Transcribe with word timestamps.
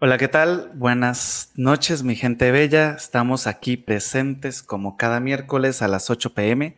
Hola, 0.00 0.18
¿qué 0.18 0.26
tal? 0.26 0.72
Buenas 0.74 1.52
noches, 1.54 2.02
mi 2.02 2.16
gente 2.16 2.50
bella. 2.50 2.94
Estamos 2.98 3.46
aquí 3.46 3.76
presentes 3.76 4.60
como 4.64 4.96
cada 4.96 5.20
miércoles 5.20 5.82
a 5.82 5.88
las 5.88 6.10
8 6.10 6.34
pm 6.34 6.76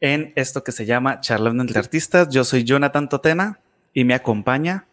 en 0.00 0.32
esto 0.34 0.64
que 0.64 0.72
se 0.72 0.84
llama 0.84 1.20
Charlando 1.20 1.62
entre 1.62 1.78
Artistas. 1.78 2.28
Yo 2.30 2.42
soy 2.42 2.64
Jonathan 2.64 3.08
Totena 3.08 3.60
y 3.94 4.02
me 4.02 4.14
acompaña. 4.14 4.86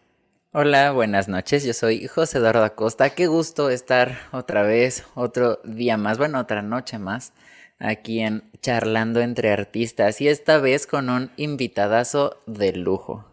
Hola, 0.52 0.92
buenas 0.92 1.28
noches. 1.28 1.66
Yo 1.66 1.74
soy 1.74 2.08
José 2.08 2.38
Eduardo 2.38 2.64
Acosta. 2.64 3.10
Qué 3.10 3.26
gusto 3.26 3.72
estar 3.72 4.20
otra 4.32 4.62
vez, 4.62 5.04
otro 5.16 5.60
día 5.64 5.98
más, 5.98 6.20
bueno, 6.20 6.40
otra 6.40 6.62
noche 6.62 7.00
más, 7.00 7.34
aquí 7.80 8.20
en 8.20 8.44
Charlando 8.62 9.22
entre 9.22 9.52
Artistas 9.52 10.22
y 10.22 10.28
esta 10.28 10.60
vez 10.60 10.86
con 10.86 11.10
un 11.10 11.32
invitadazo 11.36 12.44
de 12.46 12.74
lujo. 12.74 13.26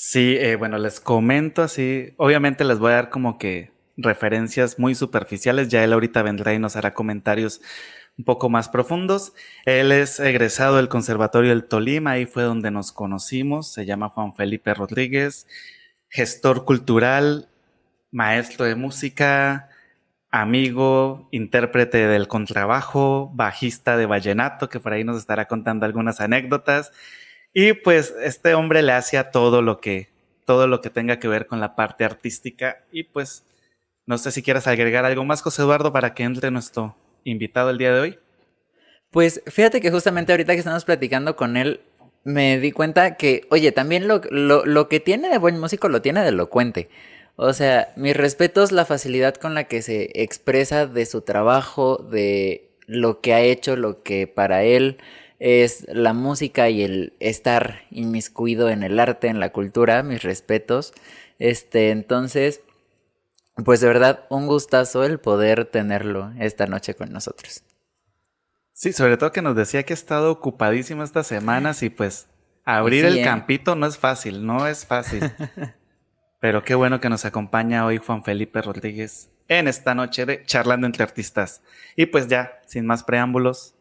Sí, 0.00 0.36
eh, 0.38 0.54
bueno, 0.54 0.78
les 0.78 1.00
comento 1.00 1.60
así. 1.60 2.14
Obviamente 2.18 2.62
les 2.62 2.78
voy 2.78 2.92
a 2.92 2.94
dar 2.94 3.10
como 3.10 3.36
que 3.36 3.72
referencias 3.96 4.78
muy 4.78 4.94
superficiales. 4.94 5.66
Ya 5.70 5.82
él 5.82 5.92
ahorita 5.92 6.22
vendrá 6.22 6.54
y 6.54 6.60
nos 6.60 6.76
hará 6.76 6.94
comentarios 6.94 7.60
un 8.16 8.24
poco 8.24 8.48
más 8.48 8.68
profundos. 8.68 9.32
Él 9.64 9.90
es 9.90 10.20
egresado 10.20 10.76
del 10.76 10.88
Conservatorio 10.88 11.50
del 11.50 11.64
Tolima, 11.64 12.12
ahí 12.12 12.26
fue 12.26 12.44
donde 12.44 12.70
nos 12.70 12.92
conocimos. 12.92 13.72
Se 13.72 13.86
llama 13.86 14.10
Juan 14.10 14.36
Felipe 14.36 14.72
Rodríguez, 14.72 15.48
gestor 16.08 16.64
cultural, 16.64 17.48
maestro 18.12 18.66
de 18.66 18.76
música, 18.76 19.68
amigo, 20.30 21.28
intérprete 21.32 22.06
del 22.06 22.28
contrabajo, 22.28 23.32
bajista 23.34 23.96
de 23.96 24.06
vallenato, 24.06 24.68
que 24.68 24.78
por 24.78 24.92
ahí 24.92 25.02
nos 25.02 25.18
estará 25.18 25.46
contando 25.46 25.86
algunas 25.86 26.20
anécdotas. 26.20 26.92
Y 27.52 27.72
pues 27.72 28.14
este 28.22 28.54
hombre 28.54 28.82
le 28.82 28.92
hacía 28.92 29.30
todo 29.30 29.62
lo 29.62 29.80
que, 29.80 30.08
todo 30.44 30.66
lo 30.66 30.80
que 30.80 30.90
tenga 30.90 31.18
que 31.18 31.28
ver 31.28 31.46
con 31.46 31.60
la 31.60 31.74
parte 31.76 32.04
artística. 32.04 32.84
Y 32.92 33.04
pues, 33.04 33.44
no 34.06 34.18
sé 34.18 34.30
si 34.32 34.42
quieras 34.42 34.66
agregar 34.66 35.04
algo 35.04 35.24
más, 35.24 35.42
José 35.42 35.62
Eduardo, 35.62 35.92
para 35.92 36.14
que 36.14 36.24
entre 36.24 36.50
nuestro 36.50 36.96
invitado 37.24 37.70
el 37.70 37.78
día 37.78 37.92
de 37.92 38.00
hoy. 38.00 38.18
Pues 39.10 39.42
fíjate 39.46 39.80
que 39.80 39.90
justamente 39.90 40.32
ahorita 40.32 40.52
que 40.52 40.58
estamos 40.58 40.84
platicando 40.84 41.36
con 41.36 41.56
él, 41.56 41.80
me 42.24 42.58
di 42.58 42.72
cuenta 42.72 43.16
que, 43.16 43.46
oye, 43.50 43.72
también 43.72 44.06
lo, 44.06 44.20
lo, 44.30 44.66
lo 44.66 44.88
que 44.88 45.00
tiene 45.00 45.30
de 45.30 45.38
buen 45.38 45.58
músico 45.58 45.88
lo 45.88 46.02
tiene 46.02 46.22
de 46.22 46.28
elocuente. 46.28 46.88
O 47.36 47.52
sea, 47.52 47.92
mis 47.96 48.16
respetos, 48.16 48.72
la 48.72 48.84
facilidad 48.84 49.34
con 49.36 49.54
la 49.54 49.64
que 49.64 49.80
se 49.80 50.10
expresa 50.22 50.86
de 50.86 51.06
su 51.06 51.22
trabajo, 51.22 51.96
de 51.96 52.68
lo 52.86 53.20
que 53.20 53.32
ha 53.32 53.40
hecho, 53.40 53.76
lo 53.76 54.02
que 54.02 54.26
para 54.26 54.64
él 54.64 54.98
es 55.38 55.86
la 55.88 56.12
música 56.12 56.68
y 56.68 56.82
el 56.82 57.12
estar 57.20 57.82
inmiscuido 57.90 58.70
en 58.70 58.82
el 58.82 58.98
arte, 58.98 59.28
en 59.28 59.40
la 59.40 59.52
cultura, 59.52 60.02
mis 60.02 60.22
respetos. 60.22 60.92
Este, 61.38 61.90
entonces, 61.90 62.62
pues 63.64 63.80
de 63.80 63.88
verdad, 63.88 64.26
un 64.30 64.46
gustazo 64.46 65.04
el 65.04 65.20
poder 65.20 65.64
tenerlo 65.64 66.32
esta 66.38 66.66
noche 66.66 66.94
con 66.94 67.12
nosotros. 67.12 67.62
Sí, 68.72 68.92
sobre 68.92 69.16
todo 69.16 69.32
que 69.32 69.42
nos 69.42 69.56
decía 69.56 69.82
que 69.82 69.92
ha 69.92 69.94
estado 69.94 70.30
ocupadísimo 70.30 71.02
estas 71.02 71.26
semanas 71.26 71.82
y 71.82 71.90
pues 71.90 72.28
abrir 72.64 73.04
el 73.04 73.18
¿eh? 73.18 73.24
campito 73.24 73.74
no 73.74 73.86
es 73.86 73.98
fácil, 73.98 74.46
no 74.46 74.66
es 74.66 74.86
fácil. 74.86 75.20
Pero 76.40 76.62
qué 76.62 76.76
bueno 76.76 77.00
que 77.00 77.08
nos 77.08 77.24
acompaña 77.24 77.84
hoy 77.84 77.98
Juan 77.98 78.22
Felipe 78.22 78.62
Rodríguez 78.62 79.30
en 79.48 79.66
esta 79.66 79.94
noche 79.94 80.26
de 80.26 80.44
charlando 80.44 80.86
entre 80.86 81.02
artistas. 81.02 81.62
Y 81.96 82.06
pues 82.06 82.28
ya, 82.28 82.60
sin 82.66 82.86
más 82.86 83.02
preámbulos, 83.02 83.74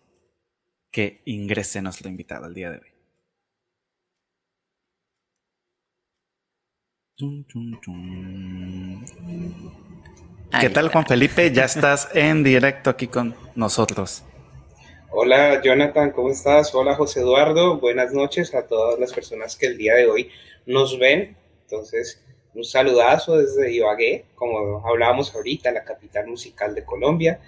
que 0.98 1.22
ingrese 1.26 1.80
nuestro 1.80 2.10
invitado 2.10 2.48
el 2.48 2.56
día 2.56 2.72
de 2.72 2.80
hoy. 2.80 2.92
¿Qué 10.60 10.70
tal 10.72 10.90
Juan 10.90 11.06
Felipe? 11.06 11.52
Ya 11.52 11.66
estás 11.66 12.10
en 12.16 12.44
directo 12.44 12.90
aquí 12.90 13.06
con 13.06 13.36
nosotros. 13.54 14.24
Hola 15.12 15.62
Jonathan, 15.62 16.10
¿cómo 16.10 16.32
estás? 16.32 16.74
Hola 16.74 16.96
José 16.96 17.20
Eduardo, 17.20 17.78
buenas 17.80 18.12
noches 18.12 18.56
a 18.56 18.66
todas 18.66 19.00
las 19.00 19.14
personas 19.14 19.56
que 19.56 19.68
el 19.68 19.78
día 19.78 19.94
de 19.94 20.08
hoy 20.08 20.32
nos 20.66 20.98
ven. 20.98 21.38
Entonces, 21.62 22.26
un 22.56 22.64
saludazo 22.64 23.38
desde 23.38 23.72
Ibagué, 23.72 24.26
como 24.34 24.84
hablábamos 24.84 25.36
ahorita, 25.36 25.72
la 25.72 25.84
capital 25.84 26.26
musical 26.26 26.74
de 26.74 26.84
Colombia. 26.84 27.40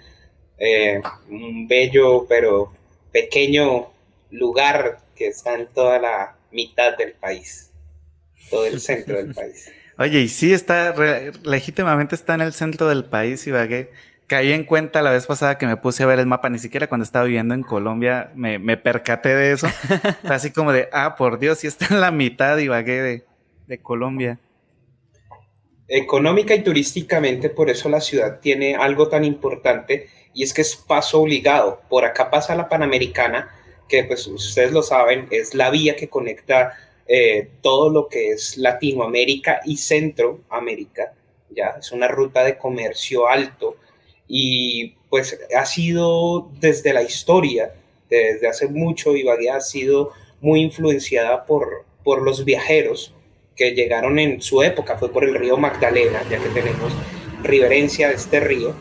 Eh, 0.56 1.00
un 1.28 1.66
bello 1.66 2.26
pero 2.28 2.78
pequeño 3.12 3.90
lugar 4.30 5.00
que 5.16 5.28
está 5.28 5.54
en 5.54 5.66
toda 5.66 5.98
la 5.98 6.36
mitad 6.50 6.96
del 6.96 7.12
país, 7.12 7.70
todo 8.48 8.66
el 8.66 8.80
centro 8.80 9.16
del 9.16 9.34
país. 9.34 9.70
Oye, 9.98 10.20
y 10.20 10.28
sí 10.28 10.52
está, 10.52 10.94
legítimamente 11.42 12.14
está 12.14 12.34
en 12.34 12.40
el 12.40 12.52
centro 12.52 12.88
del 12.88 13.04
país, 13.04 13.46
Ibagué. 13.46 13.90
Caí 14.26 14.52
en 14.52 14.64
cuenta 14.64 15.02
la 15.02 15.10
vez 15.10 15.26
pasada 15.26 15.58
que 15.58 15.66
me 15.66 15.76
puse 15.76 16.04
a 16.04 16.06
ver 16.06 16.20
el 16.20 16.26
mapa, 16.26 16.48
ni 16.48 16.58
siquiera 16.58 16.86
cuando 16.86 17.02
estaba 17.04 17.26
viviendo 17.26 17.52
en 17.52 17.62
Colombia 17.62 18.30
me, 18.34 18.58
me 18.58 18.76
percaté 18.76 19.34
de 19.34 19.52
eso. 19.52 19.66
Así 20.24 20.52
como 20.52 20.72
de, 20.72 20.88
ah, 20.92 21.16
por 21.16 21.38
Dios, 21.38 21.58
sí 21.58 21.66
está 21.66 21.86
en 21.90 22.00
la 22.00 22.12
mitad, 22.12 22.56
Ibagué, 22.56 23.02
de, 23.02 23.24
de 23.66 23.78
Colombia. 23.78 24.38
Económica 25.86 26.54
y 26.54 26.62
turísticamente, 26.62 27.50
por 27.50 27.68
eso 27.68 27.88
la 27.88 28.00
ciudad 28.00 28.38
tiene 28.40 28.76
algo 28.76 29.08
tan 29.08 29.24
importante 29.24 30.08
y 30.34 30.42
es 30.42 30.52
que 30.54 30.62
es 30.62 30.76
paso 30.76 31.20
obligado. 31.20 31.80
Por 31.88 32.04
acá 32.04 32.30
pasa 32.30 32.54
la 32.54 32.68
Panamericana, 32.68 33.54
que 33.88 34.04
pues 34.04 34.26
ustedes 34.26 34.72
lo 34.72 34.82
saben, 34.82 35.26
es 35.30 35.54
la 35.54 35.70
vía 35.70 35.96
que 35.96 36.08
conecta 36.08 36.74
eh, 37.06 37.48
todo 37.60 37.90
lo 37.90 38.08
que 38.08 38.30
es 38.30 38.56
Latinoamérica 38.56 39.60
y 39.64 39.76
Centroamérica, 39.76 41.12
ya 41.50 41.76
es 41.78 41.90
una 41.90 42.06
ruta 42.06 42.44
de 42.44 42.56
comercio 42.56 43.28
alto. 43.28 43.76
Y 44.28 44.94
pues 45.08 45.38
ha 45.56 45.66
sido 45.66 46.50
desde 46.60 46.92
la 46.92 47.02
historia, 47.02 47.74
desde 48.08 48.48
hace 48.48 48.68
mucho, 48.68 49.16
Ibagué 49.16 49.50
ha 49.50 49.60
sido 49.60 50.12
muy 50.40 50.60
influenciada 50.60 51.46
por, 51.46 51.84
por 52.04 52.22
los 52.22 52.44
viajeros 52.44 53.12
que 53.56 53.72
llegaron 53.72 54.18
en 54.18 54.40
su 54.40 54.62
época, 54.62 54.96
fue 54.96 55.12
por 55.12 55.24
el 55.24 55.34
río 55.34 55.56
Magdalena, 55.56 56.22
ya 56.30 56.38
que 56.38 56.48
tenemos 56.48 56.92
riverencia 57.42 58.08
de 58.08 58.14
este 58.14 58.40
río, 58.40 58.74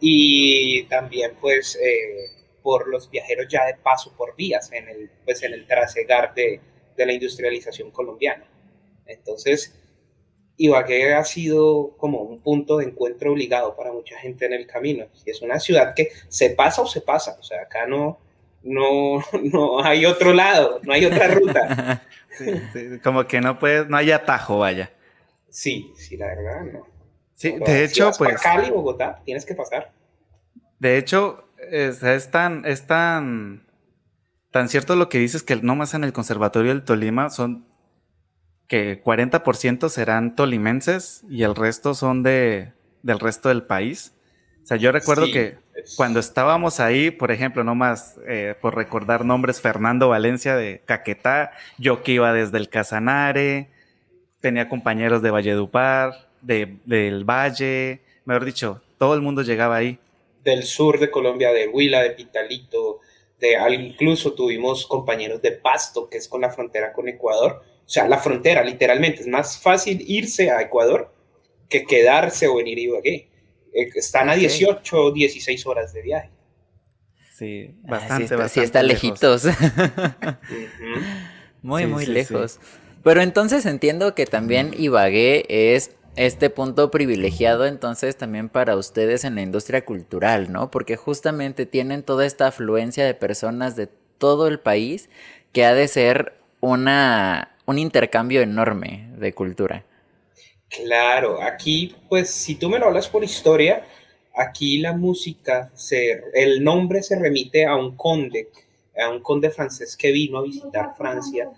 y 0.00 0.84
también 0.84 1.32
pues 1.40 1.76
eh, 1.76 2.30
por 2.62 2.88
los 2.88 3.10
viajeros 3.10 3.46
ya 3.48 3.66
de 3.66 3.74
paso 3.74 4.14
por 4.16 4.36
vías 4.36 4.70
en 4.72 4.88
el, 4.88 5.10
pues, 5.24 5.42
en 5.42 5.54
el 5.54 5.66
trasegar 5.66 6.34
de, 6.34 6.60
de 6.96 7.06
la 7.06 7.12
industrialización 7.12 7.90
colombiana. 7.90 8.44
Entonces, 9.06 9.74
Ibagué 10.58 11.14
ha 11.14 11.24
sido 11.24 11.96
como 11.96 12.20
un 12.22 12.40
punto 12.40 12.78
de 12.78 12.86
encuentro 12.86 13.32
obligado 13.32 13.76
para 13.76 13.92
mucha 13.92 14.18
gente 14.18 14.44
en 14.44 14.52
el 14.52 14.66
camino. 14.66 15.06
Y 15.24 15.30
es 15.30 15.40
una 15.40 15.60
ciudad 15.60 15.94
que 15.94 16.10
se 16.28 16.50
pasa 16.50 16.82
o 16.82 16.86
se 16.86 17.00
pasa. 17.00 17.36
O 17.38 17.42
sea, 17.42 17.62
acá 17.62 17.86
no, 17.86 18.18
no, 18.62 19.24
no 19.44 19.82
hay 19.82 20.04
otro 20.04 20.34
lado, 20.34 20.80
no 20.82 20.92
hay 20.92 21.06
otra 21.06 21.28
ruta. 21.28 22.02
como 23.02 23.26
que 23.26 23.40
no 23.40 23.58
puedes, 23.58 23.88
no 23.88 23.96
hay 23.96 24.10
atajo, 24.10 24.58
vaya. 24.58 24.92
Sí, 25.48 25.92
sí, 25.96 26.16
la 26.16 26.26
verdad, 26.26 26.62
no. 26.64 26.97
Sí, 27.38 27.54
de 27.64 27.84
hecho, 27.84 28.10
pues. 28.18 28.42
Cali, 28.42 28.68
Bogotá, 28.68 29.22
tienes 29.24 29.46
que 29.46 29.54
pasar. 29.54 29.92
De 30.80 30.98
hecho, 30.98 31.44
es, 31.70 32.30
tan, 32.32 32.64
es 32.64 32.88
tan, 32.88 33.64
tan 34.50 34.68
cierto 34.68 34.96
lo 34.96 35.08
que 35.08 35.18
dices 35.18 35.44
que 35.44 35.54
nomás 35.54 35.94
en 35.94 36.02
el 36.02 36.12
Conservatorio 36.12 36.72
del 36.72 36.82
Tolima 36.82 37.30
son 37.30 37.64
que 38.66 39.00
40% 39.04 39.88
serán 39.88 40.34
tolimenses 40.34 41.22
y 41.30 41.44
el 41.44 41.54
resto 41.54 41.94
son 41.94 42.24
de, 42.24 42.72
del 43.04 43.20
resto 43.20 43.50
del 43.50 43.62
país. 43.62 44.14
O 44.64 44.66
sea, 44.66 44.76
yo 44.76 44.90
recuerdo 44.90 45.26
que 45.26 45.58
cuando 45.96 46.18
estábamos 46.18 46.80
ahí, 46.80 47.12
por 47.12 47.30
ejemplo, 47.30 47.62
nomás 47.62 48.18
eh, 48.26 48.56
por 48.60 48.74
recordar 48.74 49.24
nombres, 49.24 49.60
Fernando 49.60 50.08
Valencia 50.08 50.56
de 50.56 50.82
Caquetá, 50.84 51.52
yo 51.78 52.02
que 52.02 52.12
iba 52.12 52.32
desde 52.32 52.58
el 52.58 52.68
Casanare, 52.68 53.70
tenía 54.40 54.68
compañeros 54.68 55.22
de 55.22 55.30
Valledupar, 55.30 56.27
del 56.40 57.24
Valle, 57.24 58.00
mejor 58.24 58.44
dicho, 58.44 58.82
todo 58.98 59.14
el 59.14 59.20
mundo 59.20 59.42
llegaba 59.42 59.76
ahí. 59.76 59.98
Del 60.44 60.64
sur 60.64 60.98
de 60.98 61.10
Colombia, 61.10 61.52
de 61.52 61.68
Huila, 61.68 62.02
de 62.02 62.10
Pitalito, 62.10 63.00
de 63.40 63.56
incluso 63.74 64.32
tuvimos 64.32 64.86
compañeros 64.86 65.42
de 65.42 65.52
Pasto, 65.52 66.08
que 66.08 66.18
es 66.18 66.28
con 66.28 66.40
la 66.40 66.50
frontera 66.50 66.92
con 66.92 67.08
Ecuador. 67.08 67.62
O 67.64 67.88
sea, 67.88 68.08
la 68.08 68.18
frontera, 68.18 68.62
literalmente, 68.62 69.22
es 69.22 69.28
más 69.28 69.60
fácil 69.60 70.02
irse 70.06 70.50
a 70.50 70.60
Ecuador 70.60 71.12
que 71.68 71.84
quedarse 71.84 72.48
o 72.48 72.56
venir 72.56 72.78
a 72.78 72.80
Ibagué. 72.80 73.28
Eh, 73.72 73.90
están 73.94 74.28
a 74.28 74.34
18 74.34 74.96
o 74.96 75.12
16 75.12 75.66
horas 75.66 75.92
de 75.92 76.02
viaje. 76.02 76.30
Sí, 77.34 77.70
bastante, 77.82 78.28
sí 78.28 78.34
está, 78.34 78.62
está 78.62 78.82
lejitos. 78.82 79.44
Muy, 81.62 81.86
muy 81.86 82.06
lejos. 82.06 82.60
Pero 83.02 83.20
entonces 83.20 83.66
entiendo 83.66 84.14
que 84.14 84.26
también 84.26 84.74
Ibagué 84.76 85.44
es 85.48 85.96
este 86.18 86.50
punto 86.50 86.90
privilegiado 86.90 87.64
entonces 87.64 88.16
también 88.16 88.48
para 88.48 88.76
ustedes 88.76 89.24
en 89.24 89.36
la 89.36 89.42
industria 89.42 89.84
cultural, 89.84 90.50
¿no? 90.50 90.70
Porque 90.70 90.96
justamente 90.96 91.64
tienen 91.64 92.02
toda 92.02 92.26
esta 92.26 92.48
afluencia 92.48 93.04
de 93.04 93.14
personas 93.14 93.76
de 93.76 93.88
todo 94.18 94.48
el 94.48 94.58
país 94.58 95.08
que 95.52 95.64
ha 95.64 95.74
de 95.74 95.86
ser 95.86 96.34
una, 96.60 97.56
un 97.66 97.78
intercambio 97.78 98.40
enorme 98.42 99.08
de 99.16 99.32
cultura. 99.32 99.84
Claro, 100.68 101.40
aquí, 101.40 101.94
pues, 102.08 102.30
si 102.30 102.56
tú 102.56 102.68
me 102.68 102.78
lo 102.78 102.86
hablas 102.86 103.08
por 103.08 103.22
historia, 103.22 103.86
aquí 104.34 104.78
la 104.78 104.92
música, 104.92 105.70
se, 105.74 106.22
el 106.34 106.62
nombre 106.62 107.02
se 107.02 107.18
remite 107.18 107.64
a 107.64 107.76
un 107.76 107.96
conde, 107.96 108.48
a 109.00 109.08
un 109.08 109.20
conde 109.20 109.50
francés 109.50 109.96
que 109.96 110.10
vino 110.10 110.38
a 110.38 110.42
visitar 110.42 110.94
Francia 110.96 111.48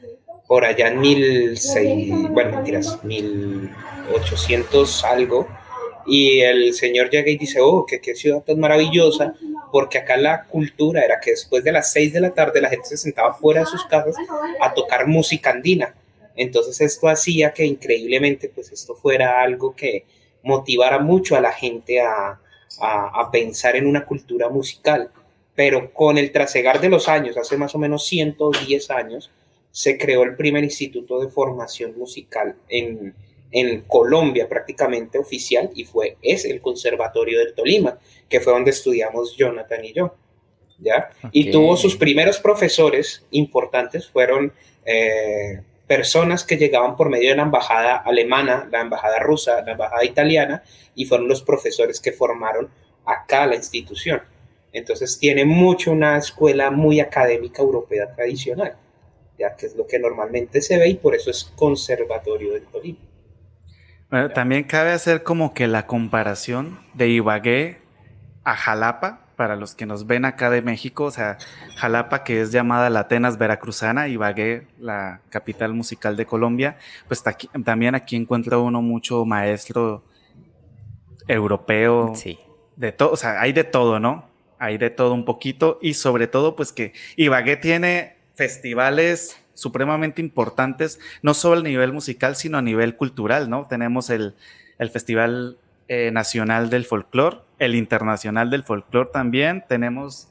por 0.51 0.65
allá 0.65 0.89
en 0.89 0.99
1600, 0.99 2.33
bueno, 2.33 2.57
mentiras, 2.57 2.99
1800 3.05 5.05
algo, 5.05 5.47
y 6.05 6.41
el 6.41 6.75
señor 6.75 7.09
llega 7.09 7.31
y 7.31 7.37
dice, 7.37 7.61
oh, 7.61 7.87
que 7.87 8.01
qué 8.01 8.17
ciudad 8.17 8.43
tan 8.43 8.59
maravillosa, 8.59 9.35
porque 9.71 9.99
acá 9.99 10.17
la 10.17 10.47
cultura 10.47 11.05
era 11.05 11.21
que 11.21 11.31
después 11.31 11.63
de 11.63 11.71
las 11.71 11.93
6 11.93 12.15
de 12.15 12.21
la 12.21 12.35
tarde 12.35 12.61
la 12.61 12.69
gente 12.69 12.89
se 12.89 12.97
sentaba 12.97 13.33
fuera 13.33 13.61
de 13.61 13.67
sus 13.67 13.85
casas 13.85 14.17
a 14.61 14.75
tocar 14.75 15.07
música 15.07 15.51
andina. 15.51 15.95
Entonces 16.35 16.81
esto 16.81 17.07
hacía 17.07 17.53
que 17.53 17.65
increíblemente 17.65 18.49
pues 18.49 18.73
esto 18.73 18.97
fuera 18.97 19.43
algo 19.43 19.77
que 19.77 20.05
motivara 20.43 20.99
mucho 20.99 21.37
a 21.37 21.41
la 21.41 21.53
gente 21.53 22.01
a, 22.01 22.41
a, 22.81 23.31
pensar 23.31 23.77
en 23.77 23.87
una 23.87 24.05
cultura 24.05 24.49
musical. 24.49 25.13
Pero 25.55 25.93
con 25.93 26.19
el 26.19 26.33
trasegar 26.33 26.81
de 26.81 26.89
los 26.89 27.09
años, 27.09 27.37
hace 27.37 27.57
más 27.57 27.73
o 27.77 27.79
menos 27.79 28.05
110 28.09 28.91
años, 28.91 29.31
se 29.71 29.99
creó 29.99 30.23
el 30.23 30.37
primer 30.37 30.65
instituto 30.65 31.21
de 31.21 31.29
formación 31.29 31.97
musical 31.97 32.57
en, 32.69 33.15
en 33.51 33.83
Colombia 33.83 34.49
prácticamente 34.49 35.19
oficial 35.19 35.71
y 35.75 35.85
fue 35.85 36.17
es 36.23 36.45
el 36.45 36.61
Conservatorio 36.61 37.39
del 37.39 37.55
Tolima, 37.55 37.99
que 38.29 38.41
fue 38.41 38.53
donde 38.53 38.71
estudiamos 38.71 39.37
Jonathan 39.37 39.85
y 39.85 39.93
yo. 39.93 40.15
¿ya? 40.79 41.11
Y 41.33 41.51
tuvo 41.51 41.77
sus 41.77 41.97
primeros 41.97 42.39
profesores 42.39 43.25
importantes, 43.31 44.09
fueron 44.09 44.53
eh, 44.85 45.61
personas 45.87 46.45
que 46.45 46.57
llegaban 46.57 46.97
por 46.97 47.11
medio 47.11 47.31
de 47.31 47.37
la 47.37 47.43
embajada 47.43 47.97
alemana, 47.97 48.69
la 48.71 48.81
embajada 48.81 49.19
rusa, 49.19 49.63
la 49.63 49.73
embajada 49.73 50.05
italiana, 50.05 50.63
y 50.95 51.05
fueron 51.05 51.29
los 51.29 51.43
profesores 51.43 52.01
que 52.01 52.13
formaron 52.13 52.71
acá 53.05 53.47
la 53.47 53.57
institución. 53.57 54.23
Entonces 54.73 55.19
tiene 55.19 55.45
mucho 55.45 55.91
una 55.91 56.17
escuela 56.17 56.71
muy 56.71 57.01
académica 57.01 57.63
europea 57.63 58.09
tradicional, 58.15 58.77
ya 59.41 59.57
que 59.57 59.67
es 59.67 59.75
lo 59.75 59.87
que 59.87 59.99
normalmente 59.99 60.61
se 60.61 60.79
ve 60.79 60.89
y 60.89 60.95
por 60.95 61.15
eso 61.15 61.31
es 61.31 61.53
Conservatorio 61.57 62.53
del 62.53 62.65
Tolima. 62.67 62.99
también 64.35 64.65
cabe 64.65 64.93
hacer 64.93 65.23
como 65.23 65.55
que 65.55 65.67
la 65.67 65.87
comparación 65.87 66.79
de 66.95 67.09
Ibagué 67.09 67.79
a 68.45 68.55
Jalapa, 68.55 69.27
para 69.37 69.57
los 69.57 69.75
que 69.75 69.87
nos 69.87 70.07
ven 70.07 70.27
acá 70.27 70.51
de 70.51 70.61
México, 70.61 71.05
o 71.05 71.11
sea, 71.11 71.39
Jalapa, 71.77 72.25
que 72.25 72.43
es 72.43 72.53
llamada 72.53 72.91
la 72.91 73.01
Atenas 73.01 73.39
Veracruzana, 73.39 74.07
Ibagué, 74.07 74.67
la 74.79 75.23
capital 75.31 75.73
musical 75.73 76.15
de 76.19 76.27
Colombia, 76.27 76.77
pues 77.09 77.25
también 77.65 77.95
aquí 77.95 78.17
encuentra 78.17 78.59
uno 78.59 78.83
mucho 78.83 79.25
maestro 79.25 80.05
europeo, 81.27 82.13
sí. 82.15 82.39
de 82.77 82.93
todo, 82.93 83.13
o 83.13 83.17
sea, 83.17 83.41
hay 83.41 83.55
de 83.55 83.65
todo, 83.65 83.99
¿no? 83.99 84.29
Hay 84.59 84.77
de 84.77 84.91
todo 84.91 85.15
un 85.15 85.25
poquito 85.25 85.79
y 85.81 85.95
sobre 85.95 86.27
todo, 86.27 86.55
pues 86.55 86.71
que 86.71 86.93
Ibagué 87.17 87.57
tiene 87.57 88.20
festivales 88.41 89.37
supremamente 89.53 90.23
importantes, 90.23 90.99
no 91.21 91.35
solo 91.35 91.61
a 91.61 91.63
nivel 91.63 91.93
musical, 91.93 92.37
sino 92.37 92.57
a 92.57 92.63
nivel 92.63 92.97
cultural, 92.97 93.51
¿no? 93.51 93.67
Tenemos 93.69 94.09
el, 94.09 94.35
el 94.79 94.89
Festival 94.89 95.59
eh, 95.89 96.11
Nacional 96.11 96.71
del 96.71 96.87
Folclore, 96.87 97.37
el 97.59 97.75
Internacional 97.75 98.49
del 98.49 98.65
Folclore 98.65 99.11
también. 99.13 99.63
Tenemos 99.69 100.29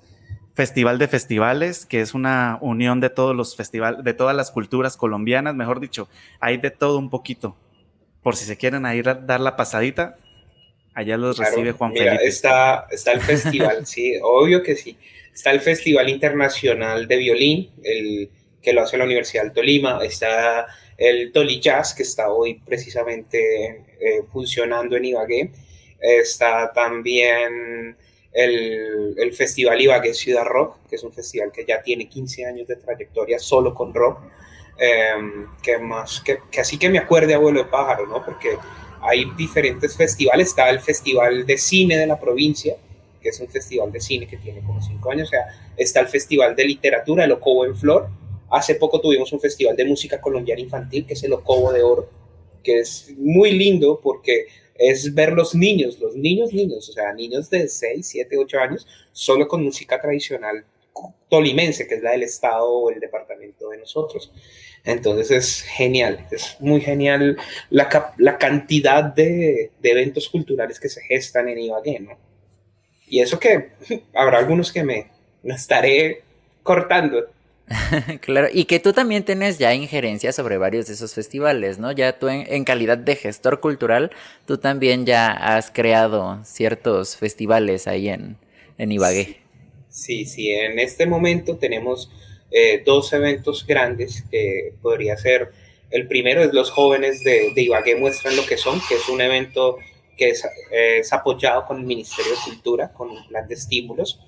Festival 0.55 0.97
de 0.97 1.07
Festivales, 1.07 1.85
que 1.85 2.01
es 2.01 2.15
una 2.15 2.57
unión 2.61 2.99
de 2.99 3.11
todos 3.11 3.35
los 3.35 3.55
festivales, 3.55 4.03
de 4.03 4.15
todas 4.15 4.35
las 4.35 4.49
culturas 4.49 4.97
colombianas, 4.97 5.53
mejor 5.53 5.79
dicho, 5.79 6.09
hay 6.39 6.57
de 6.57 6.71
todo 6.71 6.97
un 6.97 7.11
poquito. 7.11 7.55
Por 8.23 8.35
si 8.35 8.45
se 8.45 8.57
quieren 8.57 8.87
ir 8.87 9.07
a 9.07 9.13
dar 9.13 9.39
la 9.39 9.55
pasadita, 9.55 10.17
allá 10.95 11.15
los 11.15 11.37
recibe 11.37 11.73
Juan 11.73 11.93
Felipe. 11.93 12.25
Está, 12.25 12.87
está 12.89 13.11
el 13.11 13.21
festival, 13.21 13.85
sí, 13.85 14.15
obvio 14.23 14.63
que 14.63 14.75
sí. 14.75 14.97
Está 15.33 15.51
el 15.51 15.61
Festival 15.61 16.09
Internacional 16.09 17.07
de 17.07 17.17
Violín, 17.17 17.71
el 17.83 18.29
que 18.61 18.73
lo 18.73 18.81
hace 18.81 18.97
la 18.97 19.05
Universidad 19.05 19.43
del 19.43 19.53
Tolima. 19.53 19.99
Está 20.03 20.67
el 20.97 21.31
Toli 21.31 21.59
Jazz, 21.59 21.93
que 21.93 22.03
está 22.03 22.29
hoy 22.31 22.61
precisamente 22.65 23.85
eh, 23.99 24.23
funcionando 24.31 24.97
en 24.97 25.05
Ibagué 25.05 25.51
Está 26.01 26.71
también 26.73 27.95
el, 28.31 29.15
el, 29.17 29.33
Festival 29.33 29.81
Ibagué 29.81 30.13
Ciudad 30.13 30.45
Rock, 30.45 30.77
que 30.89 30.95
es 30.95 31.03
un 31.03 31.11
festival 31.11 31.51
que 31.51 31.65
ya 31.65 31.81
tiene 31.81 32.07
15 32.07 32.45
años 32.45 32.67
de 32.67 32.77
trayectoria 32.77 33.37
solo 33.39 33.73
con 33.73 33.93
rock. 33.93 34.19
Em, 34.77 35.47
que 35.61 35.77
más, 35.77 36.21
que, 36.21 36.39
que, 36.49 36.61
así 36.61 36.77
que 36.77 36.89
me 36.89 36.99
acuerde 36.99 37.33
Abuelo 37.33 37.63
de 37.63 37.69
Pájaro, 37.69 38.07
¿no? 38.07 38.23
Porque 38.23 38.57
hay 39.01 39.25
diferentes 39.35 39.95
festivales. 39.97 40.49
Está 40.49 40.69
el 40.69 40.79
Festival 40.79 41.45
de 41.45 41.57
Cine 41.57 41.97
de 41.97 42.07
la 42.07 42.17
provincia, 42.17 42.77
que 43.21 43.29
es 43.29 43.39
un 43.39 43.49
festival 43.49 43.91
de 43.91 43.99
cine 43.99 44.27
que 44.27 44.37
tiene 44.37 44.61
como 44.61 44.81
5 44.81 45.11
años. 45.11 45.27
O 45.27 45.31
sea, 45.31 45.71
está 45.77 45.99
el 45.99 46.07
Festival 46.07 46.55
de 46.55 46.65
Literatura, 46.65 47.25
el 47.25 47.31
Ocobo 47.31 47.65
en 47.65 47.75
Flor. 47.75 48.09
Hace 48.49 48.75
poco 48.75 48.99
tuvimos 48.99 49.31
un 49.31 49.39
festival 49.39 49.75
de 49.75 49.85
música 49.85 50.19
colombiana 50.19 50.61
infantil, 50.61 51.05
que 51.05 51.13
es 51.13 51.23
el 51.23 51.33
Ocobo 51.33 51.71
de 51.71 51.83
Oro, 51.83 52.09
que 52.63 52.79
es 52.79 53.13
muy 53.17 53.51
lindo 53.51 53.99
porque 54.01 54.47
es 54.75 55.13
ver 55.13 55.33
los 55.33 55.53
niños, 55.53 55.99
los 55.99 56.15
niños, 56.15 56.53
niños, 56.53 56.89
o 56.89 56.93
sea, 56.93 57.13
niños 57.13 57.49
de 57.49 57.67
6, 57.67 58.07
7, 58.07 58.37
8 58.37 58.59
años, 58.59 58.87
solo 59.11 59.47
con 59.47 59.63
música 59.63 59.99
tradicional 59.99 60.65
tolimense, 61.29 61.87
que 61.87 61.95
es 61.95 62.01
la 62.01 62.11
del 62.11 62.23
estado 62.23 62.67
o 62.67 62.89
el 62.89 62.99
departamento 62.99 63.69
de 63.69 63.77
nosotros. 63.77 64.31
Entonces 64.83 65.31
es 65.31 65.61
genial, 65.61 66.25
es 66.31 66.55
muy 66.59 66.81
genial 66.81 67.37
la, 67.69 68.13
la 68.17 68.37
cantidad 68.37 69.03
de, 69.03 69.71
de, 69.79 69.91
eventos 69.91 70.29
culturales 70.29 70.79
que 70.79 70.89
se 70.89 71.01
gestan 71.01 71.49
en 71.49 71.59
Ibagué, 71.59 71.99
¿no? 71.99 72.17
Y 73.09 73.21
eso 73.21 73.39
que 73.39 73.71
habrá 74.13 74.37
algunos 74.37 74.71
que 74.71 74.83
me, 74.83 75.09
me 75.43 75.55
estaré 75.55 76.23
cortando, 76.63 77.25
claro, 78.21 78.47
y 78.51 78.65
que 78.65 78.79
tú 78.79 78.93
también 78.93 79.23
tienes 79.23 79.59
ya 79.59 79.73
injerencia 79.73 80.31
sobre 80.31 80.57
varios 80.57 80.87
de 80.87 80.93
esos 80.93 81.13
festivales, 81.13 81.77
¿no? 81.77 81.91
Ya 81.91 82.17
tú 82.17 82.27
en, 82.27 82.63
calidad 82.63 82.97
de 82.97 83.15
gestor 83.15 83.59
cultural, 83.59 84.11
tú 84.47 84.57
también 84.57 85.05
ya 85.05 85.31
has 85.31 85.69
creado 85.69 86.39
ciertos 86.43 87.15
festivales 87.15 87.87
ahí 87.87 88.09
en, 88.09 88.37
en 88.77 88.91
Ibagué. 88.91 89.37
Sí, 89.89 90.25
sí, 90.25 90.49
en 90.49 90.79
este 90.79 91.05
momento 91.05 91.57
tenemos 91.57 92.11
eh, 92.51 92.81
dos 92.83 93.13
eventos 93.13 93.65
grandes 93.67 94.23
que 94.31 94.73
podría 94.81 95.15
ser, 95.17 95.51
el 95.91 96.07
primero 96.07 96.43
es 96.43 96.53
los 96.53 96.71
jóvenes 96.71 97.23
de, 97.23 97.51
de 97.53 97.61
Ibagué 97.61 97.95
muestran 97.95 98.35
lo 98.35 98.45
que 98.45 98.57
son, 98.57 98.81
que 98.87 98.95
es 98.95 99.09
un 99.09 99.21
evento 99.21 99.77
que 100.19 100.31
es, 100.31 101.13
apoyado 101.13 101.65
con 101.65 101.77
el 101.77 101.85
Ministerio 101.85 102.33
de 102.33 102.37
Cultura, 102.43 102.91
con 102.91 103.09
un 103.09 103.25
plan 103.27 103.47
de 103.47 103.55
estímulos 103.55 104.19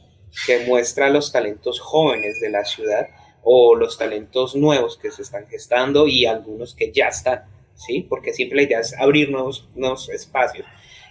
que 0.48 0.66
muestra 0.66 1.10
los 1.10 1.34
talentos 1.34 1.82
jóvenes 1.82 2.40
de 2.40 2.50
la 2.50 2.64
ciudad 2.64 3.10
o 3.44 3.76
los 3.76 3.98
talentos 3.98 4.56
nuevos 4.56 4.98
que 4.98 5.12
se 5.12 5.24
están 5.24 5.48
gestando 5.48 6.08
y 6.08 6.26
algunos 6.26 6.74
que 6.74 6.92
ya 6.94 7.08
están, 7.08 7.44
¿sí? 7.76 8.06
Porque 8.08 8.32
siempre 8.32 8.56
la 8.56 8.64
idea 8.64 8.80
es 8.80 8.98
abrir 8.98 9.30
nuevos, 9.30 9.68
nuevos 9.76 10.10
espacios. 10.10 10.66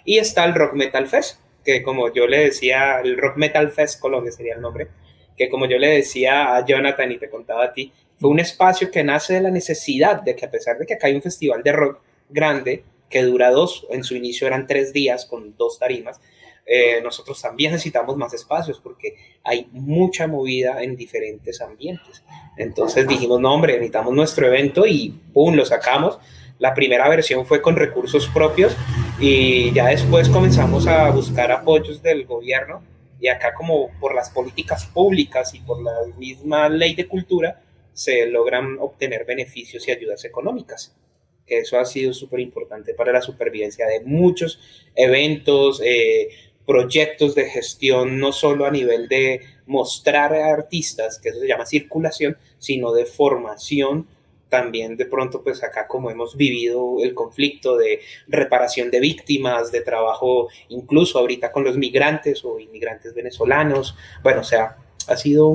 Y 0.07 0.17
está 0.17 0.47
el 0.47 0.55
Rock 0.55 0.73
Metal 0.73 1.07
Fest, 1.07 1.41
que 1.63 1.83
como 1.83 2.11
yo 2.13 2.27
le 2.27 2.39
decía, 2.39 3.01
el 3.01 3.19
Rock 3.19 3.37
Metal 3.37 3.71
Fest 3.71 4.01
Colombia 4.01 4.33
sería 4.33 4.55
el 4.55 4.63
nombre, 4.63 4.89
que 5.37 5.51
como 5.51 5.67
yo 5.67 5.77
le 5.77 5.89
decía 5.89 6.57
a 6.57 6.65
Jonathan 6.65 7.13
y 7.13 7.19
te 7.19 7.29
contaba 7.29 7.65
a 7.65 7.73
ti, 7.75 7.93
fue 8.19 8.31
un 8.31 8.41
espacio 8.41 8.91
que 8.91 9.05
nace 9.05 9.35
de 9.35 9.43
la 9.43 9.51
necesidad 9.51 10.23
de 10.23 10.35
que 10.35 10.47
a 10.47 10.51
pesar 10.51 10.79
de 10.79 10.87
que 10.87 10.95
acá 10.95 11.09
hay 11.09 11.15
un 11.15 11.23
festival 11.23 11.63
de 11.63 11.73
rock 11.73 12.01
grande, 12.31 12.85
que 13.11 13.23
dura 13.25 13.51
dos, 13.51 13.87
en 13.91 14.05
su 14.05 14.15
inicio 14.15 14.47
eran 14.47 14.67
tres 14.67 14.93
días 14.93 15.27
con 15.27 15.57
dos 15.57 15.79
tarimas, 15.79 16.21
eh, 16.65 17.01
nosotros 17.03 17.43
también 17.43 17.73
necesitamos 17.73 18.17
más 18.17 18.33
espacios 18.33 18.81
porque 18.81 19.17
hay 19.43 19.69
mucha 19.73 20.29
movida 20.29 20.83
en 20.83 20.95
diferentes 20.95 21.61
ambientes. 21.61 22.23
Entonces 22.57 23.09
dijimos, 23.09 23.41
no, 23.41 23.53
hombre, 23.53 23.73
necesitamos 23.73 24.15
nuestro 24.15 24.47
evento 24.47 24.87
y 24.87 25.21
¡pum! 25.33 25.55
lo 25.55 25.65
sacamos. 25.65 26.19
La 26.61 26.73
primera 26.73 27.09
versión 27.09 27.45
fue 27.45 27.61
con 27.61 27.75
recursos 27.75 28.29
propios 28.29 28.77
y 29.19 29.73
ya 29.73 29.89
después 29.89 30.29
comenzamos 30.29 30.87
a 30.87 31.11
buscar 31.11 31.51
apoyos 31.51 32.03
del 32.03 32.25
gobierno 32.25 32.83
y 33.19 33.27
acá 33.27 33.53
como 33.53 33.91
por 33.99 34.15
las 34.15 34.31
políticas 34.31 34.87
públicas 34.87 35.53
y 35.55 35.61
por 35.61 35.83
la 35.83 35.93
misma 36.19 36.69
ley 36.69 36.95
de 36.95 37.09
cultura 37.09 37.63
se 37.93 38.27
logran 38.27 38.77
obtener 38.79 39.25
beneficios 39.25 39.89
y 39.89 39.91
ayudas 39.91 40.25
económicas 40.25 40.95
que 41.51 41.59
eso 41.59 41.81
ha 41.81 41.85
sido 41.85 42.15
súper 42.15 42.39
importante 42.39 42.95
para 42.95 43.13
la 43.13 43.21
supervivencia 43.21 43.87
de 43.87 44.01
muchos 44.05 44.61
eventos, 44.95 45.83
eh, 45.85 46.29
proyectos 46.65 47.35
de 47.35 47.51
gestión 47.51 48.21
no 48.21 48.31
solo 48.31 48.65
a 48.65 48.71
nivel 48.71 49.09
de 49.09 49.41
mostrar 49.67 50.33
a 50.33 50.53
artistas, 50.53 51.19
que 51.19 51.31
eso 51.31 51.41
se 51.41 51.49
llama 51.49 51.67
circulación, 51.67 52.39
sino 52.59 52.93
de 52.93 53.05
formación. 53.07 54.07
También 54.49 54.97
de 54.97 55.07
pronto 55.07 55.43
pues 55.43 55.65
acá 55.65 55.89
como 55.89 56.11
hemos 56.11 56.37
vivido 56.37 57.03
el 57.03 57.15
conflicto 57.15 57.77
de 57.77 58.01
reparación 58.29 58.93
de 58.93 59.01
víctimas, 59.01 59.73
de 59.73 59.81
trabajo 59.81 60.49
incluso 60.69 61.19
ahorita 61.19 61.51
con 61.51 61.65
los 61.65 61.77
migrantes 61.77 62.45
o 62.45 62.61
inmigrantes 62.61 63.15
venezolanos, 63.15 63.97
bueno, 64.23 64.43
o 64.43 64.45
sea, 64.45 64.77
ha 65.09 65.17
sido 65.17 65.53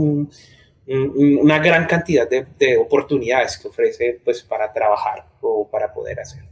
una 0.88 1.60
gran 1.60 1.86
cantidad 1.86 2.30
de, 2.30 2.46
de, 2.60 2.78
oportunidades 2.78 3.58
que 3.58 3.68
ofrece 3.68 4.22
pues 4.24 4.44
para 4.44 4.72
trabajar 4.72 5.26
o 5.42 5.68
para 5.68 5.92
poder 5.94 6.20
hacer. 6.20 6.44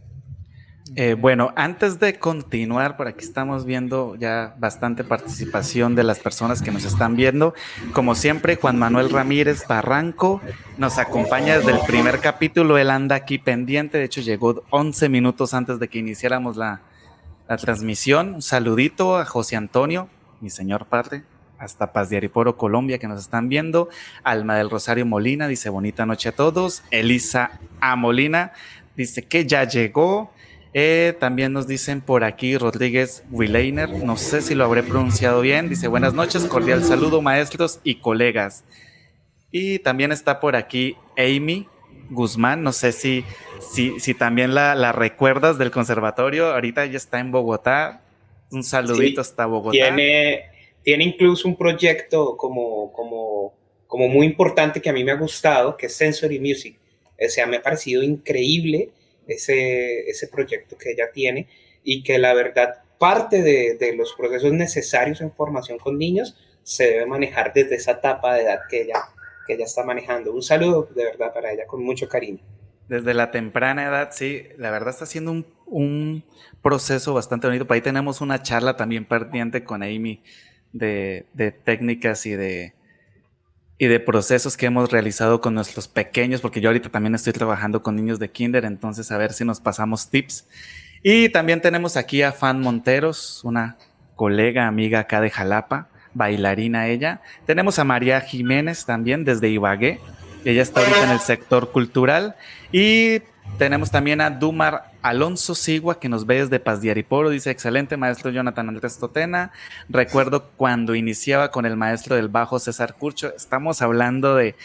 Eh, 0.95 1.15
bueno, 1.15 1.53
antes 1.55 1.99
de 1.99 2.19
continuar, 2.19 2.97
por 2.97 3.07
aquí 3.07 3.23
estamos 3.23 3.65
viendo 3.65 4.15
ya 4.15 4.53
bastante 4.59 5.03
participación 5.03 5.95
de 5.95 6.03
las 6.03 6.19
personas 6.19 6.61
que 6.61 6.71
nos 6.71 6.83
están 6.83 7.15
viendo. 7.15 7.55
Como 7.93 8.13
siempre, 8.15 8.57
Juan 8.57 8.77
Manuel 8.77 9.09
Ramírez 9.09 9.65
Barranco 9.67 10.41
nos 10.77 10.99
acompaña 10.99 11.57
desde 11.57 11.71
el 11.71 11.79
primer 11.87 12.19
capítulo. 12.19 12.77
Él 12.77 12.91
anda 12.91 13.15
aquí 13.15 13.39
pendiente. 13.39 13.97
De 13.97 14.03
hecho, 14.03 14.21
llegó 14.21 14.63
11 14.69 15.09
minutos 15.09 15.53
antes 15.53 15.79
de 15.79 15.87
que 15.87 15.97
iniciáramos 15.99 16.57
la, 16.57 16.81
la 17.47 17.57
transmisión. 17.57 18.35
Un 18.35 18.41
saludito 18.41 19.17
a 19.17 19.25
José 19.25 19.55
Antonio, 19.55 20.09
mi 20.41 20.51
señor 20.51 20.85
padre, 20.85 21.23
hasta 21.63 21.93
Paz 21.93 22.10
de 22.10 22.17
Ariporo, 22.17 22.58
Colombia, 22.58 22.98
que 22.98 23.08
nos 23.08 23.22
están 23.22 23.50
viendo. 23.50 23.89
Alma 24.24 24.58
del 24.58 24.70
Rosario 24.70 25.05
Molina 25.05 25.48
dice 25.48 25.70
bonita 25.70 26.05
noche 26.05 26.29
a 26.29 26.32
todos. 26.34 26.84
Elisa 26.91 27.60
A. 27.79 27.96
Molina 27.96 28.53
dice 28.96 29.24
que 29.24 29.46
ya 29.46 29.63
llegó. 29.63 30.32
Eh, 30.75 31.15
también 31.20 31.53
nos 31.53 31.67
dicen 31.67 32.01
por 32.01 32.24
aquí 32.24 32.58
Rodríguez 32.58 33.24
Willeiner, 33.29 33.89
no 34.03 34.17
sé 34.17 34.41
si 34.41 34.55
lo 34.55 34.65
habré 34.65 34.82
pronunciado 34.82 35.39
bien, 35.41 35.70
dice 35.70 35.88
buenas 35.88 36.15
noches, 36.15 36.46
cordial 36.46 36.84
saludo 36.84 37.22
maestros 37.22 37.79
y 37.84 37.96
colegas. 37.96 38.63
Y 39.51 39.77
también 39.77 40.12
está 40.12 40.39
por 40.39 40.55
aquí 40.55 40.98
Amy 41.15 41.67
Guzmán, 42.10 42.63
no 42.63 42.72
sé 42.72 42.91
si, 42.91 43.24
si, 43.60 44.00
si 44.00 44.15
también 44.15 44.55
la, 44.55 44.91
recuerdas 44.93 45.60
del 45.60 45.70
conservatorio, 45.70 46.48
ahorita 46.53 46.88
ya 46.88 46.98
está 46.98 47.20
en 47.20 47.32
Bogotá, 47.32 48.01
un 48.50 48.63
saludito 48.63 49.22
hasta 49.22 49.46
Bogotá. 49.46 49.74
Tiene, 49.74 50.46
tiene 50.83 51.05
incluso 51.05 51.47
un 51.47 51.55
proyecto 51.55 52.35
como, 52.37 52.91
como, 52.91 53.53
como 53.87 54.07
muy 54.09 54.25
importante 54.25 54.81
que 54.81 54.89
a 54.89 54.93
mí 54.93 55.03
me 55.03 55.11
ha 55.11 55.17
gustado, 55.17 55.77
que 55.77 55.87
es 55.87 55.95
Sensory 55.95 56.39
Music. 56.39 56.77
O 57.13 57.29
sea, 57.29 57.47
me 57.47 57.57
ha 57.57 57.61
parecido 57.61 58.03
increíble 58.03 58.89
ese, 59.27 60.09
ese 60.09 60.27
proyecto 60.27 60.77
que 60.77 60.91
ella 60.91 61.09
tiene 61.11 61.47
y 61.83 62.03
que 62.03 62.17
la 62.17 62.33
verdad 62.33 62.83
parte 62.99 63.41
de, 63.41 63.77
de, 63.77 63.95
los 63.95 64.13
procesos 64.13 64.51
necesarios 64.53 65.21
en 65.21 65.31
formación 65.31 65.77
con 65.77 65.97
niños 65.97 66.37
se 66.63 66.85
debe 66.85 67.05
manejar 67.05 67.51
desde 67.53 67.75
esa 67.75 67.93
etapa 67.93 68.35
de 68.35 68.43
edad 68.43 68.59
que 68.69 68.83
ella, 68.83 69.03
que 69.47 69.53
ella 69.53 69.65
está 69.65 69.83
manejando. 69.83 70.33
Un 70.33 70.41
saludo 70.41 70.89
de 70.93 71.03
verdad 71.05 71.33
para 71.33 71.51
ella 71.51 71.65
con 71.65 71.83
mucho 71.83 72.07
cariño. 72.07 72.39
Desde 72.87 73.13
la 73.13 73.31
temprana 73.31 73.85
edad, 73.85 74.09
sí, 74.11 74.43
la 74.57 74.69
verdad 74.69 74.89
está 74.89 75.05
haciendo 75.05 75.31
un, 75.31 75.45
un 75.65 76.23
proceso 76.61 77.13
bastante 77.13 77.47
bonito. 77.47 77.65
Por 77.65 77.75
ahí 77.75 77.81
tenemos 77.81 78.21
una 78.21 78.41
charla 78.41 78.75
también 78.75 79.05
pertinente 79.05 79.63
con 79.63 79.83
Amy 79.83 80.21
de, 80.74 81.25
técnicas 81.63 82.25
y 82.25 82.32
de, 82.32 82.74
y 83.77 83.88
de 83.88 84.00
procesos 84.00 84.58
que 84.58 84.65
hemos 84.65 84.92
realizado 84.92 85.39
con 85.39 85.53
nuestros 85.53 85.88
pequeños, 85.88 86.42
porque 86.42 86.60
yo 86.60 86.70
ahorita 86.70 86.89
también 86.89 87.15
estoy 87.15 87.34
trabajando 87.34 87.82
con 87.82 87.96
niños 87.96 88.20
de 88.20 88.30
kinder, 88.30 88.65
entonces 88.65 89.12
a 89.12 89.18
ver 89.18 89.32
si 89.32 89.46
nos 89.46 89.60
pasamos 89.60 90.10
tips. 90.10 90.48
Y 91.01 91.30
también 91.30 91.62
tenemos 91.62 91.98
aquí 91.98 92.22
a 92.22 92.32
Fan 92.32 92.60
Monteros, 92.60 93.42
una 93.44 93.77
colega, 94.15 94.68
amiga 94.68 95.00
acá 95.00 95.22
de 95.22 95.30
Jalapa, 95.30 95.89
bailarina 96.13 96.88
ella. 96.88 97.22
Tenemos 97.46 97.80
a 97.80 97.84
María 97.84 98.20
Jiménez 98.22 98.86
también 98.86 99.24
desde 99.25 99.50
Ibagué, 99.50 100.00
ella 100.46 100.62
está 100.62 100.82
ahorita 100.82 101.03
en 101.03 101.12
el 101.12 101.20
sector 101.20 101.72
cultural. 101.72 102.36
Y 102.72 103.22
tenemos 103.58 103.92
también 103.92 104.22
a 104.22 104.30
Dumar 104.30 104.92
Alonso 105.03 105.53
Sigua, 105.53 106.00
que 106.00 106.10
nos 106.10 106.25
ve 106.25 106.39
desde 106.39 106.60
Paz 106.60 106.81
de 106.81 106.89
Ariporo. 106.89 107.29
Dice, 107.29 107.51
excelente 107.51 107.98
maestro 107.98 108.31
Jonathan 108.31 108.69
Andrés 108.69 108.98
Totena. 108.98 109.51
Recuerdo 109.89 110.50
cuando 110.55 110.95
iniciaba 110.95 111.51
con 111.51 111.65
el 111.65 111.75
maestro 111.75 112.15
del 112.15 112.29
bajo 112.29 112.57
César 112.57 112.95
Curcho. 112.95 113.33
Estamos 113.36 113.81
hablando 113.81 114.36
de 114.36 114.55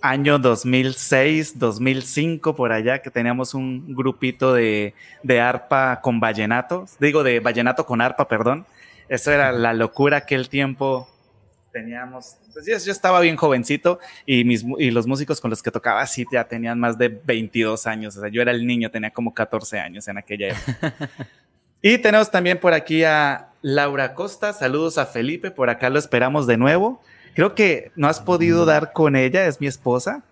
año 0.00 0.38
2006, 0.38 1.58
2005, 1.58 2.56
por 2.56 2.72
allá, 2.72 3.02
que 3.02 3.10
teníamos 3.10 3.54
un 3.54 3.94
grupito 3.94 4.54
de, 4.54 4.94
de 5.22 5.40
arpa 5.40 6.00
con 6.00 6.18
vallenato. 6.18 6.86
Digo, 6.98 7.22
de 7.22 7.40
vallenato 7.40 7.86
con 7.86 8.00
arpa, 8.00 8.26
perdón. 8.26 8.66
Eso 9.08 9.30
era 9.30 9.52
la 9.52 9.74
locura 9.74 10.16
aquel 10.16 10.48
tiempo 10.48 11.08
teníamos, 11.72 12.36
pues 12.52 12.84
yo, 12.84 12.92
estaba 12.92 13.20
bien 13.20 13.36
jovencito 13.36 13.98
y, 14.26 14.44
mis, 14.44 14.64
y 14.78 14.90
los 14.90 15.06
músicos 15.06 15.40
con 15.40 15.50
los 15.50 15.62
que 15.62 15.70
tocaba 15.70 16.06
sí 16.06 16.24
ya 16.30 16.44
tenían 16.44 16.78
más 16.78 16.98
de 16.98 17.08
22 17.08 17.86
años, 17.86 18.16
o 18.16 18.20
sea, 18.20 18.28
yo 18.28 18.42
era 18.42 18.52
el 18.52 18.66
niño, 18.66 18.90
tenía 18.90 19.10
como 19.10 19.34
14 19.34 19.78
años 19.80 20.06
en 20.08 20.18
aquella 20.18 20.48
época. 20.48 21.10
y 21.82 21.98
tenemos 21.98 22.30
también 22.30 22.60
por 22.60 22.74
aquí 22.74 23.02
a 23.04 23.48
Laura 23.62 24.14
Costa, 24.14 24.52
saludos 24.52 24.98
a 24.98 25.06
Felipe, 25.06 25.50
por 25.50 25.70
acá 25.70 25.90
lo 25.90 25.98
esperamos 25.98 26.46
de 26.46 26.56
nuevo. 26.56 27.00
Creo 27.34 27.54
que 27.54 27.90
no 27.96 28.08
has 28.08 28.20
podido 28.20 28.66
dar 28.66 28.92
con 28.92 29.16
ella, 29.16 29.46
es 29.46 29.60
mi 29.60 29.66
esposa. 29.66 30.22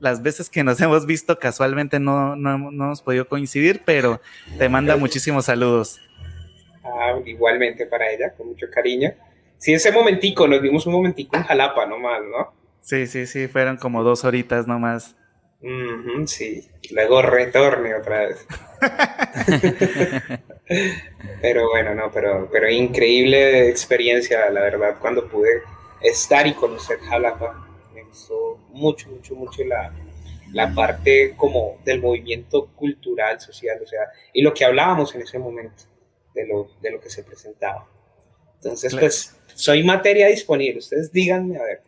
Las 0.00 0.22
veces 0.22 0.50
que 0.50 0.64
nos 0.64 0.80
hemos 0.82 1.06
visto 1.06 1.38
casualmente 1.38 2.00
no, 2.00 2.34
no, 2.34 2.58
no 2.58 2.84
hemos 2.84 3.02
podido 3.02 3.28
coincidir, 3.28 3.82
pero 3.84 4.20
te 4.58 4.68
manda 4.68 4.96
muchísimos 4.96 5.44
saludos. 5.44 6.00
Ah, 6.84 7.18
igualmente 7.26 7.86
para 7.86 8.10
ella, 8.10 8.32
con 8.36 8.48
mucho 8.48 8.66
cariño. 8.72 9.12
Sí, 9.58 9.74
ese 9.74 9.92
momentico, 9.92 10.46
nos 10.46 10.62
dimos 10.62 10.86
un 10.86 10.92
momentico 10.94 11.36
en 11.36 11.42
Jalapa 11.42 11.84
nomás, 11.86 12.20
¿no? 12.22 12.54
Sí, 12.80 13.06
sí, 13.06 13.26
sí, 13.26 13.48
fueron 13.48 13.76
como 13.76 14.02
dos 14.04 14.24
horitas 14.24 14.66
nomás. 14.66 15.16
sí, 16.26 16.68
luego 16.90 17.22
retorne 17.22 17.94
otra 17.94 18.26
vez. 18.26 18.46
pero 21.42 21.68
bueno, 21.68 21.94
no, 21.94 22.10
pero, 22.12 22.48
pero 22.50 22.70
increíble 22.70 23.68
experiencia, 23.68 24.48
la 24.50 24.60
verdad, 24.60 24.96
cuando 25.00 25.28
pude 25.28 25.62
estar 26.00 26.46
y 26.46 26.54
conocer 26.54 27.00
Jalapa. 27.00 27.66
Me 27.94 28.04
gustó 28.04 28.58
mucho, 28.70 29.10
mucho, 29.10 29.34
mucho 29.34 29.64
la, 29.64 29.92
la 30.52 30.72
parte 30.72 31.34
como 31.36 31.78
del 31.84 32.00
movimiento 32.00 32.68
cultural, 32.74 33.40
social, 33.40 33.78
o 33.82 33.86
sea, 33.86 34.00
y 34.32 34.42
lo 34.42 34.54
que 34.54 34.64
hablábamos 34.64 35.14
en 35.14 35.22
ese 35.22 35.38
momento 35.38 35.84
de 36.34 36.46
lo, 36.46 36.70
de 36.80 36.92
lo 36.92 37.00
que 37.00 37.10
se 37.10 37.24
presentaba. 37.24 37.86
Entonces, 38.54 38.94
pues 38.94 39.37
soy 39.58 39.82
materia 39.82 40.28
disponible. 40.28 40.78
Ustedes 40.78 41.12
díganme, 41.12 41.58
a 41.58 41.64
ver. 41.64 41.82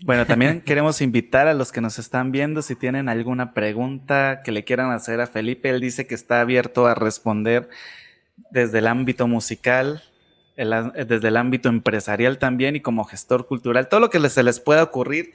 Bueno, 0.00 0.26
también 0.26 0.60
queremos 0.66 1.00
invitar 1.00 1.48
a 1.48 1.54
los 1.54 1.72
que 1.72 1.80
nos 1.80 1.98
están 1.98 2.30
viendo 2.30 2.60
si 2.60 2.76
tienen 2.76 3.08
alguna 3.08 3.54
pregunta 3.54 4.42
que 4.44 4.52
le 4.52 4.64
quieran 4.64 4.92
hacer 4.92 5.20
a 5.22 5.26
Felipe. 5.26 5.70
Él 5.70 5.80
dice 5.80 6.06
que 6.06 6.14
está 6.14 6.42
abierto 6.42 6.86
a 6.86 6.94
responder 6.94 7.70
desde 8.50 8.80
el 8.80 8.86
ámbito 8.86 9.26
musical, 9.26 10.02
desde 10.56 11.28
el 11.28 11.36
ámbito 11.38 11.70
empresarial 11.70 12.36
también 12.38 12.76
y 12.76 12.80
como 12.80 13.04
gestor 13.04 13.46
cultural. 13.46 13.88
Todo 13.88 14.00
lo 14.00 14.10
que 14.10 14.28
se 14.28 14.42
les 14.42 14.60
pueda 14.60 14.82
ocurrir, 14.82 15.32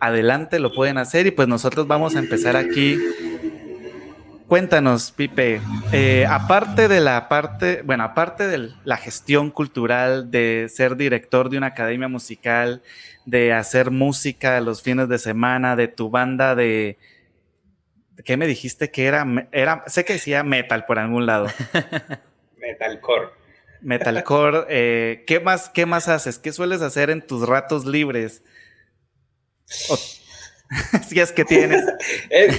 adelante 0.00 0.60
lo 0.60 0.74
pueden 0.74 0.98
hacer 0.98 1.26
y 1.26 1.30
pues 1.30 1.48
nosotros 1.48 1.86
vamos 1.86 2.14
a 2.14 2.18
empezar 2.18 2.56
aquí 2.56 2.98
Cuéntanos, 4.52 5.12
Pipe, 5.12 5.62
eh, 5.94 6.26
aparte 6.28 6.86
de 6.86 7.00
la 7.00 7.26
parte, 7.30 7.80
bueno, 7.86 8.04
aparte 8.04 8.46
de 8.46 8.68
la 8.84 8.98
gestión 8.98 9.50
cultural, 9.50 10.30
de 10.30 10.66
ser 10.68 10.96
director 10.96 11.48
de 11.48 11.56
una 11.56 11.68
academia 11.68 12.06
musical, 12.06 12.82
de 13.24 13.54
hacer 13.54 13.90
música 13.90 14.60
los 14.60 14.82
fines 14.82 15.08
de 15.08 15.18
semana, 15.18 15.74
de 15.74 15.88
tu 15.88 16.10
banda 16.10 16.54
de, 16.54 16.98
¿qué 18.26 18.36
me 18.36 18.46
dijiste 18.46 18.90
que 18.90 19.06
era? 19.06 19.24
Era, 19.52 19.84
sé 19.86 20.04
que 20.04 20.12
decía 20.12 20.42
metal 20.42 20.84
por 20.84 20.98
algún 20.98 21.24
lado. 21.24 21.46
Metalcore. 22.58 23.30
Metalcore. 23.80 24.66
Eh, 24.68 25.24
¿qué 25.26 25.40
más, 25.40 25.70
qué 25.70 25.86
más 25.86 26.08
haces? 26.08 26.38
¿Qué 26.38 26.52
sueles 26.52 26.82
hacer 26.82 27.08
en 27.08 27.26
tus 27.26 27.48
ratos 27.48 27.86
libres? 27.86 28.42
si 31.08 31.20
es 31.20 31.32
que 31.32 31.44
tienes. 31.44 31.84
Eh, 32.30 32.50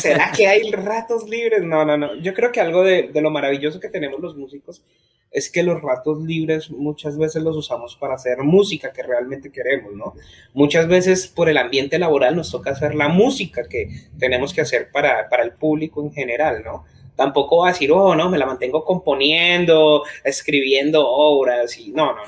¿Será 0.00 0.32
que 0.32 0.46
hay 0.46 0.70
ratos 0.72 1.28
libres? 1.28 1.62
No, 1.62 1.84
no, 1.84 1.96
no. 1.96 2.16
Yo 2.16 2.34
creo 2.34 2.50
que 2.52 2.60
algo 2.60 2.82
de, 2.82 3.10
lo 3.14 3.30
maravilloso 3.30 3.78
que 3.78 3.88
tenemos 3.88 4.20
los 4.20 4.36
músicos 4.36 4.82
es 5.30 5.50
que 5.50 5.62
los 5.62 5.80
ratos 5.80 6.20
libres 6.22 6.70
muchas 6.70 7.16
veces 7.16 7.42
los 7.42 7.56
usamos 7.56 7.96
para 7.96 8.14
hacer 8.14 8.38
música 8.38 8.92
que 8.92 9.02
realmente 9.02 9.52
queremos, 9.52 9.92
¿no? 9.94 10.14
Muchas 10.52 10.88
veces 10.88 11.28
por 11.28 11.48
el 11.48 11.58
ambiente 11.58 11.98
laboral 11.98 12.34
nos 12.34 12.50
toca 12.50 12.70
hacer 12.70 12.94
la 12.94 13.08
música 13.08 13.62
que 13.68 13.88
tenemos 14.18 14.52
que 14.52 14.62
hacer 14.62 14.90
para, 14.90 15.28
para 15.28 15.44
el 15.44 15.52
público 15.52 16.02
en 16.02 16.12
general, 16.12 16.62
¿no? 16.64 16.84
Tampoco 17.14 17.58
va 17.58 17.68
a 17.68 17.72
decir, 17.72 17.92
oh, 17.92 18.14
no, 18.14 18.28
me 18.28 18.38
la 18.38 18.46
mantengo 18.46 18.84
componiendo, 18.84 20.02
escribiendo 20.24 21.06
obras 21.06 21.78
y 21.78 21.90
no, 21.90 22.16
no, 22.16 22.22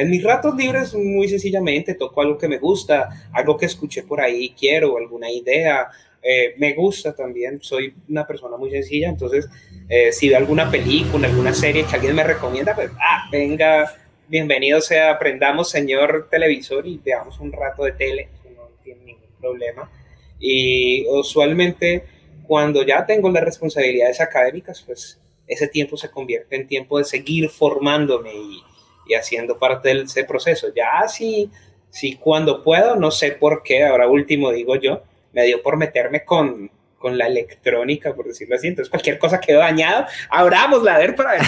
en 0.00 0.10
mis 0.10 0.22
ratos 0.22 0.56
libres, 0.56 0.94
muy 0.94 1.28
sencillamente, 1.28 1.94
toco 1.94 2.22
algo 2.22 2.38
que 2.38 2.48
me 2.48 2.58
gusta, 2.58 3.28
algo 3.32 3.56
que 3.56 3.66
escuché 3.66 4.02
por 4.02 4.20
ahí, 4.20 4.54
quiero, 4.58 4.96
alguna 4.96 5.30
idea. 5.30 5.88
Eh, 6.22 6.54
me 6.58 6.72
gusta 6.74 7.14
también, 7.14 7.60
soy 7.62 7.94
una 8.08 8.26
persona 8.26 8.56
muy 8.56 8.70
sencilla, 8.70 9.08
entonces 9.08 9.48
eh, 9.88 10.12
si 10.12 10.28
veo 10.28 10.38
alguna 10.38 10.70
película, 10.70 11.28
alguna 11.28 11.54
serie 11.54 11.84
que 11.84 11.96
alguien 11.96 12.14
me 12.14 12.24
recomienda, 12.24 12.74
pues, 12.74 12.90
ah, 13.00 13.28
venga, 13.30 13.94
bienvenido 14.28 14.80
sea, 14.80 15.12
aprendamos 15.12 15.70
señor 15.70 16.28
televisor 16.30 16.86
y 16.86 16.98
veamos 16.98 17.38
un 17.40 17.52
rato 17.52 17.84
de 17.84 17.92
tele, 17.92 18.28
no 18.56 18.68
tiene 18.82 19.04
ningún 19.04 19.30
problema. 19.40 19.90
Y 20.38 21.06
usualmente 21.08 22.04
cuando 22.46 22.84
ya 22.84 23.06
tengo 23.06 23.30
las 23.30 23.44
responsabilidades 23.44 24.20
académicas, 24.20 24.82
pues 24.84 25.20
ese 25.46 25.68
tiempo 25.68 25.96
se 25.96 26.10
convierte 26.10 26.56
en 26.56 26.66
tiempo 26.66 26.98
de 26.98 27.04
seguir 27.04 27.48
formándome 27.48 28.32
y, 28.34 28.62
y 29.10 29.14
haciendo 29.14 29.58
parte 29.58 29.92
de 29.92 30.02
ese 30.02 30.24
proceso. 30.24 30.68
Ya 30.74 31.06
si, 31.08 31.50
si 31.90 32.14
cuando 32.16 32.62
puedo, 32.62 32.94
no 32.94 33.10
sé 33.10 33.32
por 33.32 33.62
qué, 33.62 33.84
ahora 33.84 34.08
último 34.08 34.52
digo 34.52 34.76
yo, 34.76 35.02
me 35.32 35.44
dio 35.44 35.62
por 35.62 35.76
meterme 35.76 36.24
con, 36.24 36.70
con 36.96 37.18
la 37.18 37.26
electrónica, 37.26 38.14
por 38.14 38.26
decirlo 38.26 38.54
así. 38.54 38.68
Entonces, 38.68 38.88
cualquier 38.88 39.18
cosa 39.18 39.40
quedó 39.40 39.58
dañado, 39.58 40.06
abrámosla 40.30 40.94
a 40.94 40.98
ver 40.98 41.16
para 41.16 41.32
ver 41.32 41.42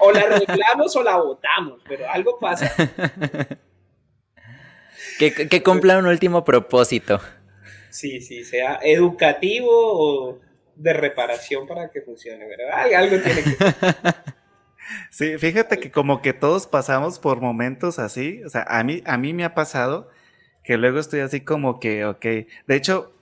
o 0.00 0.10
la 0.10 0.20
arreglamos 0.20 0.96
o 0.96 1.02
la 1.02 1.16
botamos, 1.16 1.80
pero 1.88 2.08
algo 2.10 2.38
pasa. 2.38 2.74
Que, 5.18 5.34
que 5.34 5.62
cumpla 5.62 5.98
un 5.98 6.06
último 6.06 6.44
propósito. 6.44 7.20
Sí, 7.90 8.22
sí, 8.22 8.42
sea 8.42 8.78
educativo 8.82 9.68
o 9.70 10.38
de 10.76 10.94
reparación 10.94 11.66
para 11.66 11.90
que 11.90 12.00
funcione, 12.00 12.46
¿verdad? 12.46 12.94
Algo 12.94 13.18
tiene 13.18 13.42
que 13.42 13.54
Sí, 15.10 15.38
fíjate 15.38 15.78
que 15.78 15.90
como 15.90 16.22
que 16.22 16.32
todos 16.32 16.66
pasamos 16.66 17.18
por 17.18 17.40
momentos 17.40 17.98
así, 17.98 18.42
o 18.44 18.48
sea, 18.48 18.64
a 18.68 18.82
mí, 18.84 19.02
a 19.06 19.16
mí 19.18 19.32
me 19.34 19.44
ha 19.44 19.54
pasado 19.54 20.08
que 20.64 20.76
luego 20.76 20.98
estoy 20.98 21.20
así 21.20 21.40
como 21.40 21.80
que, 21.80 22.04
ok, 22.04 22.24
de 22.24 22.76
hecho, 22.76 23.12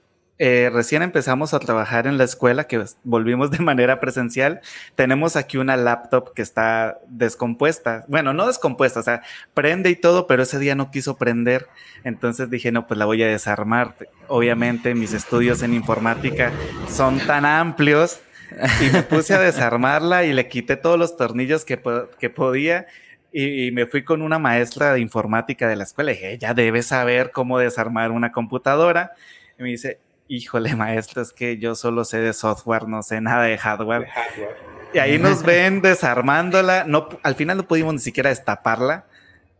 eh, 0.40 0.70
recién 0.72 1.02
empezamos 1.02 1.52
a 1.52 1.58
trabajar 1.58 2.06
en 2.06 2.16
la 2.16 2.24
escuela, 2.24 2.64
que 2.64 2.84
volvimos 3.02 3.50
de 3.50 3.58
manera 3.58 3.98
presencial. 3.98 4.60
Tenemos 4.94 5.34
aquí 5.34 5.58
una 5.58 5.76
laptop 5.76 6.32
que 6.32 6.42
está 6.42 6.98
descompuesta. 7.08 8.04
Bueno, 8.08 8.32
no 8.32 8.46
descompuesta, 8.46 9.00
o 9.00 9.02
sea, 9.02 9.22
prende 9.52 9.90
y 9.90 9.96
todo, 9.96 10.26
pero 10.28 10.44
ese 10.44 10.58
día 10.60 10.76
no 10.76 10.90
quiso 10.90 11.16
prender. 11.16 11.66
Entonces 12.04 12.50
dije, 12.50 12.70
no, 12.70 12.86
pues 12.86 12.98
la 12.98 13.04
voy 13.04 13.22
a 13.22 13.26
desarmar. 13.26 13.96
Obviamente 14.28 14.94
mis 14.94 15.12
estudios 15.12 15.62
en 15.62 15.74
informática 15.74 16.52
son 16.88 17.18
tan 17.18 17.44
amplios 17.44 18.20
y 18.80 18.90
me 18.92 19.02
puse 19.02 19.34
a 19.34 19.40
desarmarla 19.40 20.24
y 20.24 20.32
le 20.32 20.48
quité 20.48 20.76
todos 20.76 20.98
los 20.98 21.16
tornillos 21.16 21.64
que, 21.64 21.80
que 22.18 22.30
podía. 22.30 22.86
Y, 23.32 23.70
me 23.72 23.86
fui 23.86 24.04
con 24.04 24.22
una 24.22 24.38
maestra 24.38 24.94
de 24.94 25.00
informática 25.00 25.68
de 25.68 25.76
la 25.76 25.84
escuela 25.84 26.12
y 26.12 26.14
dije, 26.14 26.32
ella 26.32 26.54
debe 26.54 26.82
saber 26.82 27.30
cómo 27.30 27.58
desarmar 27.58 28.10
una 28.10 28.32
computadora. 28.32 29.12
Y 29.58 29.62
me 29.62 29.68
dice, 29.68 30.00
híjole, 30.28 30.74
maestro, 30.76 31.22
es 31.22 31.32
que 31.32 31.58
yo 31.58 31.74
solo 31.74 32.04
sé 32.04 32.18
de 32.18 32.32
software, 32.32 32.88
no 32.88 33.02
sé 33.02 33.20
nada 33.20 33.44
de 33.44 33.58
hardware. 33.58 34.08
Y 34.94 34.98
ahí 34.98 35.18
nos 35.18 35.42
ven 35.42 35.82
desarmándola. 35.82 36.84
No, 36.84 37.08
al 37.22 37.34
final 37.34 37.58
no 37.58 37.68
pudimos 37.68 37.92
ni 37.94 38.00
siquiera 38.00 38.30
destaparla. 38.30 39.04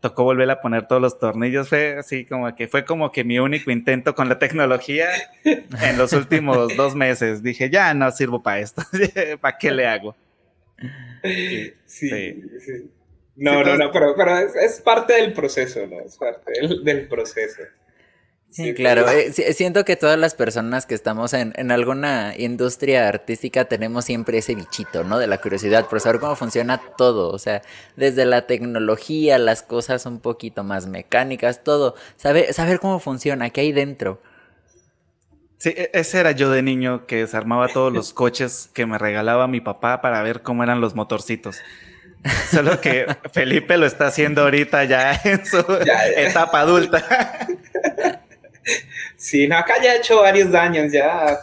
Tocó 0.01 0.23
volver 0.23 0.49
a 0.49 0.61
poner 0.61 0.87
todos 0.87 1.01
los 1.01 1.19
tornillos. 1.19 1.69
Fue 1.69 1.97
así 1.97 2.25
como 2.25 2.55
que 2.55 2.67
fue 2.67 2.85
como 2.85 3.11
que 3.11 3.23
mi 3.23 3.39
único 3.39 3.69
intento 3.71 4.15
con 4.15 4.29
la 4.29 4.39
tecnología 4.39 5.09
en 5.43 5.97
los 5.97 6.13
últimos 6.13 6.75
dos 6.77 6.95
meses. 6.95 7.43
Dije, 7.43 7.69
ya 7.69 7.93
no 7.93 8.09
sirvo 8.11 8.41
para 8.41 8.59
esto. 8.59 8.81
¿Para 9.41 9.57
qué 9.57 9.71
le 9.71 9.87
hago? 9.87 10.15
Sí, 11.23 11.73
sí. 11.85 12.43
No, 13.35 13.63
no, 13.63 13.77
no, 13.77 13.91
pero, 13.91 14.13
pero 14.15 14.37
es, 14.37 14.81
parte 14.81 15.13
del 15.13 15.33
proceso, 15.33 15.87
¿no? 15.87 16.01
Es 16.01 16.17
parte 16.17 16.51
del 16.83 17.07
proceso. 17.07 17.63
Sí, 18.51 18.73
claro. 18.73 19.07
Eh, 19.07 19.31
siento 19.53 19.85
que 19.85 19.95
todas 19.95 20.17
las 20.17 20.33
personas 20.33 20.87
que 20.87 20.95
estamos 20.95 21.33
en, 21.33 21.53
en, 21.55 21.71
alguna 21.71 22.33
industria 22.35 23.07
artística 23.07 23.65
tenemos 23.65 24.05
siempre 24.05 24.39
ese 24.39 24.55
bichito, 24.55 25.03
¿no? 25.03 25.19
De 25.19 25.27
la 25.27 25.37
curiosidad 25.37 25.87
por 25.87 25.99
saber 25.99 26.19
cómo 26.19 26.35
funciona 26.35 26.81
todo. 26.97 27.31
O 27.31 27.37
sea, 27.37 27.61
desde 27.95 28.25
la 28.25 28.47
tecnología, 28.47 29.37
las 29.37 29.61
cosas 29.61 30.07
un 30.07 30.19
poquito 30.19 30.63
más 30.63 30.87
mecánicas, 30.87 31.63
todo. 31.63 31.93
Saber, 32.17 32.51
saber 32.53 32.79
cómo 32.79 32.99
funciona, 32.99 33.51
qué 33.51 33.61
hay 33.61 33.71
dentro. 33.71 34.19
Sí, 35.59 35.69
e, 35.69 35.91
ese 35.93 36.19
era 36.19 36.31
yo 36.31 36.49
de 36.49 36.63
niño 36.63 37.05
que 37.05 37.17
desarmaba 37.17 37.67
todos 37.67 37.93
los 37.93 38.13
coches 38.13 38.71
que 38.73 38.87
me 38.87 38.97
regalaba 38.97 39.47
mi 39.47 39.61
papá 39.61 40.01
para 40.01 40.23
ver 40.23 40.41
cómo 40.41 40.63
eran 40.63 40.81
los 40.81 40.95
motorcitos. 40.95 41.57
Solo 42.51 42.81
que 42.81 43.05
Felipe 43.33 43.77
lo 43.77 43.85
está 43.85 44.07
haciendo 44.07 44.41
ahorita 44.41 44.83
ya 44.85 45.19
en 45.23 45.45
su 45.45 45.63
etapa 46.17 46.61
adulta. 46.61 47.47
Sí, 49.15 49.47
no, 49.47 49.57
acá 49.57 49.75
ya 49.81 49.93
he 49.93 49.97
hecho 49.97 50.21
varios 50.21 50.51
daños, 50.51 50.91
ya, 50.91 51.39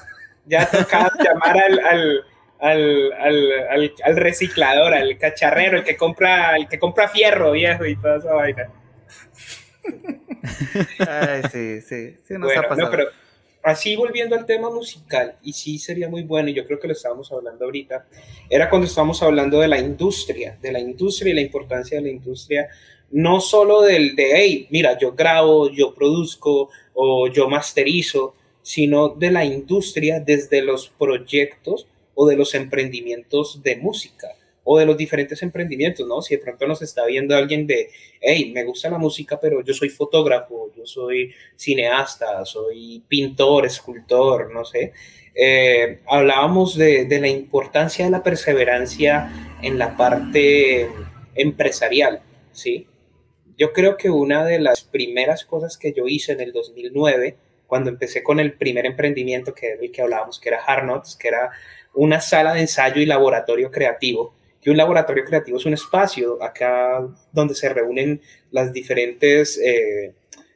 ya 0.46 0.66
tocado 0.66 1.10
llamar 1.24 1.56
al, 1.58 2.24
al, 2.58 4.16
reciclador, 4.16 4.94
al 4.94 5.18
cacharrero, 5.18 5.78
el 5.78 5.84
que 5.84 5.96
compra, 5.96 6.56
el 6.56 6.68
que 6.68 6.78
compra 6.78 7.08
fierro 7.08 7.52
viejo 7.52 7.84
y 7.84 7.96
toda 7.96 8.18
esa 8.18 8.32
vaina. 8.34 8.70
Ay, 10.98 11.42
sí, 11.52 11.80
sí, 11.82 12.16
sí 12.24 12.34
nos 12.38 12.56
ha 12.56 12.68
pasado. 12.68 12.90
pero 12.90 13.08
así 13.62 13.96
volviendo 13.96 14.36
al 14.36 14.46
tema 14.46 14.70
musical, 14.70 15.36
y 15.42 15.52
sí 15.52 15.78
sería 15.78 16.08
muy 16.08 16.22
bueno, 16.22 16.48
y 16.48 16.54
yo 16.54 16.64
creo 16.64 16.78
que 16.78 16.86
lo 16.86 16.92
estábamos 16.92 17.30
hablando 17.32 17.64
ahorita, 17.64 18.06
era 18.48 18.70
cuando 18.70 18.86
estábamos 18.86 19.22
hablando 19.22 19.60
de 19.60 19.68
la 19.68 19.78
industria, 19.78 20.56
de 20.62 20.72
la 20.72 20.78
industria 20.78 21.32
y 21.32 21.34
la 21.34 21.40
importancia 21.40 21.98
de 21.98 22.04
la 22.04 22.10
industria, 22.10 22.68
no 23.10 23.40
solo 23.40 23.82
del 23.82 24.16
de, 24.16 24.32
hey, 24.34 24.66
mira, 24.70 24.98
yo 24.98 25.12
grabo, 25.12 25.70
yo 25.70 25.94
produzco, 25.94 26.70
o 26.96 27.28
yo 27.28 27.48
masterizo, 27.48 28.34
sino 28.62 29.10
de 29.10 29.30
la 29.30 29.44
industria 29.44 30.18
desde 30.18 30.62
los 30.62 30.88
proyectos 30.88 31.86
o 32.14 32.26
de 32.26 32.36
los 32.36 32.54
emprendimientos 32.54 33.62
de 33.62 33.76
música 33.76 34.28
o 34.64 34.78
de 34.78 34.86
los 34.86 34.96
diferentes 34.96 35.40
emprendimientos, 35.42 36.08
¿no? 36.08 36.20
Si 36.20 36.34
de 36.34 36.42
pronto 36.42 36.66
nos 36.66 36.82
está 36.82 37.06
viendo 37.06 37.36
alguien 37.36 37.68
de, 37.68 37.90
hey, 38.20 38.50
me 38.52 38.64
gusta 38.64 38.90
la 38.90 38.98
música, 38.98 39.38
pero 39.38 39.62
yo 39.62 39.72
soy 39.72 39.90
fotógrafo, 39.90 40.72
yo 40.76 40.84
soy 40.84 41.32
cineasta, 41.54 42.44
soy 42.44 43.04
pintor, 43.06 43.66
escultor, 43.66 44.52
no 44.52 44.64
sé. 44.64 44.92
Eh, 45.34 46.00
hablábamos 46.08 46.76
de, 46.76 47.04
de 47.04 47.20
la 47.20 47.28
importancia 47.28 48.06
de 48.06 48.10
la 48.10 48.24
perseverancia 48.24 49.58
en 49.62 49.78
la 49.78 49.96
parte 49.96 50.88
empresarial, 51.36 52.22
¿sí? 52.50 52.88
Yo 53.56 53.72
creo 53.72 53.96
que 53.96 54.10
una 54.10 54.44
de 54.44 54.58
las 54.58 54.82
primeras 54.82 55.44
cosas 55.44 55.78
que 55.78 55.92
yo 55.92 56.06
hice 56.06 56.32
en 56.32 56.40
el 56.40 56.52
2009, 56.52 57.36
cuando 57.66 57.90
empecé 57.90 58.22
con 58.22 58.38
el 58.38 58.52
primer 58.52 58.86
emprendimiento 58.86 59.54
que 59.54 59.72
el 59.80 59.90
que 59.90 60.02
hablábamos, 60.02 60.38
que 60.38 60.50
era 60.50 60.62
Hard 60.64 61.02
que 61.18 61.28
era 61.28 61.50
una 61.94 62.20
sala 62.20 62.52
de 62.52 62.60
ensayo 62.60 63.00
y 63.00 63.06
laboratorio 63.06 63.70
creativo, 63.70 64.34
que 64.60 64.70
un 64.70 64.76
laboratorio 64.76 65.24
creativo 65.24 65.58
es 65.58 65.64
un 65.64 65.74
espacio 65.74 66.42
acá 66.42 67.06
donde 67.32 67.54
se 67.54 67.68
reúnen 67.68 68.20
las 68.50 68.72
diferentes 68.72 69.58
eh, 69.58 70.12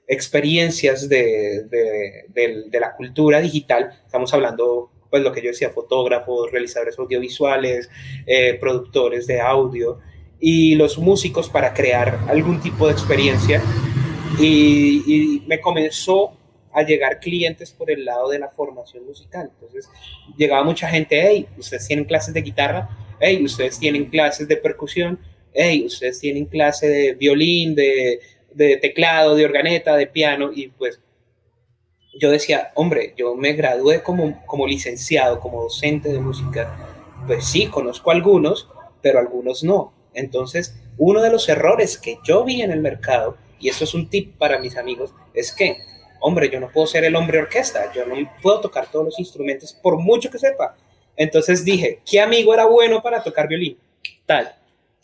experiencias 0.07 1.09
de, 1.09 1.65
de, 1.69 2.81
la 2.81 2.97
cultura 2.97 3.41
digital. 3.41 4.01
Estamos 4.05 4.35
hablando, 4.35 4.91
pues 5.09 5.23
lo 5.23 5.33
que 5.33 5.41
yo 5.41 5.51
decía, 5.51 5.71
fotógrafos, 5.71 6.51
realizadores 6.51 6.99
audiovisuales, 6.99 7.89
eh, 8.27 8.55
productores 8.59 9.29
de 9.29 9.41
audio, 9.41 10.01
y 10.41 10.75
los 10.75 10.99
músicos 10.99 11.49
para 11.49 11.75
crear 11.75 12.19
algún 12.29 12.61
tipo 12.61 12.87
de 12.87 12.93
experiencia. 12.93 13.63
Y, 14.39 15.43
me 15.47 15.61
comenzó 15.61 16.33
a 16.73 16.83
llegar 16.83 17.19
clientes 17.19 17.73
por 17.73 17.91
el 17.91 18.05
lado 18.05 18.29
de 18.31 18.39
la 18.39 18.49
formación 18.49 19.05
musical. 19.05 19.51
Entonces 19.53 19.91
llegaba 20.37 20.63
mucha 20.63 20.89
gente, 20.89 21.21
hey, 21.21 21.49
ustedes 21.59 21.87
tienen 21.87 22.05
clases 22.05 22.33
de 22.33 22.43
guitarra, 22.43 22.89
hey, 23.19 23.43
ustedes 23.45 23.79
tienen 23.79 24.07
clases 24.07 24.47
de 24.47 24.57
percusión, 24.57 25.19
hey, 25.53 25.85
ustedes 25.85 26.21
tienen 26.21 26.47
clase 26.47 26.89
de 26.89 27.15
violín, 27.15 27.75
de, 27.75 28.21
de 28.55 28.77
teclado, 28.77 29.35
de 29.35 29.45
organeta, 29.45 29.97
de 29.97 30.07
piano, 30.07 30.53
y 30.55 30.69
pues 30.69 31.01
yo 32.19 32.31
decía, 32.31 32.71
hombre, 32.75 33.15
yo 33.17 33.35
me 33.35 33.53
gradué 33.53 34.03
como, 34.03 34.45
como 34.47 34.67
licenciado, 34.67 35.41
como 35.41 35.63
docente 35.63 36.11
de 36.11 36.21
música, 36.21 36.77
pues 37.27 37.45
sí, 37.45 37.67
conozco 37.67 38.11
algunos, 38.11 38.69
pero 39.03 39.19
algunos 39.19 39.63
no. 39.65 39.93
Entonces, 40.15 40.77
uno 40.99 41.23
de 41.23 41.31
los 41.31 41.49
errores 41.49 41.99
que 41.99 42.19
yo 42.25 42.45
vi 42.45 42.63
en 42.63 42.71
el 42.71 42.81
mercado, 42.81 43.37
y 43.59 43.69
eso 43.69 43.85
es 43.85 43.95
un 43.95 44.09
tip 44.09 44.37
para 44.37 44.59
mis 44.59 44.77
amigos, 44.77 45.15
es 45.35 45.53
que, 45.53 45.79
hombre, 46.21 46.51
yo 46.51 46.61
no 46.61 46.71
puedo 46.71 46.87
ser 46.87 47.05
el 47.05 47.17
hombre 47.17 47.39
orquesta, 47.39 47.93
yo 47.93 48.07
no 48.07 48.15
puedo 48.43 48.61
tocar 48.61 48.91
todos 48.91 49.05
los 49.05 49.19
instrumentos 49.19 49.73
por 49.73 49.99
mucho 49.99 50.31
que 50.31 50.39
sepa. 50.39 50.77
Entonces 51.17 51.65
dije, 51.65 52.01
¿qué 52.11 52.21
amigo 52.21 52.55
era 52.55 52.65
bueno 52.65 53.03
para 53.03 53.23
tocar 53.23 53.49
violín? 53.49 53.79
Tal, 54.27 54.55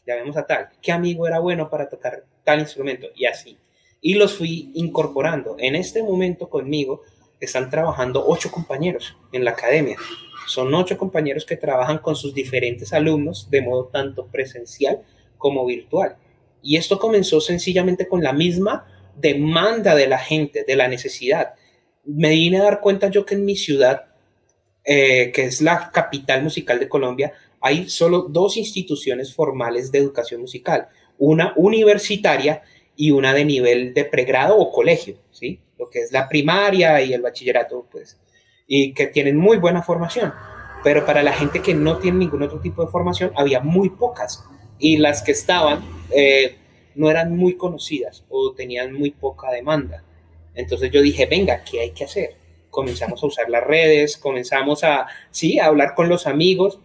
ya 0.07 0.15
vemos 0.15 0.37
a 0.37 0.47
tal. 0.47 0.71
¿Qué 0.81 0.93
amigo 0.93 1.27
era 1.27 1.41
bueno 1.41 1.69
para 1.69 1.89
tocar 1.89 2.25
tal 2.45 2.61
instrumento? 2.61 3.09
Y 3.15 3.27
así. 3.27 3.59
Y 4.01 4.15
los 4.15 4.35
fui 4.35 4.71
incorporando. 4.75 5.57
En 5.59 5.75
este 5.75 6.03
momento 6.03 6.49
conmigo 6.49 7.03
están 7.41 7.69
trabajando 7.71 8.25
ocho 8.27 8.51
compañeros 8.51 9.17
en 9.33 9.45
la 9.45 9.51
academia. 9.51 9.97
Son 10.47 10.73
ocho 10.75 10.97
compañeros 10.97 11.45
que 11.45 11.57
trabajan 11.57 11.99
con 11.99 12.17
sus 12.17 12.33
diferentes 12.33 12.93
alumnos 12.93 13.49
de 13.51 13.63
modo 13.63 13.87
tanto 13.87 14.27
presencial 14.27 15.03
como 15.39 15.67
virtual. 15.67 16.17
Y 16.63 16.77
esto 16.77 16.99
comenzó 16.99 17.41
sencillamente 17.41 18.09
con 18.09 18.23
la 18.23 18.33
misma 18.33 18.87
demanda 19.17 19.95
de 19.95 20.07
la 20.07 20.19
gente, 20.19 20.65
de 20.67 20.77
la 20.77 20.89
necesidad. 20.89 21.55
Me 22.05 22.31
vine 22.31 22.59
a 22.59 22.65
dar 22.65 22.81
cuenta 22.81 23.09
yo 23.09 23.25
que 23.25 23.35
en 23.35 23.45
mi 23.45 23.57
ciudad, 23.57 24.07
eh, 24.85 25.33
que 25.33 25.45
es 25.45 25.61
la 25.61 25.91
capital 25.93 26.43
musical 26.43 26.79
de 26.79 26.89
Colombia, 26.89 27.33
hay 27.61 27.89
solo 27.89 28.27
dos 28.29 28.57
instituciones 28.57 29.35
formales 29.35 29.91
de 29.91 29.99
educación 29.99 30.41
musical, 30.41 30.89
una 31.19 31.53
universitaria 31.57 32.63
y 32.95 33.11
una 33.11 33.33
de 33.35 33.45
nivel 33.45 33.95
de 33.95 34.05
pregrado 34.05 34.57
o 34.57 34.71
colegio, 34.71 35.17
¿sí? 35.31 35.61
Lo 35.79 35.91
que 35.91 36.01
es 36.01 36.13
la 36.13 36.29
primaria 36.29 37.01
y 37.03 37.13
el 37.13 37.23
bachillerato, 37.23 37.87
pues 37.91 38.19
y 38.67 38.95
que 38.95 39.07
tienen 39.07 39.37
muy 39.37 39.59
buena 39.59 39.83
formación. 39.83 40.33
Pero 40.83 41.05
para 41.05 41.23
la 41.23 41.33
gente 41.33 41.63
que 41.63 41.75
no 41.75 41.99
tiene 41.99 42.19
ningún 42.19 42.43
otro 42.43 42.61
tipo 42.61 42.85
de 42.85 42.91
formación, 42.91 43.33
había 43.37 43.61
muy 43.61 43.91
pocas. 43.91 44.45
Y 44.79 44.99
las 44.99 45.23
que 45.23 45.33
estaban 45.33 45.81
eh, 46.11 46.57
no 46.95 47.11
eran 47.11 47.37
muy 47.37 47.57
conocidas 47.57 48.25
o 48.29 48.53
tenían 48.53 48.93
muy 48.93 49.11
poca 49.11 49.51
demanda. 49.51 50.05
Entonces 50.55 50.91
yo 50.91 51.03
dije, 51.03 51.27
venga, 51.27 51.63
¿qué 51.65 51.81
hay 51.81 51.91
que 51.91 52.05
hacer? 52.05 52.37
comenzamos 52.77 53.23
a 53.23 53.27
usar 53.27 53.49
las 53.49 53.65
redes, 53.65 54.19
comenzamos 54.19 54.85
a, 54.85 55.07
sí, 55.31 55.59
a 55.59 55.65
hablar 55.65 55.95
con 55.95 56.11
los 56.11 56.27
amigos 56.27 56.79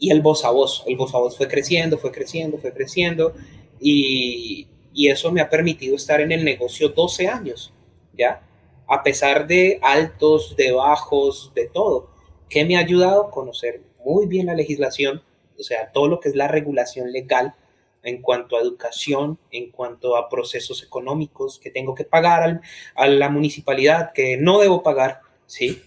y 0.00 0.10
el 0.10 0.20
voz 0.20 0.44
a 0.44 0.50
voz, 0.50 0.82
el 0.88 0.96
voz 0.96 1.14
a 1.14 1.18
voz 1.18 1.36
fue 1.36 1.46
creciendo, 1.46 1.96
fue 1.96 2.10
creciendo, 2.10 2.58
fue 2.58 2.72
creciendo 2.72 3.32
y, 3.80 4.66
y 4.92 5.08
eso 5.08 5.30
me 5.30 5.40
ha 5.40 5.48
permitido 5.48 5.94
estar 5.94 6.20
en 6.20 6.32
el 6.32 6.44
negocio 6.44 6.88
12 6.88 7.28
años, 7.28 7.72
¿ya? 8.18 8.42
A 8.86 9.02
pesar 9.02 9.46
de 9.46 9.78
altos, 9.82 10.56
de 10.56 10.72
bajos, 10.72 11.52
de 11.54 11.66
todo, 11.66 12.10
que 12.48 12.64
me 12.64 12.76
ha 12.76 12.80
ayudado 12.80 13.26
a 13.26 13.30
conocer 13.30 13.82
muy 14.04 14.26
bien 14.26 14.46
la 14.46 14.54
legislación, 14.54 15.22
o 15.58 15.62
sea, 15.62 15.90
todo 15.92 16.08
lo 16.08 16.20
que 16.20 16.28
es 16.28 16.36
la 16.36 16.48
regulación 16.48 17.12
legal 17.12 17.54
en 18.06 18.22
cuanto 18.22 18.56
a 18.56 18.60
educación, 18.60 19.38
en 19.50 19.70
cuanto 19.70 20.16
a 20.16 20.28
procesos 20.28 20.82
económicos 20.82 21.58
que 21.58 21.70
tengo 21.70 21.94
que 21.94 22.04
pagar 22.04 22.60
a 22.94 23.06
la 23.08 23.28
municipalidad, 23.28 24.12
que 24.12 24.36
no 24.36 24.60
debo 24.60 24.82
pagar, 24.82 25.20
¿sí? 25.46 25.82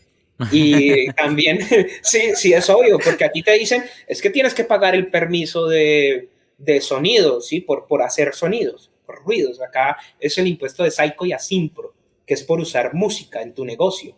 Y 0.51 1.07
también, 1.13 1.59
sí, 2.01 2.31
sí, 2.35 2.53
es 2.53 2.69
obvio, 2.69 2.99
porque 2.99 3.23
aquí 3.23 3.41
te 3.41 3.53
dicen, 3.53 3.85
es 4.05 4.21
que 4.21 4.29
tienes 4.29 4.53
que 4.53 4.65
pagar 4.65 4.95
el 4.95 5.09
permiso 5.09 5.67
de, 5.67 6.27
de 6.57 6.81
sonido, 6.81 7.39
¿sí? 7.39 7.61
Por, 7.61 7.87
por 7.87 8.01
hacer 8.01 8.35
sonidos, 8.35 8.91
por 9.05 9.23
ruidos. 9.23 9.61
Acá 9.61 9.97
es 10.19 10.37
el 10.37 10.47
impuesto 10.47 10.83
de 10.83 10.91
Saico 10.91 11.25
y 11.25 11.31
Asimpro, 11.31 11.93
que 12.29 12.35
es 12.35 12.43
por 12.43 12.61
usar 12.61 12.93
música 12.93 13.41
en 13.41 13.53
tu 13.53 13.65
negocio. 13.65 14.15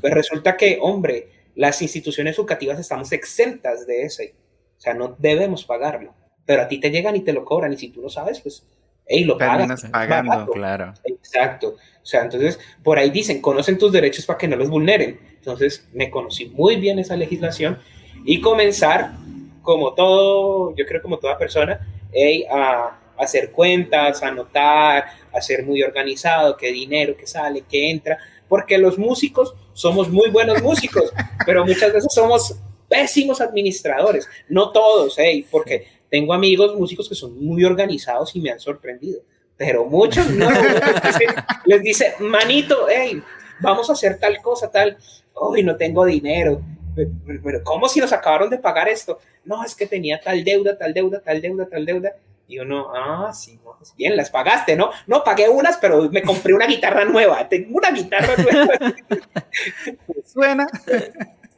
Pues 0.00 0.14
resulta 0.14 0.56
que, 0.56 0.78
hombre, 0.80 1.28
las 1.56 1.82
instituciones 1.82 2.38
educativas 2.38 2.78
estamos 2.78 3.10
exentas 3.10 3.86
de 3.88 4.02
ese. 4.02 4.34
O 4.76 4.80
sea, 4.80 4.94
no 4.94 5.16
debemos 5.18 5.64
pagarlo 5.64 6.14
pero 6.48 6.62
a 6.62 6.68
ti 6.68 6.78
te 6.78 6.90
llegan 6.90 7.14
y 7.14 7.20
te 7.20 7.34
lo 7.34 7.44
cobran 7.44 7.74
y 7.74 7.76
si 7.76 7.90
tú 7.90 8.00
no 8.00 8.08
sabes, 8.08 8.40
pues, 8.40 8.66
hey, 9.04 9.22
lo 9.24 9.36
pagas. 9.36 9.84
pagando, 9.92 10.50
claro. 10.50 10.94
Exacto. 11.04 11.76
O 12.02 12.06
sea, 12.06 12.22
entonces, 12.22 12.58
por 12.82 12.98
ahí 12.98 13.10
dicen, 13.10 13.42
conocen 13.42 13.76
tus 13.76 13.92
derechos 13.92 14.24
para 14.24 14.38
que 14.38 14.48
no 14.48 14.56
los 14.56 14.70
vulneren. 14.70 15.20
Entonces, 15.34 15.86
me 15.92 16.08
conocí 16.08 16.46
muy 16.46 16.76
bien 16.76 16.98
esa 16.98 17.16
legislación 17.16 17.78
y 18.24 18.40
comenzar, 18.40 19.12
como 19.60 19.92
todo, 19.92 20.74
yo 20.74 20.86
creo 20.86 21.02
como 21.02 21.18
toda 21.18 21.36
persona, 21.36 21.86
hey, 22.12 22.46
a, 22.50 22.98
hacer 23.18 23.50
cuentas, 23.50 24.22
anotar, 24.22 25.04
a 25.32 25.40
ser 25.40 25.64
muy 25.64 25.82
organizado, 25.82 26.56
qué 26.56 26.72
dinero, 26.72 27.16
qué 27.16 27.26
sale, 27.26 27.64
qué 27.68 27.90
entra, 27.90 28.18
porque 28.48 28.78
los 28.78 28.98
músicos 28.98 29.54
somos 29.72 30.08
muy 30.08 30.30
buenos 30.30 30.62
músicos, 30.62 31.12
pero 31.46 31.64
muchas 31.64 31.92
veces 31.92 32.12
somos 32.12 32.56
pésimos 32.88 33.40
administradores, 33.40 34.28
no 34.48 34.72
todos, 34.72 35.14
hey, 35.18 35.46
porque 35.50 35.86
tengo 36.10 36.32
amigos 36.32 36.74
músicos 36.74 37.08
que 37.08 37.14
son 37.14 37.38
muy 37.44 37.64
organizados 37.64 38.34
y 38.34 38.40
me 38.40 38.50
han 38.50 38.60
sorprendido, 38.60 39.20
pero 39.56 39.84
muchos 39.84 40.30
no. 40.30 40.48
les, 41.66 41.82
dice, 41.82 42.14
manito, 42.20 42.86
hey, 42.88 43.22
vamos 43.60 43.90
a 43.90 43.92
hacer 43.92 44.18
tal 44.18 44.40
cosa, 44.40 44.70
tal. 44.70 44.96
Hoy 45.34 45.62
no 45.62 45.76
tengo 45.76 46.04
dinero. 46.06 46.62
Pero, 46.94 47.62
¿cómo 47.64 47.88
si 47.88 48.00
nos 48.00 48.12
acabaron 48.12 48.50
de 48.50 48.58
pagar 48.58 48.88
esto? 48.88 49.18
No, 49.44 49.64
es 49.64 49.74
que 49.74 49.86
tenía 49.86 50.20
tal 50.20 50.42
deuda, 50.42 50.76
tal 50.78 50.94
deuda, 50.94 51.20
tal 51.20 51.40
deuda, 51.40 51.68
tal 51.68 51.84
deuda. 51.84 52.16
Y 52.48 52.58
uno, 52.58 52.88
ah, 52.94 53.30
sí, 53.32 53.60
pues 53.62 53.94
bien, 53.94 54.16
las 54.16 54.30
pagaste, 54.30 54.74
¿no? 54.74 54.90
No, 55.06 55.22
pagué 55.22 55.50
unas, 55.50 55.76
pero 55.76 56.10
me 56.10 56.22
compré 56.22 56.54
una 56.54 56.66
guitarra 56.66 57.04
nueva. 57.04 57.46
Tengo 57.46 57.76
una 57.76 57.90
guitarra 57.90 58.34
nueva. 58.36 58.72
Suena. 60.24 60.66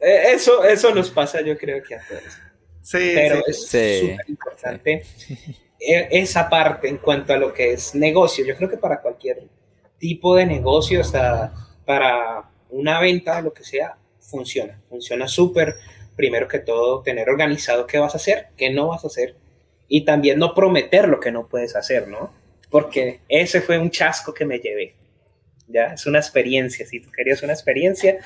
Eh, 0.01 0.33
eso, 0.33 0.65
eso 0.65 0.93
nos 0.93 1.09
pasa, 1.09 1.39
yo 1.39 1.57
creo 1.57 1.81
que 1.81 1.95
a 1.95 2.01
todos. 2.05 2.23
Sí, 2.81 3.11
pero 3.13 3.41
es 3.47 3.67
súper 3.67 4.25
importante 4.27 5.03
e, 5.79 6.07
esa 6.11 6.49
parte 6.49 6.89
en 6.89 6.97
cuanto 6.97 7.33
a 7.33 7.37
lo 7.37 7.53
que 7.53 7.73
es 7.73 7.95
negocio. 7.95 8.45
Yo 8.45 8.55
creo 8.55 8.69
que 8.69 8.77
para 8.77 9.01
cualquier 9.01 9.43
tipo 9.97 10.35
de 10.35 10.45
negocio, 10.45 11.01
hasta 11.01 11.53
para 11.85 12.49
una 12.69 12.99
venta, 12.99 13.41
lo 13.41 13.53
que 13.53 13.63
sea, 13.63 13.97
funciona. 14.19 14.81
Funciona 14.89 15.27
súper. 15.27 15.75
Primero 16.15 16.47
que 16.47 16.59
todo, 16.59 17.01
tener 17.01 17.29
organizado 17.29 17.87
qué 17.87 17.97
vas 17.97 18.13
a 18.13 18.17
hacer, 18.17 18.49
qué 18.57 18.69
no 18.69 18.89
vas 18.89 19.03
a 19.05 19.07
hacer. 19.07 19.35
Y 19.93 20.05
también 20.05 20.39
no 20.39 20.53
prometer 20.53 21.09
lo 21.09 21.19
que 21.19 21.33
no 21.33 21.49
puedes 21.49 21.75
hacer, 21.75 22.07
¿no? 22.07 22.33
Porque 22.69 23.19
ese 23.27 23.59
fue 23.59 23.77
un 23.77 23.91
chasco 23.91 24.33
que 24.33 24.45
me 24.45 24.57
llevé. 24.57 24.95
Ya, 25.67 25.87
es 25.87 26.05
una 26.05 26.17
experiencia. 26.17 26.85
Si 26.85 27.01
tú 27.01 27.11
querías 27.11 27.43
una 27.43 27.51
experiencia, 27.51 28.19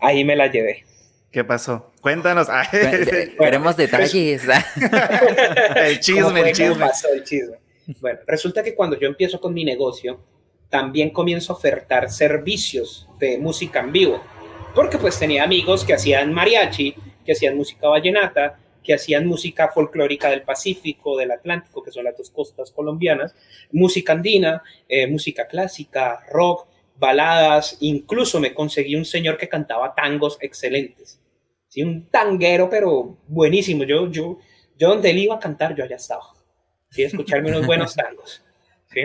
ahí 0.00 0.24
me 0.24 0.34
la 0.34 0.46
llevé. 0.46 0.86
¿Qué 1.30 1.44
pasó? 1.44 1.92
Cuéntanos. 2.00 2.48
Queremos 3.38 3.76
detalles. 3.76 4.14
el 5.76 6.00
chisme, 6.00 6.40
el 6.40 6.52
chisme. 6.56 6.86
Pasó 6.86 7.08
el 7.12 7.22
chisme. 7.22 7.58
Bueno, 8.00 8.20
resulta 8.26 8.62
que 8.62 8.74
cuando 8.74 8.98
yo 8.98 9.06
empiezo 9.06 9.38
con 9.42 9.52
mi 9.52 9.62
negocio, 9.62 10.24
también 10.70 11.10
comienzo 11.10 11.52
a 11.52 11.56
ofertar 11.56 12.10
servicios 12.10 13.06
de 13.18 13.36
música 13.36 13.80
en 13.80 13.92
vivo. 13.92 14.24
Porque 14.74 14.96
pues 14.96 15.18
tenía 15.18 15.44
amigos 15.44 15.84
que 15.84 15.92
hacían 15.92 16.32
mariachi, 16.32 16.94
que 17.26 17.32
hacían 17.32 17.58
música 17.58 17.88
vallenata, 17.88 18.58
que 18.90 18.94
hacían 18.94 19.24
música 19.24 19.68
folclórica 19.68 20.30
del 20.30 20.42
Pacífico, 20.42 21.16
del 21.16 21.30
Atlántico, 21.30 21.80
que 21.80 21.92
son 21.92 22.02
las 22.02 22.16
dos 22.16 22.28
costas 22.28 22.72
colombianas, 22.72 23.36
música 23.70 24.14
andina, 24.14 24.64
eh, 24.88 25.06
música 25.06 25.46
clásica, 25.46 26.26
rock, 26.28 26.66
baladas, 26.96 27.76
incluso 27.82 28.40
me 28.40 28.52
conseguí 28.52 28.96
un 28.96 29.04
señor 29.04 29.38
que 29.38 29.48
cantaba 29.48 29.94
tangos 29.94 30.38
excelentes. 30.40 31.20
¿sí? 31.68 31.84
Un 31.84 32.10
tanguero, 32.10 32.68
pero 32.68 33.16
buenísimo. 33.28 33.84
Yo, 33.84 34.10
yo, 34.10 34.40
yo 34.76 34.88
donde 34.88 35.10
él 35.10 35.18
iba 35.18 35.36
a 35.36 35.38
cantar, 35.38 35.76
yo 35.76 35.84
allá 35.84 35.94
estaba. 35.94 36.24
¿sí? 36.90 37.04
Escucharme 37.04 37.50
unos 37.50 37.66
buenos 37.66 37.94
tangos. 37.94 38.42
¿sí? 38.92 39.02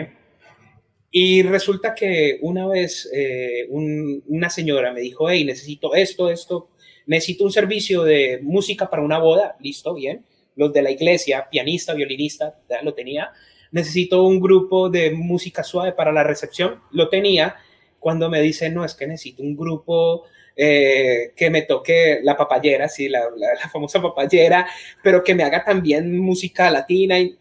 Y 1.12 1.44
resulta 1.44 1.94
que 1.94 2.40
una 2.42 2.66
vez 2.66 3.08
eh, 3.14 3.68
una 3.70 4.50
señora 4.50 4.92
me 4.92 5.00
dijo, 5.00 5.30
hey, 5.30 5.44
necesito 5.44 5.94
esto, 5.94 6.28
esto, 6.28 6.70
necesito 7.06 7.44
un 7.44 7.52
servicio 7.52 8.02
de 8.02 8.40
música 8.42 8.90
para 8.90 9.02
una 9.02 9.18
boda. 9.18 9.56
Listo, 9.60 9.94
bien. 9.94 10.24
Los 10.54 10.72
de 10.72 10.82
la 10.82 10.90
iglesia, 10.90 11.48
pianista, 11.50 11.94
violinista, 11.94 12.58
lo 12.82 12.94
tenía. 12.94 13.32
Necesito 13.72 14.22
un 14.22 14.40
grupo 14.40 14.88
de 14.88 15.10
música 15.10 15.62
suave 15.62 15.92
para 15.92 16.12
la 16.12 16.24
recepción. 16.24 16.80
Lo 16.90 17.08
tenía. 17.08 17.56
Cuando 17.98 18.28
me 18.28 18.40
dice, 18.40 18.70
no, 18.70 18.84
es 18.84 18.94
que 18.94 19.06
necesito 19.06 19.42
un 19.42 19.56
grupo 19.56 20.24
eh, 20.54 21.32
que 21.36 21.50
me 21.50 21.62
toque 21.62 22.20
la 22.22 22.36
papayera, 22.36 22.88
sí, 22.88 23.08
la, 23.08 23.22
famosa 23.70 24.00
papayera, 24.00 24.66
pero 25.02 25.22
que 25.22 25.34
me 25.34 25.42
haga 25.42 25.64
también 25.64 26.18
música 26.18 26.70
latina. 26.70 27.18
Y, 27.18 27.36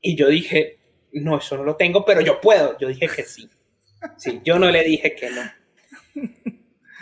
y, 0.00 0.16
yo 0.16 0.28
dije, 0.28 0.78
no, 1.12 1.38
eso 1.38 1.56
no 1.56 1.64
lo 1.64 1.76
tengo, 1.76 2.04
pero 2.04 2.20
yo 2.20 2.40
puedo. 2.40 2.76
Yo 2.78 2.88
dije 2.88 3.08
que 3.08 3.22
sí. 3.22 3.48
Sí, 4.16 4.40
yo 4.44 4.58
no 4.58 4.70
le 4.70 4.82
dije 4.82 5.14
que 5.14 5.30
no. 5.30 5.42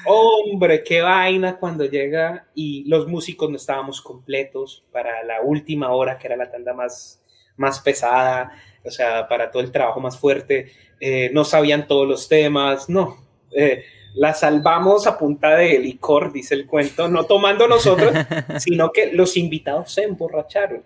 Hombre, 0.06 0.82
qué 0.82 1.02
vaina 1.02 1.56
cuando 1.58 1.84
llega 1.84 2.46
y 2.54 2.84
los 2.88 3.06
músicos 3.06 3.50
no 3.50 3.56
estábamos 3.56 4.00
completos 4.00 4.84
para 4.92 5.22
la 5.24 5.42
última 5.42 5.92
hora, 5.92 6.18
que 6.18 6.26
era 6.26 6.36
la 6.36 6.48
tanda 6.48 6.72
más, 6.72 7.22
más 7.56 7.80
pesada, 7.80 8.52
o 8.84 8.90
sea, 8.90 9.28
para 9.28 9.50
todo 9.50 9.62
el 9.62 9.70
trabajo 9.70 10.00
más 10.00 10.18
fuerte. 10.18 10.72
Eh, 11.00 11.30
no 11.32 11.44
sabían 11.44 11.86
todos 11.86 12.08
los 12.08 12.28
temas, 12.28 12.88
no. 12.88 13.18
Eh, 13.54 13.84
la 14.14 14.34
salvamos 14.34 15.06
a 15.06 15.18
punta 15.18 15.56
de 15.56 15.78
licor, 15.78 16.32
dice 16.32 16.54
el 16.54 16.66
cuento, 16.66 17.08
no 17.08 17.24
tomando 17.24 17.68
nosotros, 17.68 18.12
sino 18.58 18.90
que 18.92 19.12
los 19.12 19.36
invitados 19.36 19.92
se 19.92 20.04
emborracharon. 20.04 20.82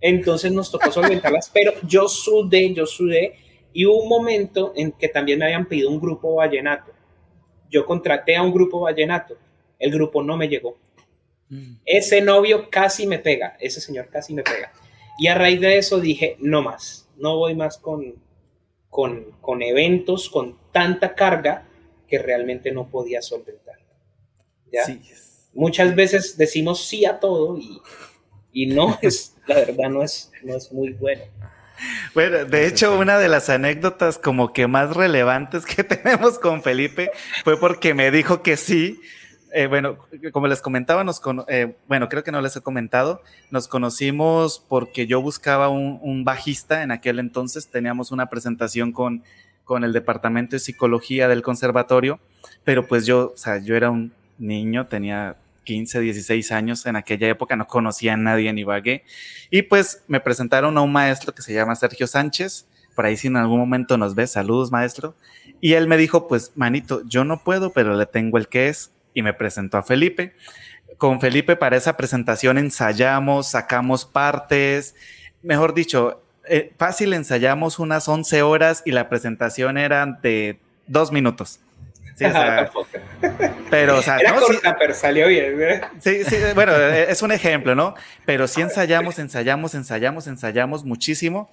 Entonces 0.00 0.52
nos 0.52 0.70
tocó 0.70 0.92
solventarlas, 0.92 1.50
pero 1.52 1.72
yo 1.82 2.08
sudé, 2.08 2.72
yo 2.74 2.86
sudé, 2.86 3.34
y 3.72 3.86
hubo 3.86 4.02
un 4.02 4.08
momento 4.08 4.72
en 4.76 4.92
que 4.92 5.08
también 5.08 5.38
me 5.38 5.46
habían 5.46 5.66
pedido 5.66 5.90
un 5.90 6.00
grupo 6.00 6.36
vallenato. 6.36 6.92
Yo 7.70 7.84
contraté 7.84 8.36
a 8.36 8.42
un 8.42 8.52
grupo 8.52 8.80
vallenato, 8.80 9.36
el 9.78 9.90
grupo 9.90 10.22
no 10.22 10.36
me 10.36 10.48
llegó. 10.48 10.76
Mm. 11.48 11.76
Ese 11.84 12.20
novio 12.20 12.68
casi 12.70 13.06
me 13.06 13.18
pega, 13.18 13.56
ese 13.60 13.80
señor 13.80 14.08
casi 14.08 14.34
me 14.34 14.42
pega. 14.42 14.72
Y 15.18 15.28
a 15.28 15.34
raíz 15.34 15.60
de 15.60 15.78
eso 15.78 16.00
dije, 16.00 16.36
no 16.40 16.62
más, 16.62 17.08
no 17.16 17.36
voy 17.36 17.54
más 17.54 17.78
con, 17.78 18.14
con, 18.90 19.32
con 19.40 19.62
eventos 19.62 20.28
con 20.28 20.58
tanta 20.72 21.14
carga 21.14 21.66
que 22.06 22.18
realmente 22.18 22.72
no 22.72 22.88
podía 22.88 23.22
solventar. 23.22 23.76
¿ya? 24.70 24.82
Muchas 25.54 25.94
veces 25.94 26.36
decimos 26.36 26.84
sí 26.86 27.04
a 27.06 27.18
todo 27.18 27.58
y, 27.58 27.80
y 28.52 28.66
no 28.66 28.98
es, 29.02 29.36
la 29.46 29.56
verdad 29.56 29.88
no 29.90 30.02
es, 30.02 30.30
no 30.42 30.56
es 30.56 30.72
muy 30.72 30.92
bueno. 30.92 31.22
Bueno, 32.14 32.44
de 32.44 32.66
hecho, 32.66 32.98
una 32.98 33.18
de 33.18 33.28
las 33.28 33.48
anécdotas 33.50 34.18
como 34.18 34.52
que 34.52 34.66
más 34.66 34.96
relevantes 34.96 35.64
que 35.66 35.84
tenemos 35.84 36.38
con 36.38 36.62
Felipe 36.62 37.10
fue 37.44 37.58
porque 37.58 37.94
me 37.94 38.10
dijo 38.10 38.42
que 38.42 38.56
sí. 38.56 39.00
Eh, 39.52 39.68
bueno, 39.68 39.96
como 40.32 40.48
les 40.48 40.60
comentaba, 40.60 41.02
nos 41.04 41.22
eh, 41.48 41.76
bueno, 41.88 42.08
creo 42.08 42.22
que 42.22 42.32
no 42.32 42.42
les 42.42 42.56
he 42.56 42.60
comentado, 42.60 43.22
nos 43.50 43.68
conocimos 43.68 44.62
porque 44.68 45.06
yo 45.06 45.22
buscaba 45.22 45.68
un, 45.68 45.98
un, 46.02 46.24
bajista 46.24 46.82
en 46.82 46.90
aquel 46.90 47.20
entonces, 47.20 47.70
teníamos 47.70 48.10
una 48.10 48.26
presentación 48.26 48.92
con 48.92 49.22
con 49.66 49.82
el 49.82 49.92
departamento 49.92 50.54
de 50.54 50.60
psicología 50.60 51.26
del 51.26 51.42
conservatorio, 51.42 52.20
pero 52.62 52.86
pues 52.86 53.04
yo, 53.04 53.32
o 53.34 53.36
sea, 53.36 53.58
yo 53.58 53.74
era 53.74 53.90
un 53.90 54.12
niño, 54.38 54.86
tenía 54.86 55.36
15, 55.66 56.00
16 56.00 56.52
años 56.52 56.86
en 56.86 56.96
aquella 56.96 57.28
época, 57.28 57.56
no 57.56 57.66
conocía 57.66 58.14
a 58.14 58.16
nadie 58.16 58.48
en 58.48 58.56
Ibagué, 58.56 59.04
y 59.50 59.60
pues 59.60 60.02
me 60.08 60.20
presentaron 60.20 60.78
a 60.78 60.80
un 60.80 60.92
maestro 60.92 61.34
que 61.34 61.42
se 61.42 61.52
llama 61.52 61.76
Sergio 61.76 62.06
Sánchez, 62.06 62.66
por 62.96 63.04
ahí 63.04 63.16
si 63.16 63.28
en 63.28 63.36
algún 63.36 63.60
momento 63.60 63.98
nos 63.98 64.16
ve, 64.16 64.26
saludos 64.26 64.72
maestro, 64.72 65.14
Y 65.60 65.74
él 65.74 65.86
me 65.86 65.96
dijo, 65.96 66.26
pues, 66.28 66.52
manito, 66.56 67.02
yo 67.06 67.24
no 67.24 67.44
puedo, 67.44 67.72
pero 67.72 67.94
le 67.94 68.06
tengo 68.06 68.38
el 68.38 68.48
que 68.48 68.68
es. 68.68 68.90
Y 69.14 69.22
me 69.22 69.32
presentó 69.32 69.78
a 69.78 69.82
Felipe. 69.82 70.34
Con 70.98 71.20
Felipe 71.20 71.56
para 71.56 71.76
esa 71.76 71.96
presentación 71.96 72.58
ensayamos, 72.58 73.48
sacamos 73.48 74.04
partes. 74.04 74.94
Mejor 75.42 75.72
dicho, 75.74 76.22
eh, 76.48 76.72
fácil 76.78 77.12
ensayamos 77.12 77.78
unas 77.78 78.08
11 78.08 78.42
horas 78.42 78.82
y 78.84 78.92
la 78.92 79.08
presentación 79.08 79.78
era 79.78 80.06
de 80.22 80.58
dos 80.86 81.12
minutos. 81.12 81.60
Sí, 82.16 82.24
o 82.24 82.30
sea, 82.30 82.70
pero, 83.70 83.98
o 83.98 84.02
sea, 84.02 84.16
Era 84.16 84.32
no, 84.32 84.40
corta, 84.40 84.70
sí, 84.70 84.76
pero 84.78 84.94
salió 84.94 85.28
bien. 85.28 85.54
sí, 86.00 86.24
sí, 86.24 86.36
bueno, 86.54 86.72
eh, 86.72 87.10
es 87.10 87.20
un 87.20 87.30
ejemplo, 87.30 87.74
¿no? 87.74 87.94
Pero 88.24 88.48
sí 88.48 88.62
ensayamos, 88.62 89.18
ensayamos, 89.18 89.74
ensayamos, 89.74 90.26
ensayamos 90.26 90.84
muchísimo. 90.84 91.50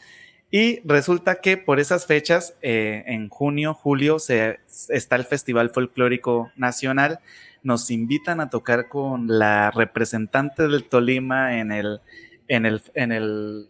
Y 0.50 0.80
resulta 0.86 1.42
que 1.42 1.58
por 1.58 1.82
esas 1.82 2.06
fechas, 2.06 2.56
eh, 2.62 3.04
en 3.08 3.28
junio, 3.28 3.74
julio, 3.74 4.20
se, 4.20 4.60
está 4.88 5.18
el 5.18 5.26
Festival 5.26 5.72
Folclórico 5.72 6.52
Nacional. 6.56 7.20
Nos 7.62 7.92
invitan 7.92 8.40
a 8.40 8.50
tocar 8.50 8.88
con 8.88 9.28
la 9.28 9.70
representante 9.72 10.68
del 10.70 10.86
Tolima 10.86 11.58
en 11.58 11.74
el, 11.74 12.00
en 12.48 12.66
el, 12.66 12.82
en 12.94 13.12
el 13.12 13.68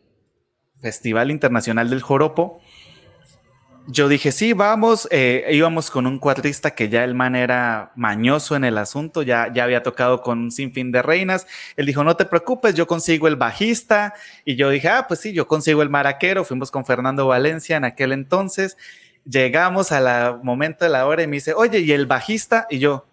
Festival 0.79 1.31
Internacional 1.31 1.89
del 1.89 2.01
Joropo. 2.01 2.61
Yo 3.87 4.07
dije, 4.07 4.31
sí, 4.31 4.53
vamos. 4.53 5.09
eh, 5.11 5.45
íbamos 5.51 5.91
con 5.91 6.07
un 6.07 6.17
cuatrista 6.17 6.71
que 6.71 6.87
ya 6.87 7.03
el 7.03 7.15
man 7.15 7.35
era 7.35 7.91
mañoso 7.95 8.55
en 8.55 8.63
el 8.63 8.77
asunto, 8.77 9.23
ya, 9.23 9.51
ya 9.53 9.65
había 9.65 9.83
tocado 9.83 10.21
con 10.21 10.39
un 10.39 10.51
sinfín 10.51 10.91
de 10.93 11.01
reinas. 11.01 11.45
Él 11.75 11.85
dijo, 11.85 12.03
no 12.03 12.15
te 12.15 12.25
preocupes, 12.25 12.75
yo 12.75 12.87
consigo 12.87 13.27
el 13.27 13.35
bajista. 13.35 14.13
Y 14.45 14.55
yo 14.55 14.69
dije, 14.69 14.87
ah, 14.87 15.05
pues 15.07 15.19
sí, 15.19 15.33
yo 15.33 15.47
consigo 15.47 15.81
el 15.81 15.89
maraquero. 15.89 16.45
Fuimos 16.45 16.71
con 16.71 16.85
Fernando 16.85 17.27
Valencia 17.27 17.75
en 17.75 17.83
aquel 17.83 18.13
entonces. 18.13 18.77
Llegamos 19.25 19.91
al 19.91 20.41
momento 20.43 20.85
de 20.85 20.91
la 20.91 21.05
hora 21.05 21.23
y 21.23 21.27
me 21.27 21.37
dice, 21.37 21.53
oye, 21.53 21.79
¿y 21.79 21.91
el 21.91 22.05
bajista? 22.05 22.67
Y 22.69 22.79
yo, 22.79 23.05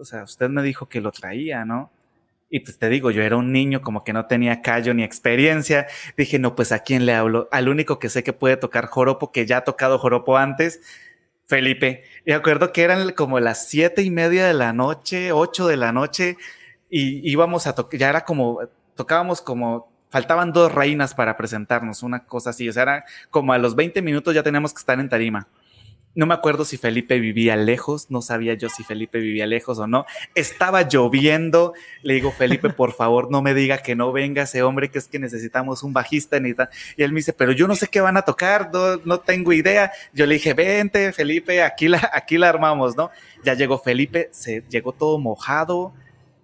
o 0.00 0.04
sea, 0.04 0.22
usted 0.22 0.48
me 0.48 0.62
dijo 0.62 0.88
que 0.88 1.00
lo 1.00 1.10
traía, 1.10 1.64
¿no? 1.64 1.90
Y 2.50 2.60
pues 2.60 2.78
te 2.78 2.88
digo, 2.88 3.10
yo 3.10 3.22
era 3.22 3.36
un 3.36 3.52
niño 3.52 3.82
como 3.82 4.04
que 4.04 4.12
no 4.12 4.26
tenía 4.26 4.62
callo 4.62 4.94
ni 4.94 5.02
experiencia. 5.04 5.86
Dije, 6.16 6.38
no, 6.38 6.54
pues 6.54 6.72
a 6.72 6.80
quién 6.80 7.04
le 7.04 7.14
hablo? 7.14 7.48
Al 7.52 7.68
único 7.68 7.98
que 7.98 8.08
sé 8.08 8.22
que 8.22 8.32
puede 8.32 8.56
tocar 8.56 8.86
joropo, 8.86 9.32
que 9.32 9.44
ya 9.46 9.58
ha 9.58 9.64
tocado 9.64 9.98
joropo 9.98 10.38
antes, 10.38 10.80
Felipe. 11.46 12.04
Y 12.24 12.32
acuerdo 12.32 12.72
que 12.72 12.82
eran 12.82 13.10
como 13.12 13.40
las 13.40 13.68
siete 13.68 14.02
y 14.02 14.10
media 14.10 14.46
de 14.46 14.54
la 14.54 14.72
noche, 14.72 15.32
ocho 15.32 15.66
de 15.66 15.76
la 15.76 15.92
noche, 15.92 16.36
y 16.90 17.30
íbamos 17.30 17.66
a 17.66 17.74
tocar, 17.74 18.00
ya 18.00 18.08
era 18.10 18.24
como, 18.24 18.60
tocábamos 18.94 19.42
como, 19.42 19.90
faltaban 20.10 20.52
dos 20.52 20.72
reinas 20.74 21.14
para 21.14 21.36
presentarnos, 21.36 22.02
una 22.02 22.24
cosa 22.24 22.50
así. 22.50 22.68
O 22.68 22.72
sea, 22.72 22.82
era 22.84 23.04
como 23.30 23.52
a 23.52 23.58
los 23.58 23.76
20 23.76 24.00
minutos 24.02 24.34
ya 24.34 24.42
teníamos 24.42 24.72
que 24.72 24.78
estar 24.78 24.98
en 25.00 25.08
tarima. 25.08 25.48
No 26.14 26.26
me 26.26 26.34
acuerdo 26.34 26.64
si 26.64 26.78
Felipe 26.78 27.20
vivía 27.20 27.54
lejos, 27.54 28.10
no 28.10 28.22
sabía 28.22 28.54
yo 28.54 28.68
si 28.68 28.82
Felipe 28.82 29.18
vivía 29.18 29.46
lejos 29.46 29.78
o 29.78 29.86
no. 29.86 30.04
Estaba 30.34 30.82
lloviendo. 30.82 31.74
Le 32.02 32.14
digo, 32.14 32.32
Felipe, 32.32 32.70
por 32.70 32.92
favor, 32.92 33.30
no 33.30 33.40
me 33.40 33.54
diga 33.54 33.78
que 33.78 33.94
no 33.94 34.10
venga 34.10 34.42
ese 34.42 34.62
hombre, 34.62 34.90
que 34.90 34.98
es 34.98 35.06
que 35.06 35.18
necesitamos 35.18 35.82
un 35.82 35.92
bajista. 35.92 36.40
Necesita... 36.40 36.70
Y 36.96 37.04
él 37.04 37.12
me 37.12 37.18
dice, 37.18 37.32
pero 37.32 37.52
yo 37.52 37.68
no 37.68 37.76
sé 37.76 37.86
qué 37.86 38.00
van 38.00 38.16
a 38.16 38.22
tocar, 38.22 38.70
no, 38.72 38.96
no 39.04 39.20
tengo 39.20 39.52
idea. 39.52 39.92
Yo 40.12 40.26
le 40.26 40.34
dije, 40.34 40.54
vente, 40.54 41.12
Felipe, 41.12 41.62
aquí 41.62 41.86
la, 41.86 42.10
aquí 42.12 42.36
la 42.36 42.48
armamos, 42.48 42.96
¿no? 42.96 43.10
Ya 43.44 43.54
llegó 43.54 43.78
Felipe, 43.78 44.28
se 44.32 44.64
llegó 44.68 44.92
todo 44.92 45.18
mojado, 45.18 45.92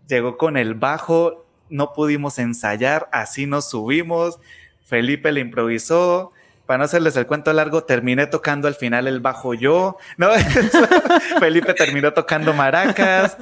llegó 0.07 0.37
con 0.37 0.57
el 0.57 0.74
bajo, 0.74 1.46
no 1.68 1.92
pudimos 1.92 2.38
ensayar, 2.38 3.09
así 3.11 3.46
nos 3.46 3.70
subimos. 3.70 4.38
Felipe 4.85 5.33
le 5.33 5.40
improvisó 5.40 6.33
para 6.66 6.79
no 6.79 6.85
hacerles 6.85 7.16
el 7.16 7.27
cuento 7.27 7.53
largo, 7.53 7.85
terminé 7.85 8.27
tocando 8.27 8.68
al 8.68 8.74
final 8.74 9.07
el 9.07 9.20
bajo 9.20 9.55
yo, 9.55 9.98
¿no? 10.16 10.31
Felipe 11.40 11.74
terminó 11.74 12.12
tocando 12.12 12.53
maracas, 12.53 13.37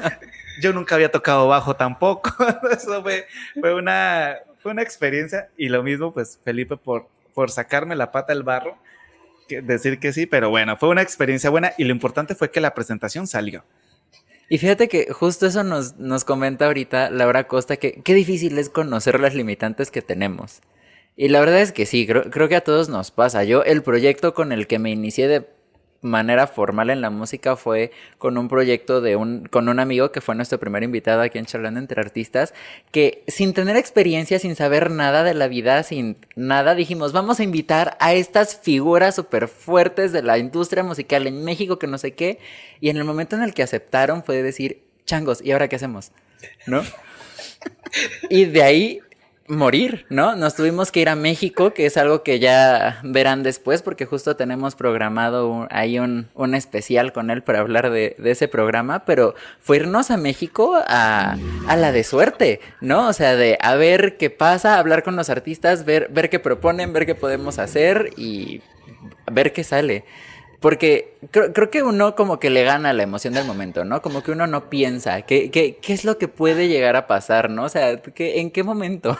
yo 0.61 0.73
nunca 0.73 0.97
había 0.97 1.11
tocado 1.11 1.49
bajo 1.49 1.77
tampoco, 1.77 2.33
eso 2.71 3.03
fue, 3.03 3.27
fue, 3.61 3.75
una, 3.75 4.37
fue 4.61 4.73
una 4.73 4.83
experiencia 4.83 5.49
y 5.57 5.69
lo 5.69 5.83
mismo 5.83 6.13
pues 6.13 6.39
Felipe 6.45 6.77
por, 6.77 7.09
por 7.35 7.51
sacarme 7.51 7.95
la 7.97 8.11
pata 8.11 8.33
del 8.33 8.43
barro, 8.43 8.77
decir 9.49 9.99
que 9.99 10.13
sí, 10.13 10.27
pero 10.27 10.51
bueno, 10.51 10.77
fue 10.77 10.89
una 10.89 11.03
experiencia 11.03 11.51
buena 11.51 11.73
y 11.79 11.85
lo 11.85 11.93
importante 11.93 12.35
fue 12.35 12.51
que 12.51 12.61
la 12.61 12.75
presentación 12.75 13.27
salió. 13.27 13.65
Y 14.49 14.59
fíjate 14.59 14.89
que 14.89 15.11
justo 15.13 15.47
eso 15.47 15.65
nos, 15.65 15.97
nos 15.97 16.25
comenta 16.25 16.67
ahorita 16.67 17.11
Laura 17.11 17.45
Costa, 17.45 17.77
que 17.77 18.03
qué 18.03 18.13
difícil 18.13 18.59
es 18.59 18.69
conocer 18.69 19.19
las 19.19 19.35
limitantes 19.35 19.91
que 19.91 20.03
tenemos. 20.03 20.61
Y 21.23 21.29
la 21.29 21.39
verdad 21.39 21.61
es 21.61 21.71
que 21.71 21.87
sí, 21.87 22.05
creo, 22.05 22.25
creo, 22.31 22.49
que 22.49 22.57
a 22.57 22.63
todos 22.63 22.89
nos 22.89 23.13
pasa. 23.13 23.45
Yo 23.45 23.63
el 23.63 23.85
proyecto 23.85 24.35
con 24.35 24.51
el 24.51 24.67
que 24.67 24.81
me 24.81 24.91
inicié 24.91 25.29
de 25.29 25.47
manera 26.01 26.49
formal 26.49 26.91
en 26.91 27.01
la 27.01 27.11
música 27.11 27.55
fue 27.55 27.93
con 28.19 28.37
un 28.39 28.49
proyecto 28.49 29.01
de 29.01 29.15
un 29.15 29.47
con 29.47 29.69
un 29.69 29.79
amigo 29.79 30.11
que 30.11 30.21
fue 30.21 30.35
nuestro 30.35 30.59
primer 30.59 30.83
invitado 30.83 31.23
aquí 31.23 31.39
en 31.39 31.47
Charlando 31.47 31.79
entre 31.79 32.01
Artistas, 32.01 32.55
que 32.91 33.23
sin 33.29 33.55
tener 33.55 33.77
experiencia, 33.77 34.41
sin 34.41 34.57
saber 34.57 34.91
nada 34.91 35.23
de 35.23 35.35
la 35.35 35.47
vida, 35.47 35.85
sin 35.85 36.17
nada, 36.35 36.75
dijimos, 36.75 37.13
vamos 37.13 37.39
a 37.39 37.45
invitar 37.45 37.97
a 38.01 38.15
estas 38.15 38.57
figuras 38.57 39.15
súper 39.15 39.47
fuertes 39.47 40.11
de 40.11 40.25
la 40.25 40.39
industria 40.39 40.83
musical 40.83 41.29
en 41.29 41.45
México 41.45 41.79
que 41.79 41.87
no 41.87 41.99
sé 41.99 42.15
qué, 42.15 42.41
y 42.81 42.89
en 42.89 42.97
el 42.97 43.05
momento 43.05 43.37
en 43.37 43.45
el 43.45 43.55
que 43.55 43.63
aceptaron 43.63 44.25
fue 44.25 44.43
decir, 44.43 44.83
changos, 45.07 45.41
¿y 45.41 45.53
ahora 45.53 45.69
qué 45.69 45.77
hacemos? 45.77 46.11
¿No? 46.67 46.83
Y 48.29 48.47
de 48.47 48.63
ahí 48.63 49.01
morir, 49.49 50.07
¿no? 50.09 50.37
Nos 50.37 50.55
tuvimos 50.55 50.93
que 50.93 51.01
ir 51.01 51.09
a 51.09 51.17
México, 51.17 51.75
que 51.75 51.87
es 51.87 51.97
algo 51.97 52.23
que 52.23 52.39
ya 52.39 53.01
verán 53.03 53.43
después, 53.43 53.83
porque 53.83 54.07
justo 54.07 54.37
tenemos 54.37 54.75
programado 54.75 55.49
un, 55.49 55.69
ahí 55.71 55.99
un, 55.99 56.29
un, 56.35 56.55
especial 56.55 57.13
con 57.13 57.31
él 57.31 57.43
para 57.43 57.61
hablar 57.61 57.91
de, 57.91 58.17
ese 58.25 58.49
programa, 58.49 59.05
pero 59.05 59.35
fue 59.61 59.79
irnos 59.79 60.11
a 60.11 60.17
México 60.17 60.75
a, 60.87 61.37
a, 61.67 61.77
la 61.77 61.93
de 61.93 62.05
suerte, 62.05 62.61
¿no? 62.81 63.09
O 63.09 63.13
sea, 63.13 63.37
de 63.37 63.59
a 63.61 63.75
ver 63.75 64.17
qué 64.17 64.31
pasa, 64.31 64.79
hablar 64.79 65.03
con 65.03 65.17
los 65.17 65.29
artistas, 65.29 65.85
ver, 65.85 66.09
ver 66.11 66.31
qué 66.31 66.39
proponen, 66.39 66.93
ver 66.93 67.07
qué 67.07 67.15
podemos 67.15 67.59
hacer 67.59 68.11
y 68.17 68.63
ver 69.31 69.53
qué 69.53 69.65
sale. 69.65 70.05
Porque 70.61 71.17
creo, 71.33 71.53
creo, 71.53 71.71
que 71.71 71.83
uno 71.83 72.15
como 72.15 72.39
que 72.39 72.49
le 72.49 72.63
gana 72.63 72.93
la 72.93 73.03
emoción 73.03 73.35
del 73.35 73.45
momento, 73.45 73.85
¿no? 73.85 74.01
Como 74.01 74.23
que 74.23 74.31
uno 74.31 74.47
no 74.47 74.71
piensa 74.71 75.23
qué, 75.23 75.51
qué, 75.51 75.79
qué 75.83 75.93
es 75.93 76.05
lo 76.05 76.19
que 76.19 76.29
puede 76.29 76.69
llegar 76.69 76.95
a 76.95 77.09
pasar, 77.09 77.51
¿no? 77.51 77.65
O 77.65 77.69
sea, 77.69 78.01
¿qué, 78.01 78.41
¿en 78.41 78.53
qué 78.53 78.63
momento? 78.63 79.19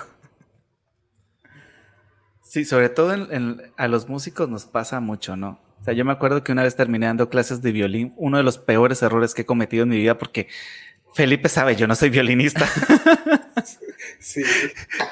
Sí, 2.53 2.67
sobre 2.67 2.91
todo 2.91 3.15
en, 3.15 3.29
en, 3.31 3.73
a 3.79 3.89
los 3.89 4.11
músicos 4.11 4.47
nos 4.47 4.67
pasa 4.67 5.01
mucho, 5.01 5.37
¿no? 5.37 5.59
O 5.81 5.85
sea, 5.85 5.95
yo 5.95 6.05
me 6.05 6.13
acuerdo 6.13 6.45
que 6.45 6.53
una 6.53 6.63
vez 6.63 6.77
terminé 6.77 7.07
dando 7.07 7.31
clases 7.31 7.63
de 7.63 7.73
violín, 7.73 8.13
uno 8.19 8.37
de 8.37 8.43
los 8.43 8.59
peores 8.59 9.01
errores 9.01 9.33
que 9.33 9.41
he 9.41 9.47
cometido 9.47 9.85
en 9.85 9.89
mi 9.89 9.97
vida 9.97 10.19
porque 10.19 10.49
Felipe 11.15 11.49
sabe, 11.49 11.77
yo 11.77 11.87
no 11.87 11.95
soy 11.95 12.11
violinista. 12.11 12.69
sí. 14.21 14.43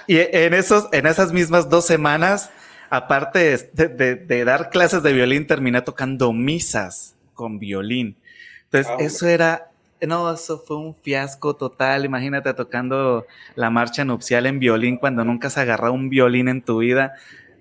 Y 0.06 0.18
en, 0.18 0.52
esos, 0.52 0.90
en 0.92 1.06
esas 1.06 1.32
mismas 1.32 1.70
dos 1.70 1.86
semanas, 1.86 2.50
aparte 2.90 3.38
de, 3.72 3.88
de, 3.88 4.16
de, 4.16 4.44
dar 4.44 4.68
clases 4.68 5.02
de 5.02 5.14
violín, 5.14 5.46
terminé 5.46 5.80
tocando 5.80 6.34
misas 6.34 7.14
con 7.32 7.58
violín. 7.58 8.18
Entonces, 8.64 8.92
ah, 8.92 8.96
eso 9.00 9.26
era, 9.26 9.69
no, 10.06 10.32
eso 10.32 10.58
fue 10.58 10.76
un 10.76 10.94
fiasco 10.94 11.54
total. 11.54 12.04
Imagínate 12.04 12.52
tocando 12.54 13.26
la 13.54 13.70
marcha 13.70 14.04
nupcial 14.04 14.46
en 14.46 14.58
violín 14.58 14.96
cuando 14.96 15.24
nunca 15.24 15.48
has 15.48 15.58
agarrado 15.58 15.92
un 15.92 16.08
violín 16.08 16.48
en 16.48 16.62
tu 16.62 16.78
vida. 16.78 17.14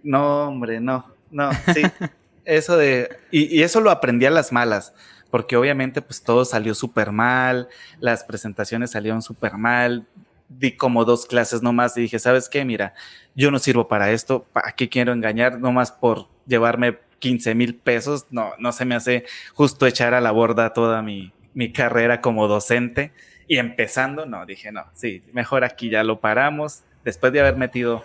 No, 0.04 0.48
hombre, 0.48 0.80
no, 0.80 1.06
no, 1.32 1.52
sí. 1.74 1.82
eso 2.46 2.78
de, 2.78 3.10
y, 3.32 3.56
y 3.56 3.64
eso 3.64 3.82
lo 3.82 3.92
aprendí 3.92 4.26
a 4.26 4.32
las 4.32 4.52
malas 4.52 4.94
porque 5.30 5.56
obviamente 5.56 6.02
pues 6.02 6.24
todo 6.24 6.46
salió 6.46 6.74
súper 6.74 7.12
mal, 7.12 7.68
las 8.00 8.24
presentaciones 8.24 8.92
salieron 8.92 9.22
súper 9.22 9.58
mal, 9.58 10.08
di 10.48 10.72
como 10.72 11.06
dos 11.06 11.26
clases 11.26 11.62
nomás 11.62 11.96
y 11.98 12.02
dije, 12.02 12.20
¿sabes 12.20 12.50
qué? 12.50 12.66
Mira, 12.66 12.94
yo 13.36 13.52
no 13.52 13.60
sirvo 13.60 13.88
para 13.88 14.12
esto, 14.12 14.46
¿para 14.52 14.72
qué 14.72 14.90
quiero 14.90 15.14
engañar? 15.14 15.60
Nomás 15.60 15.92
por 15.92 16.28
llevarme 16.48 16.98
15 17.20 17.54
mil 17.54 17.76
pesos, 17.76 18.26
no, 18.32 18.54
no 18.58 18.72
se 18.72 18.86
me 18.86 18.96
hace 18.96 19.26
justo 19.54 19.86
echar 19.86 20.14
a 20.14 20.22
la 20.22 20.32
borda 20.32 20.74
toda 20.74 21.02
mi, 21.02 21.32
mi 21.54 21.72
carrera 21.72 22.22
como 22.22 22.48
docente. 22.48 23.12
Y 23.48 23.58
empezando, 23.58 24.26
no, 24.26 24.46
dije, 24.46 24.72
no, 24.72 24.86
sí, 24.94 25.24
mejor 25.34 25.64
aquí 25.64 25.90
ya 25.90 26.04
lo 26.04 26.20
paramos, 26.20 26.84
después 27.04 27.34
de 27.34 27.40
haber 27.40 27.56
metido 27.56 28.04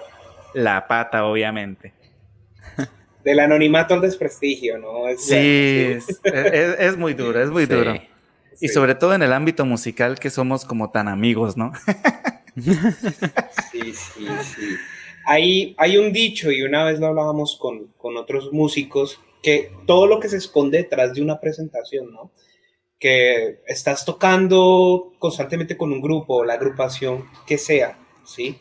la 0.54 0.86
pata, 0.86 1.26
obviamente 1.26 1.92
del 3.24 3.40
anonimato 3.40 3.94
al 3.94 4.00
desprestigio, 4.00 4.78
¿no? 4.78 5.08
Es 5.08 5.24
sí, 5.24 5.34
es, 5.34 6.20
es, 6.24 6.78
es, 6.78 6.96
muy 6.96 7.14
duro, 7.14 7.42
es 7.42 7.50
muy 7.50 7.64
sí, 7.64 7.74
duro. 7.74 7.94
Y 8.60 8.68
sí. 8.68 8.74
sobre 8.74 8.94
todo 8.94 9.14
en 9.14 9.22
el 9.22 9.32
ámbito 9.32 9.64
musical 9.64 10.18
que 10.18 10.30
somos 10.30 10.64
como 10.64 10.90
tan 10.90 11.08
amigos, 11.08 11.56
¿no? 11.56 11.72
sí, 12.56 13.92
sí, 13.92 14.26
sí. 14.42 14.76
Hay, 15.26 15.74
hay 15.78 15.96
un 15.96 16.12
dicho, 16.12 16.50
y 16.52 16.62
una 16.62 16.84
vez 16.84 17.00
lo 17.00 17.06
hablábamos 17.06 17.56
con, 17.58 17.88
con 17.96 18.16
otros 18.16 18.52
músicos, 18.52 19.20
que 19.42 19.72
todo 19.86 20.06
lo 20.06 20.20
que 20.20 20.28
se 20.28 20.36
esconde 20.36 20.78
detrás 20.78 21.14
de 21.14 21.22
una 21.22 21.40
presentación, 21.40 22.12
¿no? 22.12 22.30
Que 22.98 23.60
estás 23.66 24.04
tocando 24.04 25.12
constantemente 25.18 25.76
con 25.76 25.92
un 25.92 26.00
grupo, 26.00 26.44
la 26.44 26.54
agrupación 26.54 27.24
que 27.46 27.58
sea, 27.58 27.98
¿sí? 28.24 28.58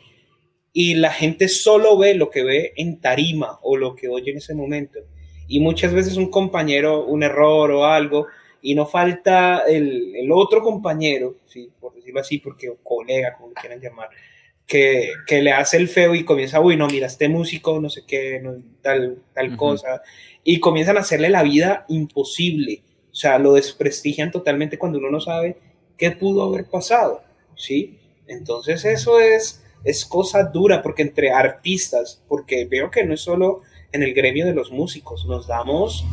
y 0.73 0.95
la 0.95 1.11
gente 1.11 1.47
solo 1.47 1.97
ve 1.97 2.15
lo 2.15 2.31
que 2.31 2.43
ve 2.43 2.73
en 2.75 2.99
tarima 2.99 3.59
o 3.61 3.77
lo 3.77 3.95
que 3.95 4.09
oye 4.09 4.31
en 4.31 4.37
ese 4.37 4.55
momento. 4.55 4.99
y 5.47 5.59
muchas 5.59 5.93
veces 5.93 6.15
un 6.15 6.31
compañero, 6.31 7.05
un 7.05 7.21
error 7.21 7.69
o 7.71 7.85
algo, 7.85 8.27
y 8.61 8.75
no 8.75 8.85
falta 8.87 9.63
el, 9.67 10.15
el 10.15 10.31
otro 10.31 10.63
compañero, 10.63 11.35
¿sí? 11.45 11.69
por 11.79 11.93
decirlo 11.93 12.21
así, 12.21 12.39
porque 12.39 12.69
o 12.69 12.77
colega, 12.77 13.35
como 13.37 13.53
quieran 13.53 13.81
llamar, 13.81 14.09
que, 14.65 15.11
que, 15.27 15.41
le 15.41 15.51
hace 15.51 15.77
el 15.77 15.89
feo 15.89 16.15
y 16.15 16.23
comienza, 16.23 16.61
uy, 16.61 16.77
no, 16.77 16.87
mira, 16.87 17.07
este 17.07 17.27
músico, 17.27 17.79
no 17.81 17.89
sé 17.89 18.03
qué, 18.07 18.41
tal, 18.81 19.21
tal 19.33 19.57
cosa, 19.57 20.01
y 20.45 20.61
comienzan 20.61 20.97
a 20.97 21.01
hacerle 21.01 21.29
la 21.29 21.43
vida 21.43 21.85
imposible, 21.89 22.81
o 23.13 23.15
sea, 23.15 23.37
lo 23.37 23.53
desprestigian 23.53 24.31
totalmente 24.31 24.79
cuando 24.79 24.97
uno 24.97 25.11
no 25.11 25.21
sabe 25.21 25.57
qué 25.97 26.09
pudo 26.09 26.41
haber 26.43 26.65
pasado, 26.65 27.21
¿sí? 27.55 27.99
Entonces 28.25 28.83
eso 28.85 29.19
es, 29.19 29.63
es 29.83 30.03
cosa 30.03 30.45
dura, 30.45 30.81
porque 30.81 31.03
entre 31.03 31.31
artistas, 31.31 32.23
porque 32.27 32.65
veo 32.65 32.89
que 32.89 33.03
no 33.03 33.13
es 33.13 33.21
solo 33.21 33.61
en 33.91 34.01
el 34.01 34.15
gremio 34.15 34.47
de 34.47 34.55
los 34.55 34.71
músicos, 34.71 35.27
nos 35.27 35.45
damos 35.45 36.03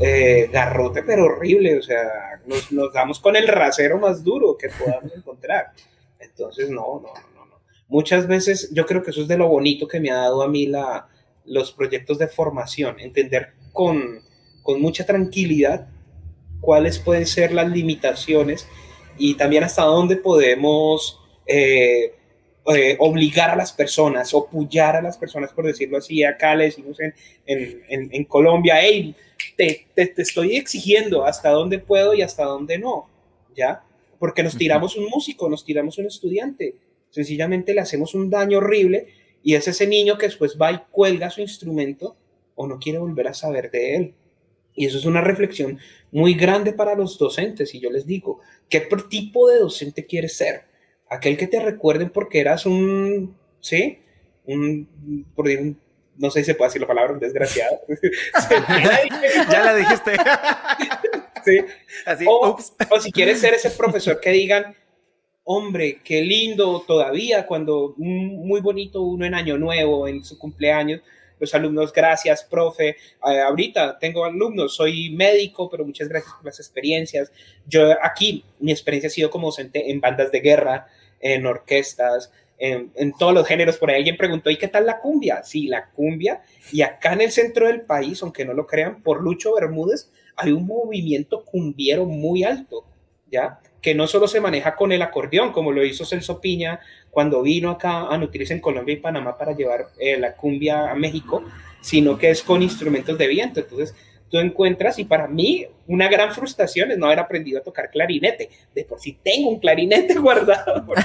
eh, 0.00 0.50
garrote, 0.52 1.04
pero 1.04 1.26
horrible, 1.26 1.78
o 1.78 1.82
sea, 1.82 2.40
nos, 2.44 2.72
nos, 2.72 2.92
damos 2.92 3.20
con 3.20 3.36
el 3.36 3.46
rasero 3.46 3.96
más 3.98 4.24
duro 4.24 4.56
que 4.58 4.68
podamos 4.68 5.14
encontrar. 5.14 5.70
Entonces, 6.18 6.70
no, 6.70 7.00
no, 7.00 7.12
no, 7.36 7.46
no. 7.46 7.60
Muchas 7.86 8.26
veces 8.26 8.70
yo 8.72 8.84
creo 8.84 9.04
que 9.04 9.12
eso 9.12 9.22
es 9.22 9.28
de 9.28 9.38
lo 9.38 9.46
bonito 9.46 9.86
que 9.86 10.00
me 10.00 10.10
ha 10.10 10.16
dado 10.16 10.42
a 10.42 10.48
mí 10.48 10.66
la, 10.66 11.06
los 11.44 11.70
proyectos 11.70 12.18
de 12.18 12.26
formación, 12.26 12.98
entender 12.98 13.52
con, 13.72 14.22
con 14.64 14.82
mucha 14.82 15.06
tranquilidad 15.06 15.86
cuáles 16.60 16.98
pueden 16.98 17.26
ser 17.26 17.52
las 17.52 17.68
limitaciones 17.68 18.68
y 19.16 19.34
también 19.34 19.64
hasta 19.64 19.82
dónde 19.82 20.16
podemos 20.16 21.20
eh, 21.46 22.14
eh, 22.74 22.96
obligar 22.98 23.50
a 23.50 23.56
las 23.56 23.72
personas 23.72 24.32
o 24.34 24.46
pullar 24.46 24.96
a 24.96 25.02
las 25.02 25.16
personas, 25.16 25.52
por 25.52 25.66
decirlo 25.66 25.98
así. 25.98 26.22
Acá 26.22 26.54
le 26.54 26.64
decimos 26.64 26.98
en, 27.00 27.14
en, 27.46 28.08
en 28.12 28.24
Colombia, 28.24 28.76
hey, 28.80 29.14
te, 29.56 29.86
estoy 30.16 30.56
exigiendo 30.56 31.24
hasta 31.24 31.50
dónde 31.50 31.78
puedo 31.78 32.14
y 32.14 32.22
hasta 32.22 32.44
dónde 32.44 32.78
no, 32.78 33.08
¿ya? 33.56 33.82
Porque 34.18 34.42
nos 34.42 34.56
tiramos 34.56 34.96
un 34.96 35.06
músico, 35.06 35.48
nos 35.48 35.64
tiramos 35.64 35.98
un 35.98 36.06
estudiante, 36.06 36.76
sencillamente 37.10 37.74
le 37.74 37.80
hacemos 37.80 38.14
un 38.14 38.30
daño 38.30 38.58
horrible 38.58 39.08
y 39.42 39.54
es 39.54 39.68
ese 39.68 39.86
niño 39.86 40.18
que 40.18 40.26
después 40.26 40.56
va 40.60 40.72
y 40.72 40.80
cuelga 40.90 41.30
su 41.30 41.40
instrumento 41.40 42.16
o 42.54 42.66
no 42.66 42.78
quiere 42.78 42.98
volver 42.98 43.28
a 43.28 43.34
saber 43.34 43.70
de 43.70 43.96
él. 43.96 44.14
Y 44.78 44.86
eso 44.86 44.96
es 44.96 45.04
una 45.06 45.20
reflexión 45.20 45.80
muy 46.12 46.34
grande 46.34 46.72
para 46.72 46.94
los 46.94 47.18
docentes. 47.18 47.74
Y 47.74 47.80
yo 47.80 47.90
les 47.90 48.06
digo, 48.06 48.38
¿qué 48.68 48.88
tipo 49.10 49.50
de 49.50 49.58
docente 49.58 50.06
quieres 50.06 50.36
ser? 50.36 50.66
Aquel 51.10 51.36
que 51.36 51.48
te 51.48 51.58
recuerden 51.58 52.10
porque 52.10 52.38
eras 52.38 52.64
un, 52.64 53.36
¿sí? 53.60 53.98
Un, 54.46 55.26
por 55.34 55.48
un 55.48 55.76
no 56.16 56.30
sé 56.30 56.40
si 56.40 56.46
se 56.46 56.54
puede 56.54 56.68
decir 56.68 56.80
la 56.80 56.86
palabra, 56.86 57.18
desgraciado. 57.18 57.80
ya 59.50 59.64
la 59.64 59.74
dijiste. 59.74 60.12
sí. 61.44 61.58
Así, 62.06 62.24
o, 62.28 62.56
o, 62.90 63.00
si 63.00 63.10
quieres 63.10 63.40
ser 63.40 63.54
ese 63.54 63.70
profesor 63.70 64.20
que 64.20 64.30
digan, 64.30 64.76
hombre, 65.42 66.00
qué 66.04 66.22
lindo 66.22 66.84
todavía 66.86 67.46
cuando 67.46 67.94
muy 67.96 68.60
bonito 68.60 69.02
uno 69.02 69.26
en 69.26 69.34
Año 69.34 69.58
Nuevo, 69.58 70.06
en 70.06 70.22
su 70.24 70.38
cumpleaños, 70.38 71.00
los 71.38 71.54
alumnos, 71.54 71.92
gracias, 71.92 72.44
profe. 72.44 72.88
Eh, 72.88 73.40
ahorita 73.40 73.98
tengo 73.98 74.24
alumnos, 74.24 74.74
soy 74.74 75.10
médico, 75.10 75.68
pero 75.70 75.84
muchas 75.84 76.08
gracias 76.08 76.32
por 76.34 76.44
las 76.44 76.60
experiencias. 76.60 77.32
Yo 77.66 77.94
aquí, 78.02 78.44
mi 78.60 78.72
experiencia 78.72 79.08
ha 79.08 79.10
sido 79.10 79.30
como 79.30 79.48
docente 79.48 79.90
en 79.90 80.00
bandas 80.00 80.32
de 80.32 80.40
guerra, 80.40 80.86
en 81.20 81.46
orquestas, 81.46 82.32
en, 82.58 83.12
todos 83.18 83.32
los 83.32 83.46
géneros. 83.46 83.78
Por 83.78 83.90
ahí 83.90 83.96
alguien 83.96 84.16
preguntó, 84.16 84.50
¿y 84.50 84.56
qué 84.56 84.68
tal 84.68 84.86
la 84.86 85.00
cumbia? 85.00 85.42
Sí, 85.42 85.68
la 85.68 85.90
cumbia. 85.90 86.42
Y 86.72 86.82
acá 86.82 87.12
en 87.12 87.22
el 87.22 87.30
centro 87.30 87.66
del 87.66 87.82
país, 87.82 88.22
aunque 88.22 88.44
no 88.44 88.54
lo 88.54 88.66
crean, 88.66 89.02
por 89.02 89.22
Lucho 89.22 89.54
Bermúdez, 89.54 90.10
hay 90.36 90.52
un 90.52 90.66
movimiento 90.66 91.44
cumbiero 91.44 92.04
muy 92.04 92.44
alto, 92.44 92.84
¿ya? 93.30 93.60
Que 93.80 93.94
no 93.94 94.06
solo 94.06 94.28
se 94.28 94.40
maneja 94.40 94.74
con 94.74 94.92
el 94.92 95.02
acordeón, 95.02 95.52
como 95.52 95.72
lo 95.72 95.84
hizo 95.84 96.04
Celso 96.04 96.40
Piña 96.40 96.80
cuando 97.10 97.42
vino 97.42 97.70
acá 97.70 98.08
a 98.08 98.18
nutrirse 98.18 98.54
en 98.54 98.60
Colombia 98.60 98.94
y 98.94 98.98
Panamá 98.98 99.36
para 99.36 99.52
llevar 99.54 99.88
eh, 99.98 100.18
la 100.18 100.34
cumbia 100.34 100.90
a 100.90 100.94
México, 100.94 101.44
sino 101.80 102.18
que 102.18 102.30
es 102.30 102.42
con 102.42 102.62
instrumentos 102.62 103.16
de 103.16 103.26
viento. 103.26 103.60
Entonces, 103.60 103.94
tú 104.30 104.38
encuentras, 104.38 104.98
y 104.98 105.04
para 105.04 105.26
mí 105.26 105.66
una 105.86 106.08
gran 106.08 106.32
frustración 106.32 106.90
es 106.90 106.98
no 106.98 107.06
haber 107.06 107.20
aprendido 107.20 107.60
a 107.60 107.62
tocar 107.62 107.90
clarinete. 107.90 108.50
De 108.74 108.84
por 108.84 109.00
sí 109.00 109.18
tengo 109.22 109.48
un 109.48 109.58
clarinete 109.58 110.14
guardado. 110.18 110.86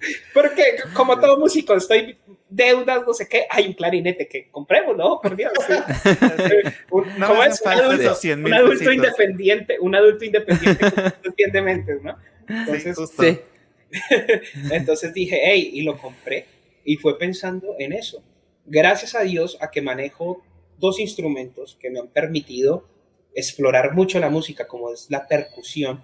Porque, 0.34 0.62
como 0.94 1.18
todo 1.18 1.38
músico, 1.38 1.74
estoy 1.74 2.18
deudas, 2.48 3.06
no 3.06 3.12
sé 3.12 3.28
qué, 3.28 3.46
hay 3.50 3.66
un 3.66 3.72
clarinete 3.74 4.26
que 4.28 4.50
compremos, 4.50 4.96
¿no? 4.96 5.20
Por 5.20 5.36
Dios. 5.36 5.52
Un, 6.90 7.04
¿Cómo 7.04 7.42
es? 7.44 7.60
Un 7.60 7.72
adulto, 7.72 8.18
un 8.34 8.54
adulto 8.54 8.92
independiente, 8.92 9.76
un 9.80 9.94
adulto 9.94 10.24
independiente, 10.24 10.86
independientemente, 10.96 11.98
¿no? 12.02 12.16
Entonces, 12.48 12.96
sí, 13.18 13.38
entonces 14.70 15.12
dije, 15.12 15.40
hey, 15.42 15.70
y 15.74 15.82
lo 15.82 15.98
compré, 15.98 16.46
y 16.84 16.96
fue 16.96 17.18
pensando 17.18 17.76
en 17.78 17.92
eso. 17.92 18.22
Gracias 18.64 19.14
a 19.14 19.22
Dios 19.22 19.58
a 19.60 19.70
que 19.70 19.82
manejo 19.82 20.42
dos 20.78 20.98
instrumentos 20.98 21.76
que 21.80 21.90
me 21.90 21.98
han 21.98 22.08
permitido 22.08 22.86
explorar 23.34 23.94
mucho 23.94 24.18
la 24.18 24.30
música, 24.30 24.66
como 24.66 24.92
es 24.92 25.10
la 25.10 25.26
percusión 25.26 26.02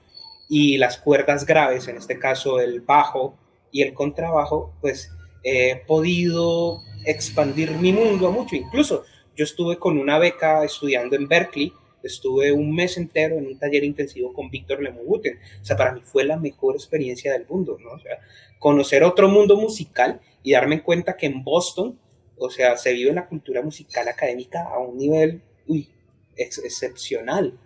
y 0.49 0.77
las 0.77 0.99
cuerdas 0.99 1.47
graves, 1.47 1.89
en 1.89 1.97
este 1.97 2.19
caso 2.19 2.61
el 2.61 2.81
bajo 2.81 3.39
y 3.71 3.83
el 3.83 3.95
contrabajo, 3.95 4.75
pues 4.81 5.11
he 5.45 5.77
podido 5.87 6.83
expandir 7.05 7.71
mi 7.73 7.93
mundo 7.93 8.33
mucho. 8.33 8.57
Incluso 8.57 9.05
yo 9.37 9.45
estuve 9.45 9.79
con 9.79 9.99
una 9.99 10.19
beca 10.19 10.65
estudiando 10.65 11.15
en 11.15 11.29
Berkeley, 11.29 11.73
estuve 12.03 12.53
un 12.53 12.75
mes 12.75 12.97
entero 12.97 13.37
en 13.37 13.47
un 13.47 13.59
taller 13.59 13.85
intensivo 13.85 14.33
con 14.33 14.51
Víctor 14.51 14.83
Lemuguten. 14.83 15.39
O 15.61 15.65
sea, 15.65 15.77
para 15.77 15.93
mí 15.93 16.01
fue 16.03 16.25
la 16.25 16.37
mejor 16.37 16.75
experiencia 16.75 17.33
del 17.33 17.47
mundo, 17.47 17.79
¿no? 17.81 17.91
O 17.91 17.99
sea, 17.99 18.19
conocer 18.59 19.05
otro 19.05 19.29
mundo 19.29 19.57
musical 19.57 20.21
y 20.43 20.53
darme 20.53 20.83
cuenta 20.83 21.17
que 21.17 21.27
en 21.27 21.45
Boston 21.45 21.99
o 22.37 22.51
sea, 22.51 22.77
se 22.77 22.93
vive 22.93 23.13
la 23.13 23.27
cultura 23.27 23.63
musical 23.63 24.09
académica 24.09 24.65
a 24.65 24.79
un 24.79 24.97
nivel 24.97 25.43
excepcional, 26.37 27.59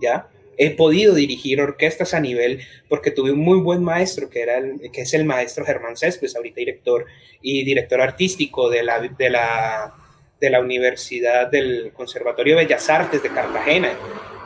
¿ya? 0.00 0.28
He 0.58 0.70
podido 0.70 1.14
dirigir 1.14 1.60
orquestas 1.60 2.14
a 2.14 2.20
nivel, 2.20 2.60
porque 2.88 3.10
tuve 3.10 3.32
un 3.32 3.40
muy 3.40 3.60
buen 3.60 3.82
maestro, 3.82 4.30
que, 4.30 4.42
era 4.42 4.58
el, 4.58 4.90
que 4.92 5.02
es 5.02 5.14
el 5.14 5.24
maestro 5.24 5.64
Germán 5.64 5.96
Céspedes, 5.96 6.36
ahorita 6.36 6.56
director 6.56 7.06
y 7.42 7.64
director 7.64 8.00
artístico 8.00 8.70
de 8.70 8.82
la, 8.82 9.00
de 9.00 9.30
la, 9.30 9.94
de 10.40 10.50
la 10.50 10.60
Universidad 10.60 11.50
del 11.50 11.92
Conservatorio 11.92 12.56
de 12.56 12.64
Bellas 12.64 12.88
Artes 12.90 13.22
de 13.22 13.30
Cartagena. 13.30 13.92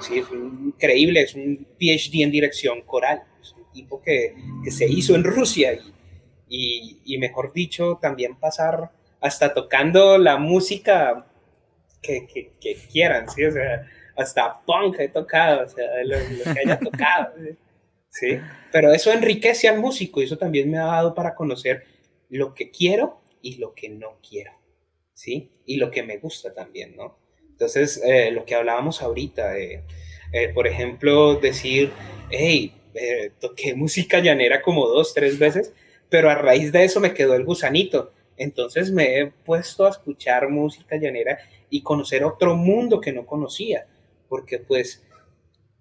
Sí, 0.01 0.19
es 0.19 0.27
increíble, 0.31 1.23
es 1.23 1.35
un 1.35 1.67
PhD 1.79 2.23
en 2.23 2.31
dirección 2.31 2.83
coral, 2.83 3.23
es 3.41 3.53
un 3.53 3.73
tipo 3.73 4.01
que, 4.01 4.35
que 4.65 4.71
se 4.71 4.87
hizo 4.87 5.15
en 5.15 5.25
Rusia 5.25 5.73
y, 5.73 5.93
y, 6.49 7.01
y 7.05 7.19
mejor 7.19 7.53
dicho, 7.53 7.99
también 8.01 8.37
pasar 8.37 8.91
hasta 9.21 9.55
tocando 9.55 10.19
la 10.19 10.37
música 10.37 11.27
que, 12.01 12.27
que, 12.61 12.77
quieran, 12.91 13.29
¿sí? 13.29 13.45
O 13.45 13.53
sea, 13.53 13.87
hasta 14.19 14.61
punk 14.67 14.99
he 14.99 15.09
tocado, 15.09 15.65
o 15.65 15.69
sea, 15.69 15.87
lo, 16.05 16.17
que 16.53 16.61
haya 16.61 16.79
tocado, 16.79 17.35
¿sí? 18.11 18.39
Pero 18.73 18.93
eso 18.93 19.13
enriquece 19.13 19.69
al 19.69 19.79
músico 19.79 20.21
y 20.21 20.25
eso 20.25 20.37
también 20.37 20.71
me 20.71 20.79
ha 20.79 20.87
dado 20.87 21.15
para 21.15 21.35
conocer 21.35 21.85
lo 22.29 22.55
que 22.55 22.71
quiero 22.71 23.21
y 23.41 23.57
lo 23.57 23.75
que 23.75 23.89
no 23.89 24.19
quiero, 24.29 24.53
¿sí? 25.15 25.51
Y 25.65 25.77
lo 25.77 25.91
que 25.91 26.03
me 26.03 26.19
gusta 26.19 26.53
también, 26.53 26.97
¿no? 26.97 27.17
Entonces, 27.51 28.03
eh, 28.05 28.31
lo 28.31 28.45
que 28.45 28.55
hablábamos 28.55 29.03
ahorita, 29.03 29.57
eh, 29.59 29.83
por 30.55 30.67
ejemplo, 30.67 31.37
decir, 31.37 31.91
hey, 32.31 32.73
eh, 32.95 33.33
toqué 33.41 33.75
música 33.75 34.21
llanera 34.21 34.63
como 34.63 34.87
dos, 34.87 35.15
tres 35.15 35.39
veces, 35.39 35.73
pero 36.09 36.31
a 36.31 36.35
raíz 36.35 36.73
de 36.73 36.85
eso 36.85 37.01
me 37.01 37.15
quedó 37.15 37.35
el 37.35 37.45
gusanito 37.45 38.13
entonces 38.39 38.93
me 38.93 39.19
he 39.19 39.27
puesto 39.27 39.85
a 39.85 39.91
escuchar 39.91 40.49
música 40.49 40.97
llanera 40.97 41.39
y 41.69 41.83
conocer 41.83 42.25
otro 42.25 42.57
mundo 42.57 43.01
que 43.01 43.13
no 43.13 43.27
conocía, 43.27 43.87
porque 44.29 44.59
pues 44.59 45.03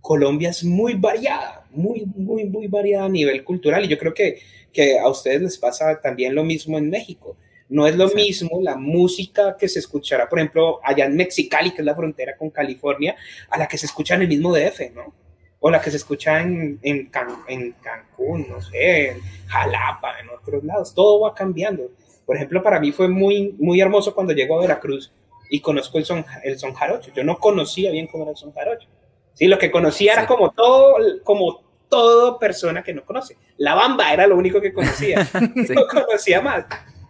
Colombia 0.02 0.50
es 0.50 0.64
muy 0.64 0.94
variada, 0.94 1.66
muy, 1.72 2.06
muy, 2.06 2.46
muy 2.46 2.68
variada 2.68 3.06
a 3.06 3.10
nivel 3.10 3.44
cultural 3.44 3.84
y 3.84 3.88
yo 3.88 3.98
creo 3.98 4.14
que, 4.14 4.40
que 4.72 4.98
a 4.98 5.10
ustedes 5.10 5.42
les 5.42 5.58
pasa 5.58 6.00
también 6.00 6.34
lo 6.34 6.44
mismo 6.44 6.78
en 6.78 6.90
México. 6.90 7.36
No 7.70 7.86
es 7.86 7.98
lo 7.98 8.08
mismo 8.10 8.62
la 8.62 8.78
música 8.78 9.58
que 9.60 9.68
se 9.68 9.80
escuchará, 9.80 10.30
por 10.30 10.40
ejemplo, 10.40 10.80
allá 10.82 11.06
en 11.06 11.18
Mexicali, 11.18 11.72
que 11.72 11.82
es 11.82 11.86
la 11.86 11.96
frontera 11.96 12.38
con 12.38 12.50
California, 12.50 13.18
a 13.50 13.58
la 13.58 13.68
que 13.68 13.78
se 13.78 13.86
escucha 13.86 14.16
en 14.16 14.22
el 14.22 14.30
mismo 14.30 14.56
DF, 14.56 14.94
¿no? 14.96 15.14
O 15.60 15.70
la 15.70 15.82
que 15.82 15.92
se 15.92 15.98
escucha 15.98 16.42
en, 16.42 16.80
en, 16.82 17.12
en 17.50 17.72
Cancún, 17.74 18.48
no 18.48 18.62
sé, 18.62 19.10
en 19.10 19.20
Jalapa, 19.48 20.20
en 20.22 20.30
otros 20.30 20.64
lados. 20.64 20.94
Todo 20.94 21.20
va 21.20 21.34
cambiando. 21.34 21.92
Por 22.26 22.38
ejemplo, 22.38 22.64
para 22.64 22.80
mí 22.80 22.94
fue 22.94 23.10
muy, 23.10 23.54
muy 23.60 23.82
hermoso 23.82 24.16
cuando 24.16 24.32
llego 24.32 24.58
a 24.58 24.62
Veracruz 24.62 25.12
y 25.50 25.62
conozco 25.62 25.98
el 25.98 26.06
son, 26.06 26.26
el 26.44 26.58
son 26.60 26.74
jarocho. 26.74 27.12
Yo 27.16 27.24
no 27.24 27.38
conocía 27.38 27.92
bien 27.92 28.08
cómo 28.08 28.24
era 28.24 28.32
el 28.32 28.38
son 28.38 28.54
jarocho. 28.54 28.88
Sí, 29.34 29.48
lo 29.48 29.58
que 29.58 29.72
conocía 29.72 30.14
era 30.14 30.26
como 30.26 30.52
todo, 30.52 30.96
como 31.24 31.64
toda 31.90 32.40
persona 32.40 32.84
que 32.84 32.94
no 32.94 33.06
conoce. 33.06 33.38
La 33.58 33.76
bamba 33.76 34.14
era 34.14 34.28
lo 34.28 34.36
único 34.36 34.62
que 34.62 34.74
conocía. 34.74 35.28
No 35.70 35.88
conocía 35.88 36.42
más. 36.42 36.66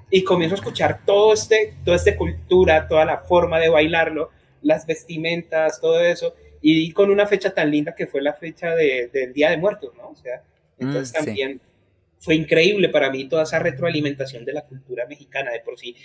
Y 0.10 0.24
comienzo 0.24 0.56
a 0.56 0.60
escuchar 0.60 1.02
todo 1.06 1.34
este, 1.34 1.76
toda 1.84 1.98
esta 1.98 2.16
cultura, 2.16 2.88
toda 2.88 3.06
la 3.06 3.18
forma 3.20 3.60
de 3.60 3.70
bailarlo, 3.70 4.30
las 4.62 4.86
vestimentas, 4.86 5.82
todo 5.82 6.00
eso, 6.02 6.34
y 6.62 6.92
con 6.92 7.12
una 7.12 7.28
fecha 7.28 7.54
tan 7.54 7.72
linda 7.72 7.94
que 7.94 8.08
fue 8.08 8.22
la 8.22 8.34
fecha 8.34 8.74
del 8.76 9.34
Día 9.34 9.50
de 9.50 9.58
Muertos, 9.58 9.94
¿no? 9.96 10.10
O 10.10 10.16
sea, 10.16 10.44
entonces 10.78 11.12
mm, 11.12 11.26
también 11.26 11.62
fue 12.20 12.36
increíble 12.36 12.90
para 12.90 13.10
mí 13.12 13.28
toda 13.28 13.44
esa 13.44 13.60
retroalimentación 13.60 14.44
de 14.46 14.54
la 14.54 14.62
cultura 14.62 15.06
mexicana 15.08 15.52
de 15.52 15.60
por 15.60 15.78
sí. 15.78 15.96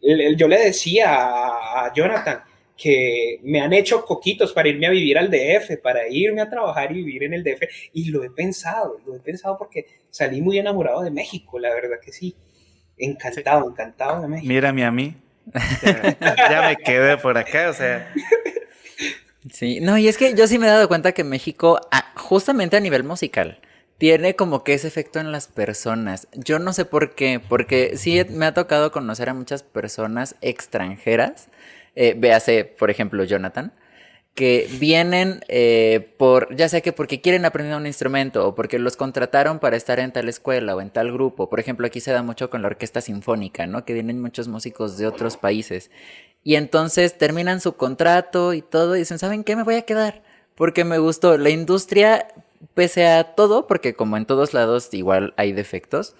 Yo 0.00 0.48
le 0.48 0.58
decía 0.58 1.08
a 1.10 1.92
Jonathan 1.94 2.42
que 2.76 3.40
me 3.42 3.60
han 3.60 3.72
hecho 3.72 4.04
coquitos 4.04 4.52
para 4.52 4.68
irme 4.68 4.86
a 4.86 4.90
vivir 4.90 5.18
al 5.18 5.30
DF, 5.30 5.78
para 5.82 6.08
irme 6.08 6.40
a 6.40 6.48
trabajar 6.48 6.92
y 6.92 7.02
vivir 7.02 7.24
en 7.24 7.34
el 7.34 7.42
DF, 7.42 7.62
y 7.92 8.10
lo 8.10 8.22
he 8.22 8.30
pensado, 8.30 9.00
lo 9.04 9.16
he 9.16 9.18
pensado 9.18 9.58
porque 9.58 9.86
salí 10.10 10.40
muy 10.40 10.58
enamorado 10.58 11.02
de 11.02 11.10
México, 11.10 11.58
la 11.58 11.74
verdad 11.74 11.96
que 12.00 12.12
sí. 12.12 12.36
Encantado, 12.96 13.68
encantado 13.68 14.22
de 14.22 14.28
México. 14.28 14.48
Mírame 14.48 14.84
a 14.84 14.90
mí. 14.90 15.16
Ya, 15.82 16.68
me 16.68 16.76
quedé 16.76 17.16
por 17.16 17.36
acá, 17.36 17.70
o 17.70 17.72
sea. 17.72 18.12
Sí, 19.52 19.80
no, 19.80 19.98
y 19.98 20.08
es 20.08 20.18
que 20.18 20.34
yo 20.34 20.46
sí 20.46 20.58
me 20.58 20.66
he 20.66 20.70
dado 20.70 20.88
cuenta 20.88 21.12
que 21.12 21.24
México, 21.24 21.80
justamente 22.16 22.76
a 22.76 22.80
nivel 22.80 23.02
musical, 23.02 23.60
tiene 23.98 24.36
como 24.36 24.62
que 24.64 24.74
ese 24.74 24.88
efecto 24.88 25.18
en 25.18 25.32
las 25.32 25.48
personas. 25.48 26.28
Yo 26.32 26.60
no 26.60 26.72
sé 26.72 26.84
por 26.84 27.14
qué, 27.14 27.40
porque 27.46 27.96
sí 27.96 28.24
me 28.30 28.46
ha 28.46 28.54
tocado 28.54 28.92
conocer 28.92 29.28
a 29.28 29.34
muchas 29.34 29.64
personas 29.64 30.36
extranjeras, 30.40 31.48
eh, 31.96 32.14
véase, 32.16 32.64
por 32.64 32.90
ejemplo, 32.90 33.24
Jonathan, 33.24 33.72
que 34.34 34.68
vienen 34.78 35.40
eh, 35.48 36.14
por, 36.16 36.54
ya 36.54 36.68
sea 36.68 36.80
que 36.80 36.92
porque 36.92 37.20
quieren 37.20 37.44
aprender 37.44 37.76
un 37.76 37.88
instrumento 37.88 38.46
o 38.46 38.54
porque 38.54 38.78
los 38.78 38.96
contrataron 38.96 39.58
para 39.58 39.76
estar 39.76 39.98
en 39.98 40.12
tal 40.12 40.28
escuela 40.28 40.76
o 40.76 40.80
en 40.80 40.90
tal 40.90 41.12
grupo. 41.12 41.50
Por 41.50 41.58
ejemplo, 41.58 41.88
aquí 41.88 42.00
se 42.00 42.12
da 42.12 42.22
mucho 42.22 42.48
con 42.50 42.62
la 42.62 42.68
orquesta 42.68 43.00
sinfónica, 43.00 43.66
¿no? 43.66 43.84
Que 43.84 43.94
vienen 43.94 44.22
muchos 44.22 44.46
músicos 44.46 44.96
de 44.96 45.08
otros 45.08 45.36
países. 45.36 45.90
Y 46.44 46.54
entonces 46.54 47.18
terminan 47.18 47.60
su 47.60 47.74
contrato 47.76 48.54
y 48.54 48.62
todo 48.62 48.94
y 48.94 49.00
dicen, 49.00 49.18
¿saben 49.18 49.42
qué? 49.42 49.56
Me 49.56 49.64
voy 49.64 49.74
a 49.74 49.82
quedar 49.82 50.22
porque 50.54 50.84
me 50.84 50.98
gustó. 50.98 51.36
La 51.36 51.50
industria 51.50 52.28
pese 52.74 53.06
a 53.06 53.34
todo, 53.34 53.66
porque 53.66 53.94
como 53.94 54.16
en 54.16 54.26
todos 54.26 54.54
lados 54.54 54.92
igual 54.92 55.34
hay 55.36 55.52
defectos, 55.52 56.14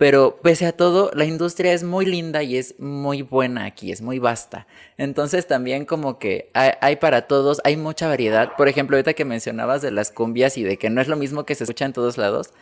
pero 0.00 0.40
pese 0.42 0.64
a 0.64 0.72
todo, 0.72 1.10
la 1.12 1.26
industria 1.26 1.74
es 1.74 1.84
muy 1.84 2.06
linda 2.06 2.42
y 2.42 2.56
es 2.56 2.80
muy 2.80 3.20
buena 3.20 3.66
aquí, 3.66 3.92
es 3.92 4.00
muy 4.00 4.18
vasta. 4.18 4.66
Entonces 4.96 5.46
también 5.46 5.84
como 5.84 6.18
que 6.18 6.50
hay, 6.54 6.96
para 6.96 7.26
todos, 7.28 7.60
hay 7.64 7.76
mucha 7.76 8.08
variedad. 8.08 8.56
Por 8.56 8.68
ejemplo, 8.68 8.96
ahorita 8.96 9.12
que 9.12 9.26
mencionabas 9.26 9.82
de 9.82 9.90
las 9.90 10.10
cumbias 10.10 10.56
y 10.56 10.62
de 10.62 10.78
que 10.78 10.88
no 10.88 11.02
es 11.02 11.08
lo 11.08 11.16
mismo 11.16 11.44
que 11.44 11.54
se 11.54 11.64
escucha 11.64 11.84
en 11.84 11.92
todos 11.92 12.16
lados, 12.16 12.54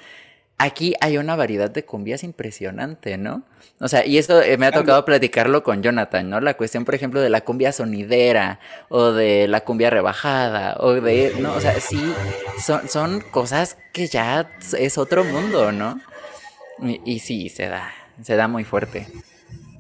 aquí 0.59 0.95
hay 1.01 1.17
una 1.17 1.37
variedad 1.37 1.71
de 1.71 1.85
cumbias 1.85 2.25
impresionante, 2.25 3.17
¿no? 3.17 3.45
O 3.81 3.87
sea, 3.87 4.05
y 4.05 4.19
eso 4.19 4.43
eh, 4.43 4.59
me 4.59 4.67
ha 4.67 4.73
tocado 4.73 5.05
platicarlo 5.05 5.63
con 5.63 5.83
Jonathan, 5.83 6.29
¿no? 6.29 6.41
La 6.41 6.55
cuestión, 6.55 6.85
por 6.85 6.97
ejemplo, 6.97 7.21
de 7.21 7.31
la 7.31 7.43
cumbia 7.43 7.71
sonidera 7.71 8.59
o 8.89 9.13
de 9.13 9.47
la 9.47 9.61
cumbia 9.61 9.89
rebajada 9.89 10.77
o 10.81 10.95
de, 10.95 11.35
¿no? 11.39 11.55
O 11.55 11.61
sea, 11.61 11.79
sí, 11.81 12.13
son, 12.61 12.89
son 12.89 13.21
cosas 13.21 13.79
que 13.93 14.09
ya 14.09 14.51
es 14.77 14.99
otro 14.99 15.25
mundo, 15.25 15.71
¿no? 15.71 16.01
Y, 16.83 17.01
y 17.05 17.19
sí, 17.21 17.49
se 17.49 17.69
da, 17.69 17.93
se 18.21 18.35
da 18.35 18.49
muy 18.49 18.65
fuerte. 18.65 19.07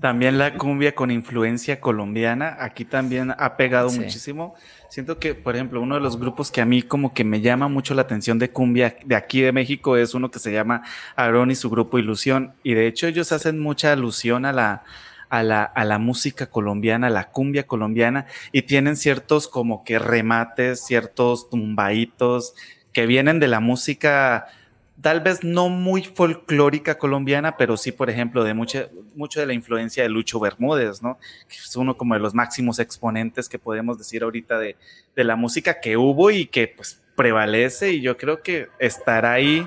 También 0.00 0.38
la 0.38 0.54
cumbia 0.54 0.94
con 0.94 1.10
influencia 1.10 1.80
colombiana, 1.80 2.56
aquí 2.60 2.84
también 2.84 3.34
ha 3.36 3.56
pegado 3.56 3.90
muchísimo. 3.90 4.54
Siento 4.88 5.18
que, 5.18 5.34
por 5.34 5.54
ejemplo, 5.54 5.82
uno 5.82 5.96
de 5.96 6.00
los 6.00 6.18
grupos 6.18 6.50
que 6.50 6.62
a 6.62 6.64
mí 6.64 6.80
como 6.80 7.12
que 7.12 7.22
me 7.22 7.42
llama 7.42 7.68
mucho 7.68 7.94
la 7.94 8.02
atención 8.02 8.38
de 8.38 8.50
cumbia 8.50 8.96
de 9.04 9.16
aquí 9.16 9.42
de 9.42 9.52
México 9.52 9.98
es 9.98 10.14
uno 10.14 10.30
que 10.30 10.38
se 10.38 10.50
llama 10.50 10.82
Aaron 11.14 11.50
y 11.50 11.54
su 11.56 11.68
grupo 11.68 11.98
Ilusión. 11.98 12.54
Y 12.62 12.72
de 12.72 12.86
hecho 12.86 13.06
ellos 13.06 13.30
hacen 13.32 13.58
mucha 13.58 13.92
alusión 13.92 14.46
a 14.46 14.52
la, 14.52 14.84
a 15.28 15.42
la, 15.42 15.62
a 15.62 15.84
la 15.84 15.98
música 15.98 16.46
colombiana, 16.46 17.08
a 17.08 17.10
la 17.10 17.30
cumbia 17.30 17.66
colombiana, 17.66 18.26
y 18.50 18.62
tienen 18.62 18.96
ciertos 18.96 19.46
como 19.46 19.84
que 19.84 19.98
remates, 19.98 20.86
ciertos 20.86 21.50
tumbaitos 21.50 22.54
que 22.94 23.04
vienen 23.04 23.40
de 23.40 23.48
la 23.48 23.60
música 23.60 24.46
tal 25.00 25.20
vez 25.20 25.44
no 25.44 25.68
muy 25.68 26.02
folclórica 26.02 26.98
colombiana, 26.98 27.56
pero 27.56 27.76
sí, 27.76 27.92
por 27.92 28.10
ejemplo, 28.10 28.44
de 28.44 28.54
mucha, 28.54 28.88
mucho 29.14 29.40
de 29.40 29.46
la 29.46 29.52
influencia 29.52 30.02
de 30.02 30.08
Lucho 30.08 30.40
Bermúdez, 30.40 31.02
¿no? 31.02 31.18
Que 31.48 31.56
es 31.56 31.76
uno 31.76 31.96
como 31.96 32.14
de 32.14 32.20
los 32.20 32.34
máximos 32.34 32.78
exponentes 32.78 33.48
que 33.48 33.58
podemos 33.58 33.98
decir 33.98 34.22
ahorita 34.22 34.58
de, 34.58 34.76
de 35.14 35.24
la 35.24 35.36
música 35.36 35.80
que 35.80 35.96
hubo 35.96 36.30
y 36.30 36.46
que 36.46 36.68
pues 36.68 37.00
prevalece 37.16 37.92
y 37.92 38.00
yo 38.00 38.16
creo 38.16 38.42
que 38.42 38.68
estará 38.78 39.32
ahí 39.32 39.66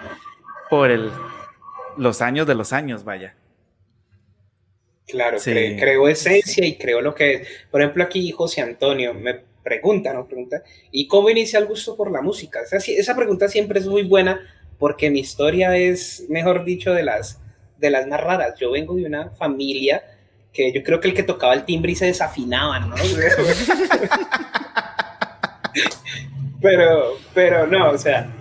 por 0.70 0.90
el, 0.90 1.12
los 1.98 2.22
años 2.22 2.48
de 2.48 2.56
los 2.56 2.74
años, 2.74 3.04
vaya. 3.04 3.36
Claro, 5.08 5.38
creo 5.44 6.08
esencia 6.08 6.66
y 6.66 6.78
creo 6.78 7.02
lo 7.02 7.14
que, 7.14 7.46
por 7.70 7.82
ejemplo, 7.82 8.04
aquí 8.04 8.32
José 8.32 8.62
Antonio 8.62 9.14
me 9.14 9.42
pregunta, 9.62 10.14
¿no? 10.14 10.26
Pregunta, 10.26 10.64
¿y 10.92 11.08
cómo 11.08 11.30
inicia 11.30 11.60
el 11.60 11.66
gusto 11.66 11.98
por 11.98 12.12
la 12.12 12.22
música? 12.22 12.62
esa 12.62 13.16
pregunta 13.16 13.50
siempre 13.50 13.80
es 13.80 13.88
muy 13.88 14.04
buena 14.04 14.40
porque 14.82 15.12
mi 15.12 15.20
historia 15.20 15.78
es, 15.78 16.26
mejor 16.28 16.66
dicho, 16.66 16.92
de 16.92 17.04
las, 17.04 17.40
de 17.78 17.92
las 17.92 18.08
más 18.08 18.20
raras. 18.20 18.60
Yo 18.60 18.72
vengo 18.72 18.96
de 18.96 19.06
una 19.06 19.30
familia 19.30 20.04
que 20.52 20.74
yo 20.74 20.82
creo 20.82 21.00
que 21.00 21.10
el 21.10 21.14
que 21.14 21.22
tocaba 21.22 21.54
el 21.54 21.66
timbre 21.66 21.92
y 21.92 21.96
se 21.96 22.08
desafinaba, 22.08 22.80
¿no? 22.80 22.96
pero, 26.64 27.20
pero 27.32 27.68
no, 27.68 27.92
o 27.92 27.98
sea, 28.00 28.34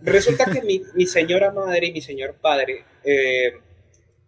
resulta 0.00 0.44
que 0.44 0.62
mi, 0.62 0.80
mi 0.94 1.06
señora 1.06 1.50
madre 1.50 1.88
y 1.88 1.92
mi 1.92 2.00
señor 2.00 2.36
padre, 2.40 2.84
eh, 3.02 3.54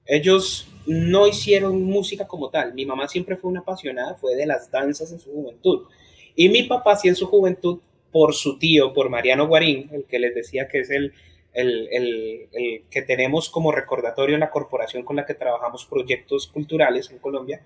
ellos 0.04 0.66
no 0.84 1.28
hicieron 1.28 1.80
música 1.80 2.26
como 2.26 2.50
tal. 2.50 2.74
Mi 2.74 2.84
mamá 2.84 3.06
siempre 3.06 3.36
fue 3.36 3.52
una 3.52 3.60
apasionada, 3.60 4.16
fue 4.16 4.34
de 4.34 4.46
las 4.46 4.68
danzas 4.72 5.12
en 5.12 5.20
su 5.20 5.30
juventud. 5.30 5.86
Y 6.34 6.48
mi 6.48 6.64
papá 6.64 6.96
sí 6.96 7.06
en 7.06 7.14
su 7.14 7.28
juventud, 7.28 7.78
por 8.10 8.34
su 8.34 8.58
tío, 8.58 8.92
por 8.92 9.10
Mariano 9.10 9.46
Guarín, 9.46 9.90
el 9.92 10.06
que 10.06 10.18
les 10.18 10.34
decía 10.34 10.66
que 10.66 10.80
es 10.80 10.90
el, 10.90 11.14
el, 11.56 12.48
que 12.90 13.02
tenemos 13.02 13.48
como 13.48 13.72
recordatorio 13.72 14.34
en 14.34 14.40
la 14.40 14.50
corporación 14.50 15.02
con 15.02 15.16
la 15.16 15.24
que 15.24 15.34
trabajamos 15.34 15.86
proyectos 15.86 16.46
culturales 16.46 17.10
en 17.10 17.18
Colombia, 17.18 17.62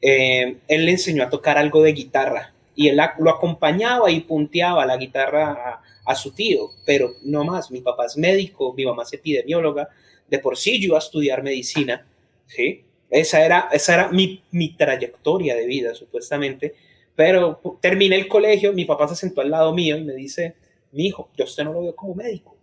eh, 0.00 0.58
él 0.68 0.84
le 0.84 0.92
enseñó 0.92 1.24
a 1.24 1.30
tocar 1.30 1.58
algo 1.58 1.82
de 1.82 1.92
guitarra 1.92 2.54
y 2.74 2.88
él 2.88 2.98
lo 3.18 3.30
acompañaba 3.30 4.10
y 4.10 4.20
punteaba 4.20 4.86
la 4.86 4.96
guitarra 4.96 5.82
a, 6.04 6.14
su 6.14 6.32
tío, 6.32 6.70
pero 6.84 7.12
no 7.22 7.44
más, 7.44 7.70
mi 7.70 7.80
papá 7.80 8.06
es 8.06 8.16
médico, 8.16 8.74
mi 8.74 8.84
mamá 8.84 9.04
es 9.04 9.12
epidemióloga, 9.12 9.88
de 10.28 10.38
por 10.38 10.56
sí 10.56 10.80
yo 10.80 10.86
iba 10.86 10.96
a 10.96 11.00
estudiar 11.00 11.42
medicina, 11.42 12.06
¿sí? 12.46 12.84
Esa 13.10 13.44
era, 13.44 13.68
esa 13.72 13.94
era 13.94 14.08
mi, 14.08 14.42
mi 14.50 14.74
trayectoria 14.76 15.54
de 15.54 15.66
vida, 15.66 15.94
supuestamente, 15.94 16.74
pero 17.14 17.60
terminé 17.80 18.16
el 18.16 18.28
colegio, 18.28 18.72
mi 18.72 18.84
papá 18.84 19.06
se 19.08 19.16
sentó 19.16 19.40
al 19.40 19.50
lado 19.50 19.72
mío 19.72 19.96
y 19.96 20.04
me 20.04 20.14
dice, 20.14 20.54
mi 20.92 21.06
hijo, 21.06 21.28
yo 21.36 21.44
usted 21.44 21.64
no 21.64 21.72
lo 21.72 21.82
veo 21.82 21.94
como 21.94 22.14
médico, 22.14 22.56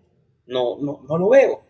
no, 0.48 0.78
no, 0.80 1.02
no 1.08 1.18
lo 1.18 1.30
veo, 1.30 1.64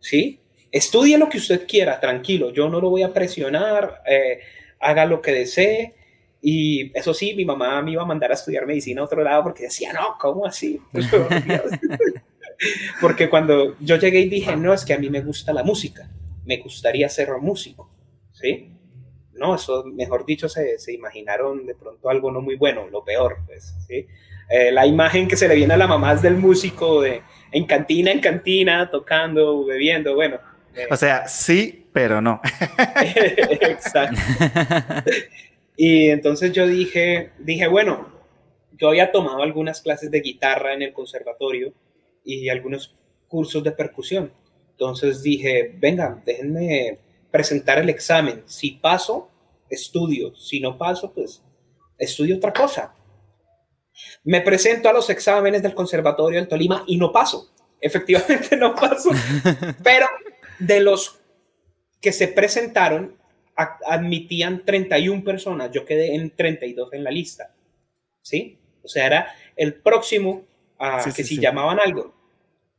¿sí? 0.00 0.40
Estudie 0.70 1.18
lo 1.18 1.28
que 1.28 1.38
usted 1.38 1.66
quiera, 1.66 2.00
tranquilo, 2.00 2.52
yo 2.52 2.68
no 2.68 2.80
lo 2.80 2.90
voy 2.90 3.02
a 3.02 3.12
presionar, 3.12 4.02
eh, 4.06 4.40
haga 4.80 5.06
lo 5.06 5.22
que 5.22 5.32
desee. 5.32 5.94
Y 6.42 6.96
eso 6.98 7.14
sí, 7.14 7.34
mi 7.34 7.44
mamá 7.44 7.80
me 7.80 7.92
iba 7.92 8.02
a 8.02 8.06
mandar 8.06 8.30
a 8.30 8.34
estudiar 8.34 8.66
medicina 8.66 9.00
a 9.00 9.04
otro 9.04 9.22
lado 9.22 9.44
porque 9.44 9.64
decía, 9.64 9.92
no, 9.92 10.16
¿cómo 10.20 10.44
así? 10.44 10.80
porque 13.00 13.30
cuando 13.30 13.76
yo 13.80 13.96
llegué 13.96 14.20
y 14.20 14.28
dije, 14.28 14.56
no, 14.56 14.74
es 14.74 14.84
que 14.84 14.94
a 14.94 14.98
mí 14.98 15.08
me 15.10 15.22
gusta 15.22 15.52
la 15.52 15.62
música, 15.62 16.10
me 16.44 16.58
gustaría 16.58 17.08
ser 17.08 17.30
músico, 17.40 17.90
¿sí? 18.32 18.70
No, 19.32 19.54
eso, 19.54 19.84
mejor 19.84 20.24
dicho, 20.24 20.48
se, 20.48 20.78
se 20.78 20.92
imaginaron 20.92 21.66
de 21.66 21.74
pronto 21.74 22.08
algo 22.08 22.30
no 22.30 22.40
muy 22.40 22.56
bueno, 22.56 22.88
lo 22.88 23.04
peor, 23.04 23.38
pues, 23.46 23.74
¿sí? 23.88 24.06
Eh, 24.48 24.72
la 24.72 24.86
imagen 24.86 25.26
que 25.26 25.36
se 25.36 25.48
le 25.48 25.54
viene 25.54 25.74
a 25.74 25.76
la 25.76 25.86
mamá 25.86 26.12
es 26.12 26.22
del 26.22 26.36
músico 26.36 27.00
de, 27.02 27.22
en 27.52 27.66
cantina, 27.66 28.10
en 28.10 28.20
cantina, 28.20 28.90
tocando, 28.90 29.64
bebiendo, 29.64 30.14
bueno. 30.14 30.38
Eh. 30.74 30.86
O 30.90 30.96
sea, 30.96 31.26
sí, 31.28 31.86
pero 31.92 32.20
no. 32.20 32.40
Exacto. 33.60 34.20
Y 35.76 36.10
entonces 36.10 36.52
yo 36.52 36.66
dije, 36.66 37.32
dije, 37.38 37.66
bueno, 37.66 38.08
yo 38.78 38.88
había 38.88 39.12
tomado 39.12 39.42
algunas 39.42 39.80
clases 39.80 40.10
de 40.10 40.20
guitarra 40.20 40.74
en 40.74 40.82
el 40.82 40.92
conservatorio 40.92 41.72
y 42.24 42.48
algunos 42.48 42.96
cursos 43.28 43.62
de 43.62 43.72
percusión. 43.72 44.32
Entonces 44.70 45.22
dije, 45.22 45.72
venga, 45.76 46.20
déjenme 46.24 46.98
presentar 47.30 47.78
el 47.78 47.88
examen. 47.88 48.42
Si 48.46 48.72
paso, 48.72 49.30
estudio. 49.68 50.34
Si 50.34 50.60
no 50.60 50.76
paso, 50.78 51.12
pues 51.12 51.42
estudio 51.98 52.36
otra 52.36 52.52
cosa. 52.52 52.94
Me 54.24 54.40
presento 54.40 54.88
a 54.88 54.92
los 54.92 55.10
exámenes 55.10 55.62
del 55.62 55.74
Conservatorio 55.74 56.38
del 56.38 56.48
Tolima 56.48 56.84
y 56.86 56.96
no 56.96 57.12
paso. 57.12 57.50
Efectivamente 57.80 58.56
no 58.56 58.74
paso. 58.74 59.10
Pero 59.82 60.06
de 60.58 60.80
los 60.80 61.20
que 62.00 62.12
se 62.12 62.28
presentaron, 62.28 63.16
admitían 63.56 64.64
31 64.64 65.24
personas. 65.24 65.70
Yo 65.70 65.84
quedé 65.84 66.14
en 66.14 66.30
32 66.30 66.92
en 66.92 67.04
la 67.04 67.10
lista. 67.10 67.54
¿Sí? 68.22 68.58
O 68.82 68.88
sea, 68.88 69.06
era 69.06 69.34
el 69.56 69.74
próximo 69.74 70.44
a 70.78 71.04
que 71.14 71.24
si 71.24 71.38
llamaban 71.38 71.78
algo. 71.80 72.14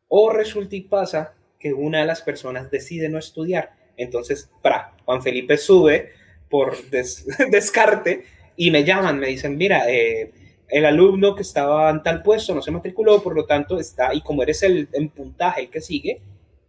O 0.08 0.32
resulta 0.32 0.76
y 0.76 0.82
pasa 0.82 1.34
que 1.60 1.74
una 1.74 2.00
de 2.00 2.06
las 2.06 2.22
personas 2.22 2.70
decide 2.70 3.10
no 3.10 3.18
estudiar. 3.18 3.74
Entonces, 3.98 4.50
para, 4.62 4.96
Juan 5.06 5.22
Felipe 5.24 5.58
sube 5.58 6.12
por 6.50 6.78
descarte 7.50 8.26
y 8.56 8.72
me 8.72 8.84
llaman, 8.84 9.20
me 9.20 9.28
dicen, 9.28 9.58
mira, 9.58 9.90
eh, 9.90 10.32
el 10.68 10.86
alumno 10.86 11.36
que 11.36 11.44
estaba 11.44 11.90
en 11.90 12.04
tal 12.04 12.22
puesto 12.22 12.56
no 12.56 12.62
se 12.62 12.72
matriculó, 12.72 13.22
por 13.22 13.36
lo 13.36 13.46
tanto 13.46 13.80
está, 13.80 14.14
y 14.14 14.22
como 14.22 14.44
eres 14.44 14.64
el 14.64 14.90
en 14.94 15.10
puntaje 15.10 15.62
el 15.62 15.70
que 15.70 15.82
sigue, 15.82 16.22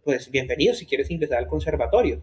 pues 0.03 0.29
bienvenido 0.29 0.73
si 0.73 0.85
quieres 0.85 1.09
ingresar 1.11 1.39
al 1.39 1.47
conservatorio. 1.47 2.21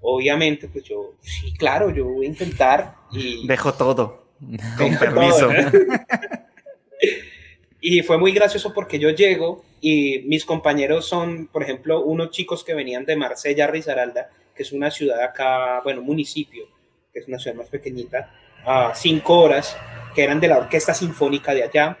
Obviamente, 0.00 0.68
pues 0.68 0.84
yo, 0.84 1.14
sí, 1.20 1.52
claro, 1.54 1.90
yo 1.90 2.06
voy 2.06 2.26
a 2.26 2.28
intentar 2.28 2.96
y... 3.12 3.46
Dejo 3.46 3.72
todo, 3.74 4.24
con 4.78 4.98
permiso. 4.98 5.50
y 7.80 8.02
fue 8.02 8.18
muy 8.18 8.32
gracioso 8.32 8.72
porque 8.74 8.98
yo 8.98 9.10
llego 9.10 9.64
y 9.80 10.20
mis 10.26 10.44
compañeros 10.44 11.06
son, 11.06 11.46
por 11.46 11.62
ejemplo, 11.62 12.02
unos 12.02 12.30
chicos 12.30 12.64
que 12.64 12.74
venían 12.74 13.04
de 13.04 13.16
Marsella, 13.16 13.66
Risaralda, 13.66 14.30
que 14.54 14.62
es 14.62 14.72
una 14.72 14.90
ciudad 14.90 15.22
acá, 15.22 15.80
bueno, 15.84 16.02
municipio, 16.02 16.66
que 17.12 17.20
es 17.20 17.28
una 17.28 17.38
ciudad 17.38 17.56
más 17.56 17.68
pequeñita, 17.68 18.32
a 18.64 18.94
cinco 18.94 19.38
horas, 19.38 19.76
que 20.14 20.22
eran 20.22 20.40
de 20.40 20.48
la 20.48 20.58
Orquesta 20.58 20.94
Sinfónica 20.94 21.54
de 21.54 21.64
allá. 21.64 21.98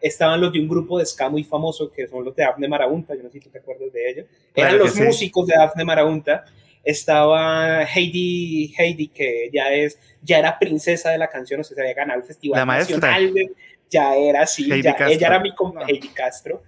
Estaban 0.00 0.40
los 0.40 0.52
de 0.52 0.60
un 0.60 0.68
grupo 0.68 0.98
de 0.98 1.06
ska 1.06 1.28
muy 1.28 1.44
famoso, 1.44 1.90
que 1.90 2.06
son 2.06 2.24
los 2.24 2.36
de 2.36 2.44
Afne 2.44 2.68
Marabunta, 2.68 3.14
yo 3.14 3.22
no 3.22 3.30
sé 3.30 3.40
si 3.40 3.48
te 3.48 3.58
acuerdas 3.58 3.92
de 3.92 4.10
ellos. 4.10 4.26
Eran 4.54 4.78
los 4.78 4.94
músicos 4.96 5.46
de 5.46 5.54
Afne 5.54 5.84
Marabunta. 5.84 6.44
Estaba 6.82 7.82
Heidi, 7.84 8.74
Heidi, 8.76 9.08
que 9.08 9.48
ya, 9.50 9.72
es, 9.72 9.98
ya 10.22 10.38
era 10.38 10.58
princesa 10.58 11.10
de 11.10 11.16
la 11.16 11.28
canción, 11.28 11.60
o 11.60 11.64
sea, 11.64 11.74
se 11.74 11.80
había 11.80 11.94
ganado 11.94 12.20
el 12.20 12.26
Festival 12.26 12.58
la 12.58 12.66
Nacional. 12.66 13.32
ya 13.88 14.14
era 14.14 14.42
así, 14.42 14.70
ella 14.70 14.94
era 15.08 15.40
mi 15.40 15.54
compañera, 15.54 15.90
Heidi 15.90 16.08
Castro. 16.08 16.62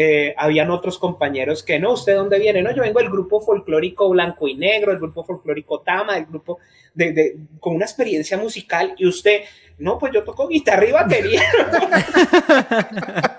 Eh, 0.00 0.32
habían 0.36 0.70
otros 0.70 0.96
compañeros 0.96 1.64
que 1.64 1.80
no, 1.80 1.94
¿usted 1.94 2.14
dónde 2.14 2.38
viene? 2.38 2.62
No, 2.62 2.72
yo 2.72 2.82
vengo 2.82 3.00
del 3.00 3.10
grupo 3.10 3.40
folclórico 3.40 4.08
blanco 4.08 4.46
y 4.46 4.54
negro, 4.54 4.92
el 4.92 4.98
grupo 4.98 5.24
folclórico 5.24 5.80
Tama, 5.80 6.16
el 6.16 6.26
grupo 6.26 6.60
de, 6.94 7.36
con 7.58 7.74
una 7.74 7.84
experiencia 7.84 8.36
musical 8.36 8.94
y 8.96 9.08
usted, 9.08 9.40
no, 9.78 9.98
pues 9.98 10.12
yo 10.14 10.22
toco 10.22 10.46
guitarra 10.46 10.86
y 10.86 10.92
batería. 10.92 11.42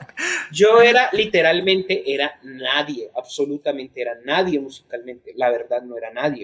yo 0.51 0.81
era 0.81 1.09
literalmente, 1.13 2.03
era 2.13 2.37
nadie, 2.43 3.09
absolutamente 3.15 4.01
era 4.01 4.15
nadie 4.25 4.59
musicalmente, 4.59 5.31
la 5.37 5.49
verdad 5.51 5.81
no 5.81 5.95
era 5.95 6.11
nadie. 6.11 6.43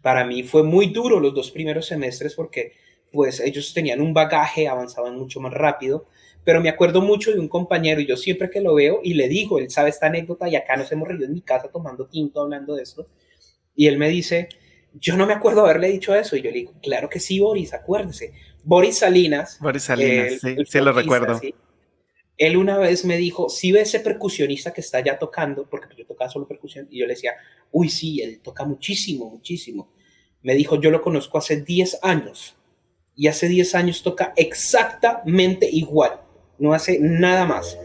Para 0.00 0.24
mí 0.24 0.44
fue 0.44 0.62
muy 0.62 0.86
duro 0.86 1.20
los 1.20 1.34
dos 1.34 1.50
primeros 1.50 1.84
semestres 1.84 2.34
porque 2.34 2.72
pues 3.12 3.38
ellos 3.40 3.74
tenían 3.74 4.00
un 4.00 4.14
bagaje, 4.14 4.66
avanzaban 4.66 5.14
mucho 5.18 5.40
más 5.40 5.52
rápido 5.52 6.06
pero 6.44 6.60
me 6.60 6.68
acuerdo 6.68 7.00
mucho 7.00 7.32
de 7.32 7.40
un 7.40 7.48
compañero 7.48 8.00
y 8.00 8.06
yo 8.06 8.16
siempre 8.16 8.50
que 8.50 8.60
lo 8.60 8.74
veo 8.74 9.00
y 9.02 9.14
le 9.14 9.28
digo, 9.28 9.58
él 9.58 9.70
sabe 9.70 9.90
esta 9.90 10.06
anécdota 10.06 10.48
y 10.48 10.56
acá 10.56 10.76
nos 10.76 10.92
hemos 10.92 11.08
reído 11.08 11.24
en 11.24 11.32
mi 11.32 11.40
casa 11.40 11.68
tomando 11.68 12.06
tinto 12.06 12.42
hablando 12.42 12.74
de 12.74 12.82
esto, 12.82 13.08
y 13.74 13.86
él 13.86 13.98
me 13.98 14.08
dice, 14.08 14.48
yo 14.92 15.16
no 15.16 15.26
me 15.26 15.32
acuerdo 15.32 15.62
haberle 15.62 15.88
dicho 15.88 16.14
eso, 16.14 16.36
y 16.36 16.42
yo 16.42 16.50
le 16.50 16.58
digo, 16.58 16.74
claro 16.82 17.08
que 17.08 17.18
sí, 17.18 17.40
Boris, 17.40 17.72
acuérdese, 17.72 18.32
Boris 18.62 18.98
Salinas. 18.98 19.58
Boris 19.60 19.84
Salinas, 19.84 20.40
sí, 20.40 20.56
sí 20.66 20.80
lo 20.80 20.92
recuerdo. 20.92 21.40
Él 22.36 22.56
una 22.56 22.78
vez 22.78 23.04
me 23.04 23.16
dijo, 23.16 23.48
si 23.48 23.72
ve 23.72 23.82
ese 23.82 24.00
percusionista 24.00 24.72
que 24.72 24.80
está 24.80 25.00
ya 25.00 25.18
tocando, 25.18 25.68
porque 25.68 25.94
yo 25.96 26.06
tocaba 26.06 26.30
solo 26.30 26.46
percusión, 26.46 26.86
y 26.90 27.00
yo 27.00 27.06
le 27.06 27.14
decía, 27.14 27.32
uy, 27.70 27.88
sí, 27.88 28.20
él 28.20 28.40
toca 28.40 28.64
muchísimo, 28.64 29.30
muchísimo. 29.30 29.92
Me 30.42 30.54
dijo, 30.54 30.80
yo 30.80 30.90
lo 30.90 31.00
conozco 31.00 31.38
hace 31.38 31.62
10 31.62 32.00
años, 32.02 32.56
y 33.16 33.28
hace 33.28 33.48
10 33.48 33.74
años 33.76 34.02
toca 34.02 34.32
exactamente 34.36 35.68
igual 35.70 36.23
no 36.58 36.72
hace 36.72 36.98
nada 37.00 37.44
más. 37.44 37.78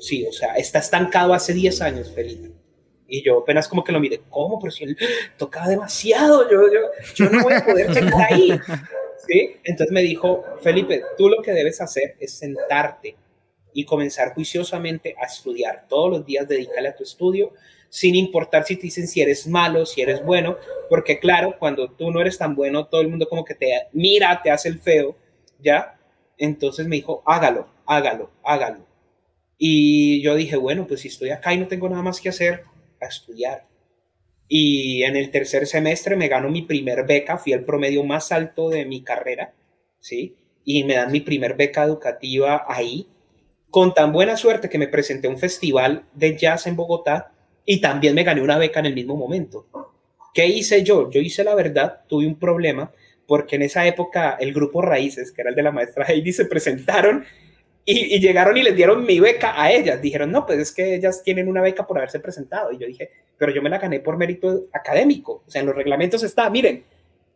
Sí, 0.00 0.26
o 0.26 0.32
sea, 0.32 0.54
está 0.54 0.80
estancado 0.80 1.32
hace 1.32 1.52
10 1.52 1.80
años, 1.82 2.12
Felipe. 2.12 2.50
Y 3.06 3.22
yo 3.22 3.40
apenas 3.40 3.68
como 3.68 3.84
que 3.84 3.92
lo 3.92 4.00
mire, 4.00 4.22
¿cómo? 4.30 4.58
Pero 4.58 4.70
si 4.70 4.84
él 4.84 4.96
tocaba 5.36 5.68
demasiado, 5.68 6.50
yo, 6.50 6.72
yo, 6.72 6.80
yo 7.14 7.30
no 7.30 7.42
voy 7.42 7.52
a 7.52 7.64
poder 7.64 7.90
llegar 7.94 8.32
ahí. 8.32 8.58
¿Sí? 9.26 9.56
Entonces 9.64 9.92
me 9.92 10.02
dijo, 10.02 10.44
Felipe, 10.62 11.02
tú 11.16 11.28
lo 11.28 11.42
que 11.42 11.52
debes 11.52 11.80
hacer 11.80 12.16
es 12.18 12.32
sentarte 12.32 13.16
y 13.72 13.84
comenzar 13.84 14.34
juiciosamente 14.34 15.14
a 15.20 15.26
estudiar. 15.26 15.86
Todos 15.88 16.10
los 16.10 16.26
días 16.26 16.48
dedícale 16.48 16.88
a 16.88 16.96
tu 16.96 17.04
estudio, 17.04 17.52
sin 17.88 18.14
importar 18.14 18.64
si 18.64 18.76
te 18.76 18.82
dicen 18.82 19.06
si 19.06 19.20
eres 19.20 19.46
malo, 19.46 19.86
si 19.86 20.00
eres 20.00 20.24
bueno, 20.24 20.56
porque 20.88 21.18
claro, 21.18 21.56
cuando 21.58 21.90
tú 21.90 22.10
no 22.10 22.20
eres 22.20 22.38
tan 22.38 22.54
bueno, 22.54 22.86
todo 22.86 23.00
el 23.00 23.08
mundo 23.08 23.28
como 23.28 23.44
que 23.44 23.54
te 23.54 23.70
mira, 23.92 24.40
te 24.42 24.50
hace 24.50 24.68
el 24.68 24.80
feo, 24.80 25.16
¿ya? 25.60 25.98
Entonces 26.38 26.86
me 26.86 26.96
dijo, 26.96 27.22
hágalo, 27.26 27.68
hágalo, 27.86 28.30
hágalo. 28.44 28.86
Y 29.58 30.22
yo 30.22 30.34
dije, 30.34 30.56
bueno, 30.56 30.86
pues 30.86 31.00
si 31.00 31.08
estoy 31.08 31.30
acá 31.30 31.54
y 31.54 31.58
no 31.58 31.68
tengo 31.68 31.88
nada 31.88 32.02
más 32.02 32.20
que 32.20 32.28
hacer, 32.28 32.64
a 33.00 33.06
estudiar. 33.06 33.66
Y 34.48 35.02
en 35.04 35.16
el 35.16 35.30
tercer 35.30 35.66
semestre 35.66 36.16
me 36.16 36.28
gano 36.28 36.50
mi 36.50 36.62
primer 36.62 37.06
beca, 37.06 37.38
fui 37.38 37.52
el 37.52 37.64
promedio 37.64 38.04
más 38.04 38.32
alto 38.32 38.68
de 38.68 38.84
mi 38.84 39.02
carrera, 39.02 39.54
¿sí? 40.00 40.36
Y 40.64 40.84
me 40.84 40.94
dan 40.94 41.12
mi 41.12 41.20
primer 41.20 41.56
beca 41.56 41.84
educativa 41.84 42.64
ahí, 42.68 43.06
con 43.70 43.94
tan 43.94 44.12
buena 44.12 44.36
suerte 44.36 44.68
que 44.68 44.78
me 44.78 44.88
presenté 44.88 45.28
a 45.28 45.30
un 45.30 45.38
festival 45.38 46.04
de 46.12 46.36
jazz 46.36 46.66
en 46.66 46.76
Bogotá 46.76 47.32
y 47.64 47.80
también 47.80 48.14
me 48.14 48.24
gané 48.24 48.42
una 48.42 48.58
beca 48.58 48.80
en 48.80 48.86
el 48.86 48.94
mismo 48.94 49.16
momento. 49.16 49.66
¿Qué 50.34 50.46
hice 50.46 50.82
yo? 50.82 51.10
Yo 51.10 51.20
hice 51.20 51.44
la 51.44 51.54
verdad, 51.54 52.02
tuve 52.08 52.26
un 52.26 52.38
problema, 52.38 52.92
porque 53.26 53.56
en 53.56 53.62
esa 53.62 53.86
época 53.86 54.36
el 54.38 54.52
grupo 54.52 54.82
Raíces, 54.82 55.32
que 55.32 55.42
era 55.42 55.50
el 55.50 55.56
de 55.56 55.62
la 55.62 55.72
maestra 55.72 56.04
Heidi, 56.04 56.32
se 56.32 56.46
presentaron 56.46 57.24
y, 57.84 58.20
llegaron 58.20 58.56
y 58.56 58.62
les 58.62 58.76
dieron 58.76 59.04
mi 59.04 59.18
beca 59.18 59.60
a 59.60 59.72
ellas. 59.72 60.00
Dijeron, 60.00 60.30
no, 60.30 60.46
pues 60.46 60.58
es 60.58 60.72
que 60.72 60.94
ellas 60.94 61.22
tienen 61.22 61.48
una 61.48 61.60
beca 61.60 61.86
por 61.86 61.98
haberse 61.98 62.20
presentado. 62.20 62.72
Y 62.72 62.78
yo 62.78 62.86
dije, 62.86 63.10
pero 63.36 63.52
yo 63.52 63.60
me 63.60 63.70
la 63.70 63.78
gané 63.78 64.00
por 64.00 64.16
mérito 64.16 64.66
académico. 64.72 65.42
O 65.46 65.50
sea, 65.50 65.60
en 65.60 65.66
los 65.66 65.76
reglamentos 65.76 66.22
está, 66.22 66.48
miren. 66.48 66.84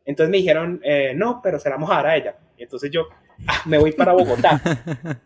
Entonces 0.05 0.31
me 0.31 0.37
dijeron, 0.37 0.81
eh, 0.85 1.13
no, 1.17 1.41
pero 1.43 1.59
se 1.59 1.69
la 1.69 1.77
vamos 1.77 1.91
a 1.91 1.95
dar 1.95 2.07
a 2.07 2.17
ella. 2.17 2.37
Y 2.57 2.63
entonces 2.63 2.91
yo, 2.93 3.09
ah, 3.47 3.63
me 3.67 3.79
voy 3.79 3.93
para 3.93 4.13
Bogotá. 4.13 4.61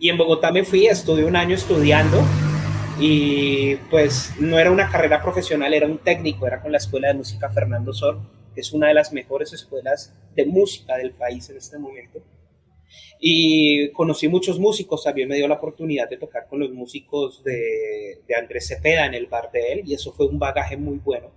Y 0.00 0.10
en 0.10 0.16
Bogotá 0.16 0.52
me 0.52 0.62
fui, 0.64 0.86
estudié 0.86 1.24
un 1.24 1.34
año 1.34 1.56
estudiando. 1.56 2.22
Y 3.00 3.74
pues 3.90 4.32
no 4.38 4.56
era 4.56 4.70
una 4.70 4.88
carrera 4.88 5.20
profesional, 5.20 5.74
era 5.74 5.86
un 5.86 5.98
técnico, 5.98 6.46
era 6.46 6.60
con 6.60 6.70
la 6.70 6.78
Escuela 6.78 7.08
de 7.08 7.14
Música 7.14 7.48
Fernando 7.48 7.92
Sor, 7.92 8.20
que 8.54 8.60
es 8.60 8.72
una 8.72 8.86
de 8.88 8.94
las 8.94 9.12
mejores 9.12 9.52
escuelas 9.52 10.14
de 10.36 10.46
música 10.46 10.96
del 10.96 11.12
país 11.12 11.50
en 11.50 11.56
este 11.56 11.78
momento 11.78 12.22
y 13.20 13.90
conocí 13.92 14.28
muchos 14.28 14.58
músicos, 14.58 15.04
también 15.04 15.28
me 15.28 15.36
dio 15.36 15.48
la 15.48 15.54
oportunidad 15.54 16.08
de 16.08 16.16
tocar 16.16 16.46
con 16.48 16.60
los 16.60 16.70
músicos 16.70 17.42
de, 17.44 18.20
de 18.26 18.34
Andrés 18.34 18.68
Cepeda 18.68 19.06
en 19.06 19.14
el 19.14 19.26
bar 19.26 19.50
de 19.52 19.72
él 19.72 19.82
y 19.84 19.94
eso 19.94 20.12
fue 20.12 20.26
un 20.26 20.38
bagaje 20.38 20.76
muy 20.76 20.98
bueno. 20.98 21.30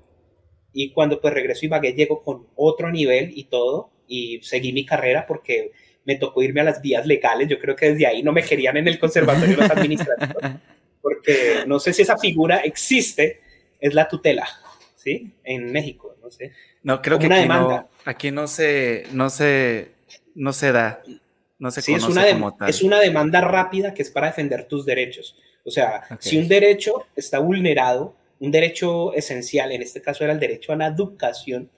Y 0.74 0.92
cuando 0.92 1.20
pues 1.20 1.34
regreso 1.34 1.66
y 1.66 1.68
Ibagué 1.68 1.94
llego 1.94 2.22
con 2.22 2.48
otro 2.56 2.92
nivel 2.92 3.32
y 3.36 3.46
todo 3.46 3.92
y 4.08 4.40
seguí 4.42 4.72
mi 4.74 4.86
carrera 4.86 5.26
porque 5.28 5.72
me 6.06 6.16
tocó 6.16 6.42
irme 6.42 6.62
a 6.62 6.66
las 6.66 6.82
vías 6.82 7.06
legales. 7.06 7.48
Yo 7.50 7.60
creo 7.60 7.76
que 7.76 7.92
desde 7.92 8.08
ahí 8.08 8.24
no 8.24 8.32
me 8.32 8.44
querían 8.44 8.78
en 8.78 8.88
el 8.88 9.00
conservatorio 9.00 9.58
los 9.58 9.70
administrativos 9.70 10.44
porque 11.02 11.64
no 11.68 11.80
sé 11.80 11.94
si 11.94 12.04
esa 12.04 12.18
figura 12.18 12.58
existe, 12.58 13.42
es 13.80 13.94
la 13.94 14.08
tutela, 14.08 14.48
¿sí? 14.96 15.34
En 15.44 15.72
México, 15.72 16.16
no 16.22 16.30
sé. 16.30 16.52
No, 16.84 17.02
creo 17.02 17.20
que 17.20 17.26
aquí, 17.26 17.48
No, 17.48 17.90
aquí 18.06 18.32
no 18.32 18.48
se, 18.48 19.06
no 19.12 19.30
se, 19.30 19.92
no 20.36 20.54
se 20.54 20.72
da. 20.72 21.02
No 21.62 21.70
sí, 21.70 21.94
es 21.94 22.04
una, 22.06 22.26
es 22.68 22.82
una 22.82 23.00
demanda 23.00 23.40
rápida 23.40 23.94
que 23.94 24.02
es 24.02 24.10
para 24.10 24.26
defender 24.26 24.68
tus 24.68 24.84
derechos. 24.84 25.38
O 25.64 25.70
sea, 25.70 26.02
si 26.20 26.40
un 26.40 26.48
derecho 26.48 27.06
está 27.16 27.38
vulnerado, 27.38 28.16
un 28.40 28.50
derecho 28.50 29.14
esencial, 29.14 29.72
en 29.72 29.84
este 29.84 30.02
caso 30.02 30.24
era 30.24 30.34
el 30.34 30.40
derecho 30.40 30.74
a 30.74 30.76
la 30.76 30.88
educación, 30.88 31.70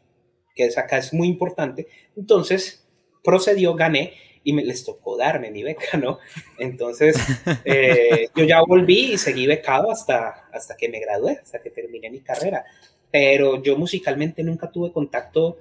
que 0.56 0.68
es 0.68 0.78
acá 0.78 1.00
es 1.00 1.14
muy 1.14 1.28
importante, 1.28 1.90
entonces 2.16 2.88
procedió, 3.22 3.76
gané 3.76 4.14
y 4.46 4.54
me 4.54 4.64
les 4.64 4.86
tocó 4.86 5.18
darme 5.18 5.52
mi 5.52 5.64
beca, 5.64 5.98
¿no? 5.98 6.20
Entonces, 6.58 7.18
eh, 7.66 8.30
yo 8.34 8.46
ya 8.46 8.62
volví 8.62 9.12
y 9.12 9.18
seguí 9.18 9.48
becado 9.48 9.92
hasta, 9.92 10.48
hasta 10.54 10.78
que 10.78 10.88
me 10.88 11.02
gradué, 11.02 11.40
hasta 11.44 11.62
que 11.62 11.72
terminé 11.72 12.10
mi 12.10 12.22
carrera. 12.22 12.64
Pero 13.12 13.62
yo 13.62 13.76
musicalmente 13.76 14.44
nunca 14.44 14.72
tuve 14.72 14.94
contacto 14.94 15.58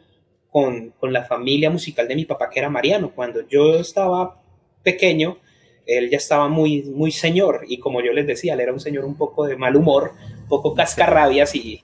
con, 0.52 0.92
la 1.10 1.24
familia 1.24 1.70
musical 1.70 2.06
de 2.06 2.14
mi 2.14 2.26
papá, 2.26 2.50
que 2.50 2.60
era 2.60 2.68
Mariano. 2.68 3.10
Cuando 3.10 3.48
yo 3.48 3.76
estaba 3.76 4.38
pequeño, 4.82 5.38
él 5.86 6.10
ya 6.10 6.18
estaba 6.18 6.48
muy, 6.48 6.82
muy 6.82 7.10
señor 7.10 7.64
y 7.66 7.78
como 7.78 8.02
yo 8.02 8.12
les 8.12 8.26
decía, 8.26 8.52
él 8.52 8.60
era 8.60 8.72
un 8.72 8.78
señor 8.78 9.04
un 9.04 9.16
poco 9.16 9.46
de 9.46 9.56
mal 9.56 9.74
humor, 9.74 10.12
un 10.42 10.48
poco 10.48 10.74
cascarrabias 10.74 11.54
y, 11.54 11.82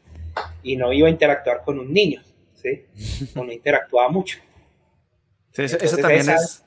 y 0.62 0.76
no 0.76 0.92
iba 0.92 1.08
a 1.08 1.10
interactuar 1.10 1.62
con 1.64 1.78
un 1.78 1.92
niño, 1.92 2.22
¿sí? 2.54 2.84
no 3.34 3.50
interactuaba 3.50 4.10
mucho. 4.10 4.38
eso, 5.56 5.96
también 5.96 6.28
es, 6.28 6.62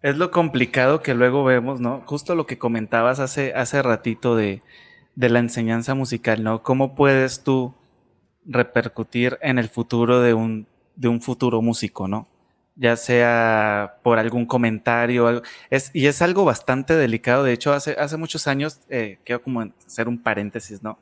es 0.00 0.16
lo 0.16 0.30
complicado 0.30 1.02
que 1.02 1.12
luego 1.12 1.42
vemos, 1.42 1.80
¿no? 1.80 2.04
Justo 2.06 2.36
lo 2.36 2.46
que 2.46 2.56
comentabas 2.56 3.18
hace, 3.18 3.52
hace 3.52 3.82
ratito 3.82 4.36
de, 4.36 4.62
de 5.16 5.28
la 5.28 5.40
enseñanza 5.40 5.94
musical, 5.94 6.44
¿no? 6.44 6.62
¿Cómo 6.62 6.94
puedes 6.94 7.42
tú 7.42 7.74
repercutir 8.44 9.38
en 9.42 9.58
el 9.58 9.68
futuro 9.68 10.20
de 10.20 10.34
un, 10.34 10.66
de 10.96 11.08
un 11.08 11.20
futuro 11.20 11.62
músico, 11.62 12.08
¿no? 12.08 12.28
Ya 12.74 12.96
sea 12.96 13.98
por 14.02 14.18
algún 14.18 14.46
comentario, 14.46 15.42
es, 15.70 15.90
y 15.92 16.06
es 16.06 16.22
algo 16.22 16.44
bastante 16.44 16.94
delicado. 16.94 17.44
De 17.44 17.52
hecho, 17.52 17.72
hace, 17.72 17.92
hace 17.92 18.16
muchos 18.16 18.46
años, 18.46 18.80
eh, 18.88 19.18
quiero 19.24 19.42
como 19.42 19.60
hacer 19.86 20.08
un 20.08 20.18
paréntesis, 20.18 20.82
¿no? 20.82 20.98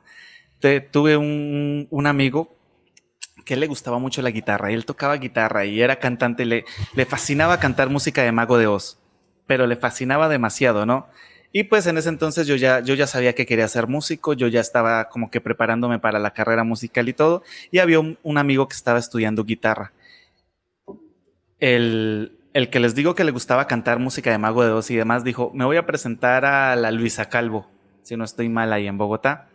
tuve 0.91 1.17
un, 1.17 2.05
amigo 2.05 2.55
que 3.45 3.55
le 3.55 3.65
gustaba 3.65 3.97
mucho 3.97 4.21
la 4.21 4.29
guitarra 4.29 4.71
y 4.71 4.75
él 4.75 4.85
tocaba 4.85 5.17
guitarra 5.17 5.65
y 5.65 5.81
era 5.81 5.97
cantante, 5.97 6.45
le, 6.45 6.65
le 6.93 7.05
fascinaba 7.07 7.59
cantar 7.59 7.89
música 7.89 8.21
de 8.21 8.31
Mago 8.31 8.59
de 8.59 8.67
Oz, 8.67 8.99
pero 9.47 9.65
le 9.65 9.75
fascinaba 9.75 10.29
demasiado, 10.29 10.85
¿no? 10.85 11.07
Y 11.53 11.63
pues 11.63 11.85
en 11.85 11.97
ese 11.97 12.09
entonces 12.09 12.47
yo 12.47 12.55
ya, 12.55 12.79
yo 12.79 12.93
ya 12.93 13.07
sabía 13.07 13.35
que 13.35 13.45
quería 13.45 13.67
ser 13.67 13.87
músico, 13.87 14.33
yo 14.33 14.47
ya 14.47 14.61
estaba 14.61 15.09
como 15.09 15.29
que 15.29 15.41
preparándome 15.41 15.99
para 15.99 16.19
la 16.19 16.31
carrera 16.31 16.63
musical 16.63 17.09
y 17.09 17.13
todo, 17.13 17.43
y 17.71 17.79
había 17.79 17.99
un, 17.99 18.37
amigo 18.37 18.67
que 18.67 18.75
estaba 18.75 18.99
estudiando 18.99 19.43
guitarra. 19.43 19.91
El, 21.59 22.39
el, 22.53 22.69
que 22.69 22.79
les 22.79 22.95
digo 22.95 23.15
que 23.15 23.23
le 23.23 23.31
gustaba 23.31 23.67
cantar 23.67 23.99
música 23.99 24.31
de 24.31 24.37
Mago 24.37 24.63
de 24.63 24.71
Oz 24.71 24.89
y 24.91 24.95
demás, 24.95 25.23
dijo, 25.23 25.51
me 25.53 25.65
voy 25.65 25.77
a 25.77 25.85
presentar 25.85 26.45
a 26.45 26.75
la 26.75 26.91
Luisa 26.91 27.29
Calvo, 27.29 27.67
si 28.01 28.15
no 28.15 28.23
estoy 28.23 28.49
mal 28.49 28.71
ahí 28.71 28.87
en 28.87 28.97
Bogotá. 28.97 29.49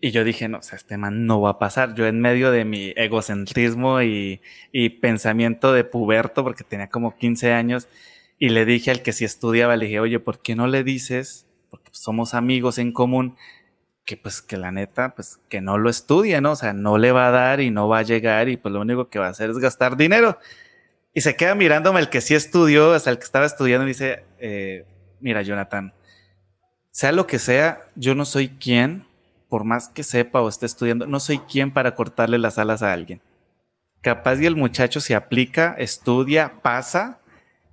Y 0.00 0.10
yo 0.10 0.22
dije, 0.22 0.48
no, 0.48 0.58
o 0.58 0.62
sea, 0.62 0.76
este 0.76 0.98
man 0.98 1.26
no 1.26 1.40
va 1.40 1.50
a 1.50 1.58
pasar. 1.58 1.94
Yo 1.94 2.06
en 2.06 2.20
medio 2.20 2.50
de 2.50 2.66
mi 2.66 2.92
egocentrismo 2.96 4.02
y, 4.02 4.42
y 4.70 4.90
pensamiento 4.90 5.72
de 5.72 5.84
puberto, 5.84 6.44
porque 6.44 6.64
tenía 6.64 6.88
como 6.88 7.16
15 7.16 7.52
años, 7.52 7.88
y 8.38 8.50
le 8.50 8.64
dije 8.64 8.90
al 8.90 9.02
que 9.02 9.12
si 9.12 9.24
estudiaba, 9.24 9.76
le 9.76 9.86
dije, 9.86 10.00
oye, 10.00 10.20
¿por 10.20 10.40
qué 10.40 10.54
no 10.54 10.66
le 10.66 10.84
dices? 10.84 11.46
Porque 11.70 11.90
somos 11.92 12.34
amigos 12.34 12.78
en 12.78 12.92
común, 12.92 13.36
que 14.04 14.16
pues 14.16 14.42
que 14.42 14.56
la 14.56 14.70
neta, 14.70 15.14
pues 15.14 15.40
que 15.48 15.60
no 15.60 15.78
lo 15.78 15.88
estudie, 15.88 16.40
¿no? 16.40 16.52
O 16.52 16.56
sea, 16.56 16.72
no 16.72 16.98
le 16.98 17.12
va 17.12 17.28
a 17.28 17.30
dar 17.30 17.60
y 17.60 17.70
no 17.70 17.88
va 17.88 17.98
a 17.98 18.02
llegar 18.02 18.48
y 18.48 18.56
pues 18.56 18.72
lo 18.72 18.80
único 18.80 19.08
que 19.08 19.18
va 19.18 19.26
a 19.26 19.30
hacer 19.30 19.50
es 19.50 19.58
gastar 19.58 19.96
dinero. 19.96 20.38
Y 21.14 21.22
se 21.22 21.34
queda 21.34 21.54
mirándome 21.54 22.00
el 22.00 22.10
que 22.10 22.20
sí 22.20 22.34
estudió, 22.34 22.92
hasta 22.92 23.10
el 23.10 23.18
que 23.18 23.24
estaba 23.24 23.46
estudiando 23.46 23.84
y 23.84 23.88
dice, 23.88 24.24
eh, 24.38 24.84
mira, 25.20 25.42
Jonathan, 25.42 25.94
sea 26.90 27.12
lo 27.12 27.26
que 27.26 27.38
sea, 27.38 27.88
yo 27.94 28.14
no 28.14 28.26
soy 28.26 28.48
quien, 28.48 29.06
por 29.48 29.64
más 29.64 29.88
que 29.88 30.02
sepa 30.02 30.42
o 30.42 30.48
esté 30.48 30.66
estudiando, 30.66 31.06
no 31.06 31.20
soy 31.20 31.38
quien 31.38 31.72
para 31.72 31.94
cortarle 31.94 32.38
las 32.38 32.58
alas 32.58 32.82
a 32.82 32.92
alguien. 32.92 33.22
Capaz 34.02 34.38
y 34.40 34.46
el 34.46 34.56
muchacho 34.56 35.00
se 35.00 35.14
aplica, 35.14 35.74
estudia, 35.78 36.60
pasa 36.62 37.18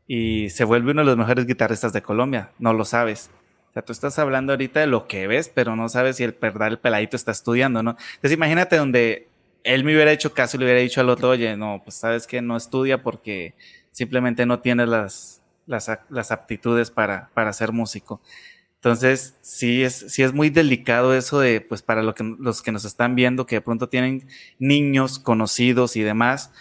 y 0.08 0.50
se 0.50 0.64
vuelve 0.64 0.92
uno 0.92 1.02
de 1.02 1.08
los 1.08 1.18
mejores 1.18 1.46
guitarristas 1.46 1.94
de 1.94 2.02
Colombia. 2.02 2.52
No 2.60 2.74
lo 2.74 2.86
sabes. 2.86 3.30
O 3.70 3.74
sea, 3.74 3.82
tú 3.84 3.92
estás 3.92 4.20
hablando 4.20 4.54
ahorita 4.54 4.82
de 4.82 4.88
lo 4.88 5.08
que 5.08 5.28
ves, 5.28 5.50
pero 5.50 5.76
no 5.76 5.90
sabes 5.90 6.18
si 6.18 6.24
el 6.24 6.38
verdad 6.40 6.68
el 6.68 6.80
peladito 6.80 7.16
está 7.16 7.32
estudiando, 7.32 7.82
¿no? 7.82 7.92
Entonces 8.16 8.34
imagínate 8.34 8.76
donde 8.76 9.28
él 9.64 9.84
me 9.84 9.96
hubiera 9.96 10.12
hecho 10.12 10.34
caso 10.34 10.58
y 10.58 10.60
le 10.60 10.66
hubiera 10.66 10.82
dicho 10.82 11.02
al 11.02 11.10
otro, 11.10 11.30
oye, 11.30 11.58
no, 11.58 11.82
pues 11.84 11.96
sabes 11.96 12.28
que 12.28 12.42
no 12.42 12.56
estudia 12.56 13.02
porque 13.02 13.54
simplemente 13.92 14.46
no 14.46 14.60
tiene 14.60 14.86
las, 14.86 15.42
las, 15.66 15.90
las 16.10 16.32
aptitudes 16.32 16.92
para, 16.92 17.30
para 17.34 17.54
ser 17.54 17.72
músico. 17.72 18.22
Entonces, 18.76 19.36
sí 19.42 19.82
es, 19.82 19.94
sí 20.10 20.24
es 20.24 20.34
muy 20.34 20.50
delicado 20.50 21.16
eso 21.16 21.40
de, 21.40 21.62
pues 21.62 21.82
para 21.82 22.04
lo 22.04 22.14
que, 22.14 22.36
los 22.38 22.62
que 22.62 22.74
nos 22.74 22.84
están 22.84 23.16
viendo, 23.16 23.46
que 23.46 23.56
de 23.56 23.62
pronto 23.62 23.88
tienen 23.88 24.28
niños 24.60 25.20
conocidos 25.20 25.96
y 25.96 26.02
demás, 26.02 26.52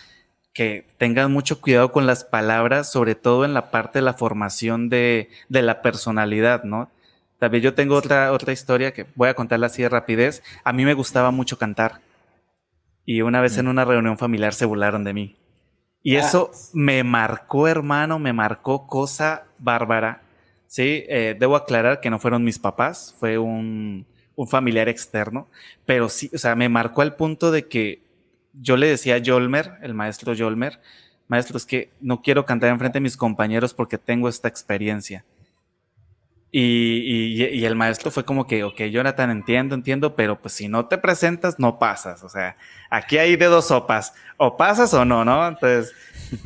que 0.52 0.86
tengan 0.98 1.32
mucho 1.32 1.60
cuidado 1.60 1.92
con 1.92 2.06
las 2.06 2.24
palabras, 2.24 2.90
sobre 2.90 3.14
todo 3.14 3.44
en 3.44 3.54
la 3.54 3.70
parte 3.70 3.98
de 3.98 4.04
la 4.04 4.14
formación 4.14 4.88
de, 4.88 5.30
de 5.48 5.62
la 5.62 5.82
personalidad, 5.82 6.64
¿no? 6.64 6.90
También 7.38 7.64
yo 7.64 7.74
tengo 7.74 7.96
otra, 7.96 8.32
otra 8.32 8.52
historia 8.52 8.92
que 8.92 9.06
voy 9.14 9.28
a 9.28 9.34
contarla 9.34 9.66
así 9.66 9.82
de 9.82 9.88
rapidez. 9.88 10.42
A 10.62 10.72
mí 10.72 10.84
me 10.84 10.94
gustaba 10.94 11.32
mucho 11.32 11.58
cantar. 11.58 12.00
Y 13.04 13.22
una 13.22 13.40
vez 13.40 13.58
en 13.58 13.66
mm. 13.66 13.70
una 13.70 13.84
reunión 13.84 14.16
familiar 14.16 14.54
se 14.54 14.64
burlaron 14.64 15.02
de 15.02 15.12
mí. 15.12 15.36
Y 16.02 16.16
ah. 16.16 16.20
eso 16.20 16.50
me 16.72 17.02
marcó, 17.02 17.66
hermano, 17.66 18.18
me 18.18 18.32
marcó 18.32 18.86
cosa 18.86 19.46
bárbara. 19.58 20.22
Sí, 20.68 21.04
eh, 21.08 21.36
debo 21.38 21.56
aclarar 21.56 22.00
que 22.00 22.10
no 22.10 22.18
fueron 22.18 22.44
mis 22.44 22.58
papás, 22.58 23.14
fue 23.18 23.38
un, 23.38 24.06
un 24.36 24.48
familiar 24.48 24.88
externo, 24.88 25.48
pero 25.84 26.08
sí, 26.08 26.30
o 26.32 26.38
sea, 26.38 26.54
me 26.54 26.68
marcó 26.68 27.02
al 27.02 27.16
punto 27.16 27.50
de 27.50 27.68
que 27.68 28.02
yo 28.52 28.76
le 28.76 28.88
decía 28.88 29.16
a 29.16 29.18
Yolmer, 29.18 29.78
el 29.82 29.94
maestro 29.94 30.34
Yolmer, 30.34 30.80
maestro, 31.28 31.56
es 31.56 31.66
que 31.66 31.90
no 32.00 32.22
quiero 32.22 32.44
cantar 32.44 32.70
enfrente 32.70 32.98
de 32.98 33.02
mis 33.02 33.16
compañeros 33.16 33.74
porque 33.74 33.98
tengo 33.98 34.28
esta 34.28 34.48
experiencia. 34.48 35.24
Y, 36.54 37.42
y, 37.42 37.64
el 37.64 37.74
maestro 37.74 38.10
fue 38.10 38.26
como 38.26 38.46
que, 38.46 38.62
ok, 38.62 38.82
Jonathan, 38.82 39.30
entiendo, 39.30 39.74
entiendo, 39.74 40.14
pero 40.14 40.38
pues 40.38 40.52
si 40.52 40.68
no 40.68 40.84
te 40.84 40.98
presentas, 40.98 41.58
no 41.58 41.78
pasas. 41.78 42.22
O 42.24 42.28
sea, 42.28 42.58
aquí 42.90 43.16
hay 43.16 43.36
de 43.36 43.46
dos 43.46 43.68
sopas, 43.68 44.12
o 44.36 44.58
pasas 44.58 44.92
o 44.92 45.06
no, 45.06 45.24
¿no? 45.24 45.48
Entonces, 45.48 45.94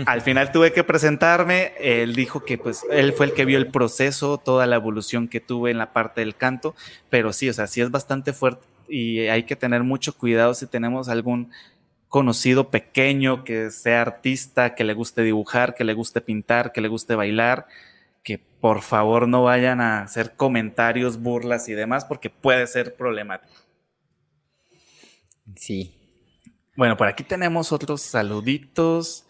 al 0.07 0.21
final 0.21 0.53
tuve 0.53 0.73
que 0.73 0.85
presentarme. 0.85 1.73
Él 1.81 2.15
dijo 2.15 2.45
que 2.45 2.57
pues 2.57 2.85
él 2.89 3.15
fue 3.15 3.27
el 3.27 3.33
que 3.33 3.45
vio 3.45 3.59
el 3.59 3.67
proceso, 3.67 4.39
toda 4.39 4.67
la 4.67 4.77
evolución 4.77 5.27
que 5.27 5.41
tuve 5.41 5.73
en 5.73 5.79
la 5.79 5.93
parte 5.93 6.21
del 6.21 6.37
canto, 6.37 6.77
pero 7.11 7.33
sí, 7.33 7.49
o 7.49 7.53
sea, 7.53 7.67
sí 7.67 7.81
es 7.81 7.91
bastante 7.91 8.33
fuerte 8.33 8.65
y 8.89 9.21
hay 9.27 9.45
que 9.45 9.57
tener 9.57 9.83
mucho 9.83 10.17
cuidado 10.17 10.55
si 10.55 10.67
tenemos 10.67 11.09
algún 11.09 11.51
conocido 12.09 12.71
pequeño 12.71 13.45
que 13.45 13.71
sea 13.71 14.03
artista, 14.03 14.75
que 14.75 14.85
le 14.85 14.95
guste 14.95 15.23
dibujar, 15.23 15.75
que 15.75 15.85
le 15.85 15.95
guste 15.95 16.21
pintar, 16.21 16.73
que 16.73 16.81
le 16.81 16.89
guste 16.89 17.15
bailar, 17.15 17.67
que 18.23 18.39
por 18.39 18.83
favor 18.83 19.29
no 19.29 19.45
vayan 19.45 19.81
a 19.81 20.03
hacer 20.03 20.35
comentarios, 20.37 21.21
burlas 21.21 21.69
y 21.69 21.75
demás, 21.75 22.05
porque 22.05 22.31
puede 22.31 22.67
ser 22.67 22.97
problemático. 22.97 23.53
Sí. 25.57 25.95
Bueno, 26.77 26.97
por 26.97 27.09
aquí 27.09 27.25
tenemos 27.25 27.73
otros 27.73 28.03
saluditos. 28.03 29.27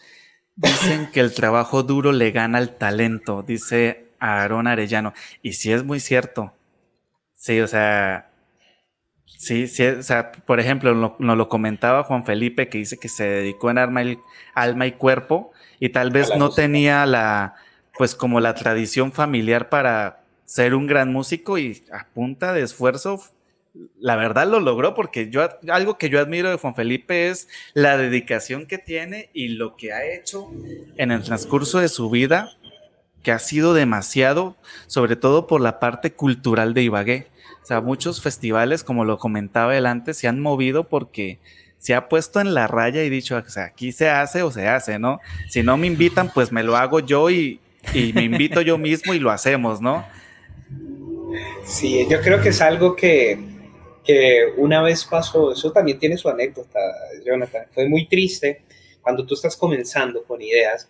Dicen 0.54 1.10
que 1.12 1.20
el 1.20 1.34
trabajo 1.34 1.82
duro 1.82 2.12
le 2.12 2.30
gana 2.30 2.58
al 2.58 2.76
talento, 2.76 3.42
dice 3.42 4.12
Aarón 4.18 4.66
Arellano. 4.66 5.12
Y 5.42 5.52
sí 5.52 5.72
es 5.72 5.84
muy 5.84 6.00
cierto. 6.00 6.54
Sí, 7.34 7.60
o 7.60 7.66
sea, 7.66 8.25
Sí, 9.26 9.66
sí, 9.66 9.86
o 9.86 10.02
sea, 10.02 10.32
por 10.32 10.60
ejemplo, 10.60 11.16
nos 11.18 11.36
lo 11.36 11.48
comentaba 11.48 12.04
Juan 12.04 12.24
Felipe 12.24 12.68
que 12.68 12.78
dice 12.78 12.96
que 12.96 13.08
se 13.08 13.24
dedicó 13.24 13.70
en 13.70 13.78
alma 13.78 14.02
y, 14.02 14.18
alma 14.54 14.86
y 14.86 14.92
cuerpo 14.92 15.52
y 15.78 15.90
tal 15.90 16.10
vez 16.10 16.34
no 16.36 16.50
tenía 16.50 17.04
la, 17.06 17.54
pues 17.98 18.14
como 18.14 18.40
la 18.40 18.54
tradición 18.54 19.12
familiar 19.12 19.68
para 19.68 20.22
ser 20.44 20.74
un 20.74 20.86
gran 20.86 21.12
músico 21.12 21.58
y 21.58 21.82
a 21.92 22.06
punta 22.06 22.52
de 22.52 22.62
esfuerzo, 22.62 23.20
la 23.98 24.16
verdad 24.16 24.46
lo 24.46 24.60
logró 24.60 24.94
porque 24.94 25.28
yo, 25.28 25.46
algo 25.68 25.98
que 25.98 26.08
yo 26.08 26.18
admiro 26.18 26.50
de 26.50 26.56
Juan 26.56 26.74
Felipe 26.74 27.28
es 27.28 27.48
la 27.74 27.98
dedicación 27.98 28.66
que 28.66 28.78
tiene 28.78 29.28
y 29.34 29.48
lo 29.48 29.76
que 29.76 29.92
ha 29.92 30.06
hecho 30.06 30.50
en 30.96 31.10
el 31.10 31.22
transcurso 31.22 31.80
de 31.80 31.88
su 31.88 32.08
vida, 32.08 32.52
que 33.22 33.32
ha 33.32 33.38
sido 33.38 33.74
demasiado, 33.74 34.56
sobre 34.86 35.16
todo 35.16 35.46
por 35.46 35.60
la 35.60 35.78
parte 35.78 36.12
cultural 36.12 36.72
de 36.74 36.82
Ibagué 36.84 37.35
o 37.66 37.68
sea, 37.68 37.80
muchos 37.80 38.22
festivales, 38.22 38.84
como 38.84 39.04
lo 39.04 39.18
comentaba 39.18 39.76
él 39.76 39.86
antes, 39.86 40.16
se 40.18 40.28
han 40.28 40.38
movido 40.38 40.84
porque 40.84 41.40
se 41.78 41.96
ha 41.96 42.08
puesto 42.08 42.38
en 42.38 42.54
la 42.54 42.68
raya 42.68 43.02
y 43.02 43.10
dicho, 43.10 43.36
o 43.36 43.50
sea, 43.50 43.64
aquí 43.64 43.90
se 43.90 44.08
hace 44.08 44.44
o 44.44 44.52
se 44.52 44.68
hace, 44.68 45.00
¿no? 45.00 45.18
Si 45.48 45.64
no 45.64 45.76
me 45.76 45.88
invitan, 45.88 46.30
pues 46.32 46.52
me 46.52 46.62
lo 46.62 46.76
hago 46.76 47.00
yo 47.00 47.28
y, 47.28 47.58
me 47.92 48.22
invito 48.22 48.60
yo 48.60 48.78
mismo 48.78 49.14
y 49.14 49.18
lo 49.18 49.32
hacemos, 49.32 49.80
¿no? 49.80 50.06
Sí, 51.64 52.06
yo 52.08 52.20
creo 52.20 52.40
que 52.40 52.50
es 52.50 52.60
algo 52.60 52.94
que, 52.94 53.36
que 54.04 54.44
una 54.58 54.80
vez 54.80 55.04
pasó, 55.04 55.50
eso 55.50 55.72
también 55.72 55.98
tiene 55.98 56.16
su 56.18 56.28
anécdota, 56.28 56.78
Jonathan. 57.24 57.66
Fue 57.74 57.88
muy 57.88 58.06
triste 58.06 58.62
cuando 59.02 59.26
tú 59.26 59.34
estás 59.34 59.56
comenzando 59.56 60.22
con 60.22 60.40
ideas 60.40 60.88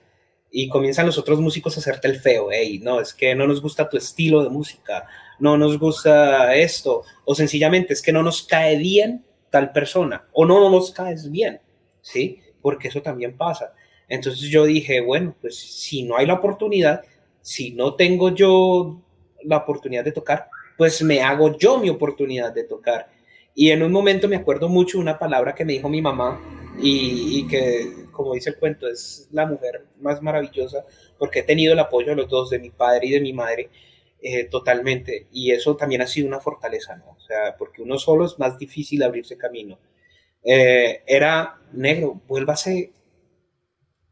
y 0.50 0.68
comienzan 0.68 1.06
los 1.06 1.16
otros 1.16 1.40
músicos 1.40 1.74
a 1.74 1.80
hacerte 1.80 2.06
el 2.08 2.20
feo, 2.20 2.48
hey, 2.52 2.80
no, 2.82 3.00
es 3.00 3.14
que 3.14 3.34
no 3.34 3.46
nos 3.46 3.62
gusta 3.62 3.88
tu 3.88 3.96
estilo 3.96 4.44
de 4.44 4.50
música, 4.50 5.06
no 5.38 5.56
nos 5.56 5.78
gusta 5.78 6.54
esto, 6.54 7.02
o 7.24 7.34
sencillamente 7.34 7.92
es 7.92 8.02
que 8.02 8.12
no 8.12 8.22
nos 8.22 8.42
cae 8.42 8.76
bien 8.76 9.24
tal 9.50 9.72
persona, 9.72 10.26
o 10.32 10.44
no, 10.44 10.60
no 10.60 10.70
nos 10.70 10.90
caes 10.90 11.30
bien, 11.30 11.60
¿sí? 12.00 12.40
Porque 12.60 12.88
eso 12.88 13.02
también 13.02 13.36
pasa. 13.36 13.72
Entonces 14.08 14.48
yo 14.48 14.64
dije, 14.64 15.00
bueno, 15.00 15.34
pues 15.40 15.56
si 15.56 16.02
no 16.02 16.16
hay 16.16 16.26
la 16.26 16.34
oportunidad, 16.34 17.02
si 17.40 17.72
no 17.72 17.94
tengo 17.94 18.34
yo 18.34 19.00
la 19.44 19.58
oportunidad 19.58 20.04
de 20.04 20.12
tocar, 20.12 20.48
pues 20.76 21.02
me 21.02 21.22
hago 21.22 21.56
yo 21.56 21.78
mi 21.78 21.88
oportunidad 21.88 22.52
de 22.52 22.64
tocar. 22.64 23.08
Y 23.54 23.70
en 23.70 23.82
un 23.82 23.92
momento 23.92 24.28
me 24.28 24.36
acuerdo 24.36 24.68
mucho 24.68 24.98
una 24.98 25.18
palabra 25.18 25.54
que 25.54 25.64
me 25.64 25.72
dijo 25.72 25.88
mi 25.88 26.02
mamá 26.02 26.40
y, 26.78 27.38
y 27.38 27.46
que, 27.46 28.06
como 28.12 28.34
dice 28.34 28.50
el 28.50 28.56
cuento, 28.56 28.86
es 28.86 29.28
la 29.32 29.46
mujer 29.46 29.86
más 30.00 30.20
maravillosa 30.20 30.84
porque 31.18 31.40
he 31.40 31.42
tenido 31.42 31.72
el 31.72 31.78
apoyo 31.78 32.08
de 32.08 32.16
los 32.16 32.28
dos, 32.28 32.50
de 32.50 32.58
mi 32.58 32.70
padre 32.70 33.06
y 33.06 33.12
de 33.12 33.20
mi 33.20 33.32
madre. 33.32 33.70
Eh, 34.20 34.44
totalmente. 34.44 35.26
Y 35.32 35.52
eso 35.52 35.76
también 35.76 36.02
ha 36.02 36.06
sido 36.06 36.28
una 36.28 36.40
fortaleza. 36.40 37.02
O 37.06 37.20
sea, 37.20 37.56
porque 37.56 37.82
uno 37.82 37.98
solo 37.98 38.24
es 38.24 38.38
más 38.38 38.58
difícil 38.58 39.02
abrirse 39.02 39.36
camino. 39.36 39.78
Eh, 40.42 41.02
era 41.06 41.60
negro, 41.72 42.20
vuélvase 42.28 42.92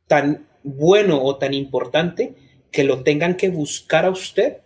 tan 0.07 0.49
bueno 0.63 1.23
o 1.23 1.37
tan 1.37 1.55
importante 1.55 2.35
que 2.73 2.85
lo 2.85 3.03
tengan 3.03 3.37
que 3.37 3.51
buscar 3.51 4.05
a 4.05 4.11
usted 4.11 4.59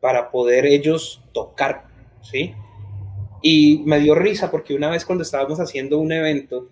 para 0.00 0.30
poder 0.30 0.64
ellos 0.64 1.22
tocar, 1.32 1.88
¿sí? 2.22 2.54
Y 3.42 3.82
me 3.84 4.00
dio 4.00 4.14
risa 4.14 4.50
porque 4.50 4.74
una 4.74 4.88
vez 4.88 5.04
cuando 5.04 5.22
estábamos 5.22 5.60
haciendo 5.60 5.98
un 5.98 6.12
evento, 6.12 6.68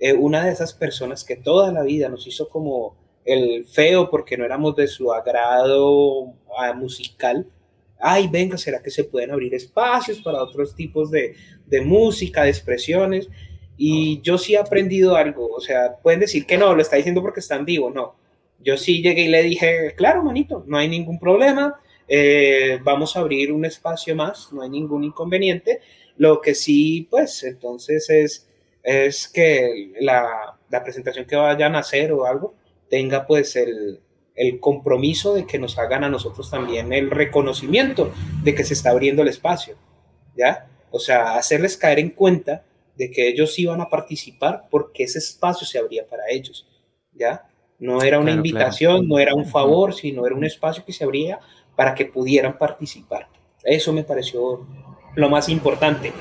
eh, 0.00 0.14
una 0.14 0.44
de 0.44 0.52
esas 0.52 0.74
personas 0.74 1.22
que 1.24 1.36
toda 1.36 1.72
la 1.72 1.82
vida 1.82 2.08
nos 2.08 2.26
hizo 2.26 2.48
como 2.48 2.96
el 3.24 3.66
feo 3.66 4.10
porque 4.10 4.36
no 4.36 4.44
éramos 4.44 4.74
de 4.74 4.88
su 4.88 5.12
agrado 5.12 6.34
ah, 6.58 6.72
musical, 6.72 7.46
ay, 8.02 8.28
venga, 8.28 8.58
¿será 8.58 8.82
que 8.82 8.90
se 8.90 9.04
pueden 9.04 9.30
abrir 9.30 9.54
espacios 9.54 10.20
para 10.20 10.42
otros 10.42 10.74
tipos 10.74 11.10
de, 11.10 11.34
música, 11.84 12.42
de 12.42 12.50
expresiones? 12.50 13.28
Y 13.76 14.20
yo 14.22 14.36
sí 14.36 14.54
he 14.54 14.58
aprendido 14.58 15.16
algo, 15.16 15.48
o 15.48 15.60
sea, 15.60 15.96
pueden 16.02 16.20
decir 16.20 16.44
que 16.44 16.58
no, 16.58 16.74
lo 16.74 16.82
está 16.82 16.96
diciendo 16.96 17.22
porque 17.22 17.40
está 17.40 17.56
en 17.56 17.64
vivo, 17.64 17.90
no. 17.90 18.16
Yo 18.58 18.76
sí 18.76 19.02
llegué 19.02 19.22
y 19.22 19.28
le 19.28 19.42
dije, 19.42 19.94
claro, 19.96 20.22
manito, 20.22 20.64
no 20.66 20.76
hay 20.76 20.88
ningún 20.88 21.18
problema, 21.18 21.80
eh, 22.08 22.78
vamos 22.82 23.16
a 23.16 23.20
abrir 23.20 23.52
un 23.52 23.64
espacio 23.64 24.14
más, 24.14 24.52
no 24.52 24.62
hay 24.62 24.68
ningún 24.68 25.04
inconveniente. 25.04 25.80
Lo 26.16 26.40
que 26.40 26.54
sí, 26.54 27.06
pues, 27.10 27.42
entonces 27.44 28.10
es, 28.10 28.48
es 28.82 29.28
que 29.28 29.92
la, 30.00 30.58
la 30.68 30.82
presentación 30.82 31.24
que 31.24 31.36
vayan 31.36 31.76
a 31.76 31.80
hacer 31.80 32.12
o 32.12 32.26
algo 32.26 32.54
tenga 32.88 33.26
pues 33.26 33.56
el, 33.56 34.00
el 34.34 34.60
compromiso 34.60 35.34
de 35.34 35.46
que 35.46 35.58
nos 35.58 35.78
hagan 35.78 36.04
a 36.04 36.08
nosotros 36.08 36.50
también 36.50 36.92
el 36.92 37.10
reconocimiento 37.10 38.12
de 38.42 38.54
que 38.54 38.64
se 38.64 38.74
está 38.74 38.90
abriendo 38.90 39.22
el 39.22 39.28
espacio, 39.28 39.76
¿ya? 40.36 40.68
O 40.90 40.98
sea, 40.98 41.36
hacerles 41.36 41.76
caer 41.76 41.98
en 41.98 42.10
cuenta 42.10 42.64
de 42.96 43.10
que 43.10 43.28
ellos 43.28 43.58
iban 43.58 43.80
a 43.80 43.88
participar 43.88 44.68
porque 44.70 45.04
ese 45.04 45.18
espacio 45.18 45.66
se 45.66 45.78
abría 45.78 46.06
para 46.06 46.24
ellos, 46.30 46.66
¿ya? 47.12 47.46
No 47.78 48.02
era 48.02 48.20
una 48.20 48.30
invitación, 48.30 49.08
no 49.08 49.18
era 49.18 49.34
un 49.34 49.46
favor, 49.46 49.94
sino 49.94 50.24
era 50.26 50.36
un 50.36 50.44
espacio 50.44 50.84
que 50.84 50.92
se 50.92 51.04
abría 51.04 51.40
para 51.74 51.94
que 51.94 52.04
pudieran 52.04 52.56
participar. 52.56 53.28
Eso 53.64 53.92
me 53.92 54.04
pareció 54.04 54.66
lo 55.14 55.28
más 55.28 55.48
importante. 55.48 56.12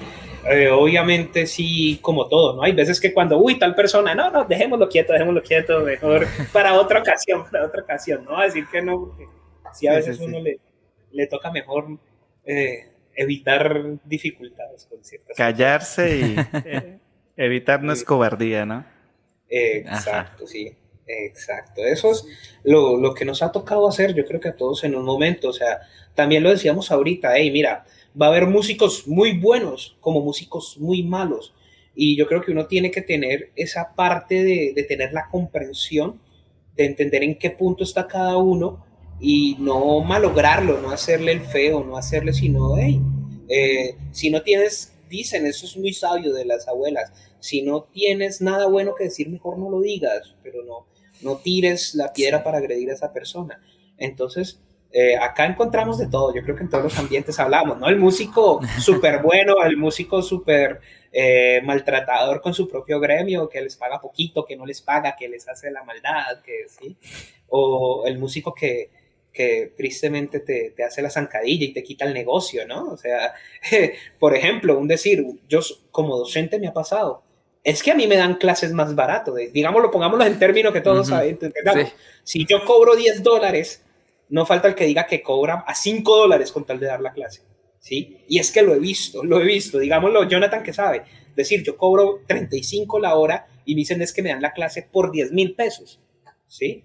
Eh, 0.49 0.69
obviamente 0.69 1.45
sí, 1.45 1.99
como 2.01 2.27
todo, 2.27 2.55
¿no? 2.55 2.63
Hay 2.63 2.71
veces 2.71 2.99
que 2.99 3.13
cuando, 3.13 3.37
uy, 3.37 3.59
tal 3.59 3.75
persona, 3.75 4.15
no, 4.15 4.31
no, 4.31 4.45
dejémoslo 4.45 4.89
quieto, 4.89 5.13
dejémoslo 5.13 5.43
quieto, 5.43 5.81
mejor 5.81 6.27
para 6.51 6.73
otra 6.73 6.99
ocasión, 6.99 7.43
para 7.51 7.65
otra 7.65 7.83
ocasión, 7.83 8.25
¿no? 8.25 8.41
Decir 8.41 8.65
que 8.71 8.81
no, 8.81 8.99
porque 8.99 9.27
sí 9.73 9.87
a 9.87 9.93
veces 9.93 10.19
uno 10.19 10.39
Le, 10.39 10.59
le 11.11 11.27
toca 11.27 11.51
mejor 11.51 11.97
eh, 12.45 12.89
evitar 13.15 13.99
dificultades 14.03 14.85
con 14.85 15.03
ciertas 15.03 15.37
Callarse 15.37 16.17
y 16.17 16.35
evitar 17.37 17.83
no 17.83 17.93
es 17.93 18.03
cobardía, 18.03 18.65
¿no? 18.65 18.85
exacto, 19.47 20.47
sí. 20.47 20.75
Exacto, 21.26 21.84
eso 21.84 22.12
es 22.12 22.26
lo, 22.64 22.97
lo, 22.97 23.14
que 23.14 23.26
nos 23.26 23.41
ha 23.41 23.51
tocado 23.51 23.88
hacer, 23.88 24.14
yo 24.14 24.26
creo 24.26 24.39
que 24.39 24.49
a 24.49 24.55
todos 24.55 24.84
en 24.84 24.95
un 24.95 25.03
momento, 25.03 25.49
o 25.49 25.53
sea, 25.53 25.82
también 26.16 26.43
lo 26.43 26.49
decíamos 26.49 26.91
ahorita, 26.91 27.36
hey, 27.36 27.51
mira, 27.51 27.86
va 28.20 28.28
a 28.28 28.30
haber 28.30 28.47
músicos 28.47 29.07
muy 29.07 29.38
buenos 29.38 29.97
como 29.99 30.22
músicos 30.22 30.78
muy 30.78 31.03
malos, 31.03 31.53
y 31.95 32.16
yo 32.16 32.28
creo 32.28 32.41
que 32.41 32.51
uno 32.51 32.68
tiene 32.68 32.91
que 32.91 33.01
tener 33.01 33.51
esa 33.55 33.93
parte 33.95 34.43
de, 34.43 34.74
de 34.74 34.84
tener 34.84 35.12
la 35.12 35.28
comprensión, 35.30 36.22
de 36.76 36.86
entender 36.86 37.24
en 37.24 37.38
qué 37.38 37.49
punto 37.49 37.84
está 37.84 38.07
cada 38.07 38.38
uno 38.38 38.86
y 39.20 39.55
no 39.59 39.99
malograrlo, 40.01 40.82
no 40.82 40.91
hacerle 40.91 41.32
el 41.34 41.41
feo, 41.41 41.84
no 41.84 41.97
hacerle 41.97 42.34
sino, 42.34 42.76
hey, 42.78 42.99
eh, 43.47 43.95
si 44.12 44.30
no 44.30 44.41
tienes, 44.41 44.93
dicen, 45.09 45.45
eso 45.45 45.66
es 45.66 45.78
muy 45.78 45.93
sabio 45.93 46.34
de 46.34 46.45
las 46.45 46.68
abuelas, 46.68 47.12
si 47.39 47.62
no 47.62 47.84
tienes 47.84 48.41
nada 48.41 48.68
bueno 48.68 48.95
que 48.95 49.05
decir, 49.05 49.30
mejor 49.30 49.59
no 49.59 49.70
lo 49.70 49.82
digas, 49.82 50.36
pero 50.41 50.64
no, 50.64 50.88
no 51.24 51.38
tires 51.38 51.95
la 51.95 52.13
piedra 52.13 52.43
para 52.43 52.57
agredir 52.57 52.89
a 52.89 52.93
esa 52.93 53.13
persona. 53.13 53.61
Entonces, 53.97 54.59
eh, 54.93 55.15
acá 55.15 55.45
encontramos 55.45 55.97
de 55.97 56.07
todo, 56.07 56.36
yo 56.36 56.41
creo 56.43 56.55
que 56.55 56.63
en 56.63 56.69
todos 56.69 56.84
los 56.84 56.97
ambientes 56.99 57.39
hablamos, 57.39 57.80
¿no? 57.80 57.88
El 57.88 57.97
músico 57.97 58.59
súper 58.80 59.22
bueno, 59.22 59.63
el 59.63 59.78
músico 59.78 60.22
súper 60.22 60.82
eh, 61.13 61.61
maltratador 61.63 62.41
con 62.41 62.53
su 62.53 62.67
propio 62.67 62.99
gremio, 62.99 63.47
que 63.47 63.61
les 63.61 63.78
paga 63.78 64.01
poquito, 64.01 64.43
que 64.43 64.57
no 64.57 64.65
les 64.65 64.82
paga, 64.82 65.15
que 65.17 65.30
les 65.30 65.47
hace 65.47 65.72
la 65.72 65.84
maldad, 65.84 66.41
que 66.43 66.65
sí, 66.67 66.97
o 67.47 68.03
el 68.05 68.17
músico 68.17 68.53
que, 68.53 68.89
que 69.32 69.74
tristemente 69.78 70.41
te, 70.41 70.72
te, 70.72 70.84
hace 70.84 71.01
la 71.01 71.09
zancadilla 71.09 71.65
y 71.65 71.74
te 71.74 71.84
quita 71.84 72.05
el 72.05 72.13
negocio, 72.13 72.67
¿no? 72.67 72.89
O 72.89 72.97
sea, 72.97 73.34
por 74.19 74.36
ejemplo, 74.36 74.78
un 74.78 74.89
decir, 74.89 75.26
yo 75.47 75.61
como 75.91 76.17
docente 76.17 76.59
me 76.59 76.67
ha 76.67 76.74
pasado, 76.74 77.24
es 77.64 77.84
que 77.84 77.91
a 77.91 77.95
mí 77.95 78.07
me 78.07 78.16
dan 78.16 78.36
clases 78.36 78.74
más 78.74 78.95
barato. 78.95 79.36
Digámoslo, 79.36 79.91
pongámoslo 79.91 80.26
en 80.26 80.39
términos 80.39 80.74
que 80.74 80.82
todos 80.82 81.07
saben. 81.07 81.38
Si 82.24 82.45
yo 82.45 82.66
cobro 82.66 82.95
10 82.95 83.24
dólares, 83.24 83.84
no 84.30 84.45
falta 84.45 84.68
el 84.68 84.76
que 84.76 84.86
diga 84.86 85.05
que 85.05 85.22
cobra 85.22 85.64
a 85.68 85.76
5 85.76 86.18
dólares 86.18 86.51
con 86.51 86.66
tal 86.66 86.80
de 86.80 86.88
dar 86.88 87.01
la 87.01 87.14
clase. 87.14 87.41
¿sí? 87.82 88.18
Y 88.28 88.39
es 88.39 88.51
que 88.51 88.62
lo 88.62 88.74
he 88.74 88.80
visto, 88.80 89.24
lo 89.24 89.41
he 89.41 89.45
visto. 89.45 89.80
Digámoslo, 89.80 90.28
Jonathan 90.28 90.64
que 90.64 90.72
sabe. 90.72 91.03
Decir, 91.36 91.64
yo 91.64 91.76
cobro 91.76 92.22
35 92.28 92.99
la 92.99 93.16
hora 93.16 93.47
y 93.66 93.76
me 93.76 93.80
dicen 93.80 94.01
es 94.01 94.14
que 94.14 94.22
me 94.22 94.30
dan 94.30 94.41
la 94.41 94.53
clase 94.53 94.88
por 94.89 95.12
10 95.12 95.32
mil 95.34 95.55
pesos. 95.55 95.99
¿Sí? 96.47 96.84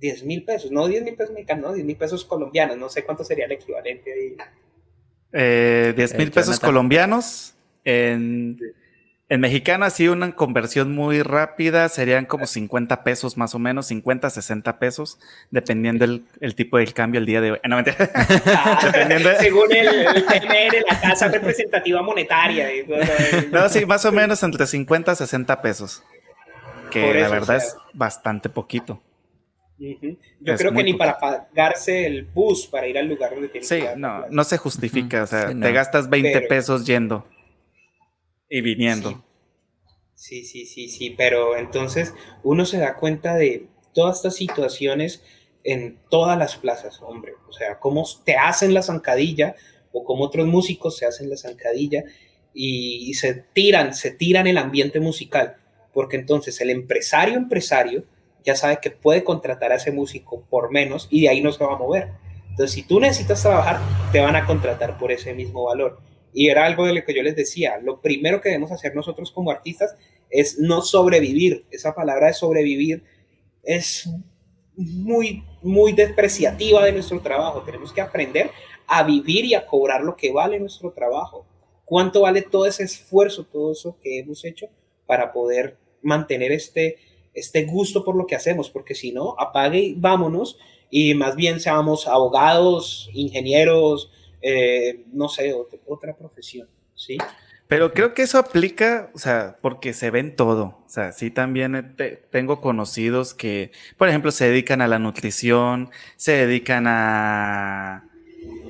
10 0.00 0.24
mil 0.24 0.44
pesos, 0.44 0.72
no 0.72 0.88
10 0.88 1.04
mil 1.04 1.14
pesos 1.14 1.32
mexicanos, 1.32 1.62
no 1.62 1.72
10 1.74 1.86
mil 1.86 1.96
pesos 1.96 2.24
colombianos. 2.24 2.76
No 2.76 2.88
sé 2.88 3.04
cuánto 3.04 3.24
sería 3.24 3.46
el 3.46 3.52
equivalente 3.52 4.12
ahí. 4.12 4.36
Eh, 5.32 5.92
10 5.96 6.14
mil 6.16 6.30
pesos 6.30 6.60
colombianos 6.60 7.54
en... 7.84 8.58
En 9.32 9.40
mexicana, 9.40 9.88
sí, 9.88 10.08
una 10.08 10.32
conversión 10.32 10.94
muy 10.94 11.22
rápida 11.22 11.88
serían 11.88 12.26
como 12.26 12.46
50 12.46 13.02
pesos 13.02 13.38
más 13.38 13.54
o 13.54 13.58
menos, 13.58 13.86
50, 13.86 14.28
60 14.28 14.78
pesos, 14.78 15.18
dependiendo 15.50 16.06
del 16.06 16.24
el 16.42 16.54
tipo 16.54 16.76
del 16.76 16.92
cambio 16.92 17.18
el 17.18 17.24
día 17.24 17.40
de 17.40 17.52
hoy. 17.52 17.58
No, 17.66 17.78
ah, 17.78 18.78
Según 19.40 19.72
el, 19.74 19.88
el 19.88 20.84
la 20.86 21.00
casa 21.00 21.28
representativa 21.28 22.02
monetaria. 22.02 22.68
no, 23.50 23.70
sí, 23.70 23.86
más 23.86 24.04
o 24.04 24.12
menos 24.12 24.42
entre 24.42 24.66
50 24.66 25.12
y 25.12 25.16
60 25.16 25.62
pesos. 25.62 26.02
Que 26.90 27.14
la 27.14 27.30
verdad 27.30 27.56
es 27.56 27.74
bastante 27.94 28.50
poquito. 28.50 29.00
Yo 29.78 30.56
creo 30.58 30.72
que 30.72 30.84
ni 30.84 30.92
para 30.92 31.18
pagarse 31.18 32.06
el 32.06 32.24
bus 32.26 32.66
para 32.66 32.86
ir 32.86 32.98
al 32.98 33.08
lugar 33.08 33.30
donde 33.30 33.48
tienes 33.48 33.66
sí, 33.66 33.82
no, 33.96 34.26
no 34.28 34.44
se 34.44 34.58
justifica. 34.58 35.22
O 35.22 35.26
sea, 35.26 35.58
te 35.58 35.72
gastas 35.72 36.10
20 36.10 36.38
pesos 36.42 36.84
yendo 36.84 37.24
y 38.52 38.60
viniendo. 38.60 39.24
Sí. 40.14 40.44
sí, 40.44 40.66
sí, 40.66 40.88
sí, 40.88 41.14
pero 41.16 41.56
entonces 41.56 42.14
uno 42.44 42.66
se 42.66 42.78
da 42.78 42.96
cuenta 42.96 43.34
de 43.34 43.66
todas 43.94 44.18
estas 44.18 44.36
situaciones 44.36 45.22
en 45.64 45.98
todas 46.10 46.38
las 46.38 46.56
plazas, 46.56 47.00
hombre. 47.00 47.32
O 47.48 47.52
sea, 47.52 47.78
cómo 47.80 48.06
te 48.24 48.36
hacen 48.36 48.74
la 48.74 48.82
zancadilla 48.82 49.56
o 49.90 50.04
cómo 50.04 50.24
otros 50.24 50.46
músicos 50.46 50.98
se 50.98 51.06
hacen 51.06 51.30
la 51.30 51.38
zancadilla 51.38 52.04
y, 52.52 53.14
se 53.14 53.32
tiran, 53.54 53.94
se 53.94 54.10
tiran 54.10 54.46
el 54.46 54.58
ambiente 54.58 55.00
musical. 55.00 55.56
Porque 55.94 56.16
entonces 56.16 56.60
el 56.60 56.68
empresario 56.68 57.36
empresario 57.36 58.04
ya 58.44 58.54
sabe 58.54 58.80
que 58.82 58.90
puede 58.90 59.24
contratar 59.24 59.72
a 59.72 59.76
ese 59.76 59.92
músico 59.92 60.44
por 60.50 60.70
menos 60.70 61.08
y 61.10 61.22
de 61.22 61.30
ahí 61.30 61.40
no 61.40 61.52
se 61.52 61.64
va 61.64 61.74
a 61.74 61.78
mover. 61.78 62.08
Entonces, 62.50 62.72
si 62.72 62.82
tú 62.82 63.00
necesitas 63.00 63.40
trabajar, 63.40 63.80
te 64.12 64.20
van 64.20 64.36
a 64.36 64.44
contratar 64.44 64.98
por 64.98 65.10
ese 65.10 65.32
mismo 65.32 65.64
valor. 65.64 66.11
Y 66.32 66.48
era 66.48 66.64
algo 66.64 66.86
de 66.86 66.94
lo 66.94 67.04
que 67.04 67.14
yo 67.14 67.22
les 67.22 67.36
decía, 67.36 67.78
lo 67.82 68.00
primero 68.00 68.40
que 68.40 68.48
debemos 68.48 68.72
hacer 68.72 68.94
nosotros 68.94 69.30
como 69.30 69.50
artistas 69.50 69.94
es 70.30 70.58
no 70.58 70.82
sobrevivir. 70.82 71.66
Esa 71.70 71.94
palabra 71.94 72.28
de 72.28 72.34
sobrevivir 72.34 73.04
es 73.62 74.08
muy, 74.74 75.44
muy 75.62 75.92
despreciativa 75.92 76.84
de 76.84 76.92
nuestro 76.92 77.20
trabajo. 77.20 77.62
Tenemos 77.62 77.92
que 77.92 78.00
aprender 78.00 78.50
a 78.86 79.02
vivir 79.02 79.44
y 79.44 79.54
a 79.54 79.66
cobrar 79.66 80.02
lo 80.02 80.16
que 80.16 80.32
vale 80.32 80.58
nuestro 80.58 80.92
trabajo. 80.92 81.46
¿Cuánto 81.84 82.22
vale 82.22 82.42
todo 82.42 82.66
ese 82.66 82.84
esfuerzo, 82.84 83.44
todo 83.44 83.72
eso 83.72 83.96
que 84.02 84.20
hemos 84.20 84.44
hecho 84.44 84.66
para 85.06 85.32
poder 85.32 85.76
mantener 86.00 86.52
este, 86.52 86.96
este 87.34 87.64
gusto 87.64 88.04
por 88.04 88.16
lo 88.16 88.26
que 88.26 88.34
hacemos? 88.34 88.70
Porque 88.70 88.94
si 88.94 89.12
no, 89.12 89.34
apague 89.38 89.78
y 89.78 89.94
vámonos 89.94 90.58
y 90.90 91.14
más 91.14 91.36
bien 91.36 91.60
seamos 91.60 92.06
abogados, 92.06 93.10
ingenieros, 93.12 94.10
eh, 94.42 95.04
no 95.12 95.28
sé, 95.28 95.54
otra, 95.86 96.14
profesión, 96.14 96.68
¿sí? 96.94 97.18
Pero 97.68 97.92
creo 97.94 98.12
que 98.12 98.22
eso 98.22 98.38
aplica, 98.38 99.10
o 99.14 99.18
sea, 99.18 99.56
porque 99.62 99.94
se 99.94 100.10
ven 100.10 100.36
todo. 100.36 100.82
O 100.84 100.88
sea, 100.88 101.12
sí 101.12 101.30
también 101.30 101.96
tengo 102.30 102.60
conocidos 102.60 103.32
que, 103.32 103.72
por 103.96 104.08
ejemplo, 104.08 104.30
se 104.30 104.46
dedican 104.46 104.82
a 104.82 104.88
la 104.88 104.98
nutrición, 104.98 105.90
se 106.16 106.32
dedican 106.32 106.86
a, 106.86 108.04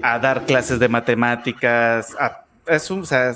a 0.02 0.18
dar 0.20 0.46
clases 0.46 0.78
de 0.78 0.88
matemáticas, 0.88 2.14
a, 2.20 2.46
es 2.66 2.90
un, 2.90 3.00
o 3.00 3.04
sea, 3.04 3.34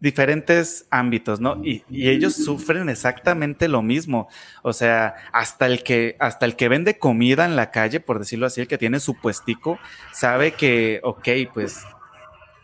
diferentes 0.00 0.86
ámbitos, 0.90 1.40
¿no? 1.40 1.62
Y, 1.64 1.84
ellos 1.90 2.34
sufren 2.34 2.88
exactamente 2.88 3.68
lo 3.68 3.82
mismo. 3.82 4.28
O 4.62 4.72
sea, 4.72 5.14
hasta 5.32 5.66
el 5.66 5.82
que, 5.82 6.16
hasta 6.18 6.46
el 6.46 6.56
que 6.56 6.68
vende 6.68 6.98
comida 6.98 7.44
en 7.44 7.56
la 7.56 7.70
calle, 7.70 8.00
por 8.00 8.18
decirlo 8.18 8.46
así, 8.46 8.60
el 8.60 8.68
que 8.68 8.78
tiene 8.78 9.00
su 9.00 9.14
puestico, 9.14 9.78
sabe 10.12 10.52
que, 10.52 11.00
ok, 11.02 11.28
pues, 11.52 11.84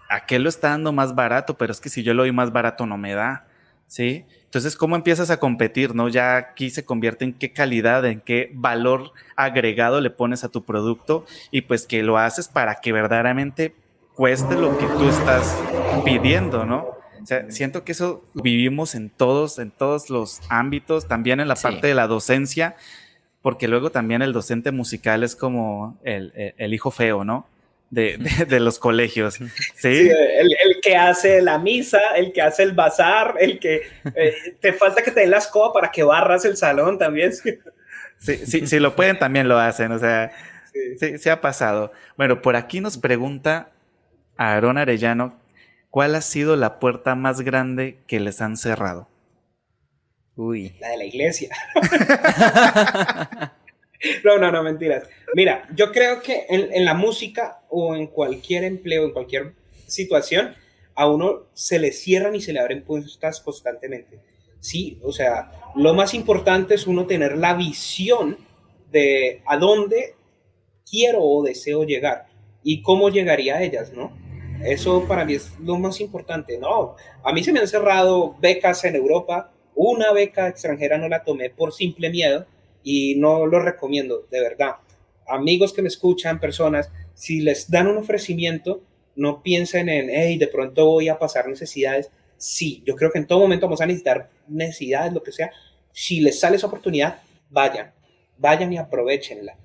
aquel 0.08 0.42
lo 0.42 0.48
está 0.48 0.70
dando 0.70 0.92
más 0.92 1.14
barato, 1.14 1.56
pero 1.56 1.72
es 1.72 1.80
que 1.80 1.88
si 1.88 2.02
yo 2.02 2.14
lo 2.14 2.22
doy 2.22 2.32
más 2.32 2.52
barato 2.52 2.86
no 2.86 2.98
me 2.98 3.14
da, 3.14 3.46
¿sí? 3.86 4.26
Entonces, 4.44 4.76
¿cómo 4.76 4.96
empiezas 4.96 5.30
a 5.30 5.38
competir, 5.38 5.94
no? 5.94 6.10
Ya 6.10 6.36
aquí 6.36 6.68
se 6.68 6.84
convierte 6.84 7.24
en 7.24 7.32
qué 7.32 7.52
calidad, 7.52 8.04
en 8.04 8.20
qué 8.20 8.50
valor 8.52 9.12
agregado 9.34 10.02
le 10.02 10.10
pones 10.10 10.44
a 10.44 10.50
tu 10.50 10.62
producto 10.64 11.24
y 11.50 11.62
pues 11.62 11.86
que 11.86 12.02
lo 12.02 12.18
haces 12.18 12.48
para 12.48 12.74
que 12.74 12.92
verdaderamente 12.92 13.74
cueste 14.14 14.56
lo 14.56 14.76
que 14.76 14.84
tú 14.84 15.08
estás 15.08 15.58
pidiendo, 16.04 16.66
¿no? 16.66 17.01
O 17.22 17.26
sea, 17.26 17.50
siento 17.50 17.84
que 17.84 17.92
eso 17.92 18.24
vivimos 18.34 18.94
en 18.94 19.10
todos, 19.10 19.58
en 19.58 19.70
todos 19.70 20.10
los 20.10 20.40
ámbitos, 20.48 21.06
también 21.06 21.40
en 21.40 21.48
la 21.48 21.54
parte 21.54 21.86
de 21.86 21.94
la 21.94 22.06
docencia, 22.06 22.76
porque 23.42 23.68
luego 23.68 23.90
también 23.90 24.22
el 24.22 24.32
docente 24.32 24.72
musical 24.72 25.22
es 25.22 25.36
como 25.36 25.98
el, 26.02 26.74
hijo 26.74 26.90
feo, 26.90 27.24
¿no? 27.24 27.46
de, 27.90 28.60
los 28.60 28.78
colegios. 28.78 29.34
¿sí? 29.74 30.10
el, 30.10 30.80
que 30.82 30.96
hace 30.96 31.42
la 31.42 31.58
misa, 31.58 32.00
el 32.16 32.32
que 32.32 32.42
hace 32.42 32.62
el 32.62 32.72
bazar, 32.72 33.36
el 33.38 33.58
que 33.58 33.82
eh, 34.14 34.56
te 34.60 34.72
falta 34.72 35.02
que 35.02 35.10
te 35.10 35.20
den 35.20 35.30
la 35.30 35.38
escoba 35.38 35.72
para 35.72 35.90
que 35.90 36.02
barras 36.02 36.44
el 36.44 36.56
salón 36.56 36.98
también. 36.98 37.32
Sí, 38.18 38.36
sí, 38.46 38.68
si 38.68 38.78
lo 38.78 38.94
pueden, 38.94 39.18
también 39.18 39.48
lo 39.48 39.58
hacen. 39.58 39.90
O 39.90 39.98
sea, 39.98 40.30
sí. 40.96 41.18
sí, 41.18 41.28
ha 41.28 41.40
pasado. 41.40 41.90
Bueno, 42.16 42.40
por 42.40 42.54
aquí 42.54 42.80
nos 42.80 42.96
pregunta 42.96 43.70
Aarón 44.36 44.78
Arellano, 44.78 45.41
¿cuál 45.92 46.14
ha 46.14 46.22
sido 46.22 46.56
la 46.56 46.80
puerta 46.80 47.14
más 47.14 47.42
grande 47.42 47.98
que 48.08 48.18
les 48.18 48.40
han 48.40 48.56
cerrado? 48.56 49.08
Uy. 50.34 50.74
La 50.80 50.88
de 50.88 50.96
la 50.96 51.04
iglesia. 51.04 51.54
No, 54.24 54.36
no, 54.36 54.50
no, 54.50 54.64
mentiras. 54.64 55.08
Mira, 55.32 55.68
yo 55.76 55.92
creo 55.92 56.20
que 56.22 56.46
en, 56.48 56.84
la 56.84 56.92
música 56.92 57.62
o 57.68 57.94
en 57.94 58.08
cualquier 58.08 58.64
empleo, 58.64 59.04
en 59.04 59.12
cualquier 59.12 59.52
situación, 59.86 60.56
a 60.96 61.06
uno 61.06 61.46
se 61.52 61.78
le 61.78 61.92
cierran 61.92 62.34
y 62.34 62.40
se 62.40 62.52
le 62.52 62.58
abren 62.58 62.82
puertas 62.82 63.40
constantemente. 63.40 64.18
Sí, 64.58 64.98
o 65.04 65.12
sea, 65.12 65.52
lo 65.76 65.94
más 65.94 66.14
importante 66.14 66.74
es 66.74 66.88
uno 66.88 67.06
tener 67.06 67.38
la 67.38 67.54
visión 67.54 68.38
de 68.90 69.40
a 69.46 69.56
dónde 69.56 70.16
quiero 70.84 71.22
o 71.22 71.44
deseo 71.44 71.84
llegar 71.84 72.26
y 72.64 72.82
cómo 72.82 73.08
llegaría 73.08 73.58
a 73.58 73.62
ellas, 73.62 73.92
¿no? 73.92 74.20
Eso 74.64 75.06
para 75.08 75.24
mí 75.24 75.34
es 75.34 75.52
lo 75.60 75.76
más 75.78 76.00
importante, 76.00 76.58
¿no? 76.58 76.96
A 77.24 77.32
mí 77.32 77.42
se 77.42 77.52
me 77.52 77.60
han 77.60 77.68
cerrado 77.68 78.36
becas 78.40 78.84
en 78.84 78.96
Europa, 78.96 79.52
una 79.74 80.12
beca 80.12 80.48
extranjera 80.48 80.98
no 80.98 81.08
la 81.08 81.24
tomé 81.24 81.50
por 81.50 81.72
simple 81.72 82.10
miedo, 82.10 82.46
y 82.82 83.14
no 83.16 83.46
lo 83.46 83.60
recomiendo, 83.60 84.26
de 84.30 84.40
verdad. 84.40 84.76
Amigos 85.26 85.72
que 85.72 85.82
me 85.82 85.88
escuchan, 85.88 86.40
personas, 86.40 86.90
si 87.14 87.40
les 87.40 87.70
dan 87.70 87.86
un 87.86 87.98
ofrecimiento, 87.98 88.82
no 89.14 89.42
piensen 89.42 89.88
en, 89.88 90.10
hey, 90.10 90.38
de 90.38 90.48
pronto 90.48 90.86
voy 90.86 91.08
a 91.08 91.18
pasar 91.18 91.48
necesidades. 91.48 92.10
Sí, 92.36 92.82
yo 92.84 92.96
creo 92.96 93.10
que 93.10 93.18
en 93.18 93.26
todo 93.26 93.40
momento 93.40 93.66
vamos 93.66 93.80
a 93.80 93.86
necesitar 93.86 94.30
necesidades, 94.48 95.12
lo 95.12 95.22
que 95.22 95.32
sea. 95.32 95.52
Si 95.92 96.20
les 96.20 96.40
sale 96.40 96.56
esa 96.56 96.66
oportunidad, 96.66 97.20
vayan, 97.50 97.92
vayan 98.38 98.72
y 98.72 98.78
aprovechenla. 98.78 99.56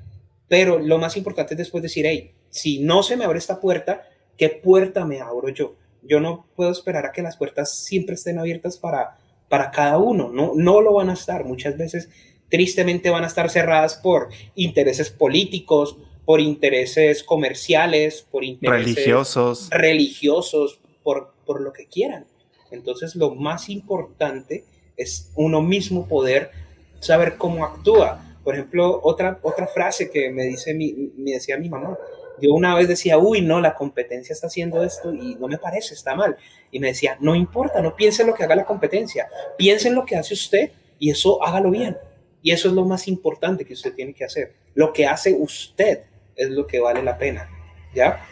Pero 0.47 0.79
lo 0.79 0.97
más 0.97 1.17
importante 1.17 1.53
es 1.53 1.57
después 1.57 1.81
decir, 1.81 2.05
hey, 2.05 2.31
si 2.49 2.79
no 2.79 3.03
se 3.03 3.17
me 3.17 3.25
abre 3.25 3.39
esta 3.39 3.59
puerta, 3.59 4.07
¿qué 4.37 4.49
puerta 4.49 5.05
me 5.05 5.19
abro 5.19 5.49
yo? 5.49 5.75
Yo 6.03 6.19
no 6.19 6.45
puedo 6.55 6.71
esperar 6.71 7.05
a 7.05 7.11
que 7.11 7.21
las 7.21 7.37
puertas 7.37 7.77
siempre 7.79 8.15
estén 8.15 8.39
abiertas 8.39 8.77
para, 8.77 9.17
para 9.49 9.71
cada 9.71 9.97
uno, 9.97 10.29
no, 10.29 10.53
no 10.55 10.81
lo 10.81 10.93
van 10.93 11.09
a 11.09 11.13
estar. 11.13 11.43
Muchas 11.43 11.77
veces 11.77 12.09
tristemente 12.49 13.09
van 13.09 13.23
a 13.23 13.27
estar 13.27 13.49
cerradas 13.49 13.95
por 13.95 14.29
intereses 14.55 15.09
políticos, 15.09 15.97
por 16.25 16.39
intereses 16.39 17.23
comerciales, 17.23 18.25
por 18.29 18.43
intereses 18.43 18.95
religiosos, 18.95 19.69
religiosos 19.69 20.79
por, 21.03 21.33
por 21.45 21.61
lo 21.61 21.73
que 21.73 21.87
quieran. 21.87 22.25
Entonces 22.71 23.15
lo 23.15 23.33
más 23.33 23.69
importante 23.69 24.65
es 24.97 25.31
uno 25.35 25.61
mismo 25.61 26.07
poder 26.07 26.51
saber 26.99 27.37
cómo 27.37 27.65
actúa. 27.65 28.23
Por 28.43 28.55
ejemplo, 28.55 28.99
otra, 29.03 29.39
otra 29.41 29.67
frase 29.67 30.09
que 30.09 30.29
me, 30.31 30.43
dice 30.45 30.73
mi, 30.73 30.93
me 31.17 31.31
decía 31.31 31.57
mi 31.57 31.69
mamá, 31.69 31.97
yo 32.41 32.53
una 32.53 32.75
vez 32.75 32.87
decía, 32.87 33.17
uy, 33.17 33.41
no, 33.41 33.59
la 33.59 33.73
competencia 33.73 34.33
está 34.33 34.47
haciendo 34.47 34.83
esto 34.83 35.13
y 35.13 35.35
no 35.35 35.47
me 35.47 35.57
parece, 35.57 35.93
está 35.93 36.15
mal. 36.15 36.37
Y 36.71 36.79
me 36.79 36.87
decía, 36.87 37.17
no 37.19 37.35
importa, 37.35 37.81
no 37.81 37.95
piense 37.95 38.21
en 38.21 38.29
lo 38.29 38.33
que 38.33 38.43
haga 38.43 38.55
la 38.55 38.65
competencia, 38.65 39.27
piense 39.57 39.87
en 39.87 39.95
lo 39.95 40.05
que 40.05 40.15
hace 40.15 40.33
usted 40.33 40.71
y 40.99 41.09
eso 41.09 41.43
hágalo 41.43 41.71
bien. 41.71 41.97
Y 42.41 42.51
eso 42.51 42.67
es 42.67 42.73
lo 42.73 42.85
más 42.85 43.07
importante 43.07 43.65
que 43.65 43.73
usted 43.73 43.93
tiene 43.93 44.13
que 44.13 44.25
hacer. 44.25 44.53
Lo 44.73 44.93
que 44.93 45.05
hace 45.05 45.33
usted 45.33 46.01
es 46.35 46.49
lo 46.49 46.67
que 46.67 46.79
vale 46.79 47.03
la 47.03 47.17
pena, 47.17 47.49
¿ya? 47.93 48.23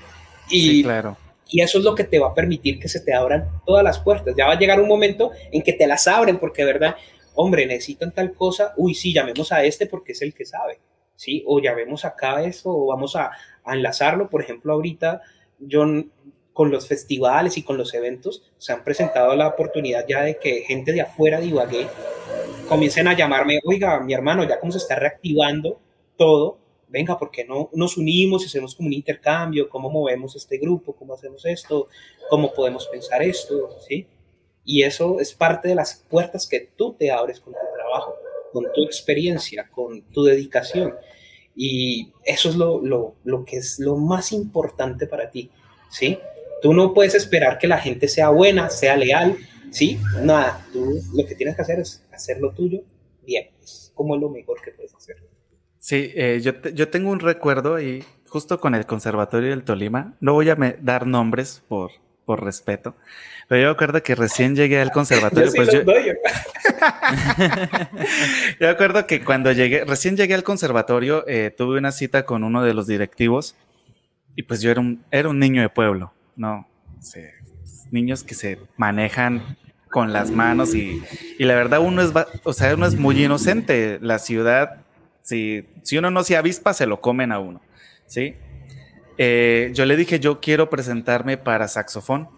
Y, 0.50 0.84
claro. 0.84 1.18
Y 1.50 1.62
eso 1.62 1.80
es 1.80 1.84
lo 1.84 1.96
que 1.96 2.04
te 2.04 2.20
va 2.20 2.30
a 2.30 2.34
permitir 2.34 2.80
que 2.80 2.88
se 2.88 3.00
te 3.00 3.14
abran 3.14 3.62
todas 3.66 3.84
las 3.84 4.00
puertas. 4.00 4.36
Ya 4.38 4.46
va 4.46 4.54
a 4.54 4.60
llegar 4.60 4.80
un 4.80 4.88
momento 4.88 5.32
en 5.52 5.62
que 5.62 5.74
te 5.74 5.88
las 5.88 6.08
abren 6.08 6.38
porque, 6.38 6.64
¿verdad? 6.64 6.96
Hombre, 7.34 7.66
necesitan 7.66 8.12
tal 8.14 8.34
cosa. 8.34 8.74
Uy, 8.78 8.96
sí, 8.96 9.14
llamemos 9.14 9.52
a 9.52 9.64
este 9.64 9.86
porque 9.86 10.14
es 10.14 10.22
el 10.22 10.34
que 10.34 10.46
sabe, 10.46 10.80
¿sí? 11.16 11.44
O 11.48 11.60
llamemos 11.60 12.06
acá 12.06 12.44
eso 12.44 12.70
o 12.70 12.88
vamos 12.88 13.16
a, 13.16 13.32
a 13.64 13.74
enlazarlo. 13.74 14.30
Por 14.30 14.42
ejemplo, 14.42 14.74
ahorita 14.74 15.22
yo 15.60 15.86
con 16.54 16.72
los 16.72 16.88
festivales 16.88 17.58
y 17.58 17.64
con 17.64 17.78
los 17.78 17.94
eventos 17.94 18.44
se 18.58 18.72
han 18.72 18.84
presentado 18.84 19.36
la 19.36 19.50
oportunidad 19.50 20.06
ya 20.08 20.22
de 20.22 20.38
que 20.38 20.62
gente 20.62 20.94
de 20.94 21.02
afuera 21.02 21.40
de 21.42 21.48
Ibagué 21.48 21.88
comiencen 22.70 23.10
a 23.10 23.14
llamarme, 23.14 23.60
oiga, 23.66 24.00
mi 24.00 24.14
hermano, 24.14 24.44
ya 24.46 24.60
como 24.60 24.72
se 24.72 24.78
está 24.78 24.96
reactivando 24.96 25.80
todo, 26.18 26.58
venga, 26.88 27.18
¿por 27.18 27.30
qué 27.30 27.44
no 27.44 27.70
nos 27.74 27.98
unimos 27.98 28.44
y 28.44 28.46
hacemos 28.46 28.74
como 28.74 28.88
un 28.88 28.94
intercambio? 28.94 29.68
¿Cómo 29.68 29.90
movemos 29.90 30.36
este 30.38 30.58
grupo? 30.58 30.94
¿Cómo 30.94 31.14
hacemos 31.14 31.46
esto? 31.46 31.90
¿Cómo 32.30 32.54
podemos 32.54 32.88
pensar 32.88 33.22
esto? 33.22 33.78
¿Sí? 33.86 34.08
Y 34.64 34.84
eso 34.84 35.20
es 35.20 35.34
parte 35.34 35.68
de 35.68 35.76
las 35.76 36.06
puertas 36.10 36.48
que 36.48 36.72
tú 36.76 36.94
te 36.94 37.12
abres 37.12 37.42
con 37.42 37.52
tu 37.52 37.60
trabajo, 37.76 38.16
con 38.56 38.72
tu 38.74 38.86
experiencia, 38.86 39.68
con 39.70 40.02
tu 40.14 40.24
dedicación. 40.24 40.94
Y 41.58 42.14
eso 42.24 42.48
es 42.48 42.56
lo, 42.56 42.82
lo, 42.82 43.16
lo 43.26 43.44
que 43.44 43.58
es 43.58 43.80
lo 43.80 43.98
más 43.98 44.32
importante 44.32 45.08
para 45.08 45.30
ti, 45.30 45.52
¿sí? 45.90 46.18
Tú 46.62 46.74
no 46.74 46.94
puedes 46.94 47.16
esperar 47.16 47.58
que 47.58 47.68
la 47.68 47.80
gente 47.80 48.08
sea 48.08 48.30
buena, 48.30 48.70
sea 48.70 48.96
leal, 48.96 49.36
¿sí? 49.72 50.00
Nada, 50.22 50.66
tú 50.72 51.02
lo 51.14 51.26
que 51.26 51.36
tienes 51.36 51.58
que 51.58 51.64
hacer 51.64 51.82
es 51.82 52.02
hacer 52.14 52.40
lo 52.40 52.54
tuyo 52.54 52.82
bien, 53.26 53.50
es 53.62 53.92
como 53.94 54.16
lo 54.16 54.30
mejor 54.30 54.62
que 54.64 54.72
puedes 54.72 54.96
hacer. 54.96 55.18
Sí, 55.80 56.14
eh, 56.16 56.40
yo, 56.42 56.54
yo 56.74 56.88
tengo 56.88 57.10
un 57.12 57.20
recuerdo 57.20 57.82
y 57.82 58.06
justo 58.30 58.62
con 58.62 58.74
el 58.74 58.86
Conservatorio 58.86 59.50
del 59.50 59.66
Tolima, 59.66 60.16
no 60.22 60.32
voy 60.32 60.50
a 60.50 60.56
dar 60.82 61.06
nombres 61.06 61.62
por, 61.68 61.92
por 62.26 62.44
respeto, 62.44 62.96
pero 63.48 63.62
yo 63.62 63.70
recuerdo 63.70 64.02
que 64.02 64.16
recién 64.16 64.56
llegué 64.56 64.82
al 64.82 64.92
conservatorio. 64.92 65.46
yo 65.48 65.56
pues 65.56 65.72
yo... 65.72 65.82
yo 68.60 68.68
recuerdo 68.68 69.06
que 69.06 69.24
cuando 69.24 69.52
llegué, 69.52 69.86
recién 69.86 70.18
llegué 70.18 70.34
al 70.34 70.44
conservatorio, 70.44 71.24
eh, 71.28 71.54
tuve 71.56 71.78
una 71.78 71.92
cita 71.92 72.26
con 72.26 72.44
uno 72.44 72.64
de 72.64 72.74
los 72.74 72.88
directivos 72.88 73.56
y 74.36 74.44
pues 74.44 74.62
yo 74.62 74.72
era 74.72 74.82
un, 74.82 75.04
era 75.12 75.30
un 75.30 75.40
niño 75.40 75.62
de 75.62 75.70
pueblo, 75.70 76.14
¿no? 76.36 76.68
niños 77.92 78.24
que 78.24 78.34
se 78.34 78.58
manejan 78.78 79.58
con 79.90 80.12
las 80.12 80.32
manos 80.32 80.76
y, 80.76 81.02
la 81.40 81.56
verdad 81.56 81.80
uno 81.80 82.02
es, 82.02 82.12
o 82.44 82.54
sea, 82.54 82.74
uno 82.74 82.86
es 82.86 82.96
muy 82.96 83.24
inocente. 83.24 84.00
La 84.02 84.20
ciudad, 84.20 84.82
si, 85.22 85.68
si 85.84 85.98
uno 85.98 86.12
no 86.12 86.24
se 86.24 86.36
avispa, 86.36 86.74
se 86.74 86.86
lo 86.86 87.00
comen 87.00 87.32
a 87.32 87.40
uno, 87.40 87.62
¿sí? 88.08 88.36
Eh, 89.18 89.72
yo 89.74 89.86
le 89.86 89.96
dije, 89.96 90.20
yo 90.20 90.40
quiero 90.40 90.70
presentarme 90.70 91.38
para 91.38 91.68
saxofón, 91.68 92.30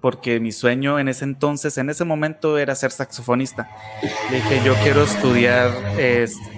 porque 0.00 0.40
mi 0.40 0.52
sueño 0.52 0.98
en 0.98 1.08
ese 1.08 1.24
entonces, 1.24 1.78
en 1.78 1.90
ese 1.90 2.04
momento, 2.04 2.58
era 2.58 2.74
ser 2.74 2.90
saxofonista. 2.90 3.68
Le 4.30 4.36
dije, 4.36 4.60
yo 4.64 4.74
quiero 4.82 5.04
estudiar 5.04 5.70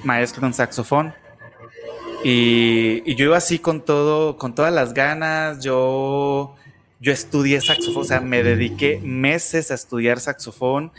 maestro 0.05 0.47
en 0.47 0.55
saxofón. 0.55 1.14
Y, 2.25 3.14
yo 3.16 3.27
iba 3.27 3.37
así 3.37 3.59
con 3.59 3.83
todo, 3.83 4.39
con 4.39 4.55
todas 4.55 4.72
las 4.72 4.95
ganas. 4.95 5.62
Yo 5.62 6.55
yo 7.05 7.12
estudié 7.12 7.61
saxofón, 7.61 8.03
o 8.03 8.05
sea, 8.05 8.20
me 8.20 8.43
dediqué 8.43 8.99
meses 9.03 9.70
a 9.70 9.75
estudiar 9.75 10.20
saxofón. 10.20 10.91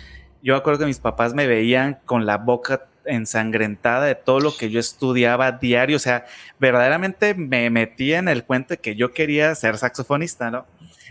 Yo 0.43 0.55
acuerdo 0.55 0.81
que 0.81 0.85
mis 0.85 0.99
papás 0.99 1.33
me 1.33 1.47
veían 1.47 1.99
con 2.05 2.27
la 2.27 2.37
boca 2.37 2.85
ensangrentada 3.05 4.05
de 4.05 4.15
todo 4.15 4.39
lo 4.39 4.55
que 4.55 4.69
yo 4.69 4.79
estudiaba 4.79 5.51
diario, 5.53 5.97
o 5.97 5.99
sea, 5.99 6.25
verdaderamente 6.59 7.33
me 7.33 7.69
metía 7.69 8.19
en 8.19 8.27
el 8.27 8.43
cuento 8.43 8.75
de 8.75 8.77
que 8.77 8.95
yo 8.95 9.13
quería 9.13 9.53
ser 9.55 9.77
saxofonista, 9.77 10.51
¿no? 10.51 10.65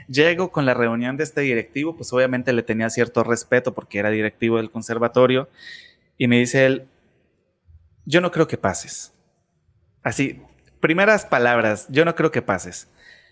Llego 0.09 0.51
con 0.53 0.66
la 0.66 0.74
reunión 0.74 1.16
de 1.16 1.24
este 1.24 1.40
directivo, 1.40 1.97
pues 1.97 2.12
obviamente 2.12 2.53
le 2.53 2.62
tenía 2.62 2.90
cierto 2.90 3.24
respeto 3.24 3.74
porque 3.74 3.99
era 3.99 4.11
directivo 4.11 4.59
del 4.59 4.70
conservatorio, 4.70 5.49
y 6.18 6.28
me 6.28 6.38
dice 6.38 6.66
él, 6.66 6.88
yo 8.05 8.20
no 8.20 8.30
creo 8.30 8.47
que 8.47 8.59
pases. 8.59 9.12
Así, 10.03 10.42
primeras 10.80 11.24
palabras, 11.24 11.86
yo 11.88 12.05
no 12.05 12.14
creo 12.14 12.30
que 12.30 12.42
pases. 12.42 12.88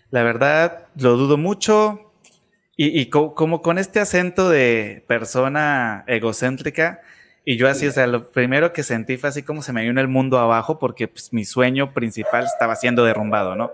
La 0.09 0.23
verdad, 0.23 0.87
lo 0.95 1.17
dudo 1.17 1.37
mucho. 1.37 2.11
Y, 2.75 3.05
como 3.11 3.61
con 3.61 3.77
este 3.77 3.99
acento 3.99 4.49
de 4.49 5.05
persona 5.07 6.03
egocéntrica, 6.07 7.01
y 7.45 7.57
yo 7.57 7.67
así, 7.67 7.87
o 7.87 7.91
sea, 7.91 8.07
lo 8.07 8.29
primero 8.31 8.71
que 8.71 8.83
sentí 8.83 9.17
fue 9.17 9.29
así 9.29 9.43
como 9.43 9.61
se 9.61 9.73
me 9.73 9.83
vino 9.83 9.99
el 9.99 10.07
mundo 10.07 10.39
abajo 10.39 10.79
porque 10.79 11.07
pues, 11.07 11.33
mi 11.33 11.43
sueño 11.43 11.93
principal 11.93 12.45
estaba 12.45 12.75
siendo 12.75 13.03
derrumbado, 13.03 13.55
¿no? 13.55 13.71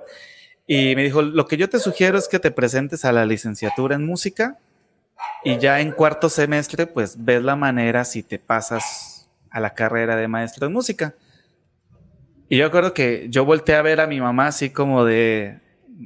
Y 0.66 0.96
me 0.96 1.04
dijo, 1.04 1.22
lo 1.22 1.48
que 1.48 1.58
yo 1.58 1.70
te 1.70 1.80
sugiero 1.80 2.18
es 2.18 2.28
que 2.28 2.40
te 2.40 2.52
presentes 2.52 3.06
a 3.06 3.12
la 3.12 3.26
licenciatura 3.26 3.96
en 3.96 4.06
música 4.06 4.58
y 5.44 5.58
ya 5.58 5.82
en 5.82 5.92
cuarto 5.92 6.30
semestre, 6.30 6.88
pues 6.88 7.24
ves 7.24 7.44
la 7.44 7.56
manera 7.56 8.06
si 8.06 8.24
te 8.24 8.40
pasas 8.40 9.30
a 9.52 9.60
la 9.60 9.74
carrera 9.74 10.16
de 10.16 10.28
maestro 10.28 10.68
de 10.68 10.74
música. 10.74 11.16
Y 12.50 12.58
yo 12.58 12.66
acuerdo 12.66 12.94
que 12.94 13.28
yo 13.30 13.46
volteé 13.46 13.76
a 13.76 13.82
ver 13.82 14.02
a 14.02 14.08
mi 14.08 14.20
mamá 14.20 14.48
así 14.48 14.72
como 14.72 15.06
de, 15.06 15.60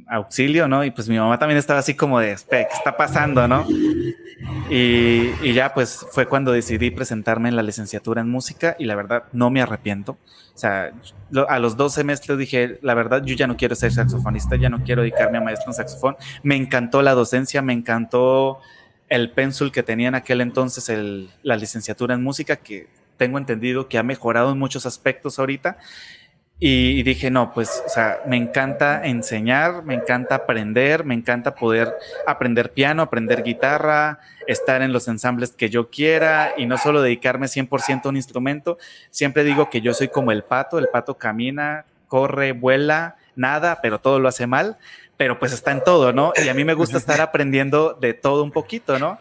auxilio, 0.08 0.68
¿no? 0.68 0.84
Y 0.84 0.92
pues 0.92 1.08
mi 1.10 1.18
mamá 1.18 1.38
también 1.38 1.58
estaba 1.58 1.80
así 1.80 1.94
como 1.94 2.20
de, 2.20 2.36
¿qué 2.50 2.68
está 2.72 2.96
pasando, 2.98 3.48
no? 3.48 3.66
Y, 4.70 5.32
y, 5.42 5.54
ya 5.54 5.74
pues 5.74 6.06
fue 6.12 6.28
cuando 6.28 6.52
decidí 6.52 6.92
presentarme 6.92 7.50
en 7.50 7.56
la 7.56 7.64
licenciatura 7.64 8.22
en 8.22 8.30
música 8.30 8.76
y 8.80 8.86
la 8.86 8.96
verdad 8.96 9.24
no 9.32 9.50
me 9.50 9.62
arrepiento. 9.62 10.18
O 10.54 10.58
sea, 10.58 10.92
a 11.48 11.60
los 11.60 11.78
dos 11.78 11.94
semestres 11.94 12.38
dije, 12.38 12.80
la 12.82 12.94
verdad 12.94 13.24
yo 13.24 13.36
ya 13.36 13.48
no 13.48 13.58
quiero 13.58 13.76
ser 13.76 13.92
saxofonista, 13.92 14.56
ya 14.56 14.70
no 14.70 14.84
quiero 14.84 15.02
dedicarme 15.02 15.38
a 15.40 15.42
maestro 15.42 15.70
en 15.70 15.74
saxofón. 15.74 16.16
Me 16.44 16.56
encantó 16.56 17.02
la 17.02 17.14
docencia, 17.14 17.62
me 17.62 17.74
encantó 17.74 18.60
el 19.10 19.32
pénsul 19.32 19.72
que 19.72 19.84
tenía 19.84 20.10
en 20.10 20.16
aquel 20.16 20.42
entonces 20.42 20.90
el, 20.90 21.30
la 21.42 21.56
licenciatura 21.56 22.14
en 22.14 22.24
música, 22.24 22.58
que 22.58 22.88
tengo 23.18 23.38
entendido 23.38 23.88
que 23.88 23.98
ha 23.98 24.04
mejorado 24.04 24.52
en 24.52 24.60
muchos 24.60 24.86
aspectos 24.86 25.40
ahorita. 25.40 25.78
Y 26.60 27.04
dije, 27.04 27.30
no, 27.30 27.52
pues, 27.54 27.84
o 27.86 27.90
sea, 27.90 28.22
me 28.26 28.38
encanta 28.38 29.06
enseñar, 29.06 29.84
me 29.84 29.96
encanta 29.96 30.36
aprender, 30.36 31.04
me 31.04 31.14
encanta 31.14 31.56
poder 31.56 31.94
aprender 32.26 32.72
piano, 32.72 33.02
aprender 33.02 33.44
guitarra, 33.44 34.20
estar 34.48 34.82
en 34.82 34.94
los 34.94 35.08
ensambles 35.08 35.52
que 35.52 35.70
yo 35.70 35.90
quiera 35.90 36.54
y 36.56 36.66
no 36.66 36.78
solo 36.78 37.02
dedicarme 37.02 37.48
100% 37.48 38.06
a 38.06 38.10
un 38.10 38.16
instrumento. 38.16 38.78
Siempre 39.10 39.44
digo 39.44 39.70
que 39.70 39.82
yo 39.82 39.94
soy 39.94 40.08
como 40.08 40.32
el 40.32 40.44
pato, 40.44 40.80
el 40.80 40.88
pato 40.88 41.18
camina, 41.18 41.86
corre, 42.08 42.54
vuela, 42.54 43.18
nada, 43.36 43.80
pero 43.82 44.00
todo 44.00 44.20
lo 44.20 44.30
hace 44.30 44.48
mal, 44.48 44.78
pero 45.18 45.40
pues 45.40 45.52
está 45.52 45.72
en 45.72 45.84
todo, 45.84 46.14
¿no? 46.14 46.32
Y 46.42 46.48
a 46.48 46.54
mí 46.54 46.64
me 46.64 46.76
gusta 46.76 46.98
estar 46.98 47.20
aprendiendo 47.22 47.98
de 48.00 48.14
todo 48.14 48.44
un 48.44 48.52
poquito, 48.52 49.00
¿no? 49.00 49.20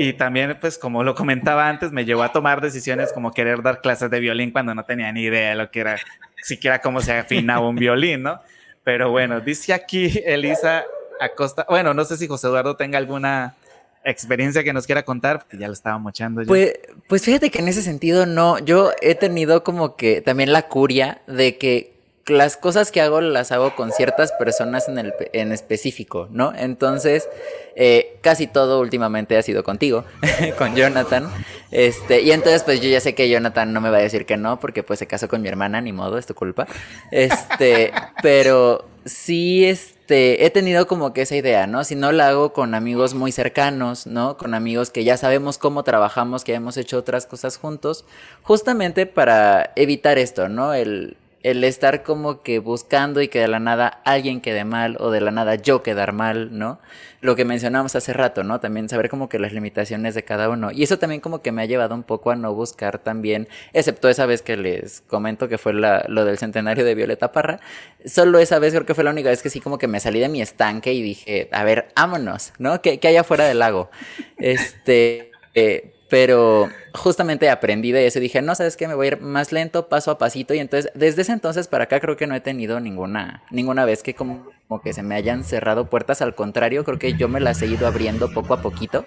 Y 0.00 0.12
también, 0.12 0.56
pues 0.60 0.78
como 0.78 1.02
lo 1.02 1.16
comentaba 1.16 1.68
antes, 1.68 1.90
me 1.90 2.04
llevó 2.04 2.22
a 2.22 2.30
tomar 2.30 2.60
decisiones 2.60 3.12
como 3.12 3.32
querer 3.32 3.62
dar 3.62 3.80
clases 3.80 4.08
de 4.08 4.20
violín 4.20 4.52
cuando 4.52 4.72
no 4.72 4.84
tenía 4.84 5.10
ni 5.10 5.22
idea 5.22 5.50
de 5.50 5.56
lo 5.56 5.72
que 5.72 5.80
era, 5.80 5.96
siquiera 6.40 6.80
cómo 6.80 7.00
se 7.00 7.12
afinaba 7.18 7.68
un 7.68 7.74
violín, 7.74 8.22
¿no? 8.22 8.40
Pero 8.84 9.10
bueno, 9.10 9.40
dice 9.40 9.74
aquí 9.74 10.22
Elisa 10.24 10.84
Acosta, 11.20 11.66
bueno, 11.68 11.94
no 11.94 12.04
sé 12.04 12.16
si 12.16 12.28
José 12.28 12.46
Eduardo 12.46 12.76
tenga 12.76 12.96
alguna 12.96 13.56
experiencia 14.04 14.62
que 14.62 14.72
nos 14.72 14.86
quiera 14.86 15.02
contar, 15.02 15.40
porque 15.40 15.58
ya 15.58 15.66
lo 15.66 15.72
estaba 15.72 15.98
mochando. 15.98 16.44
Pues, 16.46 16.78
pues 17.08 17.24
fíjate 17.24 17.50
que 17.50 17.58
en 17.58 17.66
ese 17.66 17.82
sentido 17.82 18.24
no, 18.24 18.60
yo 18.60 18.92
he 19.02 19.16
tenido 19.16 19.64
como 19.64 19.96
que 19.96 20.20
también 20.20 20.52
la 20.52 20.68
curia 20.68 21.22
de 21.26 21.58
que 21.58 21.97
las 22.28 22.56
cosas 22.56 22.92
que 22.92 23.00
hago 23.00 23.20
las 23.20 23.52
hago 23.52 23.74
con 23.74 23.92
ciertas 23.92 24.32
personas 24.32 24.88
en, 24.88 24.98
el, 24.98 25.14
en 25.32 25.52
específico, 25.52 26.28
¿no? 26.30 26.52
Entonces, 26.56 27.28
eh, 27.76 28.18
casi 28.22 28.46
todo 28.46 28.80
últimamente 28.80 29.36
ha 29.36 29.42
sido 29.42 29.62
contigo, 29.62 30.04
con 30.58 30.74
Jonathan. 30.74 31.30
Este, 31.70 32.22
y 32.22 32.32
entonces, 32.32 32.62
pues 32.64 32.80
yo 32.80 32.88
ya 32.88 33.00
sé 33.00 33.14
que 33.14 33.28
Jonathan 33.28 33.72
no 33.72 33.80
me 33.80 33.90
va 33.90 33.98
a 33.98 34.00
decir 34.00 34.26
que 34.26 34.36
no, 34.36 34.58
porque 34.60 34.82
pues 34.82 34.98
se 34.98 35.06
casó 35.06 35.28
con 35.28 35.42
mi 35.42 35.48
hermana, 35.48 35.80
ni 35.80 35.92
modo, 35.92 36.18
es 36.18 36.26
tu 36.26 36.34
culpa. 36.34 36.66
Este, 37.10 37.92
pero 38.22 38.84
sí, 39.04 39.64
este, 39.64 40.44
he 40.44 40.50
tenido 40.50 40.86
como 40.86 41.12
que 41.12 41.22
esa 41.22 41.36
idea, 41.36 41.66
¿no? 41.66 41.84
Si 41.84 41.94
no 41.94 42.12
la 42.12 42.28
hago 42.28 42.52
con 42.52 42.74
amigos 42.74 43.14
muy 43.14 43.32
cercanos, 43.32 44.06
¿no? 44.06 44.36
Con 44.36 44.54
amigos 44.54 44.90
que 44.90 45.04
ya 45.04 45.16
sabemos 45.16 45.58
cómo 45.58 45.82
trabajamos, 45.84 46.44
que 46.44 46.54
hemos 46.54 46.76
hecho 46.76 46.98
otras 46.98 47.26
cosas 47.26 47.56
juntos, 47.56 48.04
justamente 48.42 49.06
para 49.06 49.72
evitar 49.76 50.18
esto, 50.18 50.48
¿no? 50.48 50.74
El 50.74 51.16
el 51.42 51.62
estar 51.64 52.02
como 52.02 52.42
que 52.42 52.58
buscando 52.58 53.22
y 53.22 53.28
que 53.28 53.40
de 53.40 53.48
la 53.48 53.60
nada 53.60 54.00
alguien 54.04 54.40
quede 54.40 54.64
mal 54.64 54.96
o 55.00 55.10
de 55.10 55.20
la 55.20 55.30
nada 55.30 55.54
yo 55.54 55.82
quedar 55.82 56.12
mal, 56.12 56.56
¿no? 56.58 56.80
Lo 57.20 57.36
que 57.36 57.44
mencionamos 57.44 57.96
hace 57.96 58.12
rato, 58.12 58.44
¿no? 58.44 58.60
También 58.60 58.88
saber 58.88 59.08
como 59.08 59.28
que 59.28 59.38
las 59.38 59.52
limitaciones 59.52 60.14
de 60.14 60.24
cada 60.24 60.48
uno. 60.48 60.70
Y 60.72 60.82
eso 60.82 60.98
también 60.98 61.20
como 61.20 61.42
que 61.42 61.52
me 61.52 61.62
ha 61.62 61.64
llevado 61.64 61.94
un 61.94 62.02
poco 62.02 62.30
a 62.30 62.36
no 62.36 62.54
buscar 62.54 62.98
también, 62.98 63.48
excepto 63.72 64.08
esa 64.08 64.26
vez 64.26 64.42
que 64.42 64.56
les 64.56 65.00
comento 65.02 65.48
que 65.48 65.58
fue 65.58 65.74
la, 65.74 66.04
lo 66.08 66.24
del 66.24 66.38
centenario 66.38 66.84
de 66.84 66.94
Violeta 66.94 67.32
Parra, 67.32 67.60
solo 68.04 68.38
esa 68.38 68.58
vez 68.58 68.72
creo 68.72 68.86
que 68.86 68.94
fue 68.94 69.04
la 69.04 69.10
única 69.10 69.30
vez 69.30 69.42
que 69.42 69.50
sí 69.50 69.60
como 69.60 69.78
que 69.78 69.88
me 69.88 70.00
salí 70.00 70.20
de 70.20 70.28
mi 70.28 70.42
estanque 70.42 70.92
y 70.92 71.02
dije, 71.02 71.48
a 71.52 71.64
ver, 71.64 71.88
vámonos, 71.96 72.52
¿no? 72.58 72.80
Que, 72.82 72.98
que 72.98 73.08
hay 73.08 73.16
afuera 73.16 73.44
del 73.44 73.58
lago. 73.58 73.90
Este... 74.38 75.32
Eh, 75.54 75.94
pero 76.08 76.70
justamente 76.94 77.50
aprendí 77.50 77.92
de 77.92 78.06
eso 78.06 78.18
y 78.18 78.22
dije, 78.22 78.40
no, 78.40 78.54
sabes 78.54 78.76
qué, 78.76 78.88
me 78.88 78.94
voy 78.94 79.06
a 79.06 79.08
ir 79.08 79.20
más 79.20 79.52
lento, 79.52 79.88
paso 79.88 80.10
a 80.10 80.18
pasito. 80.18 80.54
Y 80.54 80.58
entonces, 80.58 80.90
desde 80.94 81.22
ese 81.22 81.32
entonces 81.32 81.68
para 81.68 81.84
acá, 81.84 82.00
creo 82.00 82.16
que 82.16 82.26
no 82.26 82.34
he 82.34 82.40
tenido 82.40 82.80
ninguna, 82.80 83.42
ninguna 83.50 83.84
vez 83.84 84.02
que 84.02 84.14
como, 84.14 84.50
que 84.82 84.92
se 84.94 85.02
me 85.02 85.14
hayan 85.14 85.44
cerrado 85.44 85.90
puertas. 85.90 86.22
Al 86.22 86.34
contrario, 86.34 86.84
creo 86.84 86.98
que 86.98 87.14
yo 87.14 87.28
me 87.28 87.40
las 87.40 87.60
he 87.60 87.66
ido 87.66 87.86
abriendo 87.86 88.32
poco 88.32 88.54
a 88.54 88.62
poquito. 88.62 89.04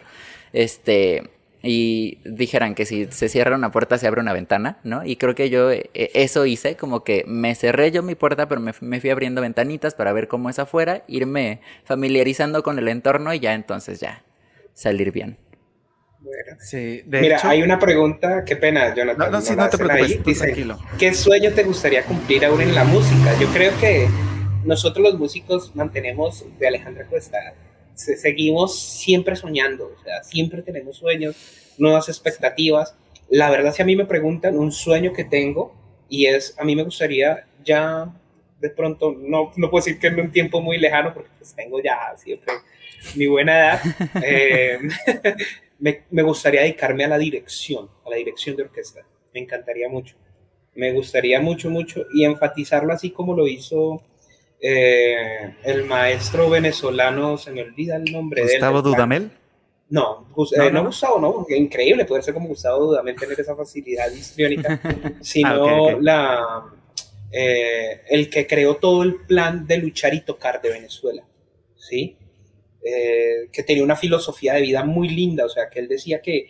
Este, 0.54 1.32
y 1.64 2.20
dijeran 2.24 2.76
que 2.76 2.86
si 2.86 3.06
se 3.06 3.30
cierra 3.30 3.56
una 3.56 3.72
puerta 3.72 3.98
se 3.98 4.08
abre 4.08 4.22
una 4.22 4.34
ventana, 4.34 4.78
¿no? 4.84 5.04
Y 5.04 5.16
creo 5.16 5.34
que 5.34 5.50
yo 5.50 5.72
eh, 5.72 5.90
eso 5.94 6.46
hice, 6.46 6.76
como 6.76 7.04
que 7.04 7.24
me 7.28 7.56
cerré 7.56 7.92
yo 7.92 8.04
mi 8.04 8.14
puerta, 8.14 8.48
pero 8.48 8.62
me, 8.62 8.74
me, 8.82 9.00
fui 9.00 9.10
abriendo 9.10 9.42
ventanitas 9.42 9.96
para 9.96 10.14
ver 10.14 10.28
cómo 10.28 10.50
es 10.50 10.60
afuera, 10.60 11.04
irme 11.08 11.62
familiarizando 11.84 12.62
con 12.64 12.78
el 12.78 12.88
entorno 12.88 13.34
y 13.34 13.40
ya 13.40 13.54
entonces 13.54 14.00
ya 14.00 14.24
salir 14.74 15.12
bien. 15.12 15.38
Mira, 17.08 17.40
hay 17.44 17.64
una 17.64 17.80
pregunta, 17.80 18.46
qué 18.46 18.56
pena, 18.56 18.94
Jonathan. 18.94 19.32
No, 19.32 19.40
no, 19.40 19.70
te 19.70 19.78
preocupes, 19.78 20.40
tranquilo. 20.40 20.80
¿Qué 21.00 21.14
sueño 21.14 21.52
te 21.54 21.64
gustaría 21.64 22.04
cumplir 22.04 22.46
ahora 22.46 22.64
en 22.64 22.76
la 22.76 22.84
música? 22.84 23.38
Yo 23.40 23.48
creo 23.48 23.72
que 23.80 24.08
nosotros 24.64 25.04
los 25.04 25.20
músicos 25.20 25.76
mantenemos, 25.76 26.46
de 26.60 26.68
Alejandra 26.68 27.06
Cuesta, 27.08 27.56
seguimos 27.96 28.80
siempre 28.80 29.36
soñando, 29.36 29.96
o 30.00 30.04
sea, 30.04 30.24
siempre 30.24 30.62
tenemos 30.62 30.98
sueños, 30.98 31.36
nuevas 31.78 32.08
expectativas. 32.10 32.96
La 33.30 33.50
verdad, 33.50 33.74
si 33.74 33.82
a 33.82 33.86
mí 33.86 33.96
me 33.96 34.06
preguntan 34.06 34.58
un 34.58 34.72
sueño 34.72 35.14
que 35.14 35.24
tengo, 35.24 35.74
y 36.08 36.28
es, 36.28 36.56
a 36.60 36.64
mí 36.64 36.76
me 36.76 36.84
gustaría 36.84 37.48
ya, 37.64 38.14
de 38.60 38.70
pronto, 38.70 39.16
no, 39.18 39.52
no 39.56 39.70
puedo 39.70 39.84
decir 39.84 40.00
que 40.00 40.08
en 40.08 40.20
un 40.20 40.32
tiempo 40.32 40.62
muy 40.62 40.78
lejano, 40.78 41.14
porque 41.14 41.30
pues 41.40 41.56
tengo 41.56 41.82
ya 41.82 42.16
siempre 42.18 42.54
mi 43.16 43.28
buena 43.28 43.58
edad, 43.58 43.82
eh, 44.24 44.80
me, 45.80 46.24
gustaría 46.24 46.62
dedicarme 46.62 47.06
a 47.06 47.08
la 47.08 47.18
dirección, 47.18 47.90
a 48.06 48.10
la 48.10 48.16
dirección 48.16 48.56
de 48.56 48.64
orquesta. 48.64 49.02
Me 49.34 49.40
encantaría 49.40 49.90
mucho. 49.90 50.16
Me 50.76 50.92
gustaría 50.94 51.40
mucho, 51.42 51.70
mucho 51.70 52.06
y 52.14 52.24
enfatizarlo 52.24 52.94
así 52.94 53.12
como 53.12 53.36
lo 53.36 53.48
hizo 53.48 54.02
eh, 54.60 55.56
el 55.64 55.86
maestro 55.86 56.50
venezolano, 56.50 57.38
se 57.38 57.52
me 57.52 57.64
olvida 57.64 57.98
el 57.98 58.12
nombre 58.12 58.44
¿Gustavo 58.44 58.82
Dudamel? 58.82 59.32
No, 59.90 60.26
eh, 60.56 60.72
no, 60.72 60.86
Gustavo, 60.86 61.20
no, 61.20 61.46
increíble 61.54 62.06
poder 62.06 62.24
ser 62.24 62.34
como 62.34 62.48
Gustavo 62.48 62.86
Dudamel, 62.86 63.16
tener 63.16 63.38
esa 63.38 63.56
facilidad 63.58 64.10
histriónica, 64.10 64.80
sino 65.22 65.90
ah, 65.90 65.98
la, 66.00 66.66
eh, 67.30 68.02
el 68.10 68.30
que 68.30 68.48
creó 68.48 68.78
todo 68.78 69.04
el 69.04 69.16
plan 69.26 69.68
de 69.68 69.78
luchar 69.78 70.14
y 70.14 70.22
tocar 70.22 70.62
de 70.62 70.70
Venezuela, 70.70 71.24
¿sí? 71.76 72.16
Eh, 72.84 73.48
que 73.52 73.62
tenía 73.62 73.84
una 73.84 73.96
filosofía 73.96 74.54
de 74.54 74.62
vida 74.62 74.84
muy 74.84 75.08
linda, 75.08 75.46
o 75.46 75.50
sea, 75.50 75.70
que 75.70 75.80
él 75.80 75.88
decía 75.88 76.20
que 76.20 76.48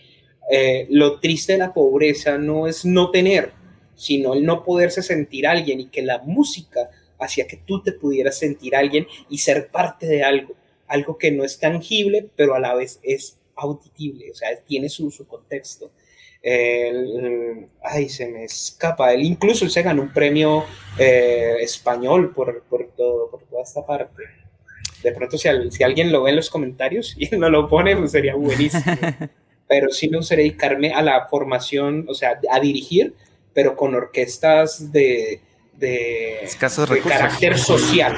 eh, 0.50 0.88
lo 0.90 1.20
triste 1.20 1.54
de 1.54 1.60
la 1.60 1.74
pobreza 1.74 2.38
no 2.38 2.68
es 2.68 2.86
no 2.86 3.12
tener, 3.12 3.52
sino 3.96 4.34
el 4.34 4.46
no 4.46 4.64
poderse 4.64 5.04
sentir 5.04 5.46
alguien 5.46 5.82
y 5.82 5.88
que 5.88 6.02
la 6.02 6.20
música 6.20 6.90
hacía 7.20 7.48
que 7.48 7.58
tú 7.58 7.84
te 7.84 7.92
pudieras 7.92 8.38
sentir 8.38 8.78
alguien 8.78 9.08
y 9.30 9.40
ser 9.40 9.68
parte 9.68 10.08
de 10.08 10.24
algo, 10.24 10.56
algo 10.88 11.18
que 11.18 11.32
no 11.32 11.44
es 11.44 11.60
tangible, 11.60 12.30
pero 12.38 12.56
a 12.56 12.60
la 12.62 12.76
vez 12.76 13.02
es 13.04 13.38
auditible, 13.56 14.32
o 14.32 14.36
sea, 14.36 14.56
tiene 14.66 14.88
su, 14.88 15.12
su 15.12 15.28
contexto. 15.28 15.92
ay, 17.84 18.08
se 18.10 18.28
me 18.30 18.46
escapa. 18.46 19.14
Él 19.14 19.24
incluso 19.24 19.68
se 19.70 19.82
ganó 19.84 20.02
un 20.04 20.14
premio 20.14 20.64
eh, 20.98 21.58
español 21.60 22.34
por, 22.34 22.64
por, 22.64 22.88
todo, 22.96 23.30
por 23.30 23.44
toda 23.44 23.64
esta 23.64 23.86
parte 23.86 24.41
de 25.04 25.12
pronto 25.12 25.38
si, 25.38 25.50
si, 25.72 25.84
alguien 25.84 26.12
lo 26.12 26.24
ve 26.24 26.32
en 26.32 26.36
los 26.38 26.50
comentarios 26.50 27.16
y 27.18 27.30
no 27.38 27.50
lo 27.50 27.68
pone, 27.68 27.96
pues 27.96 28.12
sería 28.12 28.36
buenísimo. 28.36 28.84
pero 29.72 29.90
sí 29.90 30.10
me 30.10 30.18
gustaría 30.18 30.44
dedicarme 30.44 30.94
a 30.94 31.02
la 31.02 31.28
formación, 31.28 32.06
o 32.10 32.14
sea, 32.14 32.38
a 32.52 32.60
dirigir, 32.60 33.16
pero 33.54 33.74
con 33.78 33.96
orquestas 33.96 34.92
de, 34.92 35.40
de, 35.78 36.50
carácter 37.08 37.58
social. 37.58 38.18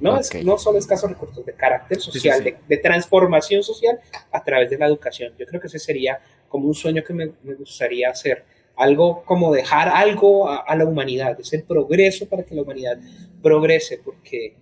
no, 0.00 0.20
no 0.42 0.58
solo 0.58 0.78
escasos 0.78 1.10
recursos, 1.10 1.46
de 1.46 1.54
carácter 1.54 1.98
social, 1.98 2.44
De, 2.68 2.76
transformación 2.76 3.62
social 3.62 4.00
a 4.30 4.44
través 4.44 4.68
de 4.68 4.76
la 4.76 4.86
educación. 4.86 5.32
Yo 5.38 5.46
creo 5.46 5.62
que 5.62 5.68
ese 5.68 5.78
sería 5.78 6.20
como 6.48 6.68
un 6.68 6.74
sueño 6.74 7.02
que 7.02 7.14
me, 7.14 7.30
me 7.42 7.54
gustaría 7.54 8.10
hacer. 8.10 8.44
Algo 8.76 9.22
como 9.24 9.54
dejar 9.54 9.88
algo 9.88 10.48
a, 10.48 10.58
a 10.58 10.76
la 10.76 10.84
humanidad, 10.84 11.40
ese 11.40 11.60
progreso 11.60 12.28
para 12.28 12.42
que 12.42 12.54
la 12.54 12.62
humanidad 12.62 12.98
progrese, 13.42 13.98
porque 14.04 14.56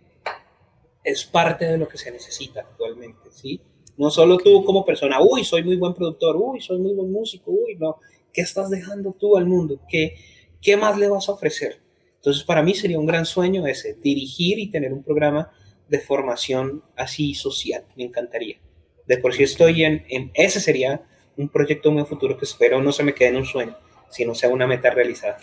es 1.05 1.25
parte 1.25 1.65
de 1.65 1.79
lo 1.79 1.89
que 1.89 1.99
se 1.99 2.11
necesita 2.11 2.61
actualmente, 2.61 3.31
¿sí? 3.31 3.61
No 3.97 4.11
solo 4.11 4.39
tú 4.39 4.65
como 4.65 4.85
persona, 4.85 5.21
uy, 5.21 5.45
soy 5.45 5.65
muy 5.65 5.77
buen 5.77 5.95
productor, 5.95 6.37
uy, 6.37 6.61
soy 6.61 6.79
muy 6.79 6.95
buen 6.95 7.11
músico, 7.11 7.51
uy, 7.51 7.77
no, 7.77 7.97
¿qué 8.33 8.43
estás 8.43 8.71
dejando 8.71 9.13
tú 9.13 9.37
al 9.37 9.47
mundo? 9.47 9.81
¿Qué, 9.89 10.17
qué 10.61 10.77
más 10.77 10.99
le 10.99 11.09
vas 11.09 11.29
a 11.29 11.33
ofrecer? 11.33 11.81
Entonces, 12.17 12.45
para 12.45 12.63
mí 12.63 12.75
sería 12.75 12.99
un 12.99 13.07
gran 13.07 13.27
sueño 13.27 13.67
ese, 13.67 13.95
dirigir 13.95 14.59
y 14.59 14.71
tener 14.71 14.93
un 14.93 15.03
programa 15.03 15.51
de 15.89 16.01
formación 16.01 16.83
así 16.97 17.35
social, 17.35 17.85
me 17.97 18.05
encantaría. 18.05 18.59
De 19.07 19.19
por 19.19 19.35
sí 19.35 19.43
estoy 19.43 19.85
en, 19.85 20.05
en 20.09 20.31
ese 20.35 20.61
sería 20.61 21.03
un 21.37 21.49
proyecto 21.49 21.91
muy 21.91 22.05
futuro 22.05 22.37
que 22.37 22.45
espero 22.45 22.83
no 22.83 22.93
se 22.93 23.05
me 23.05 23.15
quede 23.15 23.29
en 23.29 23.37
un 23.37 23.47
sueño, 23.47 23.77
sino 24.11 24.35
sea 24.35 24.51
una 24.51 24.67
meta 24.67 24.91
realizada. 24.91 25.39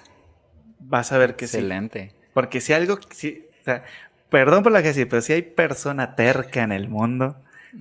Vas 0.79 1.11
a 1.11 1.17
ver 1.17 1.35
que 1.35 1.45
Excelente. 1.45 2.11
Porque 2.33 2.59
si 2.59 2.73
algo, 2.73 2.99
si, 3.11 3.45
o 3.61 3.63
sea, 3.63 3.85
perdón 4.29 4.63
por 4.63 4.71
la 4.71 4.83
que 4.83 4.93
sí, 4.93 5.05
pero 5.05 5.21
si 5.21 5.33
hay 5.33 5.41
persona 5.41 6.15
terca 6.15 6.63
en 6.63 6.71
el 6.71 6.89
mundo, 6.89 7.35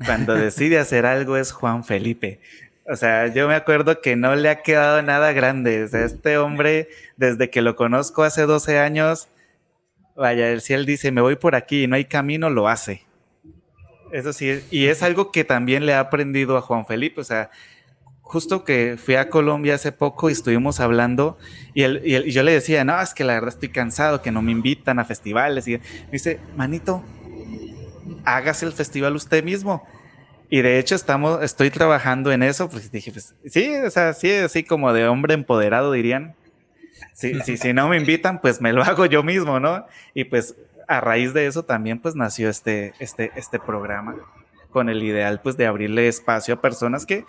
cuando 0.05 0.35
decide 0.35 0.79
hacer 0.79 1.07
algo 1.07 1.37
es 1.37 1.53
Juan 1.53 1.85
Felipe. 1.85 2.41
O 2.87 2.97
sea, 2.97 3.29
yo 3.29 3.49
me 3.49 3.55
acuerdo 3.55 4.01
que 4.01 4.15
no 4.15 4.35
le 4.37 4.51
ha 4.51 4.63
quedado 4.63 5.01
nada 5.03 5.33
grande. 5.33 5.85
O 5.85 5.89
sea, 5.89 6.05
este 6.05 6.37
hombre, 6.37 6.89
desde 7.17 7.49
que 7.49 7.63
lo 7.63 7.77
conozco 7.77 8.23
hace 8.23 8.43
12 8.43 8.79
años, 8.79 9.29
vaya, 10.15 10.59
si 10.61 10.75
él 10.75 10.85
dice, 10.85 11.11
me 11.11 11.23
voy 11.23 11.37
por 11.37 11.55
aquí 11.55 11.85
y 11.85 11.87
no 11.87 11.97
hay 11.97 12.05
camino, 12.05 12.51
lo 12.51 12.69
hace. 12.69 13.03
Eso 14.13 14.33
sí, 14.33 14.63
y 14.71 14.87
es 14.87 15.03
algo 15.03 15.33
que 15.33 15.45
también 15.45 15.87
le 15.87 15.95
ha 15.95 16.01
aprendido 16.01 16.57
a 16.57 16.61
Juan 16.61 16.87
Felipe. 16.87 17.21
O 17.21 17.25
sea, 17.25 17.51
justo 18.25 18.65
que 18.65 18.97
fui 18.97 19.15
a 19.15 19.29
Colombia 19.29 19.77
hace 19.77 19.93
poco 19.93 20.29
y 20.29 20.33
estuvimos 20.33 20.81
hablando 20.81 21.39
y, 21.75 21.85
y, 21.85 22.33
yo 22.33 22.43
le 22.43 22.53
decía, 22.53 22.83
no, 22.83 23.01
es 23.01 23.15
que 23.15 23.23
la 23.23 23.35
verdad 23.35 23.51
estoy 23.51 23.69
cansado, 23.69 24.23
que 24.23 24.33
no 24.33 24.43
me 24.43 24.51
invitan 24.51 24.99
a 24.99 25.05
festivales. 25.05 25.69
Y 25.69 25.73
me 25.77 26.11
dice, 26.11 26.41
manito, 26.57 27.05
hágase 28.25 28.67
el 28.67 28.73
festival 28.73 29.15
usted 29.15 29.45
mismo. 29.45 29.87
Y 30.51 30.63
de 30.63 30.79
hecho 30.79 30.95
estamos, 30.95 31.43
estoy 31.43 31.71
trabajando 31.71 32.33
en 32.33 32.43
eso, 32.43 32.69
pues 32.69 32.91
dije, 32.91 33.13
pues 33.13 33.35
sí, 33.47 33.73
o 33.77 33.91
sea, 33.91 34.13
sí, 34.15 34.33
así 34.33 34.65
como 34.65 34.93
de 34.93 35.07
hombre 35.07 35.35
empoderado 35.35 35.93
dirían. 35.93 36.35
Sí, 37.13 37.35
sí, 37.45 37.57
si 37.57 37.73
no 37.73 37.89
me 37.89 37.97
invitan, 37.97 38.41
pues 38.41 38.61
me 38.61 38.73
lo 38.73 38.83
hago 38.83 39.07
yo 39.07 39.23
mismo, 39.23 39.61
¿no? 39.61 39.87
Y 40.15 40.25
pues 40.25 40.57
a 40.89 41.01
raíz 41.01 41.33
de 41.35 41.47
eso 41.47 41.65
también 41.65 41.99
pues 41.99 42.15
nació 42.15 42.49
este, 42.49 42.95
este, 42.99 43.31
este 43.37 43.59
programa 43.59 44.17
con 44.71 44.89
el 44.89 45.03
ideal 45.03 45.41
pues 45.41 45.57
de 45.57 45.67
abrirle 45.67 46.09
espacio 46.09 46.55
a 46.55 46.61
personas 46.61 47.07
que 47.07 47.25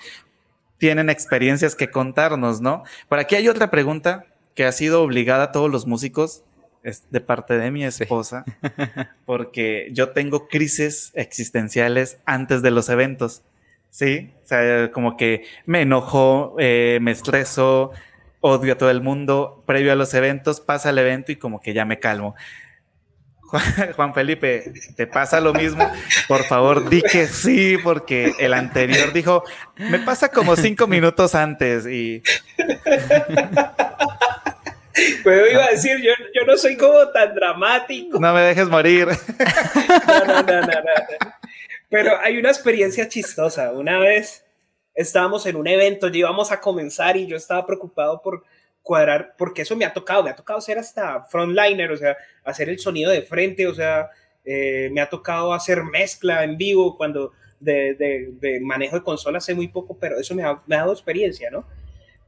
tienen 0.78 1.10
experiencias 1.10 1.76
que 1.76 1.90
contarnos, 1.90 2.62
¿no? 2.62 2.84
Por 3.08 3.20
aquí 3.20 3.36
hay 3.36 3.48
otra 3.48 3.72
pregunta 3.72 4.26
que 4.54 4.66
ha 4.66 4.72
sido 4.72 5.02
obligada 5.04 5.46
a 5.46 5.52
todos 5.52 5.70
los 5.70 5.86
músicos 5.86 6.44
es 6.86 7.04
de 7.10 7.20
parte 7.20 7.58
de 7.58 7.72
mi 7.72 7.84
esposa, 7.84 8.46
porque 9.26 9.90
yo 9.92 10.12
tengo 10.12 10.48
crisis 10.48 11.12
existenciales 11.16 12.20
antes 12.26 12.62
de 12.62 12.70
los 12.70 12.90
eventos. 12.90 13.42
Sí, 13.90 14.32
o 14.44 14.48
sea, 14.48 14.92
como 14.92 15.18
que 15.18 15.46
me 15.66 15.82
enojo, 15.82 16.56
eh, 16.60 17.00
me 17.02 17.12
estreso, 17.12 17.92
odio 18.40 18.74
a 18.74 18.78
todo 18.78 18.92
el 18.92 19.02
mundo. 19.02 19.64
Previo 19.66 19.92
a 19.92 19.96
los 19.96 20.14
eventos, 20.14 20.62
pasa 20.62 20.92
el 20.92 21.00
evento 21.00 21.32
y 21.32 21.38
como 21.38 21.60
que 21.60 21.74
ya 21.74 21.86
me 21.86 22.00
calmo. 22.00 22.36
Juan 23.96 24.14
Felipe, 24.14 24.74
¿te 24.96 25.08
pasa 25.08 25.40
lo 25.40 25.54
mismo? 25.54 25.90
Por 26.28 26.44
favor, 26.44 26.90
di 26.90 27.02
que 27.02 27.28
sí, 27.28 27.78
porque 27.84 28.34
el 28.40 28.54
anterior 28.54 29.14
dijo, 29.14 29.44
me 29.78 30.00
pasa 30.00 30.30
como 30.30 30.56
cinco 30.56 30.88
minutos 30.88 31.36
antes 31.36 31.86
y... 31.86 32.24
Pues 35.24 35.52
iba 35.52 35.66
a 35.66 35.72
decir, 35.72 35.98
yo, 36.02 36.14
yo, 36.34 36.46
no 36.46 36.56
soy 36.56 36.78
como 36.78 37.10
tan 37.10 37.36
dramático. 37.36 38.18
No 38.18 38.34
me 38.34 38.42
dejes 38.42 38.70
morir. 38.70 39.08
No, 40.08 40.26
no, 40.26 40.42
no, 40.42 40.62
no, 40.62 40.68
no. 40.68 41.36
Pero 41.90 42.18
hay 42.22 42.38
una 42.38 42.50
experiencia 42.50 43.08
chistosa. 43.10 43.72
Una 43.74 44.00
vez 44.00 44.46
estábamos 44.94 45.46
en 45.46 45.58
un 45.58 45.68
evento, 45.68 46.08
ya 46.08 46.20
íbamos 46.20 46.52
a 46.52 46.62
comenzar 46.62 47.18
y 47.18 47.28
yo 47.28 47.36
estaba 47.36 47.66
preocupado 47.66 48.22
por 48.22 48.44
cuadrar, 48.86 49.34
porque 49.36 49.64
eso 49.64 49.76
me 49.76 49.84
ha 49.84 49.92
tocado, 49.92 50.22
me 50.24 50.30
ha 50.30 50.36
tocado 50.36 50.62
ser 50.62 50.78
hasta 50.78 51.24
frontliner, 51.24 51.92
o 51.92 51.98
sea, 51.98 52.16
hacer 52.44 52.70
el 52.70 52.78
sonido 52.78 53.10
de 53.10 53.24
frente, 53.24 53.66
o 53.66 53.74
sea, 53.74 54.12
eh, 54.46 54.92
me 54.94 55.02
ha 55.02 55.10
tocado 55.10 55.54
hacer 55.54 55.84
mezcla 55.84 56.44
en 56.44 56.56
vivo 56.56 56.96
cuando 56.96 57.32
de, 57.60 58.60
manejo 58.62 58.98
de 58.98 59.02
consola 59.02 59.40
hace 59.40 59.56
muy 59.56 59.70
poco, 59.70 59.98
pero 59.98 60.20
eso 60.20 60.36
me 60.36 60.44
ha, 60.44 60.62
dado 60.68 60.94
experiencia, 60.94 61.50
¿no? 61.50 61.68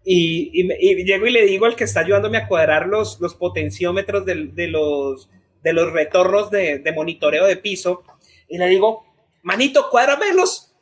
Y, 0.03 0.49
y, 0.51 1.03
llego 1.03 1.27
y 1.27 1.31
le 1.31 1.45
digo 1.45 1.67
al 1.67 1.75
que 1.75 1.83
está 1.83 1.99
ayudándome 1.99 2.39
a 2.39 2.47
cuadrar 2.47 2.87
los, 2.87 3.19
los 3.19 3.35
potenciómetros 3.35 4.25
de, 4.25 4.49
de 4.51 4.67
los, 4.67 5.29
de 5.61 5.73
los 5.73 5.93
retornos 5.93 6.49
de, 6.49 6.79
de, 6.79 6.91
monitoreo 6.91 7.45
de 7.45 7.57
piso, 7.57 8.01
y 8.49 8.57
le 8.57 8.67
digo, 8.67 9.05
manito, 9.43 9.91
cuádramelos 9.91 10.73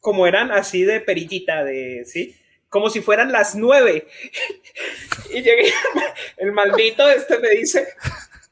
como 0.00 0.26
eran 0.26 0.52
así 0.52 0.82
de 0.82 1.00
perillita, 1.00 1.64
de, 1.64 2.02
¿sí? 2.04 2.36
Como 2.74 2.90
si 2.90 3.00
fueran 3.00 3.30
las 3.30 3.54
nueve. 3.54 4.08
y 5.30 5.42
llegué, 5.42 5.72
el 6.38 6.50
maldito 6.50 7.08
este 7.08 7.38
me 7.38 7.50
dice, 7.50 7.86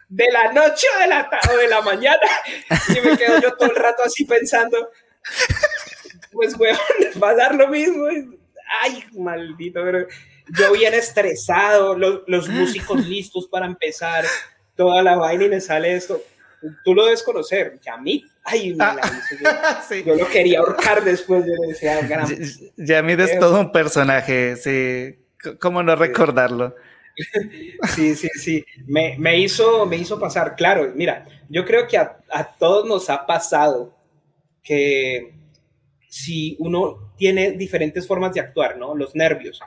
de 0.09 0.29
la 0.31 0.53
noche 0.53 0.87
o 0.95 1.01
de 1.01 1.09
la, 1.09 1.29
de 1.61 1.67
la 1.67 1.81
mañana. 1.81 2.21
Y 2.91 3.01
me 3.01 3.19
quedo 3.19 3.41
yo 3.41 3.57
todo 3.57 3.69
el 3.69 3.75
rato 3.75 4.05
así 4.05 4.25
pensando, 4.25 4.93
pues, 6.31 6.57
weón, 6.57 6.79
va 7.21 7.31
a 7.31 7.35
dar 7.35 7.57
lo 7.57 7.67
mismo 7.67 8.07
ay, 8.81 9.05
maldito, 9.19 9.81
pero 9.83 10.07
yo 10.57 10.73
bien 10.73 10.95
estresado, 10.95 11.99
los, 11.99 12.21
los 12.29 12.49
músicos 12.49 13.05
listos 13.05 13.49
para 13.49 13.67
empezar 13.67 14.25
toda 14.77 15.03
la 15.03 15.17
vaina 15.17 15.47
y 15.47 15.49
me 15.49 15.61
sale 15.61 15.97
esto. 15.97 16.23
Tú 16.85 16.95
lo 16.95 17.05
debes 17.05 17.23
conocer, 17.23 17.79
ya 17.81 17.95
a 17.95 18.01
mí, 18.01 18.25
ay, 18.45 18.77
ah, 18.79 18.97
yo, 19.01 19.51
sí. 19.89 20.03
yo, 20.05 20.15
lo 20.15 20.29
quería 20.29 20.61
ahorcar 20.61 21.03
después, 21.03 21.45
yo 21.45 21.53
le 21.61 21.69
decía, 21.69 22.01
gran... 22.07 22.27
Yamid 22.77 23.21
es 23.21 23.39
todo 23.39 23.61
un 23.61 23.73
personaje, 23.73 24.57
sí, 24.57 25.19
¿cómo 25.61 25.83
no 25.83 25.97
recordarlo? 25.97 26.75
Sí, 27.95 28.15
sí, 28.15 28.29
sí, 28.35 28.65
me, 28.87 29.19
me, 29.19 29.39
hizo, 29.39 29.85
me 29.85 29.97
hizo 29.97 30.19
pasar, 30.19 30.57
claro, 30.57 30.91
mira, 30.95 31.27
yo 31.51 31.67
creo 31.67 31.87
que 31.87 31.99
a, 31.99 32.17
a 32.31 32.57
todos 32.57 32.89
nos 32.89 33.11
ha 33.11 33.27
pasado 33.27 33.95
que 34.63 35.35
si 36.09 36.57
uno 36.59 37.13
tiene 37.17 37.53
diferentes 37.53 38.07
formas 38.07 38.33
de 38.33 38.41
actuar, 38.41 38.79
¿no? 38.79 38.95
Los 38.95 39.15
nervios. 39.15 39.61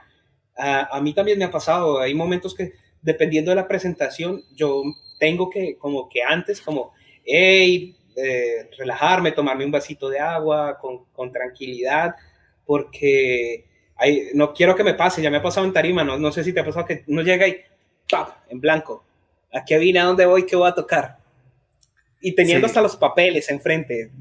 a 0.58 1.00
mí 1.02 1.14
también 1.14 1.38
me 1.38 1.46
ha 1.46 1.52
pasado, 1.52 2.00
hay 2.00 2.16
momentos 2.16 2.56
que 2.56 2.74
dependiendo 3.06 3.52
de 3.52 3.56
la 3.56 3.68
presentación, 3.68 4.42
yo 4.56 4.84
tengo 5.20 5.50
que, 5.50 5.78
como 5.78 6.10
que 6.10 6.24
antes, 6.24 6.62
como, 6.62 6.94
hey, 7.24 7.96
eh, 8.16 8.70
relajarme, 8.78 9.32
tomarme 9.32 9.66
un 9.66 9.72
vasito 9.72 10.10
de 10.10 10.20
agua 10.20 10.78
con, 10.80 11.06
con 11.14 11.32
tranquilidad, 11.32 12.16
porque 12.66 13.66
hay, 13.96 14.30
no 14.34 14.54
quiero 14.54 14.76
que 14.76 14.84
me 14.84 14.94
pase, 14.94 15.22
ya 15.22 15.30
me 15.30 15.38
ha 15.38 15.44
pasado 15.44 15.66
en 15.66 15.74
tarima, 15.74 16.04
no, 16.04 16.18
no 16.18 16.32
sé 16.32 16.44
si 16.44 16.54
te 16.54 16.60
ha 16.60 16.66
pasado 16.66 16.86
que 16.86 17.04
uno 17.08 17.22
llega 17.22 17.48
y 17.48 17.58
¡pap! 18.10 18.30
en 18.50 18.60
blanco. 18.60 19.04
Aquí 19.54 19.76
vine 19.78 20.00
a 20.00 20.06
dónde 20.06 20.26
voy, 20.26 20.46
qué 20.46 20.56
voy 20.56 20.68
a 20.70 20.74
tocar. 20.74 21.18
Y 22.22 22.34
teniendo 22.34 22.68
hasta 22.68 22.82
los 22.82 22.98
papeles 22.98 23.50
enfrente, 23.50 24.12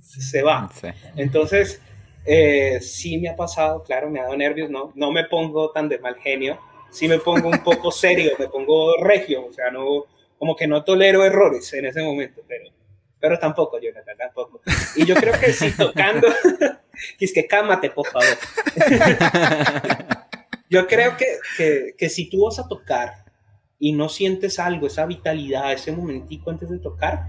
se 0.00 0.42
va. 0.42 0.70
Entonces, 1.16 1.80
eh, 2.24 2.78
sí 2.80 3.18
me 3.18 3.28
ha 3.28 3.36
pasado, 3.36 3.82
claro, 3.82 4.10
me 4.10 4.20
ha 4.20 4.24
dado 4.24 4.36
nervios, 4.36 4.70
no, 4.70 4.92
no 4.94 5.12
me 5.12 5.24
pongo 5.24 5.70
tan 5.70 5.88
de 5.88 5.98
mal 5.98 6.16
genio, 6.16 6.58
sí 6.90 7.08
me 7.08 7.18
pongo 7.18 7.48
un 7.48 7.62
poco 7.62 7.90
serio, 7.92 8.32
me 8.38 8.48
pongo 8.48 8.96
regio, 9.02 9.46
o 9.46 9.52
sea, 9.52 9.70
no, 9.70 10.06
como 10.40 10.56
que 10.56 10.66
no 10.66 10.82
tolero 10.84 11.22
errores 11.22 11.70
en 11.74 11.84
ese 11.84 12.02
momento, 12.02 12.40
pero, 12.48 12.64
pero 13.20 13.38
tampoco, 13.38 13.78
Jonathan, 13.78 14.16
tampoco. 14.16 14.62
Y 14.96 15.04
yo 15.04 15.14
creo 15.14 15.38
que 15.38 15.52
sí, 15.52 15.70
tocando, 15.76 16.28
es 17.20 17.34
que 17.34 17.46
cámate, 17.46 17.90
por 17.90 18.06
favor. 18.06 18.38
yo 20.70 20.86
creo 20.86 21.18
que, 21.18 21.26
que, 21.58 21.94
que 21.94 22.08
si 22.08 22.30
tú 22.30 22.46
vas 22.46 22.58
a 22.58 22.66
tocar 22.66 23.26
y 23.78 23.92
no 23.92 24.08
sientes 24.08 24.58
algo, 24.58 24.86
esa 24.86 25.04
vitalidad, 25.04 25.74
ese 25.74 25.92
momentico 25.92 26.50
antes 26.50 26.70
de 26.70 26.78
tocar, 26.78 27.26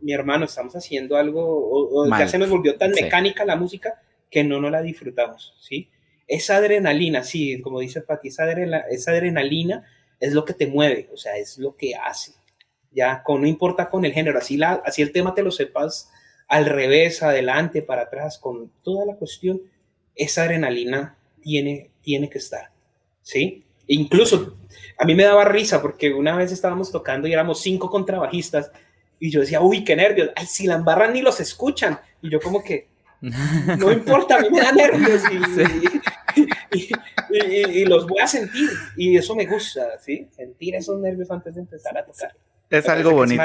mi 0.00 0.12
hermano, 0.12 0.44
estamos 0.44 0.76
haciendo 0.76 1.16
algo, 1.16 1.42
o, 1.44 2.08
ya 2.08 2.28
se 2.28 2.38
nos 2.38 2.48
volvió 2.48 2.76
tan 2.76 2.92
mecánica 2.92 3.44
la 3.44 3.56
música 3.56 4.00
que 4.30 4.44
no 4.44 4.60
nos 4.60 4.70
la 4.70 4.80
disfrutamos, 4.80 5.56
¿sí? 5.60 5.90
Esa 6.28 6.58
adrenalina, 6.58 7.24
sí, 7.24 7.60
como 7.60 7.80
dice 7.80 8.00
Pati, 8.00 8.28
esa, 8.28 8.48
esa 8.90 9.10
adrenalina 9.10 9.84
es 10.20 10.32
lo 10.32 10.44
que 10.44 10.54
te 10.54 10.66
mueve, 10.66 11.08
o 11.12 11.16
sea, 11.16 11.36
es 11.36 11.58
lo 11.58 11.76
que 11.76 11.94
hace, 11.94 12.32
ya, 12.90 13.22
con, 13.22 13.42
no 13.42 13.46
importa 13.46 13.88
con 13.90 14.04
el 14.04 14.12
género, 14.12 14.38
así, 14.38 14.56
la, 14.56 14.82
así 14.84 15.02
el 15.02 15.12
tema 15.12 15.34
te 15.34 15.42
lo 15.42 15.50
sepas 15.50 16.10
al 16.48 16.66
revés, 16.66 17.22
adelante, 17.22 17.82
para 17.82 18.02
atrás, 18.02 18.38
con 18.38 18.70
toda 18.82 19.04
la 19.04 19.16
cuestión, 19.16 19.60
esa 20.14 20.44
adrenalina 20.44 21.18
tiene, 21.40 21.90
tiene 22.00 22.30
que 22.30 22.38
estar, 22.38 22.70
¿sí? 23.22 23.64
Incluso 23.88 24.56
a 24.98 25.04
mí 25.04 25.14
me 25.14 25.24
daba 25.24 25.44
risa 25.44 25.80
porque 25.80 26.12
una 26.12 26.36
vez 26.36 26.52
estábamos 26.52 26.90
tocando 26.90 27.28
y 27.28 27.32
éramos 27.32 27.60
cinco 27.60 27.90
contrabajistas 27.90 28.70
y 29.18 29.30
yo 29.30 29.40
decía, 29.40 29.60
uy, 29.60 29.84
qué 29.84 29.96
nervios. 29.96 30.30
Ay, 30.36 30.46
si 30.46 30.66
la 30.66 30.74
embarran 30.74 31.12
ni 31.12 31.22
los 31.22 31.40
escuchan. 31.40 31.98
Y 32.20 32.30
yo 32.30 32.40
como 32.40 32.62
que, 32.62 32.88
no 33.20 33.92
importa, 33.92 34.36
a 34.36 34.40
mí 34.40 34.50
me 34.50 34.60
da 34.60 34.72
nervios 34.72 35.22
y, 35.30 36.78
y, 36.78 36.88
los 37.86 38.06
voy 38.06 38.20
a 38.20 38.26
sentir. 38.26 38.70
Y 38.96 39.16
eso 39.16 39.34
me 39.34 39.46
gusta, 39.46 39.98
¿sí? 40.00 40.28
Sentir 40.34 40.74
esos 40.74 40.98
nervios 41.00 41.30
antes 41.30 41.54
de 41.54 41.60
empezar 41.60 41.96
a 41.98 42.04
tocar. 42.04 42.34
Es 42.70 42.88
algo 42.88 43.12
bonito. 43.12 43.42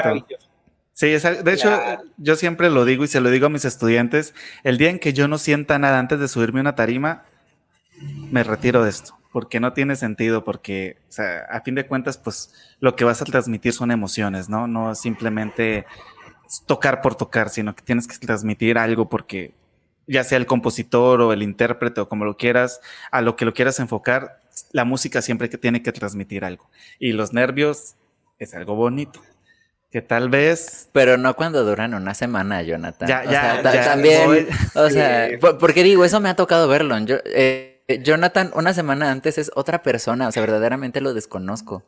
sí, 0.92 1.08
es, 1.08 1.22
de 1.22 1.52
hecho, 1.52 1.70
yo 2.16 2.36
siempre 2.36 2.70
lo 2.70 2.84
digo 2.84 3.04
y 3.04 3.08
se 3.08 3.20
lo 3.20 3.30
digo 3.30 3.46
a 3.46 3.50
mis 3.50 3.64
estudiantes, 3.64 4.34
el 4.64 4.78
día 4.78 4.90
en 4.90 4.98
que 4.98 5.12
yo 5.12 5.28
no 5.28 5.38
sienta 5.38 5.78
nada 5.78 5.98
antes 5.98 6.18
de 6.18 6.28
subirme 6.28 6.60
a 6.60 6.62
una 6.62 6.74
tarima, 6.74 7.24
me 8.30 8.42
retiro 8.42 8.82
de 8.82 8.90
esto 8.90 9.16
porque 9.32 9.60
no 9.60 9.72
tiene 9.72 9.96
sentido, 9.96 10.44
porque, 10.44 10.98
o 11.08 11.12
sea, 11.12 11.46
a 11.50 11.62
fin 11.62 11.74
de 11.74 11.86
cuentas, 11.86 12.18
pues 12.18 12.52
lo 12.80 12.94
que 12.94 13.04
vas 13.04 13.22
a 13.22 13.24
transmitir 13.24 13.72
son 13.72 13.90
emociones, 13.90 14.50
¿no? 14.50 14.66
No 14.66 14.94
simplemente 14.94 15.86
tocar 16.66 17.00
por 17.00 17.14
tocar, 17.14 17.48
sino 17.48 17.74
que 17.74 17.82
tienes 17.82 18.06
que 18.06 18.18
transmitir 18.18 18.76
algo 18.76 19.08
porque 19.08 19.54
ya 20.06 20.24
sea 20.24 20.38
el 20.38 20.46
compositor 20.46 21.20
o 21.20 21.32
el 21.32 21.42
intérprete 21.42 22.00
o 22.00 22.08
como 22.08 22.24
lo 22.24 22.36
quieras, 22.36 22.80
a 23.10 23.20
lo 23.20 23.36
que 23.36 23.44
lo 23.44 23.54
quieras 23.54 23.78
enfocar, 23.80 24.40
la 24.72 24.84
música 24.84 25.22
siempre 25.22 25.48
que 25.48 25.58
tiene 25.58 25.82
que 25.82 25.92
transmitir 25.92 26.44
algo. 26.44 26.68
Y 26.98 27.12
los 27.12 27.32
nervios 27.32 27.94
es 28.38 28.54
algo 28.54 28.74
bonito. 28.74 29.20
que 29.92 30.00
tal 30.00 30.30
vez... 30.30 30.88
Pero 30.92 31.18
no 31.18 31.36
cuando 31.36 31.64
duran 31.64 31.92
una 31.92 32.14
semana, 32.14 32.62
Jonathan. 32.62 33.06
Ya, 33.06 33.24
ya, 33.24 33.62
ya 33.62 33.84
también, 33.84 34.48
o 34.74 34.88
sea, 34.88 35.28
porque 35.60 35.82
digo, 35.82 36.04
eso 36.04 36.18
me 36.18 36.30
ha 36.30 36.34
tocado 36.34 36.66
verlo. 36.66 36.98
Yo, 37.00 37.16
eh, 37.26 37.82
Jonathan, 38.02 38.50
una 38.54 38.72
semana 38.72 39.10
antes 39.10 39.36
es 39.36 39.50
otra 39.54 39.82
persona, 39.82 40.28
o 40.28 40.32
sea, 40.32 40.40
verdaderamente 40.40 41.02
lo 41.02 41.12
desconozco. 41.12 41.84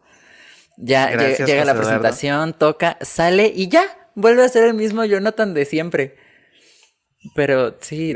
Ya 0.77 1.11
llega, 1.11 1.65
la 1.65 1.74
presentación, 1.74 2.53
toca, 2.53 2.99
sale 3.01 3.51
y 3.55 3.69
ya, 3.69 3.85
vuelve 4.15 4.45
a 4.45 4.49
ser 4.49 4.65
el 4.65 4.74
mismo 4.74 5.05
Jonathan 5.05 5.55
de 5.55 5.65
siempre. 5.65 6.16
Pero 7.35 7.77
sí, 7.81 8.15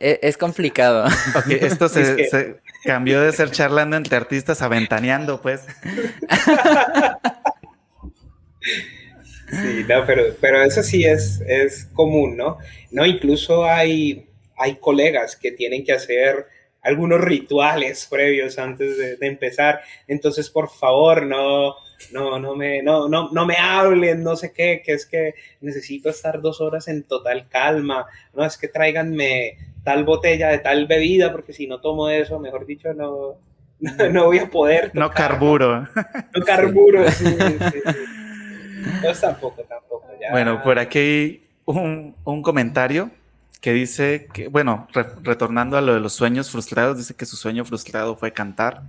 es, 0.00 0.36
complicado. 0.36 1.06
esto 1.50 1.88
se, 1.88 2.60
cambió 2.84 3.20
de 3.20 3.32
ser 3.32 3.50
charlando 3.50 3.96
entre 3.96 4.16
artistas 4.16 4.62
a 4.62 4.68
ventaneando, 4.68 5.40
pues. 5.42 5.66
Sí, 9.50 9.84
no, 9.88 10.04
pero, 10.06 10.22
pero 10.40 10.62
eso 10.62 10.82
sí 10.82 11.04
es, 11.04 11.40
es 11.46 11.86
común, 11.92 12.36
¿no? 12.36 12.58
No, 12.90 13.06
incluso 13.06 13.64
hay, 13.64 14.26
hay 14.56 14.76
colegas 14.76 15.36
que 15.36 15.52
tienen 15.52 15.84
que 15.84 15.92
hacer 15.92 16.46
algunos 16.86 17.20
rituales 17.20 18.06
previos 18.10 18.58
antes 18.58 18.96
de, 18.96 19.26
empezar. 19.26 19.80
Entonces, 20.06 20.50
por 20.50 20.70
favor, 20.70 21.24
no, 21.24 21.74
no, 22.12 22.38
no 22.38 22.54
me, 22.54 22.82
no, 22.82 23.08
no, 23.08 23.30
no 23.30 23.46
me 23.46 23.56
hablen, 23.56 24.22
no 24.22 24.36
sé 24.36 24.52
qué, 24.52 24.82
que 24.84 24.92
es 24.92 25.06
que 25.06 25.34
necesito 25.60 26.10
estar 26.10 26.40
dos 26.40 26.60
horas 26.60 26.88
en 26.88 27.02
total 27.04 27.48
calma. 27.48 28.06
No, 28.34 28.44
es 28.44 28.56
que 28.56 28.68
tráiganme 28.68 29.56
tal 29.82 30.04
botella 30.04 30.48
de 30.48 30.58
tal 30.58 30.86
bebida, 30.86 31.32
porque 31.32 31.52
si 31.52 31.66
no 31.66 31.80
tomo 31.80 32.08
eso, 32.08 32.38
mejor 32.38 32.66
dicho, 32.66 32.92
no, 32.92 33.36
no, 34.10 34.24
voy 34.24 34.38
a 34.38 34.50
poder. 34.50 34.90
no 34.94 35.10
carburo. 35.10 35.88
No, 36.34 36.44
carburo, 36.44 37.10
sí, 37.10 37.26
sí. 37.26 37.80
Pues 39.02 39.20
tampoco, 39.20 39.62
tampoco. 39.62 40.06
Bueno, 40.30 40.62
por 40.62 40.78
aquí 40.78 41.42
un, 41.64 42.14
un 42.24 42.42
comentario 42.42 43.10
que 43.66 43.72
dice 43.72 44.28
que, 44.32 44.46
bueno, 44.46 44.86
retornando 45.24 45.76
a 45.76 45.80
lo 45.80 45.94
de 45.94 45.98
los 45.98 46.12
sueños 46.12 46.52
frustrados, 46.52 46.98
dice 46.98 47.16
que 47.16 47.26
su 47.26 47.34
sueño 47.34 47.64
frustrado 47.64 48.14
fue 48.14 48.32
cantar, 48.32 48.84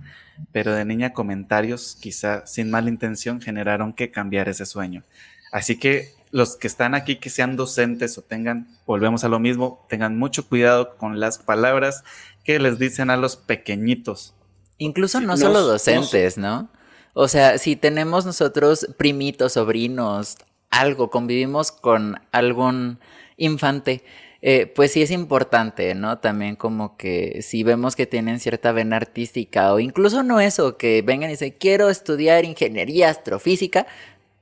pero 0.52 0.72
de 0.72 0.84
niña 0.84 1.12
comentarios, 1.12 1.98
quizá 2.00 2.46
sin 2.46 2.70
mala 2.70 2.88
intención, 2.88 3.40
generaron 3.40 3.92
que 3.92 4.12
cambiar 4.12 4.48
ese 4.48 4.66
sueño. 4.66 5.02
Así 5.50 5.80
que 5.80 6.14
los 6.30 6.54
que 6.54 6.68
están 6.68 6.94
aquí, 6.94 7.16
que 7.16 7.28
sean 7.28 7.56
docentes 7.56 8.18
o 8.18 8.22
tengan, 8.22 8.68
volvemos 8.86 9.24
a 9.24 9.28
lo 9.28 9.40
mismo, 9.40 9.84
tengan 9.88 10.16
mucho 10.16 10.46
cuidado 10.46 10.96
con 10.96 11.18
las 11.18 11.38
palabras 11.38 12.04
que 12.44 12.60
les 12.60 12.78
dicen 12.78 13.10
a 13.10 13.16
los 13.16 13.34
pequeñitos. 13.34 14.36
Incluso 14.76 15.20
no 15.20 15.36
solo 15.36 15.62
docentes, 15.62 16.38
¿no? 16.38 16.70
O 17.14 17.26
sea, 17.26 17.58
si 17.58 17.74
tenemos 17.74 18.26
nosotros 18.26 18.86
primitos, 18.96 19.54
sobrinos, 19.54 20.36
algo, 20.70 21.10
convivimos 21.10 21.72
con 21.72 22.20
algún 22.30 23.00
infante, 23.36 24.04
eh, 24.40 24.66
pues 24.66 24.92
sí 24.92 25.02
es 25.02 25.10
importante, 25.10 25.94
¿no? 25.96 26.18
También 26.18 26.54
como 26.54 26.96
que 26.96 27.42
si 27.42 27.64
vemos 27.64 27.96
que 27.96 28.06
tienen 28.06 28.38
cierta 28.38 28.70
vena 28.70 28.96
artística 28.96 29.72
o 29.72 29.80
incluso 29.80 30.22
no 30.22 30.40
eso, 30.40 30.76
que 30.76 31.02
vengan 31.02 31.30
y 31.30 31.32
dicen, 31.32 31.54
quiero 31.58 31.90
estudiar 31.90 32.44
ingeniería 32.44 33.10
astrofísica, 33.10 33.86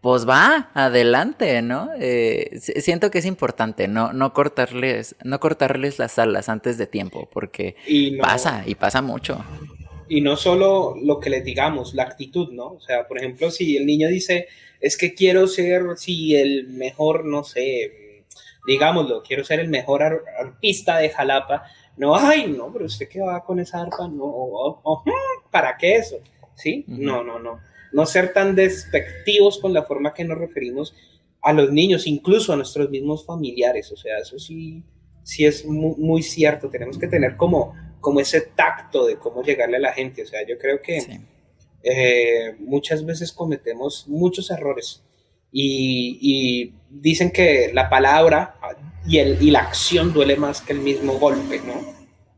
pues 0.02 0.28
va, 0.28 0.70
adelante, 0.74 1.62
¿no? 1.62 1.90
Eh, 1.98 2.60
siento 2.60 3.10
que 3.10 3.18
es 3.18 3.24
importante 3.24 3.88
no, 3.88 4.12
no, 4.12 4.34
cortarles, 4.34 5.16
no 5.24 5.40
cortarles 5.40 5.98
las 5.98 6.18
alas 6.18 6.50
antes 6.50 6.76
de 6.76 6.86
tiempo, 6.86 7.28
porque 7.32 7.74
pasa 8.20 8.64
y 8.66 8.74
pasa 8.74 9.00
mucho. 9.00 9.42
Y 10.08 10.20
no 10.20 10.36
solo 10.36 10.94
lo 11.02 11.18
que 11.18 11.30
les 11.30 11.42
digamos, 11.42 11.94
la 11.94 12.04
actitud, 12.04 12.52
¿no? 12.52 12.74
O 12.74 12.80
sea, 12.80 13.08
por 13.08 13.18
ejemplo, 13.18 13.50
si 13.50 13.76
el 13.78 13.86
niño 13.86 14.08
dice, 14.08 14.46
es 14.80 14.96
que 14.96 15.14
quiero 15.14 15.48
ser, 15.48 15.82
si 15.96 16.36
el 16.36 16.68
mejor, 16.68 17.24
no 17.24 17.42
sé, 17.42 18.05
digámoslo, 18.66 19.22
quiero 19.22 19.44
ser 19.44 19.60
el 19.60 19.68
mejor 19.68 20.02
arpista 20.02 20.98
de 20.98 21.10
Jalapa, 21.10 21.64
no, 21.96 22.14
ay, 22.14 22.48
no, 22.48 22.72
pero 22.72 22.86
usted 22.86 23.08
qué 23.08 23.20
va 23.20 23.42
con 23.42 23.58
esa 23.60 23.82
arpa, 23.82 24.08
no, 24.08 24.82
¿para 25.50 25.76
qué 25.76 25.96
eso? 25.96 26.16
¿Sí? 26.54 26.84
No, 26.86 27.22
no, 27.22 27.38
no. 27.38 27.60
No 27.92 28.06
ser 28.06 28.32
tan 28.32 28.54
despectivos 28.54 29.58
con 29.58 29.72
la 29.72 29.84
forma 29.84 30.12
que 30.12 30.24
nos 30.24 30.38
referimos 30.38 30.94
a 31.40 31.52
los 31.52 31.70
niños, 31.70 32.06
incluso 32.06 32.52
a 32.52 32.56
nuestros 32.56 32.90
mismos 32.90 33.24
familiares. 33.24 33.90
O 33.92 33.96
sea, 33.96 34.18
eso 34.18 34.38
sí, 34.38 34.82
sí 35.22 35.46
es 35.46 35.64
muy 35.64 36.22
cierto. 36.22 36.68
Tenemos 36.68 36.98
que 36.98 37.08
tener 37.08 37.36
como 37.36 37.74
como 38.06 38.20
ese 38.20 38.40
tacto 38.40 39.04
de 39.04 39.16
cómo 39.16 39.42
llegarle 39.42 39.78
a 39.78 39.80
la 39.80 39.92
gente. 39.92 40.22
O 40.22 40.26
sea, 40.26 40.46
yo 40.46 40.56
creo 40.58 40.80
que 40.80 41.18
eh, 41.82 42.54
muchas 42.60 43.04
veces 43.04 43.32
cometemos 43.32 44.06
muchos 44.06 44.48
errores 44.52 45.02
y, 45.52 46.72
dicen 46.88 47.30
que 47.30 47.70
la 47.74 47.90
palabra 47.90 48.56
y, 49.06 49.18
el, 49.18 49.42
y 49.42 49.50
la 49.50 49.60
acción 49.60 50.12
duele 50.12 50.36
más 50.36 50.60
que 50.60 50.72
el 50.72 50.80
mismo 50.80 51.18
golpe, 51.18 51.60
¿no? 51.60 51.74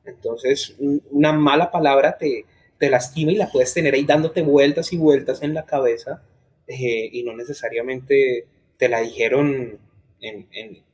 Entonces, 0.05 0.75
una 1.11 1.33
mala 1.33 1.71
palabra 1.71 2.17
te, 2.19 2.45
te 2.79 2.91
lastima 2.91 3.33
y 3.33 3.37
la 3.37 3.51
puedes 3.51 3.73
tener 3.73 3.95
ahí 3.95 4.05
dándote 4.05 4.43
vueltas 4.43 4.93
y 4.93 4.97
vueltas 4.97 5.43
en 5.43 5.55
la 5.55 5.65
cabeza 5.65 6.23
eh, 6.67 7.09
y 7.13 7.23
no 7.23 7.37
necesariamente 7.37 8.47
te 8.77 8.89
la 8.89 9.01
dijeron 9.01 9.79
en, 10.21 10.49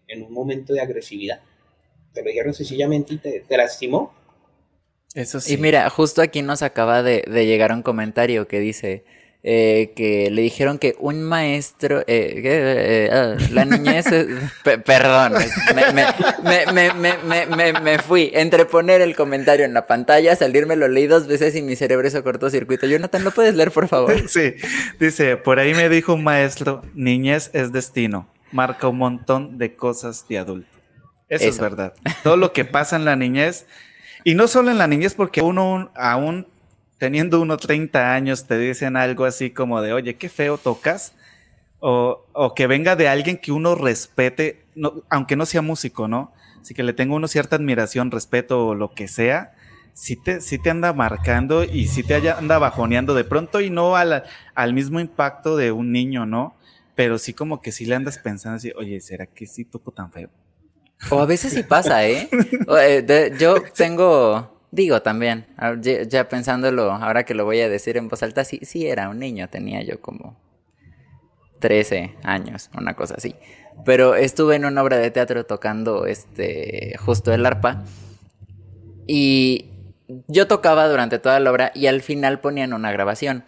en, 0.08 0.22
un 0.22 0.32
momento 0.32 0.72
de 0.72 0.80
agresividad. 0.80 1.40
Te 2.12 2.22
lo 2.22 2.28
dijeron 2.28 2.54
sencillamente 2.54 3.14
y 3.14 3.18
te, 3.18 3.40
te 3.40 3.56
lastimó 3.56 4.12
eso 5.14 5.40
sí. 5.40 5.54
Y 5.54 5.56
mira, 5.56 5.88
justo 5.90 6.22
aquí 6.22 6.42
nos 6.42 6.62
acaba 6.62 7.02
de, 7.02 7.22
llegar 7.46 7.72
un 7.72 7.82
comentario 7.82 8.48
que 8.48 8.58
dice 8.58 9.04
eh, 9.46 9.92
que 9.94 10.30
le 10.30 10.40
dijeron 10.40 10.78
que 10.78 10.96
un 10.98 11.22
maestro, 11.22 12.00
eh, 12.06 12.40
eh, 12.42 13.10
ah, 13.12 13.36
la 13.50 13.66
niñez, 13.66 14.06
perdón, 14.62 15.34
me, 17.82 17.98
fui 17.98 18.30
entre 18.32 18.64
poner 18.64 19.02
el 19.02 19.14
comentario 19.14 19.66
en 19.66 19.74
la 19.74 19.86
pantalla, 19.86 20.34
salirme 20.34 20.76
lo 20.76 20.88
leí 20.88 21.06
dos 21.06 21.26
veces 21.26 21.54
y 21.56 21.60
mi 21.60 21.76
cerebro 21.76 22.08
hizo 22.08 22.24
cortocircuito. 22.24 22.86
Jonathan, 22.86 23.22
¿lo 23.22 23.32
puedes 23.32 23.54
leer, 23.54 23.70
por 23.70 23.86
favor? 23.86 24.14
Sí, 24.28 24.54
dice, 24.98 25.36
por 25.36 25.58
ahí 25.58 25.74
me 25.74 25.90
dijo 25.90 26.14
un 26.14 26.24
maestro, 26.24 26.80
niñez 26.94 27.50
es 27.52 27.70
destino, 27.70 28.26
marca 28.50 28.88
un 28.88 28.96
montón 28.96 29.58
de 29.58 29.76
cosas 29.76 30.26
de 30.26 30.38
adulto. 30.38 30.78
Eso. 31.28 31.44
es 31.44 31.58
verdad. 31.58 31.92
Todo 32.22 32.38
lo 32.38 32.54
que 32.54 32.64
pasa 32.64 32.96
en 32.96 33.04
la 33.04 33.14
niñez 33.14 33.66
y 34.24 34.34
no 34.34 34.48
solo 34.48 34.70
en 34.70 34.78
la 34.78 34.86
niñez, 34.86 35.12
porque 35.12 35.42
uno 35.42 35.92
aún 35.94 36.46
teniendo 37.05 37.39
uno 37.39 37.59
30 37.59 38.14
años 38.14 38.47
te 38.47 38.56
dicen 38.56 38.97
algo 38.97 39.26
así 39.26 39.51
como 39.51 39.82
de, 39.82 39.93
oye, 39.93 40.16
qué 40.16 40.31
feo 40.31 40.56
tocas. 40.56 41.12
O, 41.78 42.24
o 42.32 42.55
que 42.55 42.66
venga 42.66 42.97
de 42.97 43.09
alguien 43.09 43.36
que 43.36 43.52
uno 43.52 43.74
respete, 43.74 44.64
no, 44.74 45.02
aunque 45.10 45.36
no 45.36 45.44
sea 45.44 45.60
músico, 45.60 46.09
¿no? 46.09 46.32
Así 46.62 46.72
que 46.72 46.82
le 46.82 46.94
tengo 46.94 47.14
uno 47.14 47.28
cierta 47.28 47.56
admiración, 47.56 48.10
respeto 48.10 48.68
o 48.68 48.74
lo 48.74 48.94
que 48.94 49.06
sea, 49.06 49.52
sí 49.93 50.16
te, 50.16 50.40
sí 50.40 50.59
te 50.59 50.70
anda 50.70 50.94
marcando 50.94 51.62
y 51.62 51.89
sí 51.89 52.02
te 52.02 52.14
anda 52.14 52.59
bajoneando 52.59 53.12
de 53.12 53.24
pronto 53.24 53.60
y 53.60 53.68
no 53.68 53.97
al, 53.97 54.22
al 54.55 54.72
mismo 54.72 54.98
impacto 54.98 55.59
de 55.59 55.72
un 55.72 55.93
niño, 55.93 56.24
¿no? 56.24 56.56
Pero 56.94 57.18
sí 57.18 57.35
como 57.35 57.60
que 57.60 57.70
sí 57.70 57.85
le 57.85 57.97
andas 57.97 58.16
pensando 58.16 58.56
así, 58.56 58.72
oye, 58.76 58.98
¿será 59.02 59.26
que 59.26 59.47
sí 59.47 59.66
toco 59.66 59.90
tan 59.90 60.10
feo? 60.10 60.31
O 61.10 61.20
a 61.20 61.26
veces 61.26 61.52
sí 61.52 61.64
pasa, 61.64 62.06
¿eh? 62.06 62.31
eh 62.81 63.36
yo 63.39 63.56
tengo, 63.76 64.53
digo 64.74 65.02
también, 65.02 65.46
ya 66.09 66.28
pensándolo, 66.28 66.90
ahora 66.92 67.24
que 67.24 67.34
lo 67.34 67.44
voy 67.44 67.60
a 67.60 67.68
decir 67.68 67.96
en 67.96 68.09
voz 68.09 68.22
alta, 68.22 68.44
sí, 68.44 68.59
sí 68.62 68.86
era 68.86 69.09
un 69.09 69.20
niño, 69.20 69.48
tenía 69.48 69.82
yo 69.82 70.01
como 70.01 70.36
13 71.60 72.16
años, 72.24 72.70
una 72.76 72.94
cosa 72.94 73.14
así. 73.16 73.36
Pero 73.84 74.16
estuve 74.16 74.56
en 74.56 74.64
una 74.64 74.82
obra 74.82 74.98
de 74.98 75.10
teatro 75.10 75.46
tocando 75.46 76.06
este 76.06 76.96
justo 76.98 77.32
el 77.32 77.46
arpa 77.46 77.84
y 79.06 79.70
yo 80.28 80.46
tocaba 80.48 80.88
durante 80.88 81.18
toda 81.18 81.38
la 81.40 81.51
obra 81.51 81.72
y 81.74 81.86
al 81.86 82.02
final 82.02 82.40
ponían 82.40 82.72
una 82.72 82.92
grabación. 82.92 83.44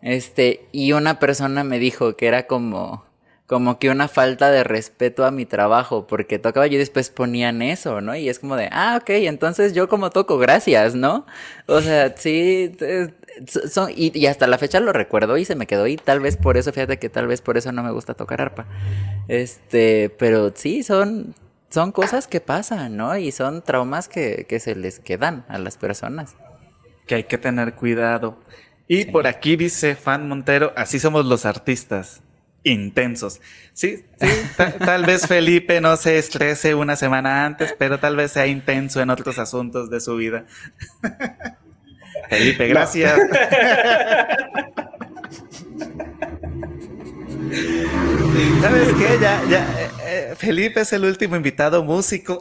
Este, 0.00 0.66
y 0.72 0.92
una 0.92 1.18
persona 1.18 1.64
me 1.64 1.78
dijo 1.78 2.16
que 2.16 2.26
era 2.26 2.46
como 2.46 3.04
como 3.52 3.78
que 3.78 3.90
una 3.90 4.08
falta 4.08 4.50
de 4.50 4.64
respeto 4.64 5.26
a 5.26 5.30
mi 5.30 5.44
trabajo, 5.44 6.06
porque 6.06 6.38
tocaba 6.38 6.66
yo 6.68 6.76
y 6.76 6.78
después 6.78 7.10
ponían 7.10 7.60
eso, 7.60 8.00
¿no? 8.00 8.16
Y 8.16 8.30
es 8.30 8.38
como 8.38 8.56
de, 8.56 8.70
ah, 8.72 8.98
ok, 8.98 9.10
entonces 9.10 9.74
yo 9.74 9.90
como 9.90 10.08
toco, 10.08 10.38
gracias, 10.38 10.94
¿no? 10.94 11.26
O 11.66 11.82
sea, 11.82 12.16
sí, 12.16 12.74
son, 13.70 13.90
y, 13.94 14.24
hasta 14.24 14.46
la 14.46 14.56
fecha 14.56 14.80
lo 14.80 14.94
recuerdo 14.94 15.36
y 15.36 15.44
se 15.44 15.54
me 15.54 15.66
quedó 15.66 15.86
y 15.86 15.98
tal 15.98 16.20
vez 16.20 16.38
por 16.38 16.56
eso, 16.56 16.72
fíjate 16.72 16.98
que 16.98 17.10
tal 17.10 17.26
vez 17.26 17.42
por 17.42 17.58
eso 17.58 17.72
no 17.72 17.82
me 17.82 17.92
gusta 17.92 18.14
tocar 18.14 18.40
arpa. 18.40 18.64
Este, 19.28 20.08
pero 20.18 20.50
sí, 20.54 20.82
son, 20.82 21.34
son 21.68 21.92
cosas 21.92 22.28
que 22.28 22.40
pasan, 22.40 22.96
¿no? 22.96 23.18
Y 23.18 23.32
son 23.32 23.60
traumas 23.60 24.08
que, 24.08 24.46
que 24.48 24.60
se 24.60 24.74
les 24.76 24.98
quedan 24.98 25.44
a 25.48 25.58
las 25.58 25.76
personas. 25.76 26.36
Que 27.06 27.16
hay 27.16 27.24
que 27.24 27.36
tener 27.36 27.74
cuidado. 27.74 28.38
Y 28.88 29.04
por 29.04 29.26
aquí 29.26 29.56
dice 29.56 29.94
Fan 29.94 30.26
Montero, 30.26 30.72
así 30.74 30.98
somos 30.98 31.26
los 31.26 31.44
artistas 31.44 32.22
intensos. 32.64 33.40
Sí, 33.72 34.04
sí 34.20 34.28
tal 34.78 35.04
vez 35.04 35.26
Felipe 35.26 35.80
no 35.80 35.96
se 35.96 36.18
estrese 36.18 36.74
una 36.74 36.96
semana 36.96 37.46
antes, 37.46 37.74
pero 37.78 37.98
tal 37.98 38.16
vez 38.16 38.32
sea 38.32 38.46
intenso 38.46 39.00
en 39.00 39.10
otros 39.10 39.38
asuntos 39.38 39.90
de 39.90 40.00
su 40.00 40.16
vida. 40.16 40.44
Felipe, 42.28 42.68
gracias. 42.68 43.18
¿Sabes 48.60 48.88
qué? 48.94 49.18
Ya, 49.20 49.42
ya, 49.48 49.80
eh, 49.80 49.90
eh, 50.06 50.34
Felipe 50.36 50.80
es 50.80 50.92
el 50.92 51.04
último 51.04 51.36
invitado 51.36 51.84
músico 51.84 52.40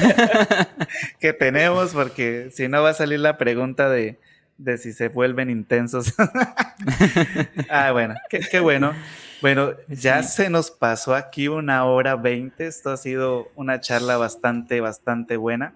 que 1.20 1.32
tenemos, 1.32 1.90
porque 1.92 2.50
si 2.52 2.68
no 2.68 2.82
va 2.82 2.90
a 2.90 2.94
salir 2.94 3.20
la 3.20 3.36
pregunta 3.36 3.88
de, 3.88 4.18
de 4.60 4.78
si 4.78 4.92
se 4.92 5.08
vuelven 5.08 5.50
intensos. 5.50 6.14
ah, 7.70 7.92
bueno, 7.92 8.14
qué, 8.28 8.60
bueno. 8.60 8.94
Bueno, 9.40 9.72
ya 9.88 10.22
se 10.22 10.50
nos 10.50 10.70
pasó 10.70 11.14
aquí 11.14 11.48
una 11.48 11.84
hora 11.84 12.16
veinte. 12.16 12.66
Esto 12.66 12.90
ha 12.90 12.96
sido 12.96 13.50
una 13.54 13.80
charla 13.80 14.18
bastante, 14.18 14.80
bastante 14.80 15.36
buena. 15.36 15.74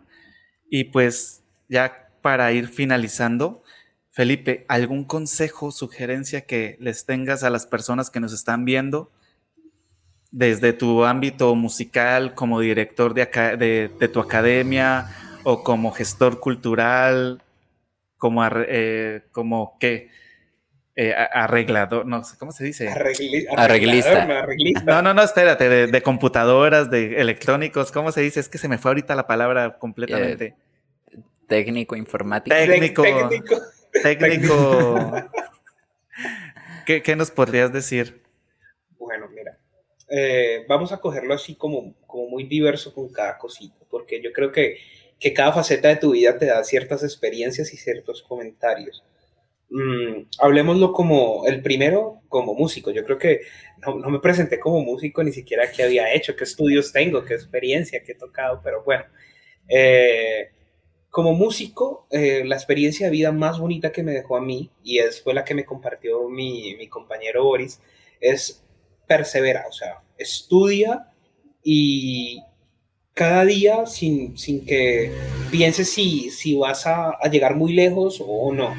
Y 0.71 0.85
pues 0.85 1.43
ya 1.69 2.09
para 2.21 2.53
ir 2.53 2.69
finalizando, 2.69 3.63
Felipe, 4.11 4.67
¿algún 4.69 5.05
consejo, 5.05 5.73
sugerencia 5.73 6.43
que 6.43 6.77
les 6.79 7.07
tengas 7.07 7.43
a 7.43 7.51
las 7.51 7.67
personas 7.67 8.11
que 8.11 8.21
nos 8.21 8.33
están 8.33 8.65
viendo 8.65 9.11
desde 10.31 10.73
tu 10.73 11.05
ámbito 11.05 11.55
musical, 11.55 12.35
como 12.35 12.61
director 12.61 13.15
de, 13.15 13.89
de, 13.99 14.09
tu 14.09 14.21
academia 14.21 15.09
o 15.45 15.63
como 15.63 15.93
gestor 15.93 16.41
cultural, 16.41 17.41
como, 18.25 18.43
eh, 18.47 19.21
como 19.33 19.77
qué? 19.79 20.09
Eh, 20.97 21.13
arreglador, 21.13 22.07
no 22.07 22.25
sé, 22.25 22.39
¿cómo 22.39 22.53
se 22.53 22.65
dice? 22.65 22.89
arreglista. 22.89 24.27
No, 24.87 25.03
no, 25.03 25.13
no, 25.13 25.23
espérate, 25.23 25.69
de, 25.69 26.03
computadoras, 26.03 26.91
de 26.91 27.21
electrónicos, 27.21 27.93
¿cómo 27.93 28.13
se 28.13 28.23
dice? 28.23 28.41
Es 28.41 28.49
que 28.49 28.57
se 28.57 28.67
me 28.67 28.79
fue 28.79 28.93
ahorita 28.93 29.15
la 29.15 29.27
palabra 29.27 29.79
completamente. 29.79 30.55
Eh, 31.13 31.19
técnico 31.47 31.97
informático. 31.97 32.57
Técnico. 32.57 33.03
técnico 33.03 33.57
técnico. 34.03 35.13
¿Qué, 36.87 37.15
nos 37.15 37.31
podrías 37.31 37.71
decir? 37.71 38.23
Bueno, 38.97 39.29
mira, 39.29 39.59
eh, 40.09 40.65
vamos 40.67 40.93
a 40.93 40.99
cogerlo 40.99 41.35
así 41.35 41.57
como, 41.57 41.95
como 42.07 42.31
muy 42.31 42.45
diverso 42.45 42.95
con 42.95 43.13
cada 43.13 43.37
cosita, 43.37 43.85
porque 43.91 44.23
yo 44.23 44.33
creo 44.33 44.51
que, 44.51 44.79
que 45.19 45.33
cada 45.33 45.53
faceta 45.53 45.89
de 45.89 45.97
tu 45.97 46.13
vida 46.13 46.39
te 46.39 46.47
da 46.47 46.63
ciertas 46.65 47.03
experiencias 47.03 47.73
y 47.73 47.77
ciertos 47.77 48.23
comentarios. 48.23 49.05
Mm, 49.71 50.29
hablemoslo 50.39 50.93
como 50.93 51.47
el 51.47 51.63
primero, 51.63 52.21
como 52.29 52.55
músico. 52.55 52.91
Yo 52.91 53.05
creo 53.05 53.19
que 53.19 53.41
no, 53.85 53.97
no, 53.99 54.11
me 54.11 54.21
presenté 54.21 54.61
como 54.61 54.81
músico 54.81 55.23
ni 55.25 55.33
siquiera 55.33 55.71
qué 55.73 55.83
había 55.83 56.13
hecho, 56.13 56.37
qué 56.37 56.45
estudios 56.45 56.93
tengo, 56.93 57.25
qué 57.25 57.35
experiencia, 57.35 58.03
qué 58.03 58.13
he 58.13 58.17
tocado, 58.17 58.61
pero 58.63 58.83
bueno. 58.85 59.05
Eh, 59.69 60.51
como 61.11 61.33
músico, 61.33 62.07
eh, 62.11 62.43
la 62.45 62.57
experiencia 62.57 63.07
de 63.07 63.13
vida 63.13 63.31
más 63.31 63.59
bonita 63.61 63.93
que 63.93 64.03
me 64.03 64.13
dejó 64.13 64.37
a 64.37 64.41
mí, 64.41 64.71
y 64.83 64.99
es, 64.99 65.23
fue 65.23 65.33
la 65.33 65.45
que 65.45 65.55
me 65.55 65.65
compartió 65.65 66.29
mi, 66.29 66.75
mi 66.77 66.89
compañero 66.89 67.45
Boris, 67.45 67.81
es 68.21 68.65
persevera, 69.07 69.65
o 69.69 69.73
sea, 69.73 70.03
estudia 70.19 71.13
y 71.63 72.43
cada 73.15 73.45
día 73.45 73.87
sin, 73.87 74.37
sin 74.37 74.67
que 74.67 75.13
pienses 75.51 75.91
si, 75.91 76.31
si 76.31 76.57
vas 76.57 76.87
a, 76.87 77.11
a, 77.11 77.29
llegar 77.29 77.55
muy 77.55 77.73
lejos 77.73 78.23
o 78.25 78.53
no. 78.53 78.75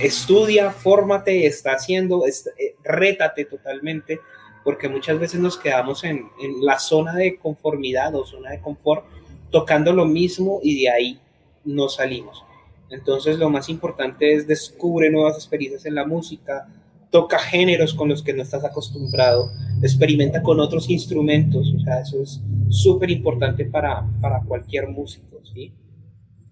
Estudia, 0.00 0.70
fórmate, 0.70 1.46
está 1.46 1.72
haciendo, 1.72 2.24
eh, 2.26 2.76
rétate 2.84 3.46
totalmente, 3.46 4.20
porque 4.62 4.88
muchas 4.88 5.18
veces 5.18 5.40
nos 5.40 5.56
quedamos 5.56 6.04
en, 6.04 6.28
en 6.40 6.64
la 6.64 6.78
zona 6.78 7.14
de 7.14 7.36
conformidad 7.38 8.14
o 8.14 8.26
zona 8.26 8.50
de 8.50 8.60
confort, 8.60 9.06
tocando 9.50 9.92
lo 9.92 10.04
mismo 10.04 10.60
y 10.62 10.82
de 10.82 10.90
ahí 10.90 11.20
no 11.64 11.88
salimos. 11.88 12.44
Entonces 12.90 13.38
lo 13.38 13.48
más 13.48 13.70
importante 13.70 14.34
es 14.34 14.46
descubre 14.46 15.10
nuevas 15.10 15.36
experiencias 15.36 15.86
en 15.86 15.94
la 15.94 16.04
música, 16.04 16.68
toca 17.12 17.38
géneros 17.38 17.94
con 17.94 18.08
los 18.08 18.24
que 18.24 18.32
no 18.32 18.42
estás 18.42 18.64
acostumbrado, 18.64 19.52
experimenta 19.80 20.42
con 20.42 20.58
otros 20.58 20.90
instrumentos, 20.90 21.72
o 21.76 21.78
sea, 21.78 22.00
eso 22.00 22.20
es 22.20 22.40
súper 22.68 23.10
importante 23.10 23.64
para, 23.64 24.04
para 24.20 24.40
cualquier 24.40 24.88
músico, 24.88 25.40
¿sí? 25.54 25.72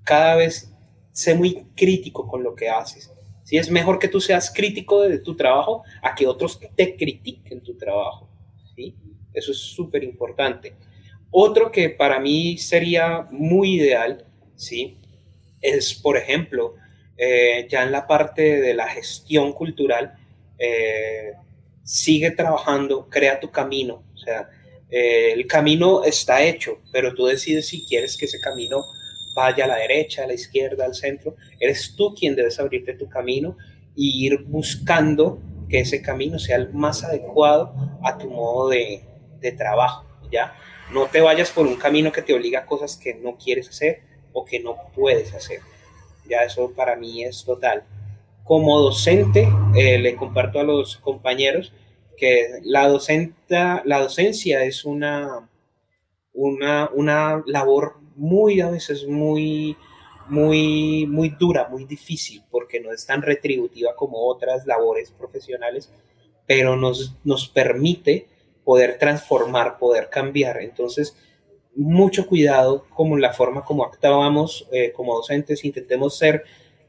Cada 0.05 0.37
vez 0.37 0.73
sé 1.11 1.35
muy 1.35 1.65
crítico 1.75 2.29
con 2.29 2.45
lo 2.45 2.55
que 2.55 2.69
haces. 2.69 3.11
¿sí? 3.43 3.57
Es 3.57 3.71
mejor 3.71 3.99
que 3.99 4.07
tú 4.07 4.21
seas 4.21 4.53
crítico 4.55 5.03
de 5.03 5.19
tu 5.19 5.35
trabajo 5.35 5.83
a 6.03 6.15
que 6.15 6.27
otros 6.29 6.61
te 6.77 6.97
critiquen 6.97 7.63
tu 7.63 7.77
trabajo, 7.77 8.29
¿sí? 8.77 8.95
Eso 9.33 9.51
es 9.51 9.59
súper 9.59 10.05
importante. 10.05 10.77
Otro 11.33 11.73
que 11.73 11.91
para 11.91 12.21
mí 12.21 12.59
sería 12.59 13.27
muy 13.31 13.77
ideal, 13.77 14.25
¿sí? 14.55 15.01
es, 15.61 15.95
por 15.95 16.17
ejemplo, 16.17 16.75
eh, 17.17 17.67
ya 17.69 17.83
en 17.83 17.93
la 17.93 18.07
parte 18.07 18.61
de 18.61 18.75
la 18.75 18.89
gestión 18.89 19.53
cultural, 19.53 20.17
eh, 20.61 21.33
sigue 21.83 22.31
trabajando, 22.33 23.09
crea 23.09 23.41
tu 23.41 23.51
camino. 23.51 24.05
O 24.15 24.19
sea, 24.19 24.49
eh, 24.91 25.33
el 25.33 25.47
camino 25.47 26.05
está 26.05 26.43
hecho, 26.43 26.79
pero 26.93 27.15
tú 27.15 27.27
decides 27.27 27.69
si 27.69 27.85
quieres 27.85 28.17
que 28.17 28.27
ese 28.27 28.41
camino 28.41 28.83
vaya 29.35 29.65
a 29.65 29.69
la 29.69 29.77
derecha, 29.77 30.25
a 30.25 30.27
la 30.27 30.35
izquierda, 30.35 30.85
al 30.85 30.95
centro. 30.95 31.37
Eres 31.59 31.95
tú 31.97 32.15
quien 32.15 32.37
debes 32.37 32.61
abrirte 32.61 32.95
tu 32.95 33.09
camino 33.09 33.57
y 33.97 34.27
ir 34.27 34.45
buscando 34.45 35.41
que 35.69 35.81
ese 35.81 36.03
camino 36.03 36.39
sea 36.39 36.57
el 36.57 36.73
más 36.73 37.03
adecuado 37.05 37.75
a 38.05 38.19
tu 38.19 38.29
modo 38.29 38.69
de, 38.69 39.03
de 39.41 39.53
trabajo, 39.53 40.05
¿ya? 40.31 40.55
No 40.93 41.07
te 41.07 41.21
vayas 41.21 41.51
por 41.51 41.67
un 41.67 41.77
camino 41.77 42.11
que 42.11 42.23
te 42.23 42.35
obliga 42.35 42.61
a 42.61 42.67
cosas 42.67 42.97
que 42.97 43.15
no 43.15 43.39
quieres 43.39 43.69
hacer, 43.69 44.11
o 44.33 44.45
que 44.45 44.61
no 44.61 44.77
puedes 44.95 45.35
hacer. 45.35 45.61
Ya 46.29 46.43
eso 46.43 46.73
para 46.75 46.97
mí 46.97 47.25
es 47.25 47.45
total. 47.45 47.85
Como 48.51 48.81
docente, 48.81 49.49
eh, 49.77 50.01
le 50.01 50.17
comparto 50.17 50.59
a 50.59 50.65
los 50.65 50.97
compañeros 50.97 51.73
que 52.17 52.59
la, 52.65 52.89
docenta, 52.89 53.81
la 53.85 54.01
docencia 54.01 54.65
es 54.65 54.85
una, 54.85 55.49
una, 56.33 56.91
una 56.93 57.45
labor 57.47 57.99
muy, 58.17 58.61
a 58.61 58.69
veces 58.69 59.07
muy, 59.07 59.77
muy, 60.29 61.07
muy 61.07 61.29
dura, 61.29 61.69
muy 61.69 61.85
difícil, 61.85 62.43
porque 62.51 62.81
no 62.81 62.91
es 62.91 63.07
tan 63.07 63.23
retributiva 63.23 63.95
como 63.95 64.27
otras 64.27 64.67
labores 64.67 65.13
profesionales, 65.13 65.93
pero 66.45 66.75
nos, 66.75 67.15
nos 67.23 67.49
permite 67.49 68.27
poder 68.65 68.99
transformar, 68.99 69.79
poder 69.79 70.11
cambiar. 70.11 70.61
Entonces, 70.61 71.17
mucho 71.77 72.27
cuidado 72.27 72.85
como 72.91 73.17
la 73.17 73.33
forma 73.33 73.65
como 73.65 73.85
actuábamos 73.85 74.67
eh, 74.73 74.91
como 74.91 75.15
docentes, 75.15 75.65
intentemos 75.65 76.19
ser 76.19 76.43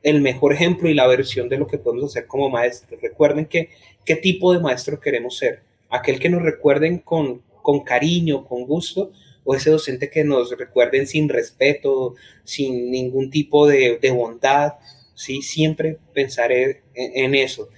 el 0.03 0.21
mejor 0.21 0.53
ejemplo 0.53 0.89
y 0.89 0.93
la 0.93 1.07
versión 1.07 1.49
de 1.49 1.57
lo 1.57 1.67
que 1.67 1.77
podemos 1.77 2.05
hacer 2.05 2.27
como 2.27 2.49
maestros. 2.49 3.01
Recuerden 3.01 3.45
que 3.45 3.69
qué 4.05 4.15
tipo 4.15 4.53
de 4.53 4.59
maestro 4.59 4.99
queremos 4.99 5.37
ser, 5.37 5.61
aquel 5.89 6.19
que 6.19 6.29
nos 6.29 6.41
recuerden 6.41 6.99
con, 6.99 7.41
con 7.61 7.81
cariño, 7.83 8.45
con 8.45 8.65
gusto, 8.65 9.11
o 9.43 9.55
ese 9.55 9.71
docente 9.71 10.09
que 10.09 10.23
nos 10.23 10.55
recuerden 10.57 11.07
sin 11.07 11.27
respeto, 11.27 12.15
sin 12.43 12.91
ningún 12.91 13.29
tipo 13.29 13.67
de, 13.67 13.97
de 13.99 14.11
bondad, 14.11 14.73
¿sí? 15.15 15.41
Siempre 15.41 15.97
pensaré 16.13 16.83
en, 16.93 17.25
en 17.25 17.35
eso. 17.35 17.69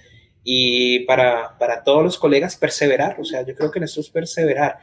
Y 0.42 1.00
para, 1.00 1.56
para 1.58 1.82
todos 1.82 2.04
los 2.04 2.18
colegas, 2.18 2.56
perseverar, 2.56 3.18
o 3.18 3.24
sea, 3.24 3.46
yo 3.46 3.54
creo 3.54 3.70
que 3.70 3.78
en 3.78 3.84
esto 3.84 4.00
es 4.00 4.10
perseverar 4.10 4.78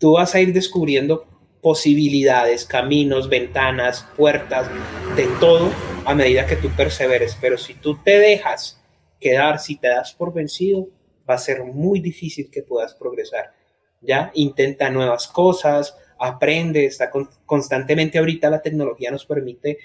tú 0.00 0.12
vas 0.12 0.34
a 0.34 0.40
ir 0.40 0.52
descubriendo 0.52 1.26
posibilidades, 1.60 2.64
caminos, 2.64 3.28
ventanas, 3.28 4.08
puertas, 4.16 4.66
de 5.14 5.28
todo 5.38 5.70
a 6.04 6.14
medida 6.14 6.46
que 6.46 6.56
tú 6.56 6.68
perseveres. 6.70 7.36
Pero 7.40 7.58
si 7.58 7.74
tú 7.74 7.96
te 8.02 8.18
dejas 8.18 8.80
quedar, 9.20 9.58
si 9.58 9.76
te 9.76 9.88
das 9.88 10.12
por 10.12 10.32
vencido, 10.32 10.88
va 11.28 11.34
a 11.34 11.38
ser 11.38 11.64
muy 11.64 12.00
difícil 12.00 12.50
que 12.50 12.62
puedas 12.62 12.94
progresar. 12.94 13.52
¿Ya? 14.00 14.30
Intenta 14.34 14.90
nuevas 14.90 15.28
cosas, 15.28 15.96
aprende, 16.18 16.86
está 16.86 17.10
constantemente 17.44 18.18
ahorita 18.18 18.50
la 18.50 18.62
tecnología 18.62 19.10
nos 19.10 19.26
permite 19.26 19.78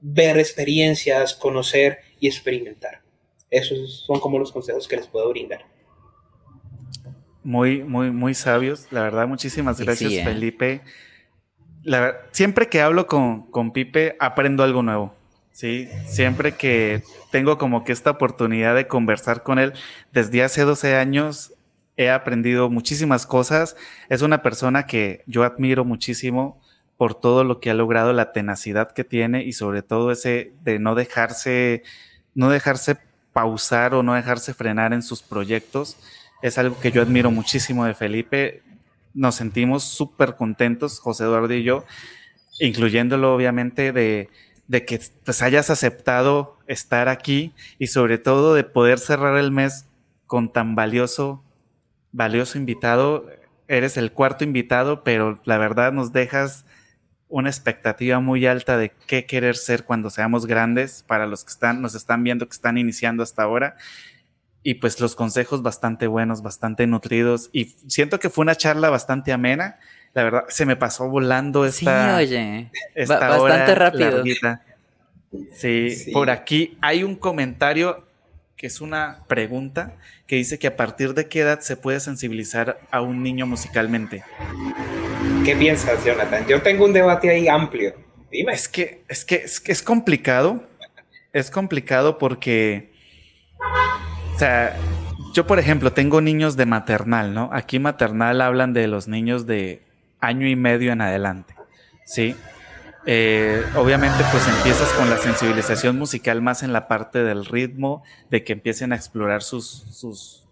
ver 0.00 0.38
experiencias, 0.38 1.34
conocer 1.34 1.98
y 2.20 2.28
experimentar. 2.28 3.02
Esos 3.50 4.04
son 4.06 4.20
como 4.20 4.38
los 4.38 4.52
consejos 4.52 4.86
que 4.86 4.96
les 4.96 5.06
puedo 5.06 5.28
brindar. 5.30 5.64
Muy, 7.42 7.82
muy, 7.82 8.10
muy 8.10 8.34
sabios. 8.34 8.88
La 8.90 9.02
verdad, 9.02 9.26
muchísimas 9.26 9.80
gracias, 9.80 10.12
¿eh? 10.12 10.24
Felipe. 10.24 10.82
siempre 12.30 12.68
que 12.68 12.80
hablo 12.80 13.06
con, 13.06 13.50
con 13.50 13.72
Pipe, 13.72 14.16
aprendo 14.20 14.62
algo 14.62 14.82
nuevo. 14.82 15.17
Sí, 15.58 15.88
siempre 16.06 16.52
que 16.52 17.02
tengo 17.32 17.58
como 17.58 17.82
que 17.82 17.90
esta 17.90 18.12
oportunidad 18.12 18.76
de 18.76 18.86
conversar 18.86 19.42
con 19.42 19.58
él, 19.58 19.72
desde 20.12 20.44
hace 20.44 20.62
12 20.62 20.94
años 20.94 21.52
he 21.96 22.10
aprendido 22.10 22.70
muchísimas 22.70 23.26
cosas. 23.26 23.74
Es 24.08 24.22
una 24.22 24.40
persona 24.40 24.86
que 24.86 25.24
yo 25.26 25.42
admiro 25.42 25.84
muchísimo 25.84 26.62
por 26.96 27.16
todo 27.16 27.42
lo 27.42 27.58
que 27.58 27.70
ha 27.70 27.74
logrado, 27.74 28.12
la 28.12 28.30
tenacidad 28.30 28.92
que 28.92 29.02
tiene 29.02 29.42
y 29.42 29.52
sobre 29.52 29.82
todo 29.82 30.12
ese 30.12 30.52
de 30.62 30.78
no 30.78 30.94
dejarse, 30.94 31.82
no 32.36 32.50
dejarse 32.50 32.96
pausar 33.32 33.94
o 33.94 34.04
no 34.04 34.14
dejarse 34.14 34.54
frenar 34.54 34.92
en 34.92 35.02
sus 35.02 35.22
proyectos 35.22 35.96
es 36.40 36.56
algo 36.56 36.78
que 36.78 36.92
yo 36.92 37.02
admiro 37.02 37.32
muchísimo 37.32 37.84
de 37.84 37.94
Felipe. 37.94 38.62
Nos 39.12 39.34
sentimos 39.34 39.82
súper 39.82 40.36
contentos, 40.36 41.00
José 41.00 41.24
Eduardo 41.24 41.52
y 41.52 41.64
yo, 41.64 41.84
incluyéndolo 42.60 43.34
obviamente 43.34 43.90
de, 43.90 44.28
que 44.68 45.00
pues, 45.24 45.42
hayas 45.42 45.70
aceptado 45.70 46.58
estar 46.66 47.08
aquí 47.08 47.54
y 47.78 47.88
sobre 47.88 48.18
todo 48.18 48.54
de 48.54 48.64
poder 48.64 48.98
cerrar 48.98 49.36
el 49.38 49.50
mes 49.50 49.86
con 50.26 50.52
tan 50.52 50.74
valioso 50.74 51.42
valioso 52.12 52.58
invitado. 52.58 53.26
Eres 53.66 53.96
el 53.96 54.12
cuarto 54.12 54.44
invitado, 54.44 55.04
pero 55.04 55.40
la 55.44 55.58
verdad 55.58 55.92
nos 55.92 56.12
dejas 56.12 56.64
una 57.28 57.50
expectativa 57.50 58.20
muy 58.20 58.46
alta 58.46 58.78
de 58.78 58.92
qué 59.06 59.26
querer 59.26 59.56
ser 59.56 59.84
cuando 59.84 60.08
seamos 60.08 60.46
grandes 60.46 61.04
para 61.06 61.26
los 61.26 61.44
que 61.44 61.50
están, 61.50 61.82
nos 61.82 61.94
están 61.94 62.24
viendo 62.24 62.46
que 62.46 62.54
están 62.54 62.78
iniciando 62.78 63.22
hasta 63.22 63.42
ahora. 63.42 63.76
Y 64.62 64.74
pues 64.74 65.00
los 65.00 65.14
consejos 65.14 65.62
bastante 65.62 66.06
buenos, 66.06 66.42
bastante 66.42 66.86
nutridos. 66.86 67.50
Y 67.52 67.76
siento 67.86 68.18
que 68.18 68.30
fue 68.30 68.42
una 68.42 68.56
charla 68.56 68.90
bastante 68.90 69.32
amena. 69.32 69.78
La 70.18 70.24
verdad, 70.24 70.44
se 70.48 70.66
me 70.66 70.74
pasó 70.74 71.08
volando 71.08 71.64
esta. 71.64 72.18
Sí, 72.18 72.24
oye. 72.24 72.70
bastante 73.06 73.74
rápido. 73.76 74.24
sí, 75.52 76.10
por 76.12 76.28
aquí 76.28 76.76
hay 76.80 77.04
un 77.04 77.14
comentario 77.14 78.04
que 78.56 78.66
es 78.66 78.80
una 78.80 79.22
pregunta 79.28 79.94
que 80.26 80.34
dice 80.34 80.58
que 80.58 80.66
a 80.66 80.76
partir 80.76 81.14
de 81.14 81.28
qué 81.28 81.42
edad 81.42 81.60
se 81.60 81.76
puede 81.76 82.00
sensibilizar 82.00 82.80
a 82.90 83.00
un 83.00 83.22
niño 83.22 83.46
musicalmente. 83.46 84.24
¿Qué 85.44 85.54
piensas, 85.54 86.04
Jonathan? 86.04 86.44
Yo 86.48 86.62
tengo 86.62 86.86
un 86.86 86.92
debate 86.92 87.30
ahí 87.30 87.46
amplio. 87.46 87.94
Dime. 88.28 88.52
Es 88.52 88.68
que 88.68 89.04
es, 89.06 89.24
que, 89.24 89.36
es, 89.36 89.60
que 89.60 89.70
es 89.70 89.82
complicado. 89.84 90.64
Es 91.32 91.48
complicado 91.48 92.18
porque, 92.18 92.90
o 94.34 94.38
sea, 94.40 94.76
yo 95.32 95.46
por 95.46 95.60
ejemplo 95.60 95.92
tengo 95.92 96.20
niños 96.20 96.56
de 96.56 96.66
maternal, 96.66 97.34
¿no? 97.34 97.50
Aquí 97.52 97.78
maternal 97.78 98.40
hablan 98.40 98.72
de 98.72 98.88
los 98.88 99.06
niños 99.06 99.46
de 99.46 99.86
año 100.20 100.46
y 100.46 100.56
medio 100.56 100.92
en 100.92 101.00
adelante, 101.00 101.54
¿sí? 102.04 102.36
Eh, 103.06 103.64
obviamente 103.76 104.22
pues 104.30 104.46
empiezas 104.48 104.92
con 104.92 105.08
la 105.08 105.16
sensibilización 105.16 105.98
musical 105.98 106.42
más 106.42 106.62
en 106.62 106.72
la 106.72 106.88
parte 106.88 107.22
del 107.22 107.46
ritmo, 107.46 108.02
de 108.30 108.44
que 108.44 108.52
empiecen 108.52 108.92
a 108.92 108.96
explorar 108.96 109.42
sus, 109.42 109.66
sus 109.90 110.44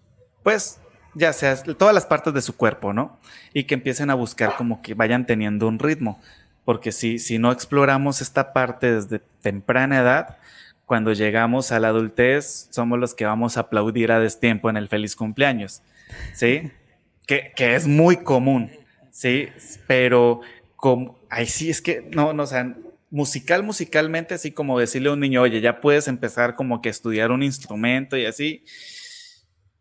pues 0.42 0.78
ya 1.14 1.32
sea 1.32 1.56
todas 1.62 1.94
las 1.94 2.06
partes 2.06 2.32
de 2.32 2.42
su 2.42 2.56
cuerpo, 2.56 2.92
¿no? 2.92 3.18
Y 3.52 3.64
que 3.64 3.74
empiecen 3.74 4.10
a 4.10 4.14
buscar 4.14 4.56
como 4.56 4.80
que 4.82 4.94
vayan 4.94 5.26
teniendo 5.26 5.66
un 5.66 5.78
ritmo, 5.78 6.20
porque 6.64 6.92
si, 6.92 7.18
si 7.18 7.38
no 7.38 7.52
exploramos 7.52 8.20
esta 8.20 8.52
parte 8.52 8.94
desde 8.94 9.20
temprana 9.40 9.98
edad, 9.98 10.36
cuando 10.84 11.12
llegamos 11.12 11.72
a 11.72 11.80
la 11.80 11.88
adultez 11.88 12.68
somos 12.70 12.98
los 12.98 13.14
que 13.14 13.24
vamos 13.24 13.56
a 13.56 13.60
aplaudir 13.60 14.12
a 14.12 14.20
destiempo 14.20 14.70
en 14.70 14.76
el 14.76 14.88
feliz 14.88 15.16
cumpleaños, 15.16 15.82
¿sí? 16.32 16.70
que, 17.26 17.52
que 17.56 17.74
es 17.74 17.86
muy 17.86 18.18
común, 18.18 18.70
¿sí? 19.16 19.48
Pero 19.86 20.42
como, 20.76 21.18
ay, 21.30 21.46
sí, 21.46 21.70
es 21.70 21.80
que, 21.80 22.06
no, 22.14 22.34
no, 22.34 22.42
o 22.42 22.46
sea, 22.46 22.76
musical, 23.10 23.62
musicalmente, 23.62 24.34
así 24.34 24.52
como 24.52 24.78
decirle 24.78 25.08
a 25.08 25.14
un 25.14 25.20
niño, 25.20 25.40
oye, 25.40 25.62
ya 25.62 25.80
puedes 25.80 26.06
empezar 26.06 26.54
como 26.54 26.82
que 26.82 26.90
estudiar 26.90 27.30
un 27.30 27.42
instrumento 27.42 28.18
y 28.18 28.26
así, 28.26 28.62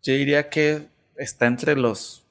yo 0.02 0.14
diría 0.14 0.50
que 0.50 0.88
está 1.18 1.48
entre 1.48 1.76
los 1.76 2.26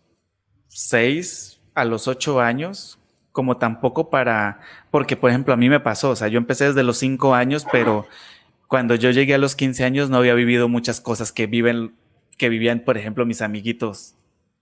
6 0.69 1.61
a 1.75 1.85
los 1.85 2.09
8 2.09 2.41
años, 2.41 2.99
como 3.33 3.59
tampoco 3.59 4.09
para, 4.09 4.61
porque 4.91 5.17
por 5.17 5.29
ejemplo 5.29 5.53
a 5.53 5.59
mí 5.59 5.69
me 5.69 5.81
pasó, 5.81 6.11
o 6.11 6.17
sea, 6.17 6.29
yo 6.29 6.39
empecé 6.39 6.69
desde 6.69 6.85
los 6.85 6.97
5 6.97 7.35
años, 7.35 7.67
pero 7.71 8.07
cuando 8.67 8.95
yo 8.95 9.11
llegué 9.11 9.35
a 9.35 9.39
los 9.39 9.57
15 9.57 9.85
años 9.85 10.09
no 10.09 10.17
había 10.17 10.35
vivido 10.35 10.69
muchas 10.71 11.03
cosas 11.03 11.33
que 11.33 11.47
viven, 11.47 11.95
que 12.39 12.49
vivían, 12.49 12.81
por 12.81 12.97
ejemplo, 12.97 13.27
mis 13.27 13.43
amiguitos 13.43 14.15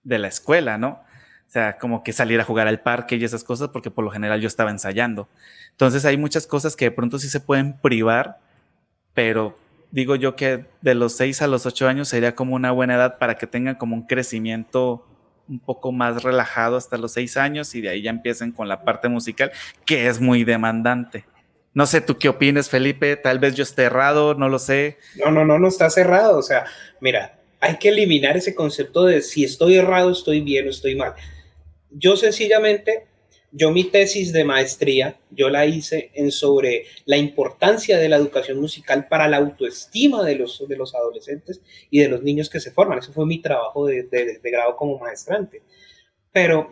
de 0.02 0.18
la 0.18 0.26
escuela, 0.26 0.76
¿no? 0.76 1.04
O 1.52 1.58
sea, 1.60 1.76
como 1.76 2.02
que 2.02 2.14
salir 2.14 2.40
a 2.40 2.44
jugar 2.44 2.66
al 2.66 2.80
parque 2.80 3.16
y 3.16 3.24
esas 3.24 3.44
cosas, 3.44 3.68
porque 3.68 3.90
por 3.90 4.06
lo 4.06 4.10
general 4.10 4.40
yo 4.40 4.46
estaba 4.46 4.70
ensayando. 4.70 5.28
Entonces 5.72 6.06
hay 6.06 6.16
muchas 6.16 6.46
cosas 6.46 6.76
que 6.76 6.86
de 6.86 6.92
pronto 6.92 7.18
sí 7.18 7.28
se 7.28 7.40
pueden 7.40 7.78
privar, 7.78 8.38
pero 9.12 9.58
digo 9.90 10.16
yo 10.16 10.34
que 10.34 10.64
de 10.80 10.94
los 10.94 11.14
6 11.14 11.42
a 11.42 11.48
los 11.48 11.66
8 11.66 11.88
años 11.88 12.08
sería 12.08 12.34
como 12.34 12.54
una 12.54 12.70
buena 12.70 12.94
edad 12.94 13.18
para 13.18 13.36
que 13.36 13.46
tengan 13.46 13.74
como 13.74 13.94
un 13.94 14.06
crecimiento 14.06 15.06
un 15.46 15.58
poco 15.58 15.92
más 15.92 16.22
relajado 16.22 16.78
hasta 16.78 16.96
los 16.96 17.12
6 17.12 17.36
años 17.36 17.74
y 17.74 17.82
de 17.82 17.90
ahí 17.90 18.00
ya 18.00 18.08
empiecen 18.08 18.52
con 18.52 18.66
la 18.66 18.82
parte 18.82 19.10
musical, 19.10 19.52
que 19.84 20.06
es 20.06 20.22
muy 20.22 20.44
demandante. 20.44 21.26
No 21.74 21.84
sé, 21.84 22.00
¿tú 22.00 22.16
qué 22.16 22.30
opinas, 22.30 22.70
Felipe? 22.70 23.14
Tal 23.16 23.38
vez 23.38 23.54
yo 23.56 23.64
esté 23.64 23.82
errado, 23.82 24.32
no 24.32 24.48
lo 24.48 24.58
sé. 24.58 24.96
No, 25.22 25.30
no, 25.30 25.44
no, 25.44 25.58
no 25.58 25.68
está 25.68 25.90
cerrado. 25.90 26.38
O 26.38 26.42
sea, 26.42 26.64
mira, 27.02 27.40
hay 27.60 27.76
que 27.76 27.90
eliminar 27.90 28.38
ese 28.38 28.54
concepto 28.54 29.04
de 29.04 29.20
si 29.20 29.44
estoy 29.44 29.74
errado, 29.76 30.10
estoy 30.10 30.40
bien 30.40 30.66
o 30.66 30.70
estoy 30.70 30.94
mal 30.94 31.12
yo 31.94 32.16
sencillamente, 32.16 33.06
yo 33.50 33.70
mi 33.70 33.84
tesis 33.84 34.32
de 34.32 34.44
maestría, 34.44 35.18
yo 35.30 35.50
la 35.50 35.66
hice 35.66 36.10
en 36.14 36.30
sobre 36.30 36.84
la 37.04 37.16
importancia 37.16 37.98
de 37.98 38.08
la 38.08 38.16
educación 38.16 38.60
musical 38.60 39.08
para 39.08 39.28
la 39.28 39.38
autoestima 39.38 40.24
de 40.24 40.36
los, 40.36 40.66
de 40.66 40.76
los 40.76 40.94
adolescentes 40.94 41.60
y 41.90 42.00
de 42.00 42.08
los 42.08 42.22
niños 42.22 42.48
que 42.48 42.60
se 42.60 42.70
forman. 42.70 42.98
Ese 42.98 43.12
fue 43.12 43.26
mi 43.26 43.40
trabajo 43.40 43.86
de, 43.86 44.04
de 44.04 44.50
grado 44.50 44.76
como 44.76 44.98
maestrante. 44.98 45.62
Pero 46.32 46.70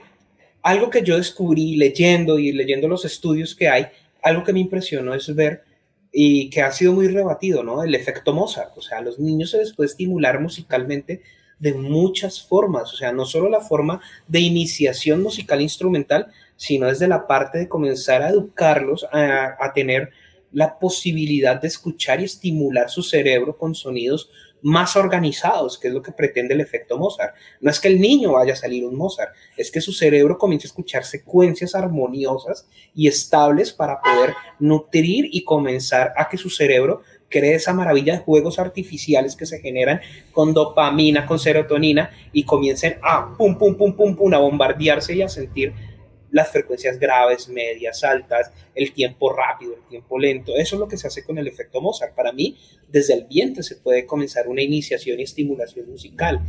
algo 0.62 0.90
que 0.90 1.02
yo 1.02 1.16
descubrí 1.16 1.76
leyendo 1.76 2.38
y 2.38 2.52
leyendo 2.52 2.88
los 2.88 3.04
estudios 3.04 3.54
que 3.54 3.68
hay, 3.68 3.86
algo 4.22 4.44
que 4.44 4.52
me 4.52 4.60
impresionó 4.60 5.14
es 5.14 5.34
ver 5.34 5.64
y 6.12 6.50
que 6.50 6.62
ha 6.62 6.72
sido 6.72 6.92
muy 6.92 7.08
rebatido, 7.08 7.62
¿no? 7.62 7.82
El 7.82 7.94
efecto 7.94 8.32
Mozart. 8.32 8.76
O 8.76 8.82
sea, 8.82 9.00
los 9.00 9.18
niños 9.18 9.50
se 9.50 9.58
les 9.58 9.72
puede 9.72 9.88
estimular 9.88 10.40
musicalmente 10.40 11.22
de 11.60 11.74
muchas 11.74 12.42
formas, 12.42 12.92
o 12.92 12.96
sea, 12.96 13.12
no 13.12 13.26
solo 13.26 13.48
la 13.48 13.60
forma 13.60 14.00
de 14.26 14.40
iniciación 14.40 15.22
musical 15.22 15.60
instrumental, 15.60 16.26
sino 16.56 16.86
desde 16.86 17.06
la 17.06 17.26
parte 17.26 17.58
de 17.58 17.68
comenzar 17.68 18.22
a 18.22 18.30
educarlos 18.30 19.06
a, 19.12 19.72
tener 19.74 20.10
la 20.52 20.78
posibilidad 20.78 21.60
de 21.60 21.68
escuchar 21.68 22.20
y 22.20 22.24
estimular 22.24 22.90
su 22.90 23.02
cerebro 23.02 23.56
con 23.56 23.74
sonidos 23.74 24.30
más 24.62 24.96
organizados, 24.96 25.78
que 25.78 25.88
es 25.88 25.94
lo 25.94 26.02
que 26.02 26.12
pretende 26.12 26.54
el 26.54 26.60
efecto 26.60 26.98
Mozart. 26.98 27.34
No 27.60 27.70
es 27.70 27.78
que 27.78 27.88
el 27.88 28.00
niño 28.00 28.32
vaya 28.32 28.54
a 28.54 28.56
salir 28.56 28.84
un 28.84 28.96
Mozart, 28.96 29.32
es 29.56 29.70
que 29.70 29.80
su 29.80 29.92
cerebro 29.92 30.38
comience 30.38 30.66
a 30.66 30.68
escuchar 30.68 31.04
secuencias 31.04 31.74
armoniosas 31.74 32.66
y 32.94 33.06
estables 33.06 33.72
para 33.72 34.00
poder 34.00 34.34
nutrir 34.58 35.28
y 35.30 35.44
comenzar 35.44 36.12
a 36.16 36.28
que 36.28 36.36
su 36.36 36.50
cerebro 36.50 37.02
cree 37.30 37.54
esa 37.54 37.72
maravilla 37.72 38.14
de 38.14 38.24
juegos 38.24 38.58
artificiales 38.58 39.36
que 39.36 39.46
se 39.46 39.60
generan 39.60 40.00
con 40.32 40.52
dopamina, 40.52 41.24
con 41.24 41.38
serotonina 41.38 42.10
y 42.32 42.42
comiencen 42.42 42.98
a 43.02 43.34
pum, 43.38 43.56
pum, 43.56 43.76
pum, 43.76 43.94
pum, 43.94 44.16
pum, 44.16 44.34
a 44.34 44.38
bombardearse 44.38 45.14
y 45.14 45.22
a 45.22 45.28
sentir 45.28 45.72
las 46.32 46.50
frecuencias 46.50 46.98
graves, 46.98 47.48
medias, 47.48 48.04
altas, 48.04 48.52
el 48.74 48.92
tiempo 48.92 49.32
rápido, 49.32 49.74
el 49.74 49.88
tiempo 49.88 50.18
lento. 50.18 50.54
Eso 50.56 50.76
es 50.76 50.80
lo 50.80 50.88
que 50.88 50.96
se 50.96 51.06
hace 51.06 51.24
con 51.24 51.38
el 51.38 51.46
efecto 51.46 51.80
Mozart. 51.80 52.14
Para 52.14 52.32
mí, 52.32 52.56
desde 52.88 53.14
el 53.14 53.24
vientre 53.24 53.62
se 53.62 53.76
puede 53.76 54.06
comenzar 54.06 54.48
una 54.48 54.62
iniciación 54.62 55.18
y 55.18 55.24
estimulación 55.24 55.88
musical. 55.88 56.40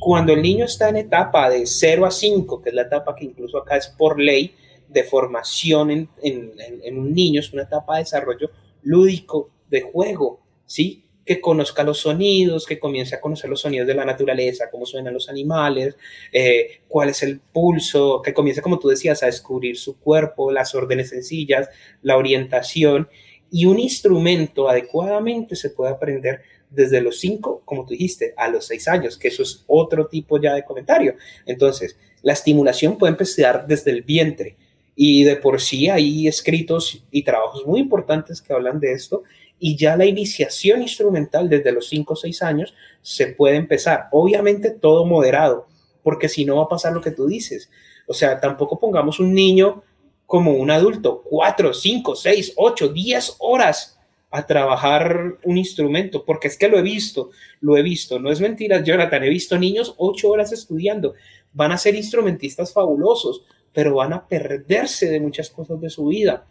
Cuando 0.00 0.32
el 0.32 0.42
niño 0.42 0.64
está 0.64 0.88
en 0.88 0.96
etapa 0.96 1.48
de 1.48 1.66
0 1.66 2.06
a 2.06 2.10
5, 2.10 2.62
que 2.62 2.68
es 2.68 2.74
la 2.74 2.82
etapa 2.82 3.14
que 3.14 3.24
incluso 3.24 3.58
acá 3.58 3.76
es 3.76 3.88
por 3.88 4.20
ley 4.20 4.54
de 4.88 5.02
formación 5.02 5.90
en, 5.90 6.08
en, 6.22 6.52
en 6.82 6.98
un 6.98 7.12
niño, 7.12 7.40
es 7.40 7.52
una 7.52 7.62
etapa 7.62 7.94
de 7.94 8.00
desarrollo 8.00 8.50
lúdico 8.82 9.50
de 9.70 9.82
juego, 9.82 10.40
¿sí? 10.66 11.04
Que 11.24 11.40
conozca 11.40 11.82
los 11.84 12.00
sonidos, 12.00 12.66
que 12.66 12.78
comience 12.78 13.14
a 13.14 13.20
conocer 13.20 13.48
los 13.48 13.60
sonidos 13.60 13.86
de 13.86 13.94
la 13.94 14.04
naturaleza, 14.04 14.70
cómo 14.70 14.84
suenan 14.86 15.14
los 15.14 15.28
animales, 15.28 15.96
eh, 16.32 16.82
cuál 16.88 17.08
es 17.08 17.22
el 17.22 17.40
pulso, 17.40 18.20
que 18.22 18.34
comience, 18.34 18.62
como 18.62 18.78
tú 18.78 18.88
decías, 18.88 19.22
a 19.22 19.26
descubrir 19.26 19.76
su 19.76 19.98
cuerpo, 19.98 20.50
las 20.50 20.74
órdenes 20.74 21.10
sencillas, 21.10 21.68
la 22.02 22.16
orientación 22.16 23.08
y 23.50 23.66
un 23.66 23.78
instrumento 23.78 24.68
adecuadamente 24.68 25.56
se 25.56 25.70
puede 25.70 25.92
aprender 25.92 26.42
desde 26.70 27.00
los 27.00 27.20
5, 27.20 27.62
como 27.64 27.84
tú 27.84 27.92
dijiste, 27.92 28.34
a 28.36 28.48
los 28.48 28.66
6 28.66 28.88
años, 28.88 29.16
que 29.16 29.28
eso 29.28 29.42
es 29.42 29.64
otro 29.68 30.08
tipo 30.08 30.40
ya 30.40 30.54
de 30.54 30.64
comentario. 30.64 31.14
Entonces, 31.46 31.96
la 32.22 32.32
estimulación 32.32 32.98
puede 32.98 33.12
empezar 33.12 33.66
desde 33.66 33.92
el 33.92 34.02
vientre 34.02 34.56
y 34.96 35.24
de 35.24 35.36
por 35.36 35.60
sí 35.60 35.88
hay 35.88 36.26
escritos 36.28 37.04
y 37.10 37.22
trabajos 37.22 37.66
muy 37.66 37.80
importantes 37.80 38.40
que 38.40 38.52
hablan 38.52 38.80
de 38.80 38.92
esto 38.92 39.22
y 39.58 39.76
ya 39.76 39.96
la 39.96 40.04
iniciación 40.04 40.82
instrumental 40.82 41.48
desde 41.48 41.72
los 41.72 41.88
5 41.88 42.12
o 42.12 42.16
6 42.16 42.42
años 42.42 42.74
se 43.02 43.28
puede 43.28 43.56
empezar. 43.56 44.08
Obviamente 44.12 44.70
todo 44.70 45.06
moderado, 45.06 45.68
porque 46.02 46.28
si 46.28 46.44
no 46.44 46.56
va 46.56 46.64
a 46.64 46.68
pasar 46.68 46.92
lo 46.92 47.00
que 47.00 47.10
tú 47.10 47.26
dices. 47.26 47.70
O 48.06 48.14
sea, 48.14 48.40
tampoco 48.40 48.78
pongamos 48.78 49.20
un 49.20 49.32
niño 49.32 49.82
como 50.26 50.52
un 50.52 50.70
adulto, 50.70 51.22
4, 51.24 51.72
5, 51.72 52.16
6, 52.16 52.52
8, 52.56 52.88
10 52.88 53.36
horas 53.38 53.98
a 54.30 54.46
trabajar 54.46 55.38
un 55.44 55.58
instrumento, 55.58 56.24
porque 56.24 56.48
es 56.48 56.58
que 56.58 56.68
lo 56.68 56.76
he 56.76 56.82
visto, 56.82 57.30
lo 57.60 57.76
he 57.76 57.82
visto, 57.82 58.18
no 58.18 58.32
es 58.32 58.40
mentira, 58.40 58.82
Jonathan, 58.82 59.22
he 59.22 59.28
visto 59.28 59.56
niños 59.56 59.94
8 59.96 60.28
horas 60.28 60.50
estudiando, 60.50 61.14
van 61.52 61.70
a 61.70 61.78
ser 61.78 61.94
instrumentistas 61.94 62.72
fabulosos, 62.72 63.44
pero 63.72 63.94
van 63.94 64.12
a 64.12 64.26
perderse 64.26 65.08
de 65.08 65.20
muchas 65.20 65.50
cosas 65.50 65.80
de 65.80 65.88
su 65.88 66.06
vida 66.06 66.44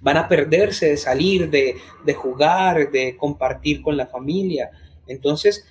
van 0.00 0.16
a 0.16 0.28
perderse 0.28 0.90
de 0.90 0.96
salir, 0.96 1.50
de, 1.50 2.14
jugar, 2.14 2.90
de 2.90 3.16
compartir 3.16 3.82
con 3.82 3.96
la 3.96 4.06
familia. 4.06 4.70
Entonces, 5.06 5.66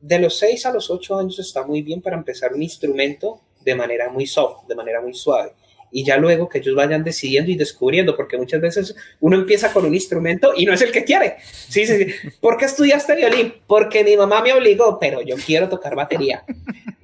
de 0.00 0.18
los 0.18 0.38
6 0.38 0.66
a 0.66 0.72
los 0.72 0.90
8 0.90 1.18
años 1.18 1.38
está 1.38 1.66
muy 1.66 1.82
bien 1.82 2.00
para 2.00 2.16
empezar 2.16 2.52
un 2.52 2.62
instrumento 2.62 3.40
de 3.60 3.74
manera 3.74 4.08
muy 4.08 4.26
soft, 4.26 4.66
de 4.66 4.74
manera 4.74 5.00
muy 5.00 5.14
suave. 5.14 5.52
y 5.92 6.04
ya 6.04 6.16
luego 6.18 6.48
que 6.48 6.58
ellos 6.58 6.76
vayan 6.76 7.02
decidiendo 7.02 7.50
y 7.50 7.56
descubriendo, 7.56 8.14
porque 8.14 8.38
muchas 8.38 8.60
veces 8.60 8.94
uno 9.18 9.34
empieza 9.34 9.72
con 9.72 9.84
un 9.84 9.92
instrumento 9.92 10.52
y 10.56 10.64
no 10.64 10.72
es 10.72 10.82
el 10.82 10.92
que 10.92 11.02
quiere. 11.02 11.38
Sí, 11.40 11.84
sí, 11.84 12.04
sí. 12.04 12.30
¿Por 12.40 12.56
qué 12.56 12.66
estudiaste 12.66 13.16
violín? 13.16 13.54
Porque 13.66 14.04
mi 14.04 14.16
mamá 14.16 14.40
me 14.40 14.52
obligó, 14.52 15.00
pero 15.00 15.20
yo 15.20 15.34
quiero 15.44 15.68
tocar 15.68 15.96
batería. 15.96 16.44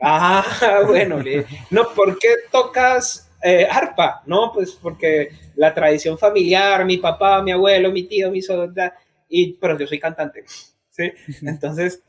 Ah, 0.00 0.82
bueno, 0.86 1.18
no, 1.70 1.88
¿por 1.96 2.16
qué 2.20 2.28
tocas 2.52 3.28
eh, 3.42 3.66
arpa? 3.68 4.22
No, 4.26 4.52
pues 4.54 4.72
porque 4.72 5.30
la 5.56 5.74
tradición 5.74 6.18
familiar, 6.18 6.84
mi 6.84 6.98
papá, 6.98 7.42
mi 7.42 7.50
abuelo, 7.50 7.90
mi 7.90 8.04
tío, 8.04 8.30
mi 8.30 8.42
soldado, 8.42 8.92
y, 9.28 9.54
pero 9.54 9.78
yo 9.78 9.86
soy 9.86 9.98
cantante. 9.98 10.44
¿sí? 10.90 11.12
Entonces, 11.42 12.02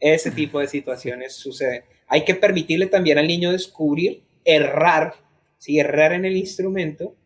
ese 0.00 0.30
tipo 0.30 0.60
de 0.60 0.68
situaciones 0.68 1.34
suceden. 1.34 1.84
Hay 2.06 2.24
que 2.24 2.34
permitirle 2.34 2.86
también 2.86 3.18
al 3.18 3.26
niño 3.26 3.52
descubrir, 3.52 4.22
errar, 4.44 5.14
¿sí? 5.58 5.78
errar 5.78 6.12
en 6.12 6.24
el 6.24 6.36
instrumento, 6.36 7.16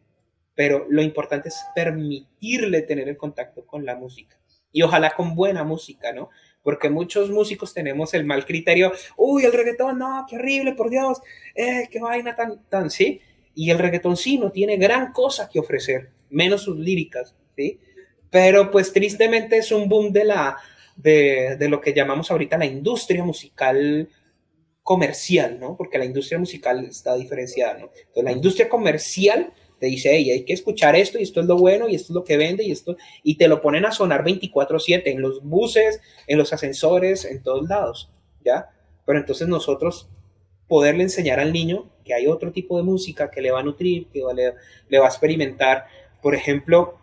pero 0.55 0.87
lo 0.89 1.03
importante 1.03 1.49
es 1.49 1.61
permitirle 1.75 2.83
tener 2.83 3.09
el 3.09 3.17
contacto 3.17 3.67
con 3.67 3.85
la 3.85 3.97
música. 3.97 4.37
Y 4.71 4.83
ojalá 4.83 5.11
con 5.11 5.35
buena 5.35 5.65
música, 5.65 6.13
¿no? 6.13 6.31
Porque 6.63 6.91
muchos 6.91 7.31
músicos 7.31 7.73
tenemos 7.73 8.13
el 8.13 8.25
mal 8.25 8.45
criterio, 8.45 8.93
uy, 9.17 9.45
el 9.45 9.53
reggaetón, 9.53 9.99
no, 9.99 10.27
qué 10.29 10.37
horrible, 10.37 10.75
por 10.75 10.91
Dios, 10.91 11.19
eh, 11.55 11.89
qué 11.91 12.01
vaina 12.01 12.35
tan, 12.35 12.63
tan, 12.69 12.91
sí. 12.91 13.21
Y 13.59 13.71
el 13.73 13.79
reggaetón 13.81 14.17
sí 14.17 14.39
no 14.39 14.53
tiene 14.53 14.77
gran 14.77 15.13
cosa 15.13 15.49
que 15.49 15.59
ofrecer, 15.59 16.11
menos 16.31 16.63
sus 16.63 16.79
líricas, 16.79 17.35
¿sí? 17.57 17.81
Pero 18.31 18.71
pues 18.71 18.93
tristemente 18.93 19.57
es 19.57 19.73
un 19.73 19.89
boom 19.89 20.13
de 20.13 20.25
la, 20.25 20.59
de, 20.95 21.57
de, 21.59 21.69
lo 21.69 21.81
que 21.81 21.93
llamamos 21.93 22.31
ahorita 22.31 22.57
la 22.57 22.67
industria 22.67 23.25
musical 23.25 24.09
comercial, 24.85 25.59
¿no? 25.59 25.77
Porque 25.77 25.99
la 25.99 26.05
industria 26.05 26.39
musical 26.39 26.85
está 26.85 27.17
diferenciada, 27.17 27.79
¿no? 27.79 27.87
Entonces, 27.87 28.23
la 28.23 28.31
industria 28.31 28.69
comercial 28.69 29.53
te 29.81 29.87
dice, 29.87 30.11
hey, 30.13 30.31
hay 30.31 30.45
que 30.45 30.53
escuchar 30.53 30.95
esto 30.95 31.19
y 31.19 31.25
esto 31.25 31.41
es 31.41 31.47
lo 31.47 31.57
bueno 31.57 31.89
y 31.89 31.97
esto 31.97 32.13
es 32.13 32.15
lo 32.15 32.23
que 32.23 32.37
vende 32.37 32.63
y 32.63 32.71
esto, 32.71 32.97
y 33.25 33.39
te 33.39 33.49
lo 33.49 33.61
ponen 33.61 33.87
a 33.87 33.91
sonar 33.91 34.23
24/7 34.23 35.03
en 35.07 35.21
los 35.21 35.43
buses, 35.43 36.01
en 36.29 36.39
los 36.39 36.53
ascensores, 36.53 37.25
en 37.25 37.43
todos 37.43 37.69
lados, 37.69 38.09
¿ya? 38.45 38.71
Pero 39.05 39.19
entonces 39.19 39.49
nosotros 39.49 40.09
poderle 40.69 41.03
enseñar 41.03 41.41
al 41.41 41.53
niño 41.53 41.91
que 42.05 42.15
hay 42.15 42.27
otro 42.27 42.53
tipo 42.53 42.77
de 42.77 42.85
música 42.85 43.31
que 43.31 43.41
le 43.41 43.51
va 43.51 43.61
a 43.61 43.63
nutrir, 43.63 44.07
que 44.09 44.23
le, 44.35 44.55
le 44.89 44.99
va 44.99 45.07
a 45.07 45.09
experimentar, 45.09 45.87
por 46.23 46.35
ejemplo, 46.35 46.99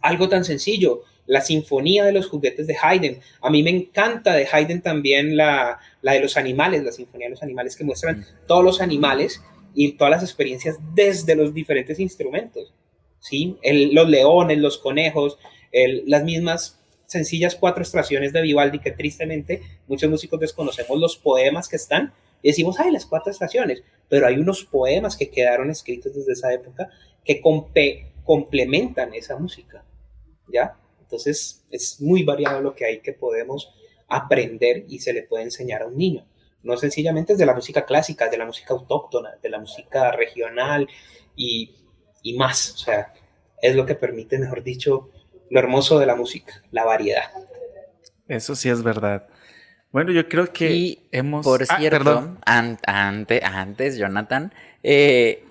algo 0.00 0.28
tan 0.28 0.44
sencillo, 0.44 1.02
la 1.26 1.40
sinfonía 1.40 2.04
de 2.04 2.12
los 2.12 2.26
juguetes 2.26 2.66
de 2.66 2.76
Haydn. 2.80 3.20
A 3.40 3.50
mí 3.50 3.62
me 3.62 3.70
encanta 3.70 4.34
de 4.34 4.48
Haydn 4.50 4.80
también 4.80 5.36
la, 5.36 5.78
la 6.02 6.12
de 6.12 6.20
los 6.20 6.36
animales, 6.36 6.82
la 6.82 6.92
sinfonía 6.92 7.26
de 7.26 7.30
los 7.30 7.42
animales 7.42 7.76
que 7.76 7.84
muestran 7.84 8.20
mm. 8.20 8.46
todos 8.46 8.64
los 8.64 8.80
animales 8.80 9.42
y 9.74 9.92
todas 9.92 10.10
las 10.10 10.22
experiencias 10.22 10.78
desde 10.94 11.36
los 11.36 11.54
diferentes 11.54 12.00
instrumentos. 12.00 12.72
¿sí? 13.20 13.56
El, 13.62 13.94
los 13.94 14.08
leones, 14.08 14.58
los 14.58 14.78
conejos, 14.78 15.38
el, 15.70 16.02
las 16.06 16.24
mismas 16.24 16.80
sencillas 17.06 17.56
cuatro 17.56 17.82
extracciones 17.82 18.32
de 18.32 18.42
Vivaldi 18.42 18.78
que 18.78 18.92
tristemente 18.92 19.62
muchos 19.88 20.10
músicos 20.10 20.40
desconocemos 20.40 20.98
los 20.98 21.16
poemas 21.16 21.68
que 21.68 21.76
están 21.76 22.12
decimos, 22.48 22.80
ay, 22.80 22.90
las 22.90 23.06
cuatro 23.06 23.30
estaciones, 23.30 23.82
pero 24.08 24.26
hay 24.26 24.36
unos 24.36 24.64
poemas 24.64 25.16
que 25.16 25.30
quedaron 25.30 25.70
escritos 25.70 26.14
desde 26.14 26.32
esa 26.32 26.52
época 26.52 26.88
que 27.24 27.40
complementan 28.24 29.14
esa 29.14 29.36
música, 29.36 29.84
¿ya? 30.52 30.76
Entonces 31.00 31.64
es 31.70 32.00
muy 32.00 32.22
variado 32.22 32.60
lo 32.60 32.74
que 32.74 32.84
hay 32.84 33.00
que 33.00 33.12
podemos 33.12 33.72
aprender 34.08 34.84
y 34.88 34.98
se 35.00 35.12
le 35.12 35.22
puede 35.22 35.44
enseñar 35.44 35.82
a 35.82 35.86
un 35.86 35.96
niño. 35.96 36.26
No 36.62 36.76
sencillamente 36.76 37.32
es 37.32 37.38
de 37.38 37.46
la 37.46 37.54
música 37.54 37.86
clásica, 37.86 38.28
de 38.28 38.36
la 38.36 38.44
música 38.44 38.74
autóctona, 38.74 39.36
de 39.42 39.48
la 39.48 39.58
música 39.58 40.12
regional 40.12 40.88
y, 41.34 41.74
y 42.22 42.36
más. 42.36 42.74
O 42.74 42.78
sea, 42.78 43.14
es 43.62 43.74
lo 43.74 43.86
que 43.86 43.94
permite, 43.94 44.38
mejor 44.38 44.62
dicho, 44.62 45.10
lo 45.48 45.58
hermoso 45.58 45.98
de 45.98 46.06
la 46.06 46.16
música, 46.16 46.62
la 46.70 46.84
variedad. 46.84 47.30
Eso 48.28 48.54
sí 48.54 48.68
es 48.68 48.82
verdad. 48.82 49.26
Bueno, 49.92 50.12
yo 50.12 50.28
creo 50.28 50.52
que 50.52 50.98
hemos... 51.10 51.44
Por 51.44 51.64
ah, 51.68 51.78
cierto, 51.78 52.36
antes, 52.44 53.98
Jonathan, 53.98 54.52
eh, 54.84 55.44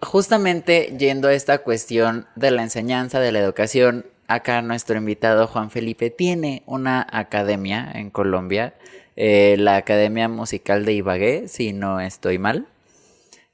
justamente 0.00 0.94
yendo 0.98 1.28
a 1.28 1.34
esta 1.34 1.58
cuestión 1.58 2.26
de 2.34 2.50
la 2.50 2.62
enseñanza, 2.62 3.20
de 3.20 3.30
la 3.30 3.38
educación, 3.38 4.06
acá 4.26 4.60
nuestro 4.62 4.98
invitado 4.98 5.46
Juan 5.46 5.70
Felipe 5.70 6.10
tiene 6.10 6.62
una 6.66 7.06
academia 7.10 7.90
en 7.94 8.10
Colombia, 8.10 8.74
eh, 9.14 9.56
la 9.58 9.76
Academia 9.76 10.28
Musical 10.28 10.84
de 10.84 10.94
Ibagué, 10.94 11.48
si 11.48 11.72
no 11.72 12.00
estoy 12.00 12.38
mal. 12.38 12.66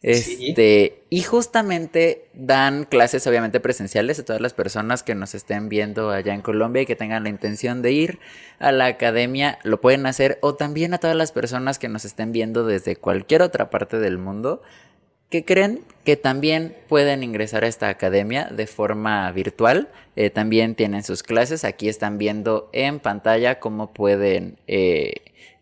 Este, 0.06 1.02
y 1.08 1.22
justamente 1.22 2.26
dan 2.34 2.84
clases 2.84 3.26
obviamente 3.26 3.58
presenciales 3.58 4.18
a 4.18 4.24
todas 4.26 4.42
las 4.42 4.52
personas 4.52 5.02
que 5.02 5.14
nos 5.14 5.34
estén 5.34 5.70
viendo 5.70 6.10
allá 6.10 6.34
en 6.34 6.42
Colombia 6.42 6.82
y 6.82 6.86
que 6.86 6.94
tengan 6.94 7.22
la 7.22 7.30
intención 7.30 7.80
de 7.80 7.92
ir 7.92 8.18
a 8.58 8.70
la 8.70 8.84
academia, 8.84 9.58
lo 9.62 9.80
pueden 9.80 10.04
hacer, 10.04 10.38
o 10.42 10.56
también 10.56 10.92
a 10.92 10.98
todas 10.98 11.16
las 11.16 11.32
personas 11.32 11.78
que 11.78 11.88
nos 11.88 12.04
estén 12.04 12.32
viendo 12.32 12.66
desde 12.66 12.96
cualquier 12.96 13.40
otra 13.40 13.70
parte 13.70 13.98
del 13.98 14.18
mundo 14.18 14.60
que 15.30 15.44
creen 15.44 15.80
que 16.04 16.16
también 16.16 16.76
pueden 16.86 17.22
ingresar 17.22 17.64
a 17.64 17.66
esta 17.66 17.88
academia 17.88 18.44
de 18.52 18.66
forma 18.66 19.32
virtual. 19.32 19.88
Eh, 20.16 20.30
también 20.30 20.74
tienen 20.74 21.02
sus 21.02 21.22
clases. 21.22 21.64
Aquí 21.64 21.88
están 21.88 22.18
viendo 22.18 22.68
en 22.72 23.00
pantalla 23.00 23.58
cómo 23.58 23.92
pueden 23.92 24.58
eh, 24.66 25.14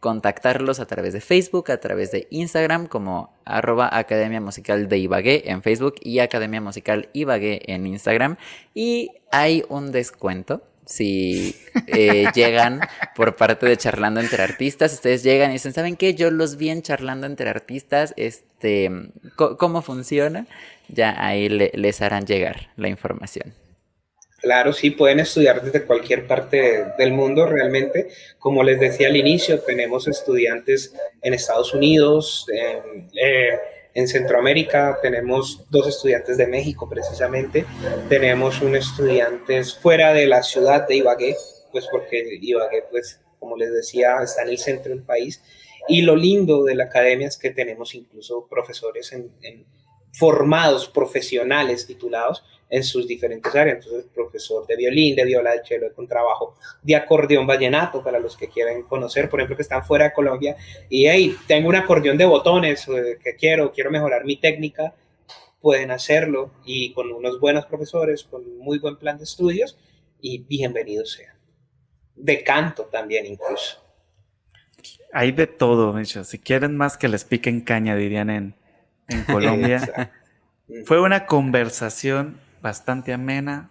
contactarlos 0.02 0.80
a 0.80 0.86
través 0.86 1.12
de 1.12 1.20
Facebook, 1.20 1.70
a 1.70 1.78
través 1.78 2.10
de 2.10 2.26
Instagram, 2.30 2.88
como 2.88 3.32
arroba 3.44 3.88
Academia 3.96 4.40
Musical 4.40 4.88
de 4.88 4.98
Ibagué 4.98 5.44
en 5.46 5.62
Facebook 5.62 5.94
y 6.00 6.18
Academia 6.18 6.60
Musical 6.60 7.08
Ibagué 7.12 7.62
en 7.66 7.86
Instagram. 7.86 8.36
Y 8.74 9.12
hay 9.30 9.64
un 9.68 9.92
descuento 9.92 10.64
si 10.86 11.54
eh, 11.86 12.26
llegan 12.34 12.80
por 13.14 13.36
parte 13.36 13.66
de 13.66 13.76
charlando 13.76 14.18
entre 14.18 14.42
artistas, 14.42 14.92
ustedes 14.92 15.22
llegan 15.22 15.50
y 15.50 15.54
dicen, 15.54 15.72
¿saben 15.72 15.94
qué? 15.94 16.14
Yo 16.14 16.32
los 16.32 16.56
vi 16.56 16.70
en 16.70 16.82
charlando 16.82 17.28
entre 17.28 17.48
artistas, 17.48 18.12
este, 18.16 18.90
¿cómo 19.36 19.82
funciona? 19.82 20.48
Ya 20.88 21.14
ahí 21.24 21.48
les 21.48 22.02
harán 22.02 22.26
llegar 22.26 22.70
la 22.74 22.88
información. 22.88 23.54
Claro, 24.42 24.72
sí, 24.72 24.90
pueden 24.90 25.20
estudiar 25.20 25.62
desde 25.62 25.84
cualquier 25.86 26.26
parte 26.26 26.86
del 26.98 27.12
mundo 27.12 27.46
realmente. 27.46 28.08
Como 28.40 28.64
les 28.64 28.80
decía 28.80 29.06
al 29.06 29.16
inicio, 29.16 29.60
tenemos 29.60 30.08
estudiantes 30.08 30.92
en 31.22 31.32
Estados 31.32 31.72
Unidos, 31.72 32.46
en, 32.52 33.08
eh, 33.14 33.56
en 33.94 34.08
Centroamérica 34.08 34.98
tenemos 35.00 35.66
dos 35.70 35.86
estudiantes 35.86 36.36
de 36.38 36.46
México 36.46 36.88
precisamente, 36.88 37.64
tenemos 38.08 38.60
un 38.62 38.74
estudiante 38.74 39.62
fuera 39.64 40.12
de 40.12 40.26
la 40.26 40.42
ciudad 40.42 40.88
de 40.88 40.96
Ibagué, 40.96 41.36
pues 41.70 41.86
porque 41.90 42.38
Ibagué, 42.40 42.84
pues 42.90 43.20
como 43.38 43.56
les 43.56 43.72
decía, 43.72 44.16
está 44.22 44.42
en 44.42 44.48
el 44.48 44.58
centro 44.58 44.92
del 44.92 45.02
país. 45.02 45.42
Y 45.88 46.02
lo 46.02 46.16
lindo 46.16 46.64
de 46.64 46.74
la 46.74 46.84
academia 46.84 47.28
es 47.28 47.36
que 47.36 47.50
tenemos 47.50 47.94
incluso 47.94 48.46
profesores 48.48 49.14
formados 50.12 50.88
profesionales 50.88 51.86
titulados 51.86 52.44
en 52.72 52.82
sus 52.82 53.06
diferentes 53.06 53.54
áreas. 53.54 53.84
Entonces, 53.84 54.10
profesor 54.14 54.66
de 54.66 54.76
violín, 54.76 55.14
de 55.14 55.26
viola, 55.26 55.52
de 55.52 55.62
cello, 55.62 55.90
de 55.90 55.92
contrabajo, 55.92 56.56
de 56.82 56.96
acordeón 56.96 57.46
vallenato, 57.46 58.02
para 58.02 58.18
los 58.18 58.34
que 58.34 58.48
quieran 58.48 58.82
conocer, 58.84 59.28
por 59.28 59.40
ejemplo, 59.40 59.56
que 59.56 59.62
están 59.62 59.84
fuera 59.84 60.06
de 60.06 60.14
Colombia, 60.14 60.56
y 60.88 61.06
hey, 61.06 61.36
tengo 61.46 61.68
un 61.68 61.76
acordeón 61.76 62.16
de 62.16 62.24
botones 62.24 62.88
eh, 62.88 63.18
que 63.22 63.36
quiero, 63.36 63.72
quiero 63.72 63.90
mejorar 63.90 64.24
mi 64.24 64.36
técnica, 64.36 64.94
pueden 65.60 65.90
hacerlo 65.90 66.50
y 66.64 66.94
con 66.94 67.12
unos 67.12 67.38
buenos 67.38 67.66
profesores, 67.66 68.24
con 68.24 68.56
muy 68.56 68.78
buen 68.78 68.96
plan 68.96 69.18
de 69.18 69.24
estudios, 69.24 69.78
y 70.22 70.38
bienvenido 70.38 71.04
sea. 71.04 71.36
De 72.16 72.42
canto 72.42 72.84
también 72.84 73.26
incluso. 73.26 73.82
Hay 75.12 75.32
de 75.32 75.46
todo, 75.46 75.98
hecho. 75.98 76.24
Si 76.24 76.38
quieren 76.38 76.78
más 76.78 76.96
que 76.96 77.08
les 77.08 77.24
piquen 77.24 77.60
caña, 77.60 77.94
dirían 77.96 78.30
en, 78.30 78.54
en 79.08 79.24
Colombia. 79.30 80.10
Fue 80.86 81.02
una 81.02 81.26
conversación 81.26 82.40
bastante 82.62 83.12
amena, 83.12 83.70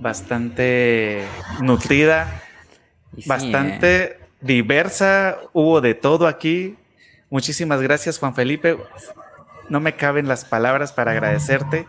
bastante 0.00 1.26
nutrida, 1.60 2.42
bastante 3.26 4.04
eh. 4.04 4.18
diversa. 4.40 5.38
Hubo 5.52 5.80
de 5.80 5.94
todo 5.94 6.26
aquí. 6.28 6.76
Muchísimas 7.30 7.80
gracias, 7.80 8.18
Juan 8.18 8.34
Felipe. 8.34 8.76
No 9.70 9.80
me 9.80 9.96
caben 9.96 10.28
las 10.28 10.44
palabras 10.44 10.92
para 10.92 11.12
agradecerte. 11.12 11.86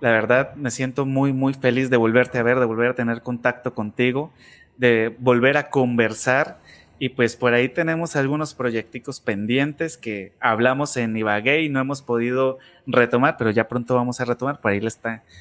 La 0.00 0.10
verdad, 0.10 0.54
me 0.54 0.70
siento 0.70 1.06
muy, 1.06 1.32
muy 1.32 1.54
feliz 1.54 1.88
de 1.88 1.96
volverte 1.96 2.38
a 2.38 2.42
ver, 2.42 2.58
de 2.58 2.66
volver 2.66 2.90
a 2.90 2.94
tener 2.94 3.22
contacto 3.22 3.74
contigo, 3.74 4.32
de 4.76 5.16
volver 5.18 5.56
a 5.56 5.70
conversar 5.70 6.60
y 6.98 7.10
pues 7.10 7.36
por 7.36 7.54
ahí 7.54 7.68
tenemos 7.68 8.14
algunos 8.16 8.54
proyecticos 8.54 9.20
pendientes 9.20 9.96
que 9.96 10.32
hablamos 10.40 10.96
en 10.96 11.16
Ibagué 11.16 11.62
y 11.62 11.68
no 11.68 11.80
hemos 11.80 12.02
podido 12.02 12.58
retomar, 12.86 13.36
pero 13.36 13.50
ya 13.50 13.68
pronto 13.68 13.94
vamos 13.94 14.20
a 14.20 14.24
retomar. 14.24 14.60
Por 14.60 14.70
ahí 14.70 14.80
les, 14.80 15.00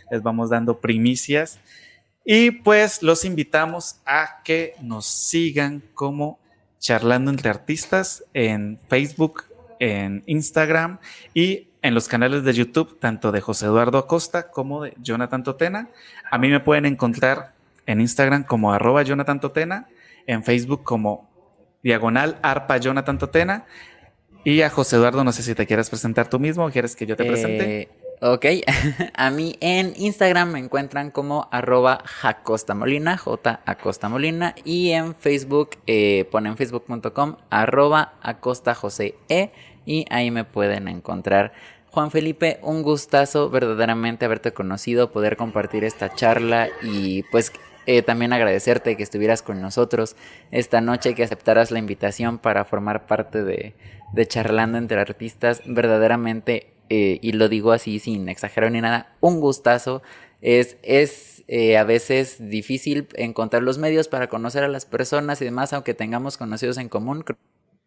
les 0.09 0.23
vamos 0.23 0.49
dando 0.49 0.79
primicias. 0.79 1.59
Y 2.25 2.51
pues 2.51 3.01
los 3.03 3.25
invitamos 3.25 4.01
a 4.05 4.41
que 4.43 4.73
nos 4.81 5.05
sigan 5.05 5.83
como 5.93 6.39
charlando 6.79 7.31
entre 7.31 7.49
artistas 7.49 8.23
en 8.33 8.79
Facebook, 8.89 9.45
en 9.79 10.23
Instagram 10.25 10.99
y 11.33 11.67
en 11.81 11.93
los 11.93 12.07
canales 12.07 12.43
de 12.43 12.53
YouTube, 12.53 12.99
tanto 12.99 13.31
de 13.31 13.41
José 13.41 13.65
Eduardo 13.65 13.97
Acosta 13.97 14.51
como 14.51 14.83
de 14.83 14.93
Jonathan 15.01 15.43
Totena. 15.43 15.89
A 16.29 16.37
mí 16.37 16.49
me 16.49 16.59
pueden 16.59 16.85
encontrar 16.85 17.53
en 17.85 18.01
Instagram 18.01 18.43
como 18.43 18.73
arroba 18.73 19.01
Jonathan 19.01 19.39
Totena, 19.39 19.87
en 20.27 20.43
Facebook 20.43 20.83
como 20.83 21.30
diagonal 21.83 22.37
arpa 22.41 22.77
Jonathan 22.77 23.17
Totena. 23.17 23.65
Y 24.43 24.61
a 24.63 24.69
José 24.69 24.95
Eduardo, 24.95 25.23
no 25.23 25.31
sé 25.31 25.43
si 25.43 25.53
te 25.53 25.67
quieres 25.67 25.89
presentar 25.89 26.27
tú 26.27 26.39
mismo 26.39 26.65
o 26.65 26.71
quieres 26.71 26.95
que 26.95 27.05
yo 27.05 27.15
te 27.15 27.25
presente. 27.25 27.81
Eh, 27.81 27.89
ok, 28.21 28.45
a 29.13 29.29
mí 29.29 29.55
en 29.59 29.93
Instagram 29.97 30.53
me 30.53 30.59
encuentran 30.59 31.11
como 31.11 31.47
arroba 31.51 32.03
jacostamolina, 32.05 33.17
J 33.17 33.61
Acosta 33.65 34.09
Molina, 34.09 34.55
y 34.63 34.91
en 34.91 35.13
Facebook 35.13 35.77
eh, 35.85 36.27
ponen 36.31 36.57
facebook.com 36.57 37.35
arroba 37.51 38.13
acosta 38.23 38.73
José 38.73 39.13
E, 39.29 39.51
y 39.85 40.05
ahí 40.09 40.31
me 40.31 40.43
pueden 40.43 40.87
encontrar. 40.87 41.53
Juan 41.91 42.09
Felipe, 42.09 42.57
un 42.63 42.81
gustazo 42.81 43.49
verdaderamente 43.49 44.25
haberte 44.25 44.53
conocido, 44.53 45.11
poder 45.11 45.37
compartir 45.37 45.83
esta 45.83 46.15
charla 46.15 46.69
y 46.81 47.23
pues 47.23 47.51
eh, 47.85 48.01
también 48.01 48.33
agradecerte 48.33 48.95
que 48.95 49.03
estuvieras 49.03 49.41
con 49.41 49.61
nosotros 49.61 50.15
esta 50.51 50.81
noche, 50.81 51.15
que 51.15 51.23
aceptaras 51.23 51.71
la 51.71 51.79
invitación 51.79 52.37
para 52.37 52.65
formar 52.65 53.07
parte 53.07 53.43
de, 53.43 53.73
Charlando 54.27 54.77
entre 54.77 54.99
Artistas. 54.99 55.61
Verdaderamente, 55.65 56.73
eh, 56.89 57.19
y 57.21 57.31
lo 57.31 57.49
digo 57.49 57.71
así 57.71 57.99
sin 57.99 58.29
exagerar 58.29 58.71
ni 58.71 58.81
nada, 58.81 59.15
un 59.19 59.39
gustazo. 59.39 60.01
Es, 60.41 60.77
es 60.83 61.43
eh, 61.47 61.77
a 61.77 61.83
veces 61.83 62.37
difícil 62.49 63.07
encontrar 63.15 63.63
los 63.63 63.77
medios 63.77 64.07
para 64.07 64.27
conocer 64.27 64.63
a 64.63 64.67
las 64.67 64.85
personas 64.85 65.41
y 65.41 65.45
demás, 65.45 65.73
aunque 65.73 65.93
tengamos 65.93 66.37
conocidos 66.37 66.77
en 66.77 66.87
común 66.87 67.23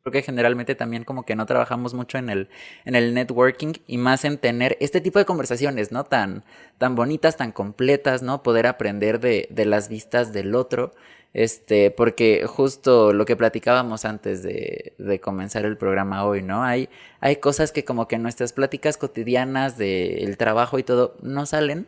creo 0.05 0.13
que 0.13 0.23
generalmente 0.23 0.75
también 0.75 1.05
como 1.05 1.25
que 1.25 1.35
no 1.35 1.47
trabajamos 1.47 1.95
mucho 1.95 2.19
en 2.19 2.29
el, 2.29 2.51
en 2.85 2.95
el 2.95 3.15
networking 3.15 3.73
y 3.87 3.97
más 3.97 4.27
en 4.27 4.37
tener 4.37 4.77
este 4.81 5.01
tipo 5.01 5.19
de 5.19 5.25
conversaciones, 5.25 5.93
¿no? 5.93 6.05
Tan, 6.05 6.45
tan 6.77 6.95
bonitas, 6.95 7.39
tan 7.39 7.53
completas, 7.53 8.23
¿no? 8.23 8.43
Poder 8.43 8.67
aprender 8.67 9.19
de, 9.19 9.49
de 9.51 9.65
las 9.65 9.89
vistas 9.89 10.35
del 10.35 10.55
otro. 10.55 10.93
Este, 11.33 11.91
porque 11.91 12.45
justo 12.47 13.15
lo 13.15 13.25
que 13.25 13.35
platicábamos 13.35 14.05
antes 14.05 14.43
de, 14.43 14.93
de, 14.99 15.21
comenzar 15.21 15.65
el 15.65 15.79
programa 15.79 16.25
hoy, 16.27 16.43
¿no? 16.43 16.63
Hay, 16.63 16.91
hay 17.21 17.37
cosas 17.37 17.73
que 17.73 17.85
como 17.85 18.07
que 18.07 18.19
nuestras 18.19 18.53
pláticas 18.53 18.99
cotidianas 18.99 19.79
del 19.79 20.37
trabajo 20.37 20.79
y 20.79 20.83
todo 20.83 21.17
no 21.23 21.47
salen. 21.47 21.87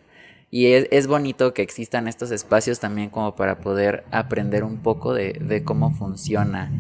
Y 0.51 0.69
es, 0.73 0.89
es, 0.91 1.07
bonito 1.07 1.53
que 1.53 1.61
existan 1.61 2.09
estos 2.09 2.31
espacios 2.31 2.81
también 2.81 3.11
como 3.11 3.37
para 3.37 3.59
poder 3.59 4.05
aprender 4.11 4.65
un 4.65 4.79
poco 4.79 5.13
de, 5.13 5.35
de 5.35 5.63
cómo 5.65 5.93
funciona 5.93 6.71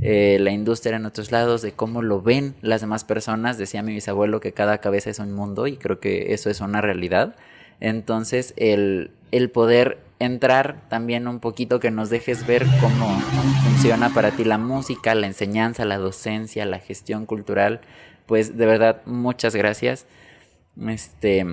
eh, 0.00 0.38
la 0.40 0.50
industria 0.50 0.96
en 0.96 1.06
otros 1.06 1.32
lados, 1.32 1.62
de 1.62 1.72
cómo 1.72 2.02
lo 2.02 2.20
ven 2.22 2.54
las 2.62 2.80
demás 2.80 3.04
personas. 3.04 3.58
Decía 3.58 3.82
mi 3.82 3.92
bisabuelo 3.92 4.40
que 4.40 4.52
cada 4.52 4.78
cabeza 4.78 5.10
es 5.10 5.18
un 5.18 5.32
mundo 5.32 5.66
y 5.66 5.76
creo 5.76 6.00
que 6.00 6.34
eso 6.34 6.50
es 6.50 6.60
una 6.60 6.80
realidad. 6.80 7.36
Entonces, 7.80 8.54
el, 8.56 9.10
el 9.32 9.50
poder 9.50 9.98
entrar 10.18 10.88
también 10.88 11.28
un 11.28 11.40
poquito, 11.40 11.80
que 11.80 11.90
nos 11.90 12.10
dejes 12.10 12.46
ver 12.46 12.66
cómo 12.80 13.20
funciona 13.64 14.10
para 14.10 14.30
ti 14.30 14.44
la 14.44 14.58
música, 14.58 15.14
la 15.14 15.26
enseñanza, 15.26 15.84
la 15.84 15.98
docencia, 15.98 16.64
la 16.64 16.78
gestión 16.78 17.26
cultural, 17.26 17.80
pues 18.26 18.56
de 18.56 18.66
verdad, 18.66 19.02
muchas 19.04 19.54
gracias. 19.54 20.06
Este, 20.86 21.46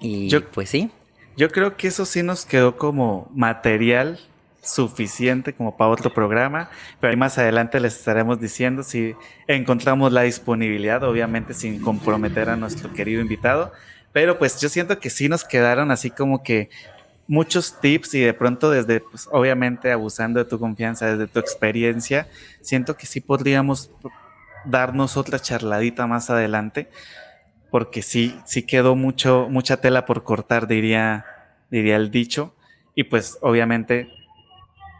y 0.00 0.34
pues 0.52 0.68
sí. 0.68 0.90
Yo 1.36 1.50
creo 1.50 1.76
que 1.76 1.88
eso 1.88 2.04
sí 2.04 2.22
nos 2.22 2.44
quedó 2.44 2.76
como 2.76 3.30
material 3.34 4.18
suficiente 4.62 5.52
como 5.52 5.76
para 5.76 5.90
otro 5.90 6.14
programa, 6.14 6.70
pero 7.00 7.10
ahí 7.10 7.16
más 7.16 7.36
adelante 7.36 7.80
les 7.80 7.96
estaremos 7.96 8.40
diciendo 8.40 8.84
si 8.84 9.14
encontramos 9.48 10.12
la 10.12 10.22
disponibilidad, 10.22 11.02
obviamente 11.02 11.52
sin 11.52 11.80
comprometer 11.80 12.48
a 12.48 12.56
nuestro 12.56 12.92
querido 12.92 13.20
invitado, 13.20 13.72
pero 14.12 14.38
pues 14.38 14.60
yo 14.60 14.68
siento 14.68 14.98
que 15.00 15.10
sí 15.10 15.28
nos 15.28 15.44
quedaron 15.44 15.90
así 15.90 16.10
como 16.10 16.42
que 16.44 16.70
muchos 17.26 17.80
tips 17.80 18.14
y 18.14 18.20
de 18.20 18.34
pronto 18.34 18.70
desde, 18.70 19.00
pues 19.00 19.28
obviamente 19.32 19.90
abusando 19.90 20.38
de 20.38 20.48
tu 20.48 20.60
confianza, 20.60 21.06
desde 21.06 21.26
tu 21.26 21.40
experiencia, 21.40 22.28
siento 22.60 22.96
que 22.96 23.06
sí 23.06 23.20
podríamos 23.20 23.90
darnos 24.64 25.16
otra 25.16 25.40
charladita 25.40 26.06
más 26.06 26.30
adelante, 26.30 26.88
porque 27.70 28.02
sí, 28.02 28.38
sí 28.44 28.62
quedó 28.62 28.94
mucho, 28.94 29.48
mucha 29.50 29.78
tela 29.78 30.04
por 30.04 30.22
cortar, 30.22 30.68
diría, 30.68 31.24
diría 31.70 31.96
el 31.96 32.12
dicho, 32.12 32.54
y 32.94 33.04
pues 33.04 33.38
obviamente 33.40 34.08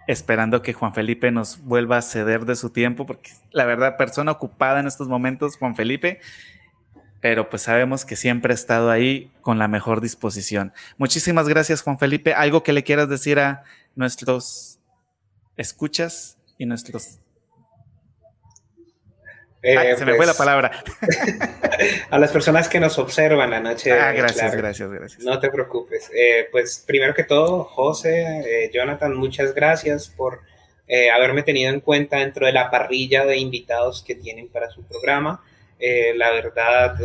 esperando 0.06 0.62
que 0.62 0.72
Juan 0.72 0.94
Felipe 0.94 1.30
nos 1.30 1.62
vuelva 1.62 1.98
a 1.98 2.02
ceder 2.02 2.44
de 2.44 2.56
su 2.56 2.70
tiempo, 2.70 3.06
porque 3.06 3.30
la 3.52 3.64
verdad, 3.64 3.96
persona 3.96 4.32
ocupada 4.32 4.80
en 4.80 4.86
estos 4.86 5.08
momentos, 5.08 5.56
Juan 5.56 5.76
Felipe, 5.76 6.20
pero 7.20 7.48
pues 7.48 7.62
sabemos 7.62 8.04
que 8.04 8.16
siempre 8.16 8.52
ha 8.52 8.54
estado 8.54 8.90
ahí 8.90 9.30
con 9.42 9.58
la 9.58 9.68
mejor 9.68 10.00
disposición. 10.00 10.72
Muchísimas 10.98 11.48
gracias, 11.48 11.82
Juan 11.82 11.98
Felipe. 11.98 12.34
¿Algo 12.34 12.64
que 12.64 12.72
le 12.72 12.82
quieras 12.82 13.08
decir 13.08 13.38
a 13.38 13.62
nuestros 13.94 14.80
escuchas 15.56 16.36
y 16.58 16.66
nuestros 16.66 17.20
eh, 19.62 19.94
se 19.96 20.04
me 20.04 20.14
fue 20.14 20.26
la 20.26 20.32
pues, 20.32 20.38
palabra. 20.38 20.82
a 22.10 22.18
las 22.18 22.32
personas 22.32 22.68
que 22.68 22.80
nos 22.80 22.98
observan 22.98 23.50
la 23.50 23.60
noche. 23.60 23.92
Ah, 23.92 24.12
gracias, 24.12 24.54
gracias, 24.56 24.90
gracias. 24.90 25.22
No 25.22 25.38
te 25.38 25.50
preocupes. 25.50 26.10
Eh, 26.14 26.48
pues 26.50 26.84
primero 26.86 27.14
que 27.14 27.24
todo, 27.24 27.64
José, 27.64 28.42
eh, 28.44 28.70
Jonathan, 28.72 29.14
muchas 29.14 29.54
gracias 29.54 30.08
por 30.08 30.40
haberme 31.14 31.42
tenido 31.42 31.72
en 31.72 31.80
cuenta 31.80 32.18
dentro 32.18 32.44
de 32.44 32.52
la 32.52 32.70
parrilla 32.70 33.24
de 33.24 33.38
invitados 33.38 34.04
que 34.06 34.14
tienen 34.14 34.48
para 34.48 34.68
su 34.68 34.82
programa. 34.82 35.42
la 36.16 36.30
verdad, 36.32 36.96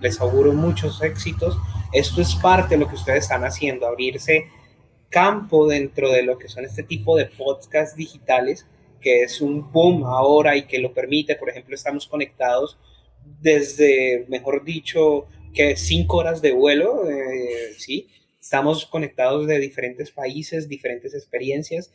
les 0.00 0.20
auguro 0.20 0.52
muchos 0.52 1.00
éxitos. 1.00 1.56
Esto 1.92 2.22
es 2.22 2.34
parte 2.34 2.74
de 2.74 2.80
lo 2.80 2.88
que 2.88 2.96
ustedes 2.96 3.22
están 3.22 3.44
haciendo, 3.44 3.86
abrirse 3.86 4.48
campo 5.10 5.68
dentro 5.68 6.10
de 6.10 6.24
lo 6.24 6.38
que 6.38 6.48
son 6.48 6.64
este 6.64 6.82
tipo 6.82 7.16
de 7.16 7.26
podcasts 7.26 7.94
digitales 7.94 8.66
que 9.06 9.22
es 9.22 9.40
un 9.40 9.70
boom 9.70 10.02
ahora 10.02 10.56
y 10.56 10.66
que 10.66 10.80
lo 10.80 10.92
permite. 10.92 11.36
Por 11.36 11.48
ejemplo, 11.48 11.76
estamos 11.76 12.08
conectados 12.08 12.76
desde, 13.40 14.26
mejor 14.28 14.64
dicho, 14.64 15.28
que 15.54 15.76
cinco 15.76 16.16
horas 16.16 16.42
de 16.42 16.50
vuelo, 16.50 17.08
eh, 17.08 17.72
¿sí? 17.78 18.08
Estamos 18.40 18.84
conectados 18.84 19.46
de 19.46 19.60
diferentes 19.60 20.10
países, 20.10 20.68
diferentes 20.68 21.14
experiencias 21.14 21.92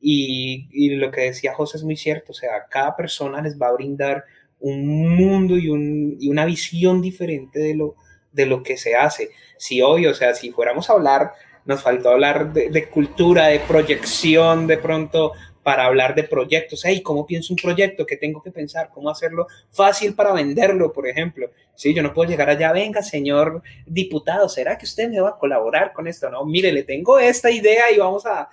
y, 0.00 0.94
lo 0.96 1.10
que 1.10 1.20
decía 1.20 1.52
José 1.52 1.76
es 1.76 1.84
muy 1.84 1.98
cierto, 1.98 2.32
o 2.32 2.34
sea, 2.34 2.64
cada 2.70 2.96
persona 2.96 3.42
les 3.42 3.60
va 3.60 3.68
a 3.68 3.74
brindar 3.74 4.24
un 4.58 5.16
mundo 5.16 5.58
y, 5.58 5.68
un, 5.68 6.16
y 6.18 6.30
una 6.30 6.46
visión 6.46 7.02
diferente 7.02 7.58
de 7.58 7.74
lo, 7.74 7.96
de 8.32 8.46
lo 8.46 8.62
que 8.62 8.78
se 8.78 8.94
hace. 8.94 9.28
Si 9.58 9.82
hoy, 9.82 10.06
o 10.06 10.14
sea, 10.14 10.34
si 10.34 10.50
fuéramos 10.50 10.88
a 10.88 10.94
hablar, 10.94 11.32
nos 11.66 11.82
faltó 11.82 12.08
hablar 12.08 12.54
de 12.54 12.88
cultura, 12.88 13.48
de 13.48 13.60
proyección, 13.60 14.66
de 14.66 14.78
pronto 14.78 15.32
para 15.64 15.86
hablar 15.86 16.14
de 16.14 16.22
proyectos. 16.22 16.84
Hey, 16.84 17.00
¿cómo 17.02 17.26
pienso 17.26 17.52
un 17.54 17.56
proyecto? 17.56 18.06
¿Qué 18.06 18.18
tengo 18.18 18.42
que 18.42 18.52
pensar? 18.52 18.90
¿Cómo 18.92 19.08
hacerlo 19.08 19.48
fácil 19.70 20.14
para 20.14 20.32
venderlo, 20.32 20.92
por 20.92 21.08
ejemplo? 21.08 21.50
Sí, 21.74 21.94
yo 21.94 22.02
no 22.02 22.12
puedo 22.12 22.30
llegar 22.30 22.50
allá, 22.50 22.70
venga, 22.70 23.02
señor 23.02 23.62
diputado, 23.86 24.48
¿será 24.48 24.78
que 24.78 24.84
usted 24.84 25.08
me 25.08 25.20
va 25.20 25.30
a 25.30 25.38
colaborar 25.38 25.92
con 25.94 26.06
esto? 26.06 26.30
No, 26.30 26.44
mire, 26.44 26.70
le 26.70 26.84
tengo 26.84 27.18
esta 27.18 27.50
idea 27.50 27.90
y 27.90 27.98
vamos 27.98 28.26
a, 28.26 28.50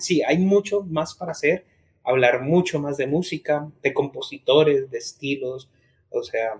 sí, 0.00 0.22
hay 0.22 0.38
mucho 0.38 0.82
más 0.82 1.14
para 1.14 1.32
hacer, 1.32 1.66
hablar 2.02 2.40
mucho 2.40 2.80
más 2.80 2.96
de 2.96 3.06
música, 3.06 3.68
de 3.82 3.92
compositores, 3.92 4.90
de 4.90 4.98
estilos, 4.98 5.70
o 6.10 6.22
sea, 6.22 6.54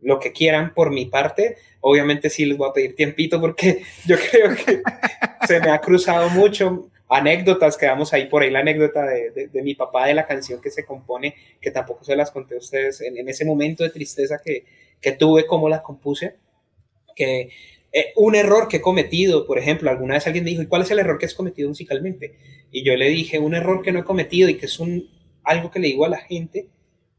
lo 0.00 0.18
que 0.18 0.32
quieran 0.32 0.72
por 0.72 0.90
mi 0.90 1.04
parte. 1.04 1.58
Obviamente 1.80 2.30
sí 2.30 2.46
les 2.46 2.56
voy 2.56 2.70
a 2.70 2.72
pedir 2.72 2.96
tiempito 2.96 3.40
porque 3.40 3.82
yo 4.06 4.16
creo 4.16 4.56
que 4.56 4.82
se 5.46 5.60
me 5.60 5.70
ha 5.70 5.80
cruzado 5.80 6.30
mucho 6.30 6.88
anécdotas, 7.16 7.76
quedamos 7.76 8.12
ahí 8.12 8.26
por 8.26 8.42
ahí 8.42 8.50
la 8.50 8.60
anécdota 8.60 9.04
de, 9.04 9.48
de, 9.52 9.62
mi 9.62 9.74
papá 9.74 10.06
de 10.06 10.14
la 10.14 10.26
canción 10.26 10.60
que 10.60 10.70
se 10.70 10.84
compone, 10.84 11.34
que 11.60 11.70
tampoco 11.70 12.02
se 12.04 12.16
las 12.16 12.30
conté 12.30 12.56
a 12.56 12.58
ustedes 12.58 13.00
en, 13.00 13.28
ese 13.28 13.44
momento 13.44 13.84
de 13.84 13.90
tristeza 13.90 14.40
que, 14.44 14.64
que, 15.00 15.12
tuve, 15.12 15.46
como 15.46 15.68
la 15.68 15.80
compuse, 15.80 16.34
que 17.14 17.50
eh, 17.92 18.12
un 18.16 18.34
error 18.34 18.66
que 18.66 18.78
he 18.78 18.80
cometido, 18.80 19.46
por 19.46 19.58
ejemplo, 19.58 19.90
alguna 19.90 20.14
vez 20.14 20.26
alguien 20.26 20.42
me 20.42 20.50
dijo, 20.50 20.62
¿y 20.62 20.66
cuál 20.66 20.82
es 20.82 20.90
el 20.90 20.98
error 20.98 21.18
que 21.18 21.26
has 21.26 21.34
cometido 21.34 21.68
musicalmente? 21.68 22.36
Y 22.72 22.82
yo 22.82 22.96
le 22.96 23.08
dije, 23.08 23.38
un 23.38 23.54
error 23.54 23.82
que 23.82 23.92
no 23.92 24.00
he 24.00 24.04
cometido 24.04 24.48
y 24.48 24.56
que 24.56 24.66
es 24.66 24.80
un, 24.80 25.08
algo 25.44 25.70
que 25.70 25.78
le 25.78 25.86
digo 25.86 26.04
a 26.04 26.08
la 26.08 26.18
gente 26.18 26.68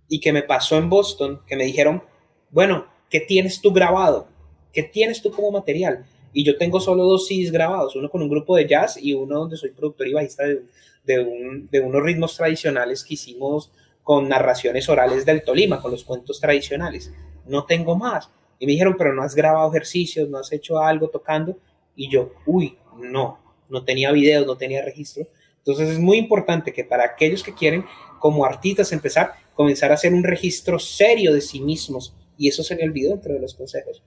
y 0.09 0.19
que 0.19 0.33
me 0.33 0.43
pasó 0.43 0.77
en 0.77 0.89
Boston, 0.89 1.41
que 1.47 1.55
me 1.55 1.63
dijeron, 1.63 2.03
bueno, 2.49 2.87
¿qué 3.09 3.21
tienes 3.21 3.61
tú 3.61 3.71
grabado? 3.71 4.27
¿Qué 4.73 4.83
tienes 4.83 5.21
tú 5.21 5.31
como 5.31 5.51
material? 5.51 6.05
Y 6.37 6.43
yo 6.43 6.57
tengo 6.57 6.81
solo 6.81 7.05
dos 7.05 7.27
CDs 7.27 7.49
grabados, 7.49 7.95
uno 7.95 8.09
con 8.09 8.21
un 8.21 8.27
grupo 8.27 8.57
de 8.57 8.67
jazz 8.67 8.97
y 9.01 9.13
uno 9.13 9.39
donde 9.39 9.55
soy 9.55 9.69
productor 9.69 10.05
y 10.09 10.13
bajista 10.13 10.43
de, 10.43 10.63
de, 11.05 11.19
un, 11.19 11.69
de 11.71 11.79
unos 11.79 12.03
ritmos 12.03 12.35
tradicionales 12.35 13.05
que 13.05 13.13
hicimos 13.13 13.71
con 14.03 14.27
narraciones 14.27 14.89
orales 14.89 15.25
del 15.25 15.45
Tolima, 15.45 15.81
con 15.81 15.91
los 15.91 16.03
cuentos 16.03 16.41
tradicionales. 16.41 17.13
No 17.45 17.63
tengo 17.63 17.95
más. 17.95 18.29
Y 18.59 18.65
me 18.65 18.73
dijeron, 18.73 18.95
pero 18.97 19.13
no 19.13 19.23
has 19.23 19.33
grabado 19.33 19.69
ejercicios, 19.69 20.27
no 20.27 20.37
has 20.37 20.51
hecho 20.51 20.77
algo 20.79 21.07
tocando. 21.07 21.57
Y 21.95 22.09
yo, 22.09 22.33
uy, 22.45 22.77
no, 22.97 23.39
no 23.69 23.85
tenía 23.85 24.11
videos, 24.11 24.45
no 24.45 24.57
tenía 24.57 24.83
registro. 24.83 25.25
Entonces 25.59 25.89
es 25.89 25.99
muy 25.99 26.17
importante 26.17 26.73
que 26.73 26.83
para 26.83 27.05
aquellos 27.05 27.43
que 27.43 27.53
quieren 27.53 27.85
como 28.19 28.43
artistas 28.43 28.91
empezar, 28.91 29.35
comenzar 29.53 29.91
a 29.91 29.93
hacer 29.93 30.13
un 30.13 30.25
registro 30.25 30.79
serio 30.79 31.33
de 31.33 31.39
sí 31.39 31.61
mismos 31.61 32.13
Y 32.37 32.49
eso 32.49 32.61
se 32.61 32.75
me 32.75 32.83
olvidó 32.83 33.11
dentro 33.11 33.33
de 33.33 33.39
los 33.39 33.53
consejos. 33.53 34.03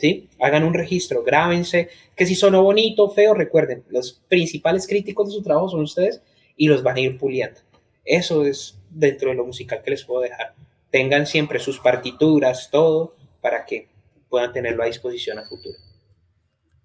¿Sí? 0.00 0.30
Hagan 0.40 0.64
un 0.64 0.72
registro, 0.72 1.22
grábense, 1.22 1.90
que 2.16 2.24
si 2.24 2.34
sonó 2.34 2.62
bonito 2.62 3.04
o 3.04 3.10
feo, 3.10 3.34
recuerden, 3.34 3.84
los 3.90 4.22
principales 4.28 4.86
críticos 4.86 5.28
de 5.28 5.34
su 5.34 5.42
trabajo 5.42 5.68
son 5.68 5.82
ustedes 5.82 6.22
y 6.56 6.68
los 6.68 6.82
van 6.82 6.96
a 6.96 7.00
ir 7.00 7.18
puliendo. 7.18 7.60
Eso 8.02 8.46
es 8.46 8.78
dentro 8.88 9.28
de 9.28 9.36
lo 9.36 9.44
musical 9.44 9.82
que 9.84 9.90
les 9.90 10.04
puedo 10.04 10.22
dejar. 10.22 10.54
Tengan 10.90 11.26
siempre 11.26 11.58
sus 11.58 11.80
partituras, 11.80 12.70
todo, 12.70 13.14
para 13.42 13.66
que 13.66 13.88
puedan 14.30 14.54
tenerlo 14.54 14.82
a 14.82 14.86
disposición 14.86 15.38
a 15.38 15.42
futuro. 15.42 15.76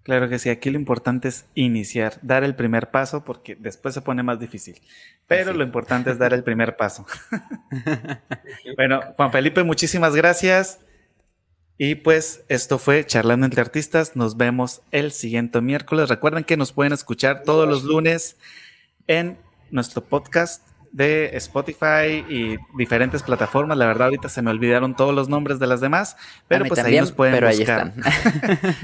Claro 0.02 0.28
que 0.28 0.38
sí, 0.38 0.50
aquí 0.50 0.68
lo 0.68 0.78
importante 0.78 1.28
es 1.28 1.46
iniciar, 1.54 2.18
dar 2.20 2.44
el 2.44 2.54
primer 2.54 2.90
paso, 2.90 3.24
porque 3.24 3.56
después 3.56 3.94
se 3.94 4.02
pone 4.02 4.22
más 4.22 4.38
difícil. 4.38 4.80
Pero 5.26 5.54
lo 5.54 5.64
importante 5.64 6.10
es 6.10 6.18
dar 6.18 6.34
el 6.34 6.44
primer 6.44 6.76
paso. 6.76 7.06
bueno, 8.76 9.00
Juan 9.16 9.32
Felipe, 9.32 9.64
muchísimas 9.64 10.14
gracias. 10.14 10.80
Y 11.78 11.96
pues 11.96 12.44
esto 12.48 12.78
fue 12.78 13.04
Charlando 13.04 13.44
entre 13.44 13.60
Artistas. 13.60 14.16
Nos 14.16 14.36
vemos 14.36 14.80
el 14.92 15.12
siguiente 15.12 15.60
miércoles. 15.60 16.08
Recuerden 16.08 16.44
que 16.44 16.56
nos 16.56 16.72
pueden 16.72 16.94
escuchar 16.94 17.42
todos 17.42 17.68
los 17.68 17.84
lunes 17.84 18.36
en 19.06 19.38
nuestro 19.70 20.02
podcast 20.02 20.62
de 20.92 21.36
Spotify 21.36 22.24
y 22.28 22.56
diferentes 22.76 23.22
plataformas. 23.22 23.76
La 23.76 23.86
verdad, 23.86 24.06
ahorita 24.06 24.28
se 24.28 24.42
me 24.42 24.50
olvidaron 24.50 24.96
todos 24.96 25.14
los 25.14 25.28
nombres 25.28 25.58
de 25.58 25.66
las 25.66 25.80
demás, 25.80 26.16
pero 26.48 26.64
pues 26.64 26.80
ahí 26.80 26.96
nos 27.00 27.12
pueden 27.12 27.44
buscar. 27.44 27.92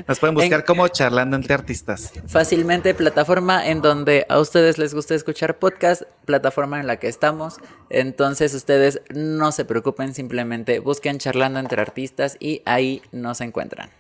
nos 0.07 0.19
pueden 0.19 0.35
buscar 0.35 0.65
como 0.65 0.89
charlando 0.89 1.37
entre 1.37 1.55
artistas. 1.55 2.13
Fácilmente 2.27 2.95
plataforma 2.95 3.67
en 3.67 3.83
donde 3.83 4.27
a 4.29 4.39
ustedes 4.39 4.79
les 4.79 4.95
gusta 4.95 5.15
escuchar 5.15 5.59
podcast, 5.59 6.03
plataforma 6.25 6.81
en 6.81 6.87
la 6.87 6.97
que 6.97 7.09
estamos. 7.09 7.59
Entonces 7.91 8.55
ustedes 8.55 9.01
no 9.15 9.53
se 9.53 9.65
preocupen, 9.65 10.15
simplemente 10.15 10.79
busquen 10.79 11.19
charlando 11.19 11.59
entre 11.59 11.81
artistas 11.81 12.37
y 12.41 12.63
ahí 12.65 13.03
nos 13.13 13.41
encuentran. 13.41 13.91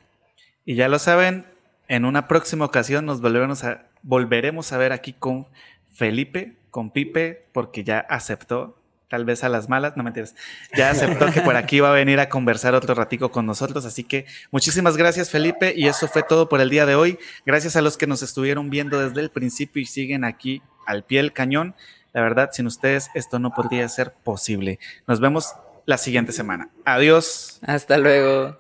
Y 0.65 0.77
ya 0.77 0.89
lo 0.89 0.99
saben, 0.99 1.47
en 1.89 2.05
una 2.05 2.29
próxima 2.29 2.65
ocasión 2.65 3.05
nos 3.05 3.20
volveremos 3.20 3.65
a, 3.65 3.87
volveremos 4.03 4.73
a 4.73 4.79
ver 4.79 4.93
aquí 4.93 5.12
con 5.12 5.47
Felipe 5.91 6.57
con 6.73 6.90
Pipe 6.90 7.44
porque 7.53 7.85
ya 7.85 8.01
aceptó, 8.01 8.78
tal 9.09 9.27
vez 9.27 9.44
a 9.44 9.51
las 9.51 9.69
malas, 9.69 9.94
no 9.97 10.03
mentiras, 10.03 10.35
ya 10.74 10.90
aceptó 10.90 11.31
que 11.31 11.43
por 11.43 11.55
aquí 11.55 11.81
va 11.81 11.90
a 11.90 11.93
venir 11.93 12.19
a 12.19 12.31
conversar 12.31 12.74
otro 12.74 12.94
ratico 12.94 13.31
con 13.31 13.44
nosotros. 13.44 13.85
Así 13.85 14.03
que 14.03 14.24
muchísimas 14.51 14.97
gracias 14.97 15.31
Felipe 15.31 15.74
y 15.77 15.86
eso 15.86 16.09
fue 16.09 16.23
todo 16.23 16.49
por 16.49 16.62
el 16.62 16.70
día 16.70 16.86
de 16.86 16.94
hoy. 16.94 17.19
Gracias 17.44 17.77
a 17.77 17.82
los 17.82 17.99
que 17.99 18.07
nos 18.07 18.23
estuvieron 18.23 18.70
viendo 18.70 18.99
desde 18.99 19.20
el 19.20 19.31
principio 19.31 19.82
y 19.82 19.86
siguen 19.86 20.24
aquí 20.24 20.62
al 20.86 21.05
pie 21.05 21.19
del 21.19 21.35
cañón. 21.35 21.77
La 22.15 22.23
verdad, 22.23 22.51
sin 22.53 22.66
ustedes 22.66 23.11
esto 23.15 23.39
no 23.39 23.51
podría 23.51 23.86
ser 23.90 24.15
posible. 24.15 24.78
Nos 25.07 25.20
vemos 25.20 25.55
la 25.85 25.99
siguiente 25.99 26.32
semana. 26.32 26.70
Adiós. 26.86 27.61
Hasta 27.66 27.99
luego. 27.99 28.59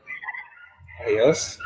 Adiós. 1.06 1.58